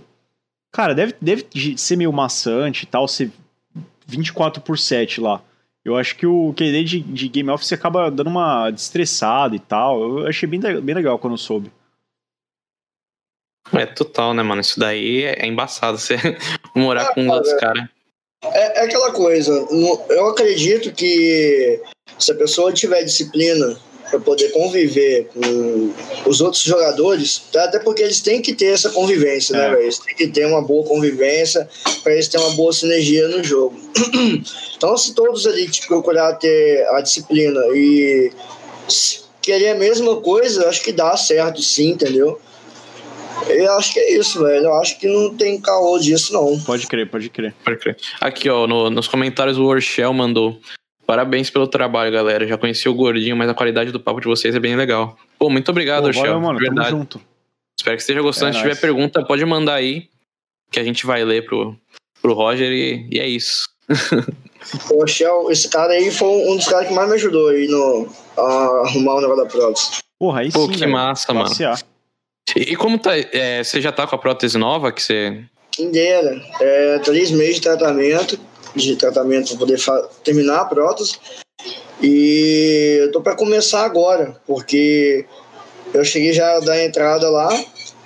cara, 0.72 0.94
deve, 0.94 1.16
deve 1.20 1.48
ser 1.78 1.96
meio 1.96 2.14
maçante 2.14 2.84
e 2.84 2.86
tal, 2.86 3.08
ser 3.08 3.32
24 4.06 4.62
por 4.62 4.78
7 4.78 5.20
lá. 5.20 5.42
Eu 5.84 5.98
acho 5.98 6.16
que 6.16 6.28
o 6.28 6.54
QD 6.54 6.84
de, 6.84 7.00
de 7.00 7.28
Game 7.28 7.50
Office 7.50 7.74
acaba 7.74 8.12
dando 8.12 8.30
uma 8.30 8.70
destressada 8.70 9.56
e 9.56 9.60
tal. 9.60 10.20
Eu 10.20 10.28
achei 10.28 10.48
bem, 10.48 10.60
bem 10.60 10.94
legal 10.94 11.18
quando 11.18 11.34
eu 11.34 11.38
soube. 11.38 11.72
É 13.74 13.86
total, 13.86 14.34
né, 14.34 14.44
mano? 14.44 14.62
Isso 14.62 14.80
daí 14.80 15.24
é 15.24 15.46
embaçado 15.46 15.98
você 15.98 16.18
morar 16.76 17.10
é, 17.12 17.14
com 17.14 17.22
um 17.22 17.40
dos 17.40 17.54
caras. 17.54 17.84
É, 18.44 18.80
é 18.80 18.86
aquela 18.86 19.12
coisa, 19.12 19.52
eu 20.10 20.28
acredito 20.28 20.94
que 20.94 21.82
se 22.20 22.32
a 22.32 22.36
pessoa 22.36 22.72
tiver 22.72 23.04
disciplina 23.04 23.78
para 24.10 24.20
poder 24.20 24.50
conviver 24.52 25.30
com 25.34 25.94
os 26.30 26.40
outros 26.40 26.64
jogadores, 26.64 27.44
tá? 27.52 27.66
até 27.66 27.80
porque 27.80 28.02
eles 28.02 28.22
têm 28.22 28.42
que 28.42 28.54
ter 28.54 28.68
essa 28.68 28.90
convivência, 28.90 29.56
né, 29.56 29.66
é. 29.66 29.70
né, 29.70 29.76
velho? 29.76 29.84
Eles 29.84 30.00
têm 30.00 30.16
que 30.16 30.28
ter 30.28 30.46
uma 30.46 30.62
boa 30.62 30.88
convivência 30.88 31.68
para 32.04 32.14
eles 32.14 32.28
terem 32.28 32.46
uma 32.46 32.56
boa 32.56 32.72
sinergia 32.72 33.28
no 33.28 33.44
jogo. 33.44 33.78
então, 34.76 34.98
se 34.98 35.14
todos 35.14 35.46
ali 35.46 35.68
tipo, 35.68 35.88
procurar 35.88 36.34
ter 36.36 36.88
a 36.92 37.02
disciplina 37.02 37.60
e 37.74 38.32
querer 39.42 39.70
a 39.70 39.76
mesma 39.76 40.16
coisa, 40.22 40.68
acho 40.70 40.84
que 40.84 40.92
dá 40.92 41.16
certo 41.18 41.62
sim, 41.62 41.90
entendeu? 41.90 42.40
Eu 43.48 43.74
acho 43.74 43.94
que 43.94 44.00
é 44.00 44.18
isso, 44.18 44.44
velho. 44.44 44.66
Eu 44.66 44.74
acho 44.76 45.00
que 45.00 45.08
não 45.08 45.36
tem 45.36 45.60
caô 45.60 45.98
disso, 46.00 46.34
não. 46.34 46.60
Pode 46.60 46.88
crer, 46.88 47.10
pode 47.10 47.30
crer. 47.30 47.54
Pode 47.64 47.78
crer. 47.78 47.98
Aqui, 48.20 48.50
ó, 48.50 48.68
no, 48.68 48.90
nos 48.90 49.08
comentários 49.08 49.58
o 49.58 49.66
Orchel 49.66 50.14
mandou. 50.14 50.60
Parabéns 51.06 51.50
pelo 51.50 51.68
trabalho, 51.68 52.12
galera. 52.12 52.46
Já 52.46 52.58
conheci 52.58 52.90
o 52.90 52.94
gordinho, 52.94 53.36
mas 53.36 53.50
a 53.50 53.54
qualidade 53.54 53.92
do 53.92 54.00
papo 54.00 54.20
de 54.20 54.28
vocês 54.28 54.54
é 54.56 54.60
bem 54.60 54.76
legal. 54.76 55.18
Pô, 55.40 55.50
muito 55.50 55.70
obrigado, 55.70 56.04
Pô, 56.04 56.08
Orchel. 56.08 56.24
Valeu, 56.24 56.42
mano. 56.42 56.60
Verdade. 56.60 56.90
Tamo 56.90 57.00
junto. 57.00 57.22
Espero 57.80 57.96
que 57.96 58.02
esteja 58.02 58.22
gostando. 58.22 58.50
É 58.50 58.54
Se 58.54 58.60
tiver 58.60 58.80
pergunta, 58.80 59.24
pode 59.24 59.46
mandar 59.46 59.76
aí. 59.76 60.10
Que 60.70 60.80
a 60.80 60.84
gente 60.84 61.06
vai 61.06 61.24
ler 61.24 61.46
pro, 61.46 61.78
pro 62.22 62.34
Roger 62.34 62.70
e, 62.70 63.08
e 63.10 63.20
é 63.20 63.28
isso. 63.28 63.70
O 64.92 65.08
Shell, 65.08 65.50
esse 65.52 65.70
cara 65.70 65.94
aí 65.94 66.12
foi 66.12 66.28
um 66.28 66.58
dos 66.58 66.68
caras 66.68 66.88
que 66.88 66.94
mais 66.94 67.08
me 67.08 67.16
ajudou 67.16 67.50
aí 67.50 67.68
no, 67.68 68.08
a 68.38 68.88
arrumar 68.88 69.16
o 69.16 69.22
negócio 69.22 69.44
da 69.44 69.50
prótese. 69.50 70.00
Porra, 70.20 70.42
aí 70.42 70.52
Pô, 70.52 70.66
sim, 70.66 70.72
que 70.72 70.80
velho. 70.80 70.92
massa, 70.92 71.34
mano. 71.34 71.50
E 72.58 72.76
como 72.76 72.98
tá? 72.98 73.12
É, 73.16 73.64
você 73.64 73.80
já 73.80 73.92
tá 73.92 74.08
com 74.08 74.16
a 74.16 74.20
prótese 74.20 74.58
nova 74.58 74.92
que 74.92 75.02
você. 75.02 75.44
Quem 75.72 75.92
dera. 75.92 76.42
É, 76.60 77.00
três 77.00 77.30
meses 77.30 77.56
de 77.56 77.62
tratamento, 77.62 78.40
de 78.76 78.96
tratamento 78.96 79.50
para 79.50 79.58
poder 79.58 79.80
terminar 80.24 80.62
a 80.62 80.66
prótese. 80.66 81.18
E 82.02 82.98
eu 83.02 83.12
tô 83.12 83.22
para 83.22 83.36
começar 83.36 83.84
agora, 83.84 84.36
porque 84.48 85.26
eu 85.94 86.04
cheguei 86.04 86.34
já 86.34 86.58
a 86.58 86.60
dar 86.60 86.84
entrada 86.84 87.30
lá, 87.30 87.50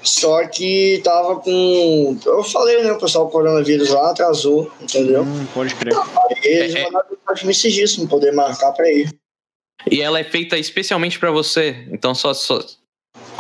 só 0.04 0.46
que 0.48 1.00
tava 1.04 1.38
com. 1.38 2.18
Eu 2.26 2.44
falei, 2.44 2.84
né? 2.84 2.92
O 2.92 3.00
pessoal 3.00 3.26
com 3.26 3.32
coronavírus 3.32 3.90
lá 3.90 4.12
atrasou, 4.12 4.70
entendeu? 4.82 5.24
Hum, 5.24 5.46
pode 5.54 5.74
crer. 5.76 5.96
Aí 5.96 6.38
eles 6.44 6.76
é, 6.76 6.80
é. 6.80 6.84
mandaram 6.86 7.08
é... 7.42 7.46
me 7.46 7.54
seguir, 7.54 7.86
poder 8.08 8.32
marcar 8.34 8.74
para 8.74 8.92
ir. 8.92 9.10
E 9.90 10.02
ela 10.02 10.20
é 10.20 10.24
feita 10.24 10.58
especialmente 10.58 11.18
para 11.18 11.32
você, 11.32 11.88
então 11.92 12.14
só, 12.14 12.34
só, 12.34 12.60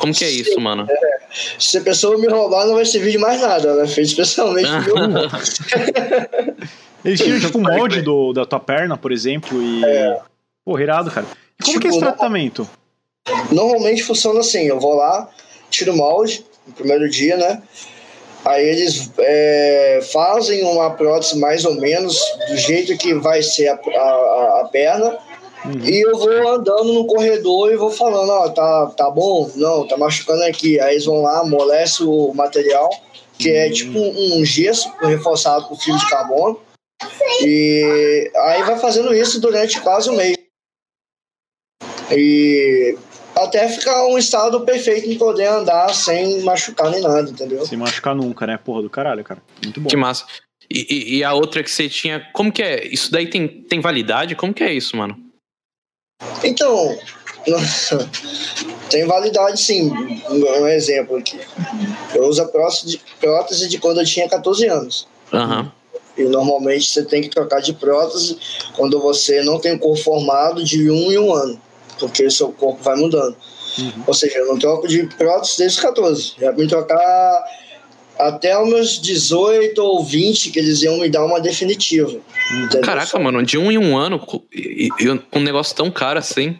como 0.02 0.14
que 0.14 0.26
é 0.26 0.30
isso, 0.30 0.60
mano? 0.60 0.88
É, 0.90 1.20
se 1.60 1.78
a 1.78 1.82
pessoa 1.82 2.18
me 2.18 2.28
roubar, 2.28 2.66
não 2.66 2.74
vai 2.74 2.86
servir 2.86 3.12
de 3.12 3.18
mais 3.20 3.40
nada. 3.40 3.70
Ela 3.70 3.84
é 3.84 3.88
feita 3.88 4.10
especialmente 4.10 4.70
meu 4.90 5.30
Eles 7.06 7.20
tiram, 7.20 7.40
tipo, 7.40 7.58
o 7.58 7.62
molde 7.62 8.02
do, 8.02 8.34
da 8.34 8.46
tua 8.46 8.60
perna, 8.60 8.98
por 8.98 9.12
exemplo, 9.12 9.62
e. 9.62 9.84
É. 9.86 10.20
Pô, 10.66 10.80
irado, 10.80 11.10
cara. 11.10 11.26
E 11.60 11.64
como 11.64 11.74
tipo, 11.74 11.80
que 11.80 11.88
é 11.88 11.90
esse 11.90 12.00
tipo, 12.00 12.12
tratamento? 12.12 12.70
Normalmente 13.52 14.04
funciona 14.04 14.40
assim: 14.40 14.64
eu 14.66 14.80
vou 14.80 14.96
lá, 14.96 15.30
tiro 15.70 15.94
o 15.94 15.98
molde 15.98 16.46
no 16.68 16.74
primeiro 16.74 17.10
dia, 17.10 17.38
né? 17.38 17.62
Aí 18.44 18.68
eles 18.68 19.12
é, 19.20 20.00
fazem 20.12 20.64
uma 20.64 20.92
prótese 20.92 21.40
mais 21.40 21.64
ou 21.64 21.76
menos 21.76 22.20
do 22.50 22.58
jeito 22.58 22.98
que 22.98 23.14
vai 23.14 23.42
ser 23.44 23.68
a, 23.68 23.74
a, 23.74 24.62
a 24.62 24.70
perna. 24.72 25.18
Uhum. 25.66 25.80
E 25.84 26.02
eu 26.02 26.18
vou 26.18 26.50
andando 26.50 26.94
no 26.94 27.06
corredor 27.06 27.72
e 27.72 27.78
vou 27.78 27.92
falando, 27.92 28.30
ó, 28.30 28.50
tá, 28.50 28.88
tá 28.98 29.10
bom? 29.10 29.52
Não, 29.56 29.88
tá 29.88 29.98
machucando 29.98 30.44
aqui. 30.44 30.80
Aí 30.80 30.94
eles 30.94 31.06
vão 31.06 31.22
lá, 31.22 31.40
amolece 31.40 32.04
o 32.04 32.34
material, 32.34 32.90
que 33.38 33.50
é 33.50 33.66
uhum. 33.66 33.68
é 33.68 33.70
tipo 33.72 34.00
um 34.00 34.44
gesso 34.46 34.92
reforçado 35.02 35.66
com 35.68 35.76
fio 35.76 35.98
de 35.98 36.10
carbono. 36.10 36.60
E 37.42 38.32
aí 38.36 38.64
vai 38.64 38.78
fazendo 38.78 39.14
isso 39.14 39.40
durante 39.40 39.80
quase 39.82 40.10
um 40.10 40.16
mês. 40.16 40.38
E 42.12 42.98
até 43.36 43.68
ficar 43.70 44.06
um 44.08 44.18
estado 44.18 44.62
perfeito 44.62 45.10
em 45.10 45.18
poder 45.18 45.48
andar 45.48 45.94
sem 45.94 46.42
machucar 46.42 46.90
nem 46.92 47.02
nada, 47.02 47.30
entendeu? 47.30 47.66
Sem 47.66 47.78
machucar 47.78 48.16
nunca, 48.16 48.46
né? 48.46 48.58
Porra 48.58 48.82
do 48.82 48.90
caralho, 48.90 49.24
cara. 49.24 49.42
Muito 49.64 49.80
bom. 49.80 49.90
Que 49.90 49.96
massa. 49.96 50.26
E, 50.70 51.18
e, 51.18 51.24
a 51.24 51.34
outra 51.34 51.62
que 51.64 51.70
você 51.70 51.90
tinha, 51.90 52.26
como 52.34 52.52
que 52.52 52.64
é? 52.64 52.88
Isso 52.88 53.12
daí 53.12 53.30
tem, 53.30 53.48
tem 53.48 53.82
validade? 53.82 54.36
Como 54.36 54.54
que 54.54 54.64
é 54.64 54.72
isso, 54.72 54.96
mano? 54.96 55.18
Então, 56.44 56.98
tem 58.90 59.06
validade 59.06 59.60
sim. 59.60 59.92
Um 60.30 60.68
exemplo 60.68 61.18
aqui. 61.18 61.40
Eu 62.14 62.26
uso 62.26 62.42
a 62.42 62.46
prótese 62.46 63.68
de, 63.68 63.78
quando 63.80 64.00
eu 64.00 64.06
tinha 64.06 64.30
14 64.30 64.68
anos. 64.68 65.08
Uhum. 65.34 65.72
E 66.18 66.24
normalmente 66.24 66.90
você 66.90 67.04
tem 67.04 67.22
que 67.22 67.30
trocar 67.30 67.62
de 67.62 67.74
prótese 67.74 68.38
quando 68.76 69.00
você 69.00 69.42
não 69.44 69.60
tem 69.60 69.74
o 69.74 69.80
corpo 69.80 70.04
formado 70.04 70.64
de 70.64 70.92
um 70.92 71.12
em 71.12 71.18
um 71.18 71.34
ano, 71.34 71.60
porque 72.00 72.26
o 72.26 72.32
seu 72.32 72.52
corpo 72.52 72.84
vai 72.84 72.96
mudando. 72.96 73.36
Uhum. 73.78 74.04
Ou 74.06 74.14
seja, 74.14 74.38
eu 74.40 74.48
não 74.48 74.60
troco 74.60 74.88
de 74.88 75.04
prótese 75.16 75.58
desde 75.60 75.78
os 75.78 75.84
14. 75.84 76.34
Já 76.40 76.52
me 76.52 76.68
trocar 76.68 77.46
até 78.28 78.58
os 78.60 78.70
meus 78.70 79.02
18 79.02 79.78
ou 79.82 80.04
20 80.04 80.52
que 80.52 80.60
eles 80.60 80.82
iam 80.82 81.00
me 81.00 81.10
dar 81.10 81.26
uma 81.26 81.40
definitiva. 81.40 82.12
Uhum. 82.12 82.82
Caraca, 82.82 83.18
mano, 83.20 83.44
de 83.44 83.58
um 83.58 83.72
em 83.72 83.78
um 83.78 83.98
ano, 83.98 84.22
um 85.34 85.40
negócio 85.40 85.76
tão 85.76 85.92
caro 85.92 86.20
assim. 86.20 86.58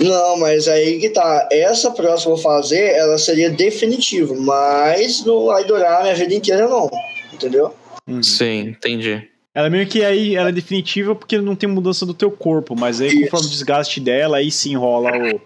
Não, 0.00 0.38
mas 0.38 0.68
aí 0.68 1.00
que 1.00 1.10
tá. 1.10 1.48
Essa 1.50 1.90
próxima 1.90 2.32
eu 2.32 2.36
vou 2.36 2.42
fazer, 2.42 2.94
ela 2.94 3.18
seria 3.18 3.50
definitiva, 3.50 4.34
mas 4.34 5.24
não 5.24 5.46
vai 5.46 5.64
durar 5.64 6.00
a 6.00 6.02
minha 6.04 6.14
vida 6.14 6.34
inteira, 6.34 6.68
não. 6.68 6.88
Entendeu? 7.32 7.74
Uhum. 8.06 8.22
Sim, 8.22 8.68
entendi. 8.68 9.28
Ela 9.54 9.68
meio 9.68 9.86
que 9.88 10.04
aí 10.04 10.36
ela 10.36 10.50
é 10.50 10.52
definitiva 10.52 11.16
porque 11.16 11.38
não 11.38 11.56
tem 11.56 11.68
mudança 11.68 12.06
do 12.06 12.14
teu 12.14 12.30
corpo, 12.30 12.76
mas 12.76 13.00
aí 13.00 13.08
Isso. 13.08 13.20
conforme 13.22 13.46
o 13.46 13.50
desgaste 13.50 14.00
dela, 14.00 14.36
aí 14.36 14.52
sim 14.52 14.76
rola 14.76 15.10
o, 15.10 15.40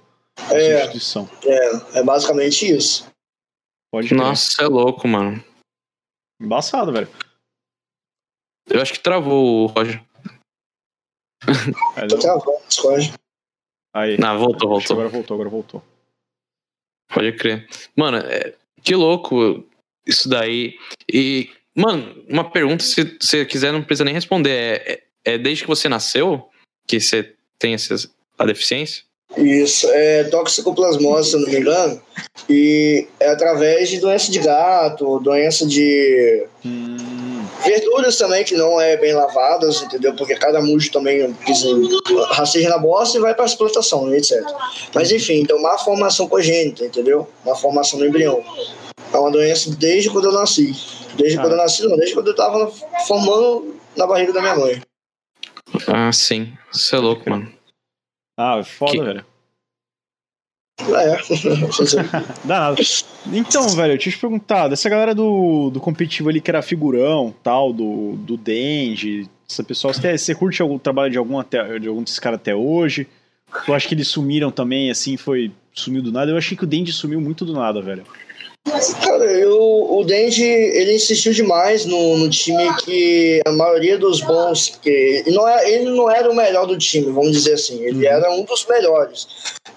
a 0.51 0.55
é, 0.55 0.81
substituição. 0.81 1.29
É, 1.47 2.01
é 2.01 2.03
basicamente 2.03 2.71
isso. 2.71 3.07
Pode 3.93 4.09
crer. 4.09 4.19
Nossa, 4.19 4.63
é 4.63 4.67
louco, 4.67 5.07
mano. 5.07 5.45
Embaçado, 6.41 6.93
velho. 6.93 7.09
Eu 8.69 8.81
acho 8.81 8.95
que 8.95 9.01
travou 9.01 9.65
o 9.65 9.67
Roger. 9.67 10.03
Tô 12.09 12.19
travando, 12.19 12.61
Roger. 12.81 13.15
Aí. 13.95 14.17
Não, 14.19 14.39
voltou, 14.39 14.69
voltou. 14.69 14.95
Agora 14.95 15.09
voltou, 15.09 15.35
agora 15.35 15.51
voltou. 15.51 15.85
Pode 17.13 17.37
crer. 17.37 17.69
Mano, 17.95 18.19
é, 18.19 18.57
que 18.83 18.95
louco 18.95 19.69
isso 20.07 20.29
daí. 20.29 20.79
E 21.13 21.51
Mano, 21.75 22.23
uma 22.29 22.51
pergunta, 22.51 22.85
se 22.85 23.17
você 23.19 23.47
quiser, 23.47 23.73
não 23.73 23.83
precisa 23.83 24.05
nem 24.05 24.15
responder. 24.15 24.51
É, 24.51 24.93
é, 24.93 25.35
é 25.35 25.39
desde 25.39 25.65
que 25.65 25.69
você 25.69 25.89
nasceu 25.89 26.49
que 26.87 27.01
você 27.01 27.35
tem 27.59 27.75
essas, 27.75 28.15
a 28.39 28.45
deficiência? 28.45 29.05
Isso, 29.37 29.89
é 29.91 30.25
toxicoplasmose, 30.25 31.31
se 31.31 31.37
eu 31.37 31.41
não 31.41 31.49
me 31.49 31.59
engano, 31.59 32.01
e 32.49 33.07
é 33.19 33.31
através 33.31 33.89
de 33.89 33.99
doença 33.99 34.31
de 34.31 34.39
gato, 34.39 35.21
doença 35.21 35.67
de 35.67 36.47
hum. 36.65 37.43
verduras 37.65 38.19
também 38.19 38.45
que 38.45 38.55
não 38.55 38.79
é 38.79 38.97
bem 38.99 39.15
lavadas, 39.15 39.81
entendeu? 39.83 40.15
Porque 40.15 40.35
cada 40.35 40.61
mujo 40.61 40.91
também 40.93 41.35
rasteja 42.31 42.69
na 42.69 42.79
bosta 42.79 43.17
e 43.17 43.21
vai 43.21 43.35
para 43.35 43.45
a 43.45 43.47
explotação, 43.47 44.15
etc. 44.15 44.43
Mas 44.95 45.11
enfim, 45.11 45.41
então 45.41 45.61
má 45.63 45.79
formação 45.79 46.29
congênita, 46.29 46.85
entendeu? 46.85 47.27
Má 47.45 47.55
formação 47.55 47.99
do 47.99 48.07
embrião. 48.07 48.45
É 49.13 49.17
uma 49.17 49.31
doença 49.31 49.71
desde 49.71 50.11
quando 50.11 50.27
eu 50.27 50.33
nasci. 50.33 50.75
Desde 51.17 51.39
ah. 51.39 51.41
quando 51.41 51.53
eu 51.53 51.59
nasci, 51.59 51.83
não, 51.83 51.97
desde 51.97 52.15
quando 52.15 52.29
eu 52.29 52.37
tava 52.37 52.71
formando 53.07 53.77
na 53.97 54.07
barriga 54.07 54.33
da 54.33 54.41
minha 54.41 54.57
mãe. 54.57 54.83
Ah, 55.87 56.13
sim. 56.13 56.53
Você 56.71 56.97
é 56.97 56.99
louco, 56.99 57.29
mano. 57.29 57.62
Ah, 58.43 58.59
é 58.59 58.65
foda, 58.65 58.93
que... 58.93 59.01
velho. 59.01 59.25
É. 60.81 61.21
Dá 62.45 62.61
nada. 62.61 62.83
Então, 63.33 63.69
velho, 63.69 63.93
eu 63.95 63.99
tinha 63.99 64.13
te 64.13 64.19
perguntado, 64.19 64.75
essa 64.75 64.89
galera 64.89 65.15
do, 65.15 65.71
do 65.71 65.81
competitivo 65.81 66.29
ali 66.29 66.41
que 66.41 66.51
era 66.51 66.63
figurão, 66.63 67.33
tal, 67.43 67.73
do, 67.73 68.17
do 68.17 68.37
Denji, 68.37 69.29
essa 69.49 69.63
pessoa, 69.63 69.93
você, 69.93 70.17
você 70.17 70.35
curte 70.35 70.63
o 70.63 70.79
trabalho 70.79 71.13
de 71.13 71.19
algum, 71.19 71.39
até, 71.39 71.79
de 71.79 71.87
algum 71.87 72.03
desses 72.03 72.19
caras 72.19 72.41
até 72.41 72.55
hoje? 72.55 73.07
Eu 73.69 73.75
acho 73.75 73.87
que 73.87 73.95
eles 73.95 74.09
sumiram 74.09 74.51
também, 74.51 74.91
assim, 74.91 75.17
foi. 75.17 75.53
Sumiu 75.75 76.03
do 76.03 76.13
nada. 76.13 76.31
Eu 76.31 76.37
achei 76.37 76.57
que 76.57 76.65
o 76.65 76.67
Denji 76.67 76.93
sumiu 76.93 77.21
muito 77.21 77.45
do 77.45 77.55
nada, 77.55 77.81
velho. 77.81 78.05
Cara, 78.65 79.25
eu, 79.25 79.59
o 79.91 80.05
Denji, 80.05 80.45
ele 80.45 80.95
insistiu 80.95 81.33
demais 81.33 81.85
no, 81.85 82.17
no, 82.17 82.31
time 82.31 82.73
que 82.85 83.41
a 83.45 83.51
maioria 83.51 83.99
dos 83.99 84.21
bons, 84.21 84.79
que 84.81 85.25
não 85.27 85.49
é, 85.49 85.69
ele 85.69 85.91
não 85.91 86.09
era 86.09 86.31
o 86.31 86.35
melhor 86.35 86.67
do 86.67 86.79
time, 86.79 87.11
vamos 87.11 87.33
dizer 87.33 87.55
assim, 87.55 87.83
ele 87.83 88.07
uhum. 88.07 88.13
era 88.13 88.33
um 88.33 88.45
dos 88.45 88.65
melhores. 88.67 89.27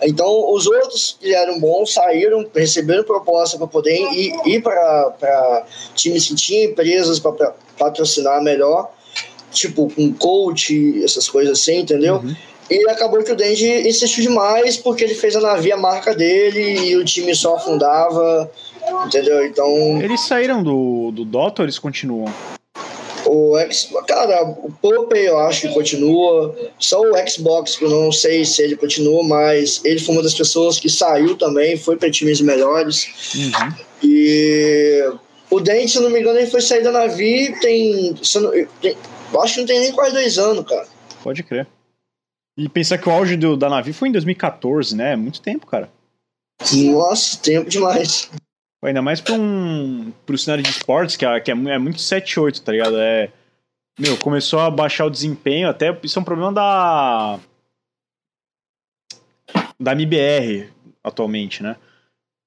Então, 0.04 0.54
os 0.54 0.68
outros 0.68 1.18
que 1.20 1.34
eram 1.34 1.60
bons 1.60 1.94
saíram, 1.94 2.46
receberam 2.54 3.04
proposta 3.04 3.58
para 3.58 3.66
poder 3.66 3.98
ir, 4.14 4.34
ir 4.46 4.62
para 4.62 5.66
times 5.96 6.28
que 6.28 6.36
tinham 6.36 6.72
empresas 6.72 7.20
para 7.20 7.56
patrocinar 7.80 8.42
melhor, 8.44 8.92
tipo 9.52 9.92
com 9.96 10.14
coach, 10.14 11.04
essas 11.04 11.28
coisas 11.28 11.60
assim, 11.60 11.80
entendeu? 11.80 12.18
Uhum. 12.18 12.36
E 12.70 12.90
acabou 12.90 13.24
que 13.24 13.32
o 13.32 13.36
Denji 13.36 13.88
insistiu 13.88 14.24
demais 14.24 14.76
porque 14.76 15.04
ele 15.04 15.14
fez 15.14 15.36
a 15.36 15.42
navia 15.42 15.78
marca 15.78 16.16
dele 16.16 16.90
e 16.90 16.96
o 16.96 17.06
time 17.06 17.36
só 17.36 17.56
afundava. 17.56 18.52
Entendeu? 19.06 19.46
Então. 19.46 20.02
Eles 20.02 20.22
saíram 20.22 20.64
do, 20.64 21.12
do 21.12 21.26
Dota 21.26 21.62
ou 21.62 21.66
eles 21.66 21.80
continuam? 21.80 22.32
O 23.26 23.58
X, 23.58 23.90
cara, 24.08 24.44
o 24.44 24.72
Popeye 24.72 25.26
eu 25.26 25.40
acho 25.40 25.62
que 25.62 25.74
continua. 25.74 26.56
Só 26.78 27.02
o 27.02 27.28
Xbox, 27.28 27.76
que 27.76 27.84
eu 27.84 27.90
não 27.90 28.12
sei 28.12 28.46
se 28.46 28.62
ele 28.62 28.76
continua, 28.76 29.24
mas 29.24 29.82
ele 29.84 30.00
foi 30.00 30.16
uma 30.16 30.24
das 30.24 30.36
pessoas 30.36 30.80
que 30.80 30.90
saiu 30.90 31.36
também, 31.36 31.76
foi 31.76 31.98
para 31.98 32.12
times 32.12 32.40
melhores. 32.42 33.34
Uhum. 33.36 33.74
E 34.04 35.12
o 35.50 35.60
Dente, 35.60 35.94
se 35.94 36.00
não 36.00 36.10
me 36.10 36.20
engano, 36.20 36.38
ele 36.38 36.50
foi 36.50 36.62
sair 36.62 36.84
da 36.84 36.92
Navi 36.92 37.56
tem, 37.60 38.14
tem. 38.82 38.96
Eu 39.34 39.42
acho 39.42 39.56
que 39.56 39.60
não 39.62 39.68
tem 39.68 39.80
nem 39.80 39.92
quase 39.92 40.14
dois 40.14 40.38
anos, 40.38 40.66
cara. 40.66 40.88
Pode 41.24 41.42
crer. 41.42 41.68
E 42.58 42.70
pensar 42.70 42.98
que 42.98 43.10
o 43.10 43.12
auge 43.12 43.36
do, 43.36 43.58
da 43.58 43.70
Navi 43.70 43.92
foi 43.92 44.10
em 44.10 44.12
2014, 44.12 44.96
né? 44.96 45.16
Muito 45.16 45.42
tempo, 45.42 45.66
cara. 45.66 45.90
Nossa, 46.74 47.38
tempo 47.38 47.70
demais. 47.70 48.30
Ainda 48.84 49.02
mais 49.02 49.20
pra 49.20 49.34
um 49.34 50.12
pro 50.26 50.38
cenário 50.38 50.64
de 50.64 50.70
esportes, 50.70 51.16
que, 51.16 51.26
é, 51.26 51.40
que 51.40 51.52
é, 51.52 51.54
é 51.54 51.78
muito 51.80 51.98
7-8, 51.98 52.62
tá 52.62 52.72
ligado? 52.72 52.98
É, 52.98 53.32
meu, 54.00 54.18
começou 54.18 54.60
a 54.60 54.70
baixar 54.70 55.06
o 55.06 55.10
desempenho, 55.10 55.70
até 55.70 55.98
isso 56.04 56.20
é 56.20 56.22
um 56.22 56.26
problema 56.26 56.54
da. 56.54 57.40
da 59.80 59.92
MBR 59.94 60.70
atualmente, 61.04 61.64
né? 61.64 61.78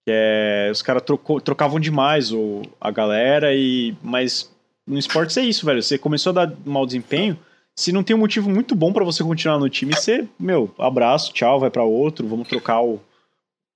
Que 0.07 0.13
é, 0.13 0.69
os 0.71 0.83
caras 0.83 1.03
trocavam 1.45 1.81
demais 1.81 2.33
o, 2.33 2.63
a 2.81 2.91
galera, 2.91 3.55
e 3.55 3.97
mas 4.03 4.53
no 4.87 4.99
esportes 4.99 5.37
é 5.37 5.43
isso, 5.43 5.67
velho. 5.67 5.83
Você 5.83 5.99
começou 5.99 6.31
a 6.31 6.47
dar 6.47 6.57
mau 6.65 6.87
desempenho, 6.87 7.39
se 7.79 7.93
não 7.93 8.03
tem 8.03 8.17
um 8.17 8.19
motivo 8.19 8.51
muito 8.51 8.75
bom 8.75 8.93
para 8.93 9.05
você 9.05 9.23
continuar 9.23 9.59
no 9.59 9.69
time, 9.69 9.95
você, 9.95 10.29
meu, 10.39 10.75
abraço, 10.79 11.33
tchau, 11.33 11.61
vai 11.61 11.71
para 11.71 11.85
outro, 11.85 12.27
vamos 12.27 12.49
trocar 12.49 12.83
o, 12.83 13.01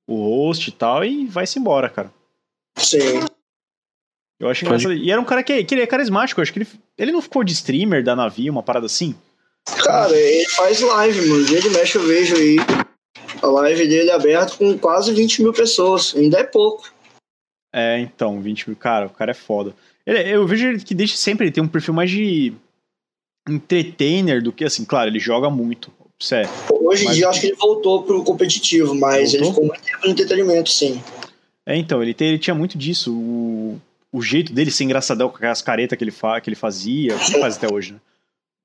o 0.09 0.17
host 0.25 0.69
e 0.69 0.73
tal, 0.73 1.05
e 1.05 1.27
vai-se 1.27 1.59
embora, 1.59 1.89
cara. 1.89 2.13
Sim. 2.83 3.25
Eu 4.41 4.49
acho 4.49 4.65
engraçado. 4.65 4.93
E 4.93 5.11
era 5.11 5.21
um 5.21 5.25
cara 5.25 5.43
que, 5.43 5.63
que 5.65 5.75
ele 5.75 5.83
é 5.83 5.87
carismático, 5.87 6.41
eu 6.41 6.43
acho 6.43 6.53
que 6.53 6.59
ele, 6.59 6.69
ele 6.99 7.13
não 7.13 7.23
ficou 7.23 7.45
de 7.45 7.53
streamer 7.53 8.03
da 8.03 8.17
Navi, 8.17 8.51
uma 8.51 8.63
parada 8.63 8.87
assim? 8.87 9.15
Cara, 9.85 10.17
ele 10.17 10.49
faz 10.51 10.81
live, 10.81 11.29
mano. 11.29 11.47
Ele 11.49 11.69
mexe, 11.71 11.97
eu 11.97 12.03
vejo 12.03 12.35
aí. 12.35 12.57
A 13.41 13.47
live 13.47 13.87
dele 13.87 14.11
é 14.11 14.15
aberta 14.15 14.57
com 14.57 14.77
quase 14.77 15.13
20 15.13 15.43
mil 15.43 15.53
pessoas. 15.53 16.15
Ainda 16.17 16.41
é 16.41 16.45
pouco. 16.45 16.93
É, 17.73 17.99
então, 18.01 18.41
20 18.41 18.69
mil. 18.69 18.77
Cara, 18.77 19.07
o 19.07 19.11
cara 19.11 19.31
é 19.31 19.35
foda. 19.35 19.75
Ele, 20.05 20.29
eu 20.29 20.47
vejo 20.47 20.85
que 20.85 20.95
desde 20.95 21.17
sempre 21.17 21.47
ele 21.47 21.53
tem 21.53 21.63
um 21.63 21.69
perfil 21.69 21.95
mais 21.95 22.11
de 22.11 22.53
entertainer 23.49 24.43
do 24.43 24.53
que 24.53 24.65
assim. 24.65 24.85
Claro, 24.85 25.09
ele 25.09 25.21
joga 25.21 25.49
muito. 25.49 25.93
Certo. 26.21 26.53
Hoje 26.81 27.07
em 27.07 27.13
dia, 27.13 27.25
eu 27.25 27.31
acho 27.31 27.41
que 27.41 27.49
ele 27.49 27.57
voltou 27.57 28.03
pro 28.03 28.23
competitivo, 28.23 28.95
mas 28.95 29.33
voltou? 29.33 29.41
ele 29.41 29.49
ficou 29.49 29.67
muito 29.67 29.83
tempo 29.83 29.99
no 30.05 30.11
entretenimento, 30.11 30.71
sim. 30.71 31.03
É, 31.67 31.77
então, 31.77 32.03
ele, 32.03 32.13
tem, 32.15 32.29
ele 32.29 32.39
tinha 32.39 32.55
muito 32.55 32.77
disso. 32.77 33.15
O, 33.17 33.81
o 34.11 34.21
jeito 34.21 34.53
dele 34.53 34.71
ser 34.71 34.85
engraçadão 34.85 35.29
com 35.29 35.37
aquelas 35.37 35.63
caretas 35.63 35.97
que 35.97 36.05
ele, 36.05 36.11
fa, 36.11 36.41
que 36.41 36.51
ele 36.51 36.57
fazia, 36.57 37.17
que 37.17 37.33
ele 37.33 37.41
faz 37.41 37.57
até 37.57 37.73
hoje, 37.73 37.93
né? 37.93 38.01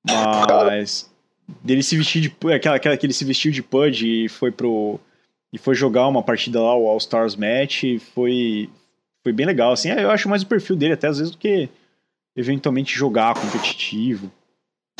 Mas. 0.04 1.10
Dele 1.62 1.82
se 1.82 1.96
vestir 1.96 2.20
de. 2.20 2.52
Aquela, 2.52 2.76
aquela 2.76 2.96
que 2.96 3.06
ele 3.06 3.12
se 3.12 3.24
vestiu 3.24 3.50
de 3.50 3.62
Pudge 3.62 4.24
e 4.24 4.28
foi 4.28 4.50
pro. 4.50 5.00
E 5.50 5.56
foi 5.56 5.74
jogar 5.74 6.06
uma 6.06 6.22
partida 6.22 6.60
lá, 6.60 6.76
o 6.76 6.86
All 6.86 6.98
Stars 6.98 7.36
Match. 7.36 7.84
Foi. 8.14 8.68
Foi 9.22 9.32
bem 9.32 9.46
legal, 9.46 9.72
assim. 9.72 9.88
Eu 9.88 10.10
acho 10.10 10.28
mais 10.28 10.42
o 10.42 10.46
perfil 10.46 10.76
dele, 10.76 10.94
até 10.94 11.08
às 11.08 11.18
vezes, 11.18 11.32
do 11.32 11.38
que 11.38 11.68
eventualmente 12.36 12.94
jogar 12.94 13.34
competitivo. 13.34 14.30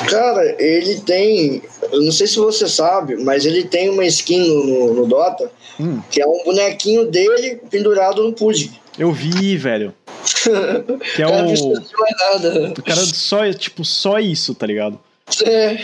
Cara, 0.07 0.55
ele 0.61 1.01
tem. 1.01 1.61
Eu 1.91 2.01
não 2.01 2.11
sei 2.11 2.25
se 2.25 2.37
você 2.37 2.67
sabe, 2.67 3.17
mas 3.17 3.45
ele 3.45 3.65
tem 3.65 3.89
uma 3.89 4.05
skin 4.05 4.47
no, 4.47 4.93
no 4.93 5.05
Dota 5.05 5.51
hum. 5.79 6.01
que 6.09 6.21
é 6.21 6.25
um 6.25 6.43
bonequinho 6.43 7.05
dele 7.05 7.61
pendurado 7.69 8.23
no 8.23 8.33
Pudge. 8.33 8.79
Eu 8.97 9.11
vi, 9.11 9.57
velho. 9.57 9.93
que 11.15 11.21
é 11.21 11.27
o. 11.27 11.29
Cara, 11.29 12.73
o 12.77 12.83
cara 12.83 13.01
só, 13.01 13.51
tipo, 13.53 13.83
só 13.83 14.19
isso, 14.19 14.55
tá 14.55 14.65
ligado? 14.65 14.99
É. 15.45 15.77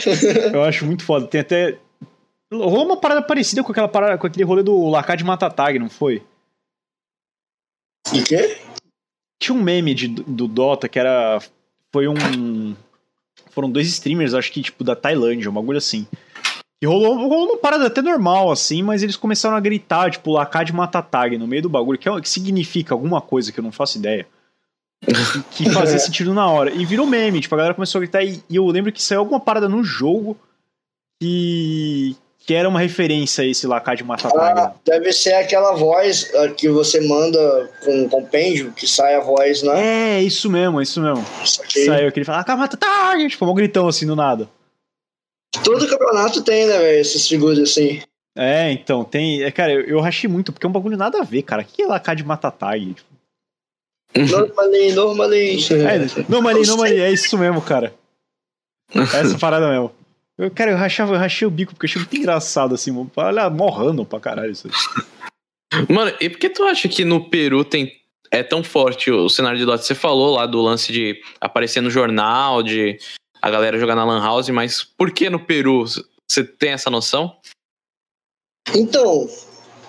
Eu 0.53 0.63
acho 0.63 0.85
muito 0.85 1.03
foda. 1.03 1.27
Tem 1.27 1.41
até. 1.41 1.77
Rolou 2.51 2.85
uma 2.85 2.97
parada 2.97 3.21
parecida 3.21 3.63
com 3.63 3.71
aquela 3.71 3.87
parada, 3.87 4.17
com 4.17 4.27
aquele 4.27 4.45
rolê 4.45 4.63
do 4.63 4.89
Lacade 4.89 5.23
Matatag, 5.23 5.77
não 5.79 5.89
foi? 5.89 6.23
O 8.13 8.23
quê? 8.23 8.57
Tinha 9.41 9.55
um 9.55 9.61
meme 9.61 9.93
de, 9.93 10.07
do 10.07 10.47
Dota 10.47 10.87
que 10.87 10.99
era. 10.99 11.39
Foi 11.91 12.07
um. 12.07 12.75
Foram 13.55 13.71
dois 13.71 13.87
streamers, 13.87 14.33
acho 14.33 14.51
que, 14.51 14.61
tipo, 14.61 14.83
da 14.83 14.95
Tailândia, 14.95 15.49
um 15.49 15.53
bagulho 15.53 15.77
assim. 15.77 16.05
E 16.83 16.85
rolou, 16.85 17.15
rolou 17.15 17.53
uma 17.53 17.57
parada 17.57 17.87
até 17.87 18.01
normal, 18.01 18.51
assim, 18.51 18.83
mas 18.83 19.01
eles 19.01 19.15
começaram 19.15 19.55
a 19.55 19.61
gritar, 19.61 20.11
tipo, 20.11 20.29
Lacade 20.29 20.73
Matatag 20.73 21.37
no 21.37 21.47
meio 21.47 21.61
do 21.61 21.69
bagulho, 21.69 21.97
que, 21.97 22.09
é, 22.09 22.21
que 22.21 22.27
significa 22.27 22.93
alguma 22.93 23.21
coisa 23.21 23.53
que 23.53 23.59
eu 23.59 23.63
não 23.63 23.71
faço 23.71 23.97
ideia 23.97 24.27
que 25.51 25.69
fazia 25.71 25.97
sentido 25.97 26.33
na 26.33 26.49
hora. 26.49 26.71
E 26.71 26.85
virou 26.85 27.07
meme, 27.07 27.39
tipo, 27.39 27.55
a 27.55 27.57
galera 27.57 27.73
começou 27.73 27.99
a 27.99 28.01
gritar. 28.01 28.23
E, 28.23 28.43
e 28.49 28.57
eu 28.57 28.67
lembro 28.67 28.91
que 28.91 29.01
saiu 29.01 29.19
alguma 29.19 29.39
parada 29.39 29.69
no 29.69 29.85
jogo 29.85 30.37
que, 31.21 32.15
que 32.45 32.53
era 32.53 32.69
uma 32.69 32.79
referência 32.79 33.43
a 33.43 33.47
esse 33.47 33.65
Lacade 33.65 34.03
Matataga. 34.03 34.61
Ah, 34.61 34.75
deve 34.85 35.11
ser 35.11 35.33
aquela 35.33 35.73
voz 35.73 36.31
ah, 36.35 36.49
que 36.49 36.69
você 36.69 37.01
manda 37.01 37.71
com 37.83 38.03
um 38.03 38.09
compêndio, 38.09 38.71
que 38.71 38.87
sai 38.87 39.15
a 39.15 39.19
voz, 39.19 39.63
né? 39.63 40.17
É, 40.17 40.21
isso 40.21 40.49
mesmo, 40.49 40.81
isso 40.81 41.01
mesmo. 41.01 41.25
Isso 41.43 41.61
Saiu 41.85 42.07
aquele 42.07 42.25
fala, 42.25 42.39
Lacade 42.39 42.59
Matataga, 42.59 43.27
tipo, 43.27 43.45
um 43.45 43.53
gritão 43.53 43.87
assim 43.87 44.05
do 44.05 44.15
nada. 44.15 44.47
Todo 45.63 45.87
campeonato 45.87 46.43
tem, 46.43 46.67
né, 46.67 46.77
velho, 46.77 46.99
essas 46.99 47.27
figuras 47.27 47.57
assim. 47.57 48.01
É, 48.37 48.71
então, 48.71 49.03
tem. 49.03 49.41
É, 49.41 49.49
cara, 49.49 49.71
eu, 49.71 49.81
eu 49.81 49.99
rachei 49.99 50.29
muito, 50.29 50.51
porque 50.51 50.65
é 50.65 50.69
um 50.69 50.73
bagulho 50.73 50.97
nada 50.97 51.19
a 51.19 51.23
ver, 51.23 51.41
cara. 51.41 51.63
O 51.63 51.65
que 51.65 51.81
é 51.81 51.87
Lacade 51.87 52.23
Matatag? 52.23 52.93
Tipo, 52.93 53.15
Normally, 54.17 54.93
normally. 54.93 55.57
É, 55.71 56.23
normally, 56.29 56.67
normally, 56.67 57.01
é 57.01 57.11
isso 57.11 57.37
mesmo, 57.37 57.61
cara. 57.61 57.93
É 58.93 59.19
essa 59.19 59.37
parada 59.37 59.67
mesmo. 59.67 59.91
Eu, 60.37 60.51
cara, 60.51 60.71
eu, 60.71 60.77
rachava, 60.77 61.13
eu 61.13 61.19
rachei 61.19 61.47
o 61.47 61.51
bico 61.51 61.73
porque 61.73 61.85
eu 61.85 61.89
achei 61.89 62.01
muito 62.01 62.17
engraçado, 62.17 62.75
assim, 62.75 62.91
olha, 63.15 63.49
morrando 63.49 64.05
pra 64.05 64.19
caralho 64.19 64.51
isso 64.51 64.67
aí. 64.67 65.85
Mano, 65.89 66.15
e 66.19 66.29
por 66.29 66.39
que 66.39 66.49
tu 66.49 66.63
acha 66.63 66.87
que 66.87 67.05
no 67.05 67.29
Peru 67.29 67.63
tem 67.63 67.91
é 68.31 68.43
tão 68.43 68.63
forte 68.63 69.09
o 69.11 69.29
cenário 69.29 69.57
de 69.57 69.65
Dota? 69.65 69.83
Você 69.83 69.95
falou 69.95 70.35
lá 70.35 70.45
do 70.45 70.61
lance 70.61 70.91
de 70.91 71.21
aparecer 71.39 71.81
no 71.81 71.89
jornal, 71.89 72.61
de 72.61 72.97
a 73.41 73.49
galera 73.49 73.79
jogar 73.79 73.95
na 73.95 74.03
Lan 74.03 74.21
House, 74.21 74.49
mas 74.49 74.83
por 74.83 75.11
que 75.11 75.29
no 75.29 75.39
Peru? 75.39 75.85
Você 76.27 76.43
tem 76.43 76.71
essa 76.71 76.89
noção? 76.89 77.37
Então, 78.73 79.29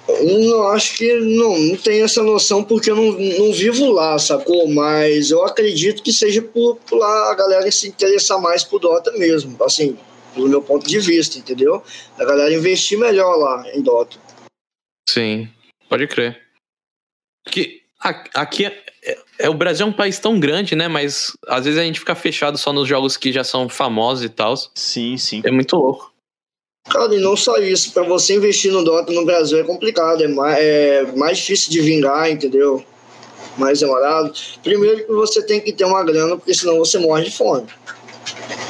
não 0.09 0.69
acho 0.69 0.97
que 0.97 1.15
não, 1.15 1.59
não 1.59 1.77
tenho 1.77 2.05
essa 2.05 2.23
noção 2.23 2.63
porque 2.63 2.91
eu 2.91 2.97
não, 2.97 3.13
não 3.13 3.53
vivo 3.53 3.91
lá, 3.91 4.19
sacou? 4.19 4.69
Mas 4.69 5.31
eu 5.31 5.45
acredito 5.45 6.03
que 6.03 6.13
seja 6.13 6.43
por, 6.43 6.77
por 6.77 6.99
lá 6.99 7.33
a 7.33 7.35
galera 7.35 7.71
se 7.73 7.89
interessar 7.89 8.41
mais 8.41 8.63
por 8.63 8.79
Dota 8.79 9.11
mesmo, 9.13 9.57
assim, 9.65 9.97
do 10.37 10.49
meu 10.49 10.63
ponto 10.63 10.87
de 10.87 10.99
vista, 11.01 11.39
entendeu? 11.39 11.83
A 12.19 12.25
galera 12.25 12.55
investir 12.55 12.99
melhor 12.99 13.37
lá 13.37 13.65
em 13.75 13.83
Dota. 13.83 14.17
Sim, 15.09 15.49
pode 15.89 16.07
crer. 16.07 16.41
Porque 17.45 17.83
aqui 18.35 18.67
é, 18.67 18.85
é, 19.39 19.49
o 19.49 19.55
Brasil 19.55 19.87
é 19.87 19.89
um 19.89 19.93
país 19.93 20.19
tão 20.19 20.39
grande, 20.39 20.75
né? 20.75 20.89
Mas 20.89 21.33
às 21.47 21.65
vezes 21.65 21.79
a 21.79 21.85
gente 21.85 22.01
fica 22.01 22.15
fechado 22.15 22.59
só 22.59 22.73
nos 22.73 22.89
jogos 22.89 23.17
que 23.17 23.33
já 23.33 23.45
são 23.45 23.69
famosos 23.69 24.25
e 24.25 24.29
tal. 24.29 24.55
Sim, 24.75 25.17
sim. 25.17 25.43
É 25.45 25.51
muito 25.51 25.77
louco. 25.77 26.13
Cara, 26.89 27.15
e 27.15 27.19
não 27.19 27.37
só 27.37 27.57
isso, 27.57 27.93
para 27.93 28.05
você 28.05 28.35
investir 28.35 28.73
no 28.73 28.85
Dota 28.85 29.13
no 29.13 29.25
Brasil 29.25 29.59
é 29.59 29.65
complicado, 29.65 30.23
é 30.23 30.29
mais, 30.29 30.59
é 30.59 31.13
mais 31.17 31.39
difícil 31.39 31.71
de 31.71 31.81
vingar, 31.81 32.31
entendeu? 32.31 32.85
Mais 33.59 33.81
demorado. 33.81 34.33
Primeiro 34.63 35.05
que 35.05 35.13
você 35.13 35.43
tem 35.45 35.61
que 35.61 35.73
ter 35.73 35.85
uma 35.85 36.05
grana, 36.05 36.37
porque 36.37 36.55
senão 36.55 36.79
você 36.79 36.99
morre 36.99 37.25
de 37.25 37.37
fome. 37.37 37.67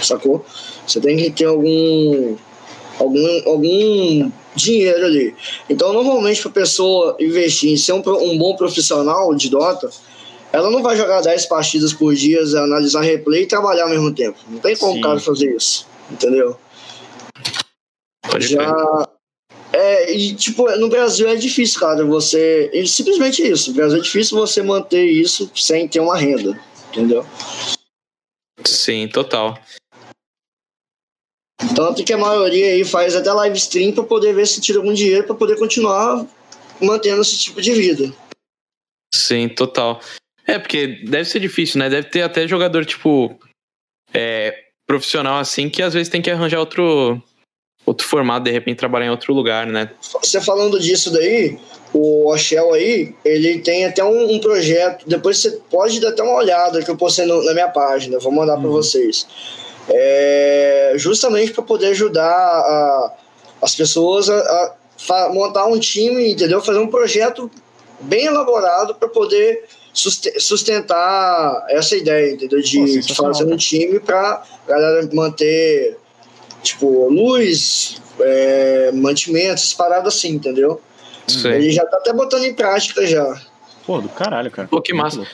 Sacou? 0.03 0.45
Você 0.87 1.01
tem 1.01 1.17
que 1.17 1.31
ter 1.31 1.47
algum 1.47 2.37
algum, 2.99 3.49
algum 3.49 4.31
dinheiro 4.55 5.05
ali. 5.05 5.35
Então, 5.69 5.93
normalmente, 5.93 6.43
para 6.43 6.51
pessoa 6.51 7.17
investir 7.21 7.73
em 7.73 7.77
ser 7.77 7.93
um, 7.93 8.03
um 8.07 8.39
bom 8.39 8.57
profissional 8.57 9.35
de 9.35 9.51
Dota, 9.51 9.91
ela 10.53 10.71
não 10.71 10.83
vai 10.83 10.97
jogar 10.97 11.21
10 11.21 11.47
partidas 11.47 11.93
por 11.93 12.15
dia, 12.15 12.41
analisar 12.41 13.03
replay 13.03 13.43
e 13.43 13.47
trabalhar 13.47 13.85
ao 13.85 13.91
mesmo 13.91 14.13
tempo. 14.13 14.39
Não 14.49 14.59
tem 14.59 14.77
como 14.77 14.99
o 14.99 15.01
cara 15.01 15.21
fazer 15.21 15.55
isso, 15.55 15.87
entendeu? 16.11 16.57
Pode 18.31 18.47
já. 18.47 19.09
É, 19.73 20.15
e 20.15 20.35
tipo, 20.35 20.71
no 20.77 20.89
Brasil 20.89 21.29
é 21.29 21.37
difícil, 21.37 21.81
cara, 21.81 22.05
você. 22.05 22.71
Simplesmente 22.87 23.43
isso. 23.43 23.71
No 23.71 23.77
Brasil 23.77 23.99
é 23.99 24.03
difícil 24.03 24.39
você 24.39 24.63
manter 24.63 25.05
isso 25.05 25.51
sem 25.55 25.87
ter 25.87 26.01
uma 26.01 26.17
renda, 26.17 26.59
entendeu? 26.91 27.27
Sim, 28.65 29.09
total. 29.09 29.59
Tanto 31.75 32.05
que 32.05 32.13
a 32.13 32.19
maioria 32.19 32.73
aí 32.73 32.85
faz 32.85 33.17
até 33.17 33.33
live 33.33 33.57
stream 33.57 33.93
pra 33.93 34.05
poder 34.05 34.35
ver 34.35 34.47
se 34.47 34.61
tira 34.61 34.79
algum 34.79 34.93
dinheiro 34.93 35.25
pra 35.25 35.35
poder 35.35 35.59
continuar 35.59 36.27
mantendo 36.81 37.23
esse 37.23 37.39
tipo 37.39 37.61
de 37.61 37.73
vida. 37.73 38.13
Sim, 39.15 39.49
total. 39.49 40.01
É, 40.47 40.59
porque 40.59 40.87
deve 41.05 41.25
ser 41.25 41.41
difícil, 41.41 41.79
né? 41.79 41.89
Deve 41.89 42.09
ter 42.09 42.23
até 42.23 42.47
jogador, 42.47 42.85
tipo, 42.85 43.37
é, 44.15 44.55
profissional 44.87 45.39
assim, 45.39 45.69
que 45.69 45.83
às 45.83 45.95
vezes 45.95 46.09
tem 46.09 46.23
que 46.23 46.31
arranjar 46.31 46.61
outro, 46.61 47.21
outro 47.85 48.07
formato, 48.07 48.45
de 48.45 48.51
repente 48.51 48.79
trabalhar 48.79 49.07
em 49.07 49.11
outro 49.11 49.35
lugar, 49.35 49.67
né? 49.67 49.91
Você 50.01 50.41
falando 50.41 50.79
disso 50.79 51.13
daí, 51.13 51.59
o 51.93 52.31
Oshel 52.31 52.73
aí, 52.75 53.15
ele 53.25 53.59
tem 53.59 53.85
até 53.85 54.05
um, 54.05 54.35
um, 54.35 54.39
projeto, 54.39 55.09
depois 55.09 55.39
você 55.39 55.59
pode 55.71 56.01
dar 56.01 56.11
até 56.11 56.23
uma 56.23 56.37
olhada 56.37 56.83
que 56.83 56.91
eu 56.91 56.97
postei 56.97 57.27
no, 57.27 57.43
na 57.45 57.53
minha 57.53 57.69
página, 57.69 58.19
vou 58.19 58.31
mandar 58.31 58.55
uhum. 58.55 58.63
para 58.63 58.71
vocês. 58.71 59.27
É, 59.89 60.95
justamente 60.97 61.53
para 61.53 61.63
poder 61.63 61.89
ajudar 61.89 62.29
a, 62.29 63.13
as 63.63 63.75
pessoas 63.75 64.29
a, 64.29 64.75
a 65.11 65.29
montar 65.33 65.67
um 65.67 65.79
time, 65.79 66.33
entendeu? 66.33 66.61
Fazer 66.61 66.79
um 66.79 66.89
projeto 66.89 67.51
bem 68.01 68.27
elaborado 68.27 68.95
para 68.95 69.09
poder 69.09 69.65
sustentar 69.93 71.65
essa 71.71 71.97
ideia, 71.97 72.33
entendeu? 72.33 72.61
De, 72.61 72.79
Pô, 72.79 72.85
de 73.01 73.15
fazer 73.15 73.45
um 73.45 73.57
time 73.57 73.99
para 74.01 74.43
galera 74.67 75.09
manter 75.13 75.97
Tipo, 76.67 77.09
luz, 77.09 78.03
é, 78.19 78.91
mantimentos, 78.93 79.73
paradas 79.73 80.17
assim, 80.17 80.31
entendeu? 80.31 80.83
Sim. 81.29 81.49
Ele 81.53 81.71
já 81.71 81.87
tá 81.87 81.99
até 81.99 82.13
botando 82.13 82.43
em 82.43 82.53
prática 82.53 83.07
já. 83.07 83.41
Pô, 83.87 84.01
do 84.01 84.09
caralho, 84.09 84.51
cara. 84.51 84.67
Pô, 84.67 84.83
que 84.83 84.93
massa. 84.93 85.25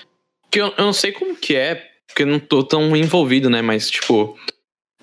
Que 0.51 0.61
eu, 0.61 0.67
eu 0.77 0.85
não 0.85 0.93
sei 0.93 1.11
como 1.11 1.35
que 1.35 1.57
é, 1.57 1.91
porque 2.13 2.25
eu 2.25 2.27
não 2.27 2.39
tô 2.39 2.63
tão 2.63 2.95
envolvido, 2.95 3.49
né? 3.49 3.63
Mas, 3.63 3.91
tipo, 3.91 4.39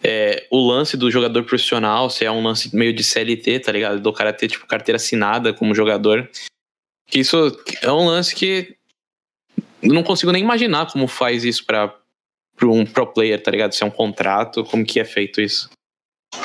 é, 0.04 0.46
o 0.52 0.60
lance 0.66 0.96
do 0.96 1.10
jogador 1.10 1.44
profissional, 1.44 2.08
se 2.10 2.24
é 2.24 2.32
um 2.32 2.44
lance 2.44 2.74
meio 2.76 2.94
de 2.94 3.04
CLT, 3.04 3.62
tá 3.62 3.72
ligado? 3.72 4.00
Do 4.00 4.14
cara 4.14 4.32
ter, 4.32 4.48
tipo, 4.48 4.68
carteira 4.68 4.98
assinada 4.98 5.52
como 5.52 5.74
jogador. 5.74 6.30
Que 7.08 7.20
isso 7.20 7.36
é 7.82 7.92
um 7.92 8.06
lance 8.06 8.36
que 8.36 8.78
eu 9.82 9.94
não 9.94 10.04
consigo 10.04 10.32
nem 10.32 10.44
imaginar 10.44 10.92
como 10.92 11.08
faz 11.08 11.44
isso 11.44 11.66
pra, 11.66 11.94
pra 12.56 12.68
um 12.68 12.86
pro 12.86 13.08
player, 13.08 13.42
tá 13.42 13.50
ligado? 13.50 13.74
Se 13.74 13.84
é 13.84 13.88
um 13.88 13.92
contrato, 13.92 14.64
como 14.64 14.86
que 14.86 15.00
é 15.00 15.06
feito 15.06 15.42
isso. 15.42 15.68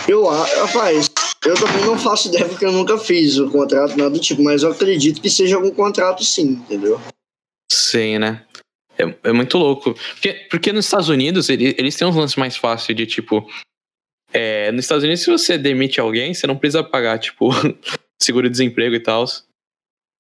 Eu, 0.09 0.27
rapaz, 0.27 1.11
eu 1.45 1.55
também 1.55 1.85
não 1.85 1.99
faço 1.99 2.29
ideia 2.29 2.49
porque 2.49 2.65
eu 2.65 2.73
nunca 2.73 2.97
fiz 2.97 3.37
o 3.37 3.51
contrato, 3.51 3.99
nada 3.99 4.11
do 4.11 4.19
tipo, 4.19 4.43
mas 4.43 4.63
eu 4.63 4.73
acredito 4.73 5.21
que 5.21 5.29
seja 5.29 5.57
algum 5.57 5.71
contrato 5.71 6.25
sim, 6.25 6.53
entendeu? 6.53 6.99
Sim, 7.71 8.19
né? 8.19 8.47
É, 8.99 9.29
é 9.29 9.33
muito 9.33 9.59
louco. 9.59 9.95
Porque, 9.95 10.33
porque 10.51 10.73
nos 10.73 10.85
Estados 10.85 11.09
Unidos, 11.09 11.49
eles, 11.49 11.75
eles 11.77 11.97
têm 11.97 12.07
uns 12.07 12.17
lances 12.17 12.37
mais 12.37 12.57
fáceis 12.57 12.97
de 12.97 13.07
tipo. 13.07 13.49
É, 14.33 14.73
nos 14.73 14.85
Estados 14.85 15.05
Unidos, 15.05 15.23
se 15.23 15.31
você 15.31 15.57
demite 15.57 16.01
alguém, 16.01 16.35
você 16.35 16.47
não 16.47 16.57
precisa 16.57 16.83
pagar, 16.83 17.19
tipo, 17.19 17.51
seguro-desemprego 18.21 18.95
e 18.95 19.01
tal. 19.01 19.25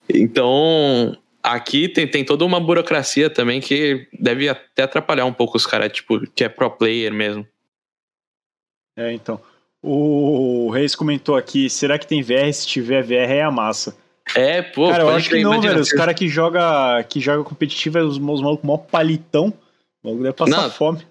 Então, 0.08 1.16
aqui 1.42 1.88
tem, 1.88 2.06
tem 2.06 2.24
toda 2.24 2.44
uma 2.44 2.60
burocracia 2.60 3.28
também 3.28 3.60
que 3.60 4.06
deve 4.12 4.48
até 4.48 4.84
atrapalhar 4.84 5.24
um 5.24 5.32
pouco 5.32 5.56
os 5.56 5.66
caras, 5.66 5.92
tipo, 5.92 6.20
que 6.30 6.44
é 6.44 6.48
pro 6.48 6.70
player 6.70 7.12
mesmo. 7.12 7.46
É, 8.96 9.12
então. 9.12 9.40
O 9.82 10.70
Reis 10.70 10.94
comentou 10.94 11.36
aqui: 11.36 11.68
será 11.68 11.98
que 11.98 12.06
tem 12.06 12.22
VR? 12.22 12.50
Se 12.52 12.66
tiver 12.66 13.02
VR, 13.02 13.32
é 13.32 13.42
a 13.42 13.50
massa. 13.50 13.96
É, 14.34 14.62
pô. 14.62 14.88
Cara, 14.90 15.04
eu 15.04 15.10
acho 15.10 15.28
que 15.30 15.42
não, 15.42 15.60
velho. 15.60 15.80
Os 15.80 15.92
caras 15.92 16.14
que 16.14 16.28
joga, 16.28 17.02
que 17.04 17.20
joga 17.20 17.44
competitivo 17.44 17.98
é 17.98 18.02
os, 18.02 18.16
os 18.16 18.18
malucos 18.18 18.64
mó 18.64 18.76
palitão. 18.76 19.52
O 20.02 20.08
maluco 20.08 20.22
deve 20.22 20.34
passar 20.34 20.62
não, 20.62 20.70
fome. 20.70 21.06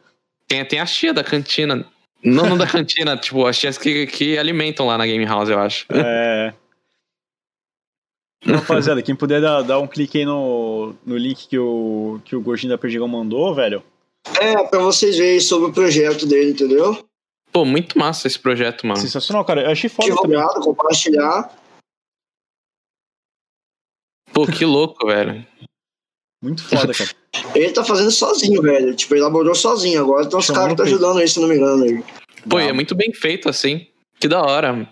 Tem, 0.48 0.64
tem 0.66 0.80
a 0.80 0.86
tia 0.86 1.14
da 1.14 1.24
cantina. 1.24 1.86
Não, 2.24 2.50
não 2.50 2.58
da 2.58 2.68
cantina, 2.68 3.16
tipo, 3.18 3.46
as 3.46 3.58
tias 3.58 3.78
que, 3.78 4.08
que 4.08 4.38
alimentam 4.38 4.86
lá 4.86 4.98
na 4.98 5.06
Game 5.06 5.26
House, 5.26 5.50
eu 5.50 5.60
acho. 5.60 5.86
É. 5.92 6.54
Rapaziada, 8.46 9.02
quem 9.02 9.16
puder 9.16 9.42
dar, 9.42 9.62
dar 9.62 9.80
um 9.80 9.88
clique 9.88 10.18
aí 10.18 10.26
no, 10.26 10.94
no 11.06 11.16
link 11.16 11.48
que 11.48 11.58
o, 11.58 12.20
que 12.26 12.36
o 12.36 12.42
Gordinho 12.42 12.72
da 12.72 12.78
Perdigão 12.78 13.08
mandou, 13.08 13.56
velho. 13.56 13.82
É, 14.40 14.64
pra 14.64 14.80
vocês 14.80 15.18
verem 15.18 15.40
sobre 15.40 15.70
o 15.70 15.74
projeto 15.74 16.26
dele, 16.26 16.52
entendeu? 16.52 17.06
Pô, 17.52 17.64
muito 17.64 17.98
massa 17.98 18.28
esse 18.28 18.40
projeto, 18.40 18.86
mano. 18.86 19.00
Sensacional, 19.00 19.46
cara. 19.46 19.62
Eu 19.62 19.72
achei 19.72 19.90
foda 19.90 20.10
Divulgado, 20.10 20.54
também. 20.54 20.64
compartilhar. 20.64 21.52
Pô, 24.34 24.48
que 24.48 24.66
louco, 24.66 25.08
velho. 25.08 25.46
Muito 26.42 26.64
foda, 26.64 26.94
cara. 26.94 27.10
ele 27.56 27.72
tá 27.72 27.84
fazendo 27.84 28.12
sozinho, 28.12 28.62
velho. 28.62 28.96
Tipo, 28.96 29.14
ele 29.14 29.22
elaborou 29.22 29.56
sozinho. 29.56 30.02
Agora 30.02 30.28
tem 30.28 30.38
uns 30.38 30.50
caras 30.50 30.72
que 30.72 30.78
tá 30.78 30.84
ajudando 30.84 31.20
ele, 31.20 31.28
se 31.28 31.40
não 31.40 31.48
me 31.48 31.56
engano. 31.56 31.84
Aí. 31.84 32.04
Pô, 32.50 32.60
e 32.60 32.68
é 32.68 32.74
muito 32.74 32.96
bem 32.96 33.14
feito, 33.14 33.48
assim. 33.48 33.88
Que 34.20 34.28
da 34.28 34.42
hora. 34.42 34.90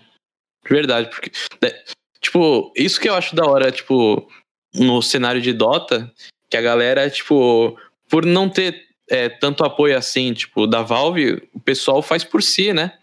De 0.64 0.70
verdade. 0.70 1.10
Porque, 1.10 1.30
tipo, 2.20 2.72
isso 2.76 3.00
que 3.00 3.08
eu 3.08 3.14
acho 3.14 3.36
da 3.36 3.44
hora, 3.44 3.70
tipo, 3.70 4.26
no 4.74 5.02
cenário 5.02 5.42
de 5.42 5.52
Dota, 5.52 6.10
que 6.48 6.56
a 6.56 6.62
galera, 6.62 7.10
tipo, 7.10 7.76
por 8.08 8.24
não 8.24 8.48
ter 8.48 8.86
é, 9.08 9.28
tanto 9.28 9.64
apoio 9.64 9.96
assim, 9.96 10.32
tipo, 10.32 10.66
da 10.66 10.82
Valve, 10.82 11.48
o 11.52 11.60
pessoal 11.60 12.00
faz 12.00 12.24
por 12.24 12.42
si, 12.42 12.72
né? 12.72 12.98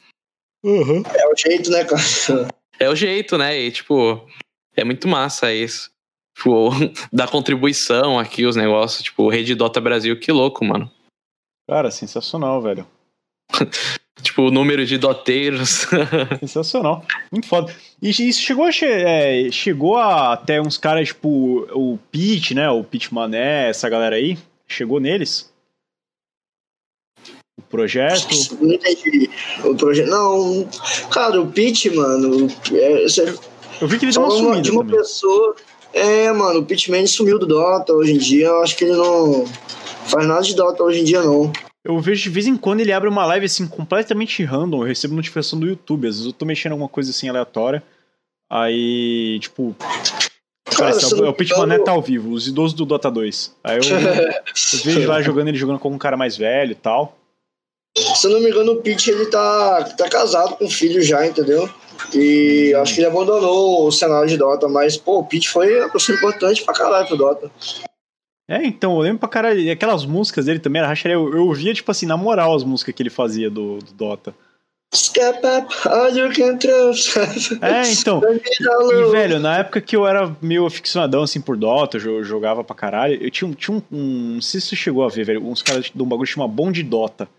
Uhum. 0.64 1.04
É 1.14 1.28
o 1.28 1.36
jeito, 1.36 1.70
né, 1.70 1.86
cara? 1.86 2.48
É 2.80 2.90
o 2.90 2.96
jeito, 2.96 3.38
né? 3.38 3.60
E, 3.60 3.72
tipo, 3.72 4.28
é 4.76 4.84
muito 4.84 5.08
massa 5.08 5.54
isso. 5.54 5.92
Tipo, 6.40 6.70
da 7.12 7.28
contribuição 7.28 8.18
aqui, 8.18 8.46
os 8.46 8.56
negócios, 8.56 9.04
tipo, 9.04 9.30
Rede 9.30 9.54
Dota 9.56 9.82
Brasil, 9.82 10.18
que 10.18 10.32
louco, 10.32 10.64
mano. 10.64 10.90
Cara, 11.68 11.92
sensacional, 11.92 12.62
velho. 12.62 12.88
tipo, 14.24 14.44
o 14.44 14.52
número 14.52 14.86
de 14.86 14.98
doteiros. 14.98 15.86
sensacional. 16.40 17.06
Muito 17.30 17.48
foda. 17.48 17.76
E 18.02 18.10
isso 18.10 18.42
chegou 18.42 18.66
a, 18.66 18.70
é, 18.82 19.52
chegou 19.52 19.98
a 19.98 20.34
até 20.34 20.62
uns 20.62 20.78
caras, 20.78 21.10
tipo, 21.10 21.68
o 21.74 22.00
Pete, 22.10 22.56
né? 22.56 22.70
O 22.70 22.84
Pete 22.86 23.14
Mané, 23.14 23.70
essa 23.70 23.90
galera 23.90 24.16
aí. 24.16 24.38
Chegou 24.66 25.00
neles? 25.00 25.52
O 27.58 27.62
projeto? 27.70 28.28
Não 28.62 28.74
entendi. 28.74 29.30
O 29.66 29.76
projeto. 29.76 30.10
Não, 30.10 30.70
cara, 31.12 31.42
o 31.42 31.52
Pete, 31.52 31.90
mano. 31.90 32.48
É, 32.72 33.06
eu 33.82 33.88
vi 33.88 34.00
que 34.00 34.06
ele 34.06 34.14
deu 34.14 34.22
uma 34.22 34.32
sumida. 34.32 34.62
De 34.62 34.72
uma 34.72 34.84
também. 34.84 34.98
pessoa. 34.98 35.56
É, 35.94 36.32
mano, 36.32 36.60
o 36.60 36.66
Pitman 36.66 37.06
sumiu 37.08 37.40
do 37.40 37.46
Dota 37.46 37.94
hoje 37.94 38.14
em 38.14 38.18
dia. 38.18 38.48
Eu 38.48 38.62
acho 38.62 38.76
que 38.76 38.86
ele 38.86 38.96
não 38.96 39.46
faz 40.06 40.28
nada 40.28 40.42
de 40.42 40.56
Dota 40.56 40.84
hoje 40.84 41.02
em 41.02 41.04
dia, 41.04 41.22
não. 41.22 41.52
Eu 41.84 42.00
vejo 42.00 42.24
de 42.24 42.30
vez 42.30 42.46
em 42.46 42.58
quando 42.58 42.82
ele 42.82 42.92
abre 42.92 43.10
uma 43.10 43.26
live 43.26 43.46
assim 43.46 43.68
completamente 43.68 44.44
random. 44.44 44.82
Eu 44.82 44.88
recebo 44.88 45.16
notificação 45.16 45.60
do 45.60 45.68
YouTube. 45.68 46.08
Às 46.08 46.16
vezes 46.16 46.28
eu 46.28 46.34
tô 46.34 46.46
mexendo 46.46 46.72
em 46.72 46.74
alguma 46.74 46.90
coisa 46.90 47.12
assim 47.12 47.30
aleatória. 47.30 47.84
Aí, 48.50 49.40
tipo. 49.42 49.76
Cara, 50.66 50.92
parece, 50.92 51.20
é 51.20 51.28
o 51.28 51.34
Pitmané 51.34 51.80
tá 51.80 51.92
ao 51.92 52.02
vivo, 52.02 52.32
os 52.32 52.48
idosos 52.48 52.74
do 52.74 52.86
Dota 52.86 53.10
2. 53.10 53.56
Aí 53.64 53.78
eu, 53.78 53.84
eu 53.90 54.80
vejo 54.84 55.08
lá 55.08 55.22
jogando 55.22 55.48
ele 55.48 55.58
jogando 55.58 55.80
com 55.80 55.90
um 55.90 55.98
cara 55.98 56.16
mais 56.16 56.38
velho 56.38 56.72
e 56.72 56.76
tal. 56.76 57.19
Se 58.20 58.28
eu 58.28 58.32
não 58.32 58.42
me 58.42 58.50
engano, 58.50 58.74
o 58.74 58.82
Pete 58.82 59.12
ele 59.12 59.28
tá, 59.28 59.82
tá 59.98 60.10
casado 60.10 60.58
com 60.58 60.70
filho 60.70 61.02
já, 61.02 61.26
entendeu? 61.26 61.70
E 62.14 62.74
acho 62.76 62.94
que 62.94 63.00
ele 63.00 63.08
abandonou 63.08 63.88
o 63.88 63.92
cenário 63.94 64.28
de 64.28 64.36
Dota, 64.36 64.68
mas, 64.68 64.98
pô, 64.98 65.20
o 65.20 65.24
Pete 65.24 65.48
foi 65.48 65.80
uma 65.80 65.90
pessoa 65.90 66.18
importante 66.18 66.66
pra 66.66 66.74
caralho 66.74 67.08
pro 67.08 67.16
Dota. 67.16 67.50
É, 68.46 68.66
então, 68.66 68.98
eu 68.98 69.00
lembro 69.00 69.20
pra 69.20 69.30
caralho, 69.30 69.72
aquelas 69.72 70.06
músicas 70.06 70.48
dele 70.48 70.60
também, 70.60 70.82
era 70.82 70.94
eu, 71.06 71.34
eu 71.34 71.48
ouvia, 71.48 71.74
tipo 71.74 71.90
assim, 71.92 72.06
na 72.06 72.18
moral 72.18 72.54
as 72.54 72.66
músicas 72.66 72.94
que 72.94 73.02
ele 73.02 73.10
fazia 73.10 73.50
do, 73.50 73.78
do 73.78 73.94
Dota. 73.94 74.36
Step 74.94 75.40
up, 75.46 75.74
all 75.88 76.10
you 76.10 76.30
can 76.34 76.58
trust. 76.58 77.18
É, 77.64 77.90
então. 77.90 78.22
e, 78.26 79.12
velho, 79.12 79.40
na 79.40 79.60
época 79.60 79.80
que 79.80 79.96
eu 79.96 80.06
era 80.06 80.36
meio 80.42 80.66
aficionadão, 80.66 81.24
assim, 81.24 81.40
por 81.40 81.56
Dota, 81.56 81.98
eu 81.98 82.22
jogava 82.22 82.66
pra 82.66 82.76
caralho, 82.76 83.18
eu 83.24 83.32
tinha, 83.32 83.50
tinha 83.54 83.78
um, 83.78 83.82
um. 83.90 84.34
Não 84.34 84.42
sei 84.42 84.60
se 84.60 84.68
você 84.68 84.76
chegou 84.76 85.06
a 85.06 85.10
ver, 85.10 85.24
velho, 85.24 85.48
uns 85.48 85.62
caras 85.62 85.90
de 85.94 86.04
um 86.04 86.06
bagulho 86.06 86.28
que 86.28 86.34
chama 86.34 86.50
Bonde 86.50 86.84
Dota. 86.84 87.30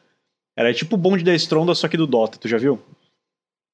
Era 0.61 0.75
tipo 0.75 0.95
o 0.95 0.99
bonde 0.99 1.25
da 1.25 1.35
Stronda, 1.35 1.75
só 1.75 1.89
que 1.89 1.97
do 1.97 2.07
Dota, 2.07 2.37
tu 2.37 2.47
já 2.47 2.59
viu? 2.59 2.79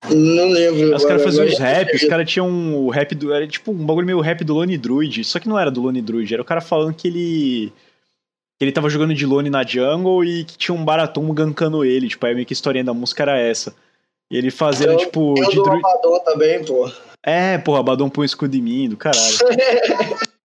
Não 0.08 0.48
lembro. 0.50 0.94
Os 0.94 1.04
caras 1.04 1.24
faziam 1.24 1.44
os 1.44 1.58
rap, 1.58 1.92
os 1.92 2.04
caras 2.04 2.30
tinham 2.30 2.76
o 2.76 2.90
rap 2.90 3.12
do. 3.12 3.34
Era 3.34 3.44
tipo 3.44 3.72
um 3.72 3.84
bagulho 3.84 4.06
meio 4.06 4.20
rap 4.20 4.44
do 4.44 4.54
Lone 4.54 4.78
Druid. 4.78 5.24
Só 5.24 5.40
que 5.40 5.48
não 5.48 5.58
era 5.58 5.68
do 5.68 5.82
Lone 5.82 6.00
Druid, 6.00 6.32
era 6.32 6.40
o 6.40 6.46
cara 6.46 6.60
falando 6.60 6.94
que 6.94 7.08
ele. 7.08 7.72
Que 8.56 8.64
ele 8.64 8.70
tava 8.70 8.88
jogando 8.88 9.14
de 9.14 9.26
Lone 9.26 9.50
na 9.50 9.66
jungle 9.66 10.24
e 10.24 10.44
que 10.44 10.56
tinha 10.56 10.76
um 10.76 10.84
baratom 10.84 11.34
gankando 11.34 11.84
ele. 11.84 12.08
Tipo, 12.08 12.24
aí 12.24 12.36
meio 12.36 12.46
que 12.46 12.52
a 12.52 12.54
historinha 12.54 12.84
da 12.84 12.94
música 12.94 13.24
era 13.24 13.36
essa. 13.36 13.74
E 14.30 14.36
ele 14.36 14.52
fazendo, 14.52 14.92
eu, 14.92 14.98
tipo. 14.98 15.34
Eu 15.36 15.48
de 15.48 15.56
druid... 15.56 15.84
Abaddon 15.84 16.20
também, 16.20 16.64
pô. 16.64 16.88
É, 17.20 17.58
porra, 17.58 17.80
Abaddon 17.80 18.08
põe 18.08 18.22
um 18.22 18.26
escudo 18.26 18.56
em 18.56 18.62
mim, 18.62 18.88
do 18.88 18.96
caralho. 18.96 19.18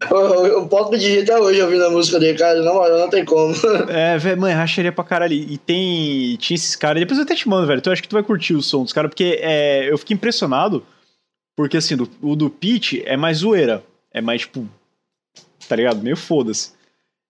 Eu 0.00 0.66
posso 0.68 0.90
pedir 0.90 1.22
até 1.22 1.36
hoje 1.36 1.60
ouvindo 1.60 1.84
a 1.84 1.90
música 1.90 2.20
dele, 2.20 2.38
cara. 2.38 2.62
Na 2.62 2.72
moral, 2.72 2.98
não 2.98 3.10
tem 3.10 3.24
como. 3.24 3.52
É, 3.88 4.16
velho, 4.16 4.40
mãe, 4.40 4.54
racharia 4.54 4.92
pra 4.92 5.02
caralho. 5.02 5.32
E 5.32 5.58
tem. 5.58 6.36
Tinha 6.36 6.54
esses 6.54 6.76
caras. 6.76 7.00
Depois 7.00 7.18
eu 7.18 7.24
até 7.24 7.34
te 7.34 7.48
mando, 7.48 7.66
velho. 7.66 7.80
Tu 7.80 7.90
acha 7.90 8.00
que 8.00 8.08
tu 8.08 8.14
vai 8.14 8.22
curtir 8.22 8.54
o 8.54 8.62
som 8.62 8.84
dos 8.84 8.92
caras, 8.92 9.10
porque 9.10 9.38
é, 9.40 9.90
eu 9.90 9.98
fiquei 9.98 10.14
impressionado. 10.14 10.84
Porque 11.56 11.78
assim, 11.78 11.96
do, 11.96 12.08
o 12.22 12.36
do 12.36 12.48
Pete 12.48 13.02
é 13.04 13.16
mais 13.16 13.38
zoeira. 13.38 13.82
É 14.12 14.20
mais, 14.20 14.42
tipo. 14.42 14.68
Tá 15.68 15.74
ligado? 15.74 16.00
Meio 16.00 16.16
foda-se. 16.16 16.72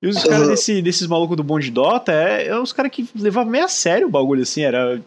E 0.02 0.06
os 0.06 0.22
caras 0.22 0.42
uhum. 0.42 0.48
desse, 0.48 0.82
desses 0.82 1.06
malucos 1.06 1.36
do 1.36 1.42
Bond 1.42 1.70
Dota 1.70 2.12
é, 2.12 2.48
é 2.48 2.58
os 2.58 2.72
caras 2.72 2.92
que 2.92 3.08
levavam 3.16 3.50
meio 3.50 3.64
a 3.64 3.68
sério 3.68 4.06
o 4.06 4.10
bagulho, 4.10 4.42
assim. 4.42 4.62
Era. 4.62 5.00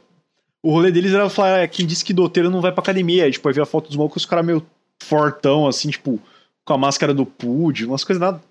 O 0.63 0.71
rolê 0.71 0.91
deles 0.91 1.13
era 1.13 1.29
falar 1.29 1.67
quem 1.67 1.85
disse 1.85 2.03
que 2.03 2.13
doteiro 2.13 2.49
não 2.49 2.61
vai 2.61 2.71
pra 2.71 2.81
academia. 2.81 3.25
Aí, 3.25 3.31
tipo, 3.31 3.47
aí 3.47 3.53
ver 3.53 3.61
a 3.61 3.65
foto 3.65 3.87
dos 3.87 3.97
malucos, 3.97 4.23
os 4.23 4.29
caras 4.29 4.45
meio 4.45 4.65
fortão, 4.99 5.67
assim, 5.67 5.89
tipo 5.89 6.19
com 6.65 6.73
a 6.73 6.77
máscara 6.77 7.13
do 7.13 7.25
Pud, 7.25 7.85
umas 7.85 8.03
coisas 8.03 8.21
nada. 8.21 8.41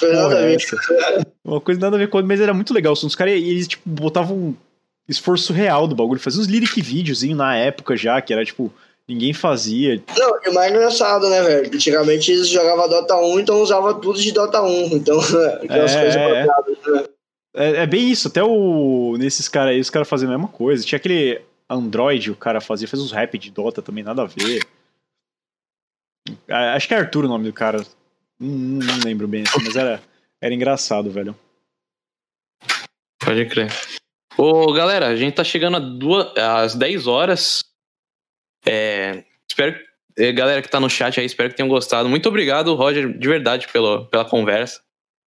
Porra, 0.00 0.38
é 0.38 0.54
essa? 0.54 0.76
Uma 1.44 1.60
coisa 1.60 1.80
nada 1.80 1.96
a 1.96 1.98
ver 1.98 2.08
com 2.08 2.22
mas 2.22 2.40
era 2.40 2.54
muito 2.54 2.72
legal. 2.72 2.92
Os 2.92 3.14
caras, 3.14 3.34
eles, 3.34 3.68
tipo, 3.68 3.88
botavam 3.88 4.36
um 4.36 4.54
esforço 5.08 5.52
real 5.52 5.86
do 5.86 5.94
bagulho. 5.94 6.20
Faziam 6.20 6.42
uns 6.42 6.48
lyric 6.48 6.80
videozinho 6.80 7.36
na 7.36 7.56
época 7.56 7.96
já, 7.96 8.20
que 8.20 8.32
era, 8.32 8.44
tipo, 8.44 8.72
ninguém 9.08 9.32
fazia. 9.32 10.02
Não, 10.16 10.38
e 10.44 10.48
o 10.48 10.54
mais 10.54 10.70
engraçado, 10.70 11.28
né, 11.28 11.42
velho? 11.42 11.74
Antigamente 11.74 12.30
eles 12.30 12.48
jogavam 12.48 12.88
Dota 12.88 13.16
1, 13.16 13.40
então 13.40 13.60
usava 13.60 13.94
tudo 13.94 14.20
de 14.20 14.32
Dota 14.32 14.62
1. 14.62 14.96
Então, 14.96 15.18
aquelas 15.62 15.94
é, 15.94 16.00
coisas 16.00 16.16
é. 16.16 16.46
né? 16.46 17.04
É, 17.54 17.70
é, 17.82 17.86
bem 17.86 18.10
isso, 18.10 18.28
até 18.28 18.42
o. 18.42 19.16
Nesses 19.18 19.48
caras 19.48 19.74
aí, 19.74 19.80
os 19.80 19.90
caras 19.90 20.08
faziam 20.08 20.30
a 20.30 20.36
mesma 20.36 20.48
coisa. 20.48 20.84
Tinha 20.84 20.96
aquele 20.96 21.40
Android, 21.68 22.30
o 22.30 22.36
cara 22.36 22.60
fazia, 22.60 22.88
fez 22.88 23.02
uns 23.02 23.12
rap 23.12 23.36
de 23.36 23.50
Dota 23.50 23.82
também, 23.82 24.02
nada 24.02 24.22
a 24.22 24.26
ver. 24.26 24.62
Acho 26.48 26.88
que 26.88 26.94
é 26.94 26.98
Arthur 26.98 27.24
o 27.24 27.28
nome 27.28 27.44
do 27.44 27.52
cara. 27.52 27.84
Não, 28.38 28.84
não 28.84 28.98
lembro 29.04 29.28
bem 29.28 29.42
assim, 29.42 29.64
mas 29.64 29.76
era, 29.76 30.02
era 30.40 30.54
engraçado, 30.54 31.10
velho. 31.10 31.36
Pode 33.24 33.46
crer. 33.46 33.72
Ô, 34.36 34.72
galera, 34.72 35.08
a 35.08 35.16
gente 35.16 35.34
tá 35.34 35.44
chegando 35.44 35.76
a 35.76 35.80
duas, 35.80 36.36
às 36.36 36.74
10 36.74 37.06
horas. 37.06 37.64
É, 38.66 39.24
espero 39.48 39.78
é, 40.16 40.32
galera 40.32 40.60
que 40.60 40.68
tá 40.68 40.78
no 40.78 40.90
chat 40.90 41.18
aí, 41.18 41.26
espero 41.26 41.50
que 41.50 41.56
tenham 41.56 41.68
gostado. 41.68 42.08
Muito 42.08 42.28
obrigado, 42.28 42.74
Roger, 42.74 43.16
de 43.16 43.28
verdade, 43.28 43.66
pelo, 43.72 44.06
pela 44.06 44.24
conversa. 44.24 44.80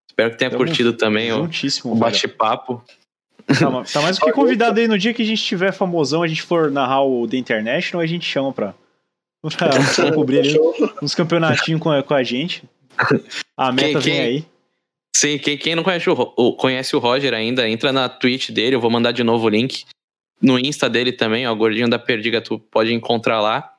Espero 0.09 0.31
que 0.31 0.37
tenha 0.37 0.51
Tamo 0.51 0.63
curtido 0.63 0.93
também 0.93 1.31
o, 1.31 1.49
o 1.85 1.95
bate-papo. 1.95 2.83
Tá, 3.47 3.83
tá, 3.93 4.01
mais 4.01 4.17
do 4.17 4.25
que 4.25 4.31
convidado 4.31 4.79
aí 4.79 4.87
no 4.87 4.97
dia 4.97 5.13
que 5.13 5.21
a 5.21 5.25
gente 5.25 5.43
tiver 5.43 5.71
famosão, 5.71 6.23
a 6.23 6.27
gente 6.27 6.41
for 6.41 6.71
narrar 6.71 7.03
o 7.03 7.27
The 7.27 7.37
International, 7.37 8.01
a 8.01 8.07
gente 8.07 8.25
chama 8.25 8.51
pra, 8.51 8.73
pra 9.95 10.11
cobrir 10.13 10.39
ali 10.39 10.57
uns 11.01 11.15
campeonatinhos 11.15 11.81
com, 11.81 12.01
com 12.03 12.13
a 12.13 12.23
gente. 12.23 12.63
A 13.55 13.71
meta 13.71 13.99
quem, 13.99 14.13
vem 14.13 14.19
aí. 14.19 14.45
Sim, 15.15 15.37
quem, 15.37 15.57
quem 15.57 15.75
não 15.75 15.83
conhece 15.83 16.09
o, 16.09 16.53
conhece 16.53 16.95
o 16.95 16.99
Roger 16.99 17.33
ainda, 17.33 17.67
entra 17.67 17.91
na 17.91 18.09
Twitch 18.09 18.51
dele, 18.51 18.75
eu 18.75 18.81
vou 18.81 18.89
mandar 18.89 19.11
de 19.11 19.23
novo 19.23 19.45
o 19.45 19.49
link. 19.49 19.85
No 20.41 20.59
Insta 20.59 20.89
dele 20.89 21.11
também, 21.11 21.47
ó, 21.47 21.55
Gordinho 21.55 21.89
da 21.89 21.97
Perdiga, 21.97 22.41
tu 22.41 22.59
pode 22.59 22.93
encontrar 22.93 23.39
lá. 23.39 23.73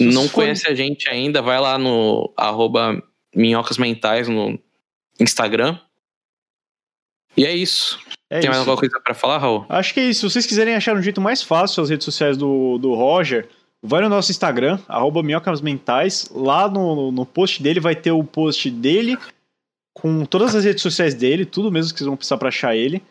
não 0.00 0.28
conhece 0.28 0.68
a 0.68 0.74
gente 0.74 1.08
ainda, 1.08 1.40
vai 1.40 1.60
lá 1.60 1.78
no 1.78 2.32
arroba 2.36 3.02
Minhocas 3.34 3.78
Mentais 3.78 4.28
no 4.28 4.58
Instagram. 5.20 5.78
E 7.36 7.44
é 7.44 7.54
isso. 7.54 7.98
É 8.28 8.40
Tem 8.40 8.40
isso. 8.40 8.48
mais 8.48 8.58
alguma 8.58 8.76
coisa 8.76 9.00
para 9.00 9.14
falar, 9.14 9.38
Raul? 9.38 9.66
Acho 9.68 9.94
que 9.94 10.00
é 10.00 10.04
isso. 10.04 10.28
Se 10.28 10.32
vocês 10.34 10.46
quiserem 10.46 10.74
achar 10.74 10.96
um 10.96 11.02
jeito 11.02 11.20
mais 11.20 11.42
fácil 11.42 11.82
as 11.82 11.90
redes 11.90 12.04
sociais 12.04 12.36
do, 12.36 12.76
do 12.78 12.94
Roger, 12.94 13.48
Vai 13.82 14.02
no 14.02 14.08
nosso 14.08 14.30
Instagram, 14.30 14.78
arroba 14.88 15.22
Mentais. 15.62 16.28
Lá 16.32 16.68
no, 16.68 17.12
no 17.12 17.26
post 17.26 17.62
dele 17.62 17.80
vai 17.80 17.94
ter 17.94 18.10
o 18.10 18.24
post 18.24 18.70
dele 18.70 19.16
com 19.94 20.24
todas 20.24 20.54
as 20.54 20.64
redes 20.64 20.82
sociais 20.82 21.14
dele, 21.14 21.46
tudo 21.46 21.72
mesmo 21.72 21.92
que 21.92 21.98
vocês 21.98 22.06
vão 22.06 22.16
precisar 22.16 22.36
para 22.36 22.48
achar 22.48 22.76
ele. 22.76 23.02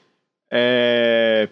É... 0.51 1.49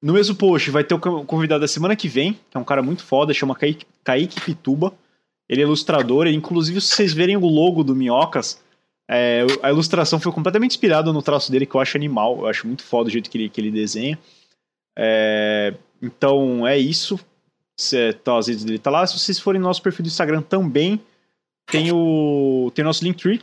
No 0.00 0.12
mesmo 0.12 0.36
post 0.36 0.70
vai 0.70 0.84
ter 0.84 0.94
o 0.94 1.00
convidado 1.00 1.62
da 1.62 1.68
semana 1.68 1.96
que 1.96 2.06
vem, 2.06 2.34
que 2.34 2.56
é 2.56 2.60
um 2.60 2.64
cara 2.64 2.82
muito 2.82 3.02
foda, 3.02 3.34
chama 3.34 3.56
Kaique, 3.56 3.84
Kaique 4.04 4.40
Pituba. 4.40 4.92
Ele 5.48 5.62
é 5.62 5.64
ilustrador, 5.64 6.26
e 6.26 6.34
inclusive 6.34 6.80
se 6.80 6.94
vocês 6.94 7.12
verem 7.12 7.36
o 7.36 7.46
logo 7.46 7.82
do 7.82 7.96
Minhocas, 7.96 8.62
é, 9.10 9.46
a 9.62 9.70
ilustração 9.70 10.20
foi 10.20 10.30
completamente 10.30 10.72
inspirada 10.72 11.12
no 11.12 11.22
traço 11.22 11.50
dele, 11.50 11.64
que 11.66 11.74
eu 11.74 11.80
acho 11.80 11.96
animal. 11.96 12.40
Eu 12.40 12.46
acho 12.46 12.66
muito 12.66 12.82
foda 12.82 13.08
o 13.08 13.10
jeito 13.10 13.30
que 13.30 13.38
ele, 13.38 13.48
que 13.48 13.60
ele 13.60 13.70
desenha. 13.70 14.18
É, 14.96 15.74
então 16.00 16.66
é 16.66 16.78
isso. 16.78 17.18
Se, 17.78 18.12
tá, 18.12 18.36
as 18.36 18.48
redes 18.48 18.64
dele 18.64 18.78
tá 18.78 18.90
lá. 18.90 19.06
Se 19.06 19.16
vocês 19.18 19.38
forem 19.38 19.60
no 19.60 19.68
nosso 19.68 19.80
perfil 19.80 20.02
do 20.02 20.08
Instagram 20.08 20.42
também, 20.42 21.00
tem 21.70 21.92
o, 21.92 22.72
tem 22.74 22.84
o 22.84 22.86
nosso 22.86 23.04
Linktree. 23.04 23.40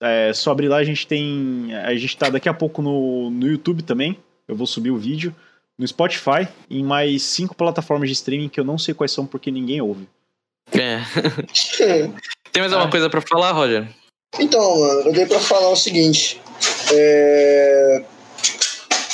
É, 0.00 0.32
só 0.32 0.50
abrir 0.50 0.68
lá, 0.68 0.78
a 0.78 0.84
gente 0.84 1.06
tem. 1.06 1.74
A 1.74 1.94
gente 1.94 2.16
tá 2.16 2.30
daqui 2.30 2.48
a 2.48 2.54
pouco 2.54 2.82
no, 2.82 3.30
no 3.30 3.46
YouTube 3.46 3.82
também. 3.82 4.18
Eu 4.46 4.56
vou 4.56 4.66
subir 4.66 4.90
o 4.90 4.98
vídeo. 4.98 5.34
No 5.78 5.86
Spotify, 5.86 6.48
em 6.68 6.82
mais 6.82 7.22
cinco 7.22 7.54
plataformas 7.54 8.08
de 8.08 8.14
streaming 8.14 8.48
que 8.48 8.58
eu 8.58 8.64
não 8.64 8.76
sei 8.76 8.92
quais 8.92 9.12
são 9.12 9.24
porque 9.24 9.50
ninguém 9.50 9.80
ouve. 9.80 10.08
É. 10.72 10.98
tem 12.50 12.60
mais 12.60 12.72
alguma 12.72 12.88
é. 12.88 12.90
coisa 12.90 13.08
para 13.08 13.20
falar, 13.20 13.52
Roger? 13.52 13.88
Então, 14.40 14.80
mano, 14.80 15.00
eu 15.02 15.12
dei 15.12 15.26
pra 15.26 15.38
falar 15.38 15.70
o 15.70 15.76
seguinte. 15.76 16.40
É... 16.92 18.04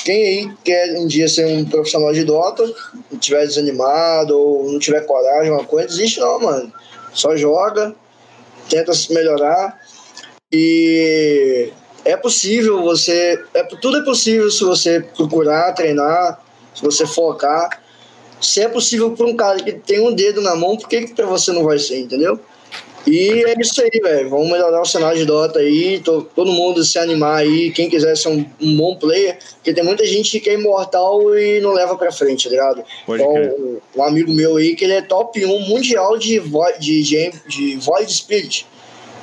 Quem 0.05 0.23
aí 0.23 0.57
quer 0.63 0.99
um 0.99 1.07
dia 1.07 1.27
ser 1.27 1.47
um 1.47 1.65
profissional 1.65 2.13
de 2.13 2.25
Dota, 2.25 2.71
tiver 3.19 3.47
desanimado 3.47 4.39
ou 4.39 4.71
não 4.71 4.79
tiver 4.79 5.01
coragem, 5.07 5.51
uma 5.51 5.65
coisa, 5.65 5.89
desiste 5.89 6.21
não, 6.21 6.39
mano. 6.39 6.71
Só 7.15 7.35
joga, 7.39 7.95
tenta 8.69 8.93
se 8.93 9.15
melhorar. 9.15 9.81
E 10.53 11.73
é 12.05 12.17
possível 12.19 12.83
você. 12.83 13.43
É, 13.55 13.63
tudo 13.65 13.97
é 13.97 14.05
possível 14.05 14.51
se 14.51 14.63
você 14.63 15.01
procurar, 15.01 15.73
treinar, 15.73 16.39
se 16.75 16.83
você 16.83 17.07
focar. 17.07 17.83
Se 18.43 18.61
é 18.61 18.69
possível 18.69 19.13
para 19.13 19.25
um 19.25 19.35
cara 19.35 19.59
que 19.63 19.73
tem 19.73 20.07
um 20.07 20.15
dedo 20.15 20.43
na 20.43 20.55
mão, 20.55 20.77
por 20.77 20.87
que, 20.87 21.07
que 21.07 21.15
pra 21.15 21.25
você 21.25 21.51
não 21.51 21.65
vai 21.65 21.79
ser, 21.79 22.01
entendeu? 22.01 22.39
E 23.07 23.45
é 23.45 23.55
isso 23.61 23.83
aí, 23.83 24.01
velho. 24.03 24.31
Vamos 24.31 24.51
melhorar 24.51 24.81
o 24.81 24.85
cenário 24.85 25.19
de 25.19 25.25
Dota 25.25 25.59
aí. 25.59 26.01
Tô, 26.01 26.23
todo 26.23 26.53
mundo 26.53 26.83
se 26.83 26.99
animar 26.99 27.39
aí. 27.39 27.71
Quem 27.71 27.91
quiser 27.91 28.17
ser 28.17 28.29
um, 28.29 28.45
um, 28.61 28.77
bom 28.77 28.97
player. 28.97 29.39
Porque 29.57 29.75
tem 29.75 29.85
muita 29.85 30.07
gente 30.07 30.41
que 30.41 30.49
é 30.49 30.55
imortal 30.55 31.37
e 31.37 31.61
não 31.61 31.73
leva 31.73 31.97
pra 31.97 32.13
frente, 32.13 32.45
tá 32.45 32.51
ligado? 32.51 32.85
então, 33.09 33.81
um 33.97 34.03
amigo 34.03 34.33
meu 34.33 34.57
aí, 34.57 34.75
que 34.75 34.85
ele 34.85 34.95
é 34.95 35.03
top 35.03 35.45
1 35.45 35.61
mundial 35.69 36.17
de, 36.17 36.41
de, 36.81 37.03
de, 37.03 37.33
de 37.47 37.77
Void 37.77 38.13
Spirit. 38.13 38.67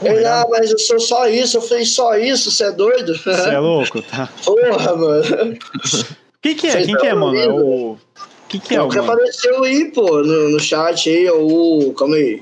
Ele, 0.03 0.25
ah, 0.25 0.45
mas 0.49 0.71
eu 0.71 0.79
sou 0.79 0.99
só 0.99 1.27
isso. 1.27 1.57
Eu 1.57 1.61
falei, 1.61 1.85
só 1.85 2.15
isso? 2.17 2.51
Você 2.51 2.65
é 2.65 2.71
doido? 2.71 3.15
Você 3.17 3.49
é 3.49 3.59
louco, 3.59 4.01
tá? 4.01 4.29
Porra, 4.43 4.95
mano. 4.95 5.23
Quem 6.41 6.55
que 6.55 6.67
é? 6.67 6.83
Quem 6.83 6.95
que 6.95 7.05
é, 7.05 7.13
mano? 7.13 7.37
É 7.37 7.47
o... 7.47 7.97
Quem 8.49 8.59
que 8.59 8.75
é, 8.75 8.81
o 8.81 8.89
que 8.89 8.99
apareceu 8.99 9.63
aí, 9.63 9.91
pô, 9.91 10.21
no, 10.23 10.49
no 10.49 10.59
chat 10.59 11.09
aí, 11.09 11.25
é 11.25 11.31
o... 11.31 11.93
Calma 11.97 12.15
aí. 12.15 12.41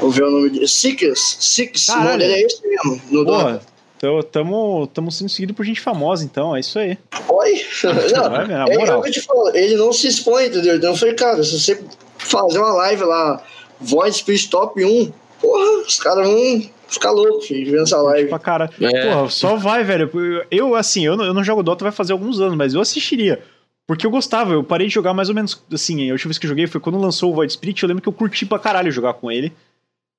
Vou 0.00 0.10
ver 0.10 0.24
o 0.24 0.30
nome 0.30 0.50
dele. 0.50 0.68
Six, 0.68 1.36
Six, 1.40 1.88
o 1.88 1.96
nome 1.96 2.18
dele 2.18 2.32
é 2.34 2.40
esse 2.42 2.66
mesmo. 2.66 3.00
No 3.10 3.24
Porra, 3.24 3.60
então, 3.98 4.22
tamo, 4.22 4.86
tamo 4.86 5.10
sendo 5.10 5.28
seguido 5.28 5.52
por 5.52 5.66
gente 5.66 5.80
famosa, 5.80 6.24
então, 6.24 6.54
é 6.54 6.60
isso 6.60 6.78
aí. 6.78 6.96
Oi? 7.28 7.60
Não, 8.14 8.30
Vai, 8.30 8.46
na 8.46 8.64
moral. 8.66 9.04
É, 9.04 9.10
te 9.10 9.20
falo, 9.20 9.50
ele 9.54 9.76
não 9.76 9.92
se 9.92 10.06
expõe, 10.06 10.46
entendeu? 10.46 10.76
Então 10.76 10.90
eu 10.90 10.96
falei, 10.96 11.14
cara, 11.14 11.42
se 11.42 11.58
você 11.58 11.82
fazer 12.16 12.58
uma 12.58 12.72
live 12.74 13.02
lá, 13.02 13.42
Voice 13.80 14.18
Speech 14.18 14.50
Top 14.50 14.82
1, 14.82 15.12
porra, 15.40 15.82
os 15.84 15.98
caras 15.98 16.28
vão 16.28 16.62
ficar 16.86 17.10
loucos, 17.10 17.46
filho, 17.46 17.72
vendo 17.72 17.82
essa 17.82 18.00
live. 18.00 18.28
Pra 18.28 18.38
cara. 18.38 18.70
É. 18.80 19.06
Porra, 19.08 19.30
só 19.30 19.56
vai, 19.56 19.82
velho. 19.82 20.10
Eu, 20.48 20.76
assim, 20.76 21.04
eu 21.04 21.16
não, 21.16 21.24
eu 21.24 21.34
não 21.34 21.42
jogo 21.42 21.62
Dota 21.64 21.84
vai 21.84 21.92
fazer 21.92 22.12
alguns 22.12 22.40
anos, 22.40 22.56
mas 22.56 22.74
eu 22.74 22.80
assistiria. 22.80 23.42
Porque 23.86 24.06
eu 24.06 24.10
gostava, 24.10 24.52
eu 24.52 24.62
parei 24.62 24.86
de 24.86 24.94
jogar 24.94 25.14
mais 25.14 25.28
ou 25.28 25.34
menos 25.34 25.60
assim. 25.72 26.08
A 26.10 26.12
última 26.12 26.28
vez 26.28 26.38
que 26.38 26.44
eu 26.44 26.50
joguei 26.50 26.66
foi 26.66 26.80
quando 26.80 26.98
lançou 26.98 27.32
o 27.32 27.34
Void 27.34 27.52
Spirit. 27.52 27.82
Eu 27.82 27.88
lembro 27.88 28.02
que 28.02 28.08
eu 28.08 28.12
curti 28.12 28.44
pra 28.44 28.58
caralho 28.58 28.92
jogar 28.92 29.14
com 29.14 29.30
ele. 29.30 29.52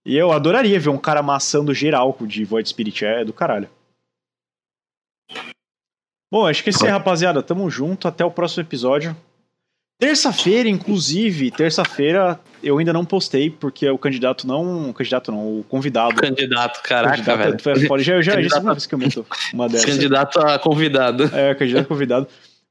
E 0.06 0.16
eu 0.16 0.32
adoraria 0.32 0.80
ver 0.80 0.90
um 0.90 0.98
cara 0.98 1.20
amassando 1.20 1.74
geral 1.74 2.16
de 2.22 2.44
Void 2.46 2.68
Spirit, 2.68 3.06
é 3.06 3.26
do 3.26 3.34
caralho. 3.34 3.70
Bom, 6.32 6.46
acho 6.46 6.64
que 6.64 6.70
é 6.70 6.72
isso 6.72 6.86
aí, 6.86 6.92
rapaziada. 6.92 7.42
Tamo 7.42 7.70
junto, 7.70 8.08
até 8.08 8.24
o 8.24 8.32
próximo 8.32 8.64
episódio. 8.64 9.16
Terça-feira, 10.00 10.70
inclusive, 10.70 11.52
terça-feira 11.52 12.40
eu 12.64 12.78
ainda 12.78 12.94
não 12.94 13.04
postei, 13.04 13.50
porque 13.50 13.90
o 13.90 13.98
candidato 13.98 14.48
não. 14.48 14.92
O 14.92 14.94
candidato 14.94 15.32
não, 15.32 15.60
o 15.60 15.64
convidado. 15.64 16.16
Candidato, 16.16 16.82
caraca, 16.82 17.18
candidato, 17.18 17.38
velho. 17.38 17.60
Foi 17.62 17.88
fora. 17.88 18.02
Já, 18.02 18.22
já, 18.22 18.42
já 18.42 18.60
uma 18.60 18.74
vez 18.74 18.86
que 18.86 18.96
eu 18.96 19.00
meto 19.00 19.26
uma 19.54 19.68
dessas. 19.68 19.86
Candidato 19.86 20.40
a 20.40 20.58
convidado. 20.58 21.24
É, 21.36 21.54
candidato 21.56 21.86
a 21.86 21.88
convidado. 21.88 22.28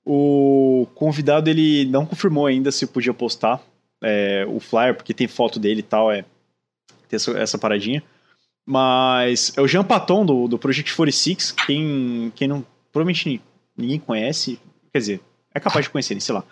O 0.06 0.86
convidado, 0.94 1.50
ele 1.50 1.84
não 1.86 2.06
confirmou 2.06 2.46
ainda 2.46 2.72
se 2.72 2.86
podia 2.86 3.12
postar 3.12 3.60
é, 4.02 4.46
o 4.48 4.58
flyer, 4.58 4.94
porque 4.94 5.12
tem 5.12 5.28
foto 5.28 5.58
dele 5.58 5.80
e 5.80 5.82
tal, 5.82 6.10
é 6.10 6.24
ter 7.08 7.16
essa, 7.16 7.30
essa 7.32 7.58
paradinha. 7.58 8.02
Mas 8.66 9.52
é 9.56 9.62
o 9.62 9.66
Jean 9.66 9.82
Paton 9.82 10.26
do, 10.26 10.46
do 10.46 10.58
Project 10.58 10.94
46. 10.94 11.52
Quem, 11.52 12.32
quem 12.36 12.46
não. 12.46 12.64
Provavelmente 12.92 13.40
ninguém 13.76 13.98
conhece. 13.98 14.58
Quer 14.92 14.98
dizer, 14.98 15.20
é 15.54 15.60
capaz 15.60 15.86
de 15.86 15.90
conhecer, 15.90 16.20
sei 16.20 16.34
lá. 16.34 16.44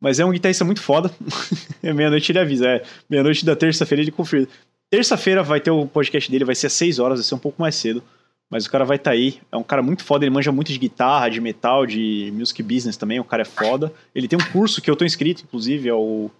Mas 0.00 0.20
é 0.20 0.24
um 0.24 0.30
guitarrista 0.30 0.64
muito 0.64 0.80
foda. 0.80 1.10
é 1.82 1.92
meia-noite 1.92 2.30
ele 2.30 2.38
avisa. 2.38 2.68
É 2.68 2.84
meia-noite 3.08 3.44
da 3.44 3.56
terça-feira 3.56 4.02
ele 4.02 4.10
confirma. 4.10 4.46
Terça-feira 4.90 5.42
vai 5.42 5.60
ter 5.60 5.70
o 5.70 5.86
podcast 5.86 6.30
dele, 6.30 6.44
vai 6.44 6.54
ser 6.54 6.68
às 6.68 6.72
6 6.74 6.98
horas, 6.98 7.18
vai 7.18 7.24
ser 7.24 7.34
um 7.34 7.38
pouco 7.38 7.60
mais 7.60 7.74
cedo. 7.74 8.02
Mas 8.50 8.66
o 8.66 8.70
cara 8.70 8.84
vai 8.84 8.96
estar 8.96 9.10
tá 9.10 9.16
aí. 9.16 9.40
É 9.50 9.56
um 9.56 9.62
cara 9.62 9.82
muito 9.82 10.04
foda, 10.04 10.24
ele 10.24 10.32
manja 10.32 10.52
muito 10.52 10.72
de 10.72 10.78
guitarra, 10.78 11.28
de 11.28 11.40
metal, 11.40 11.86
de 11.86 12.30
music 12.32 12.62
business 12.62 12.96
também. 12.96 13.18
O 13.18 13.24
cara 13.24 13.42
é 13.42 13.46
foda. 13.46 13.92
Ele 14.14 14.28
tem 14.28 14.38
um 14.38 14.52
curso 14.52 14.80
que 14.80 14.88
eu 14.88 14.94
tô 14.94 15.04
inscrito, 15.04 15.42
inclusive, 15.42 15.88
é 15.88 15.94
o 15.94 16.30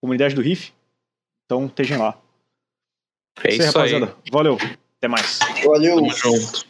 Comunidade 0.00 0.34
do 0.34 0.42
Riff. 0.42 0.72
Então, 1.46 1.66
estejam 1.66 1.98
lá. 1.98 2.16
É 3.44 3.48
isso, 3.48 3.62
isso 3.62 3.78
aí, 3.78 3.92
rapaziada. 3.92 4.14
Valeu. 4.30 4.58
Até 4.98 5.08
mais. 5.08 5.38
Valeu. 5.64 5.96
Tamo 5.96 6.12
junto. 6.12 6.69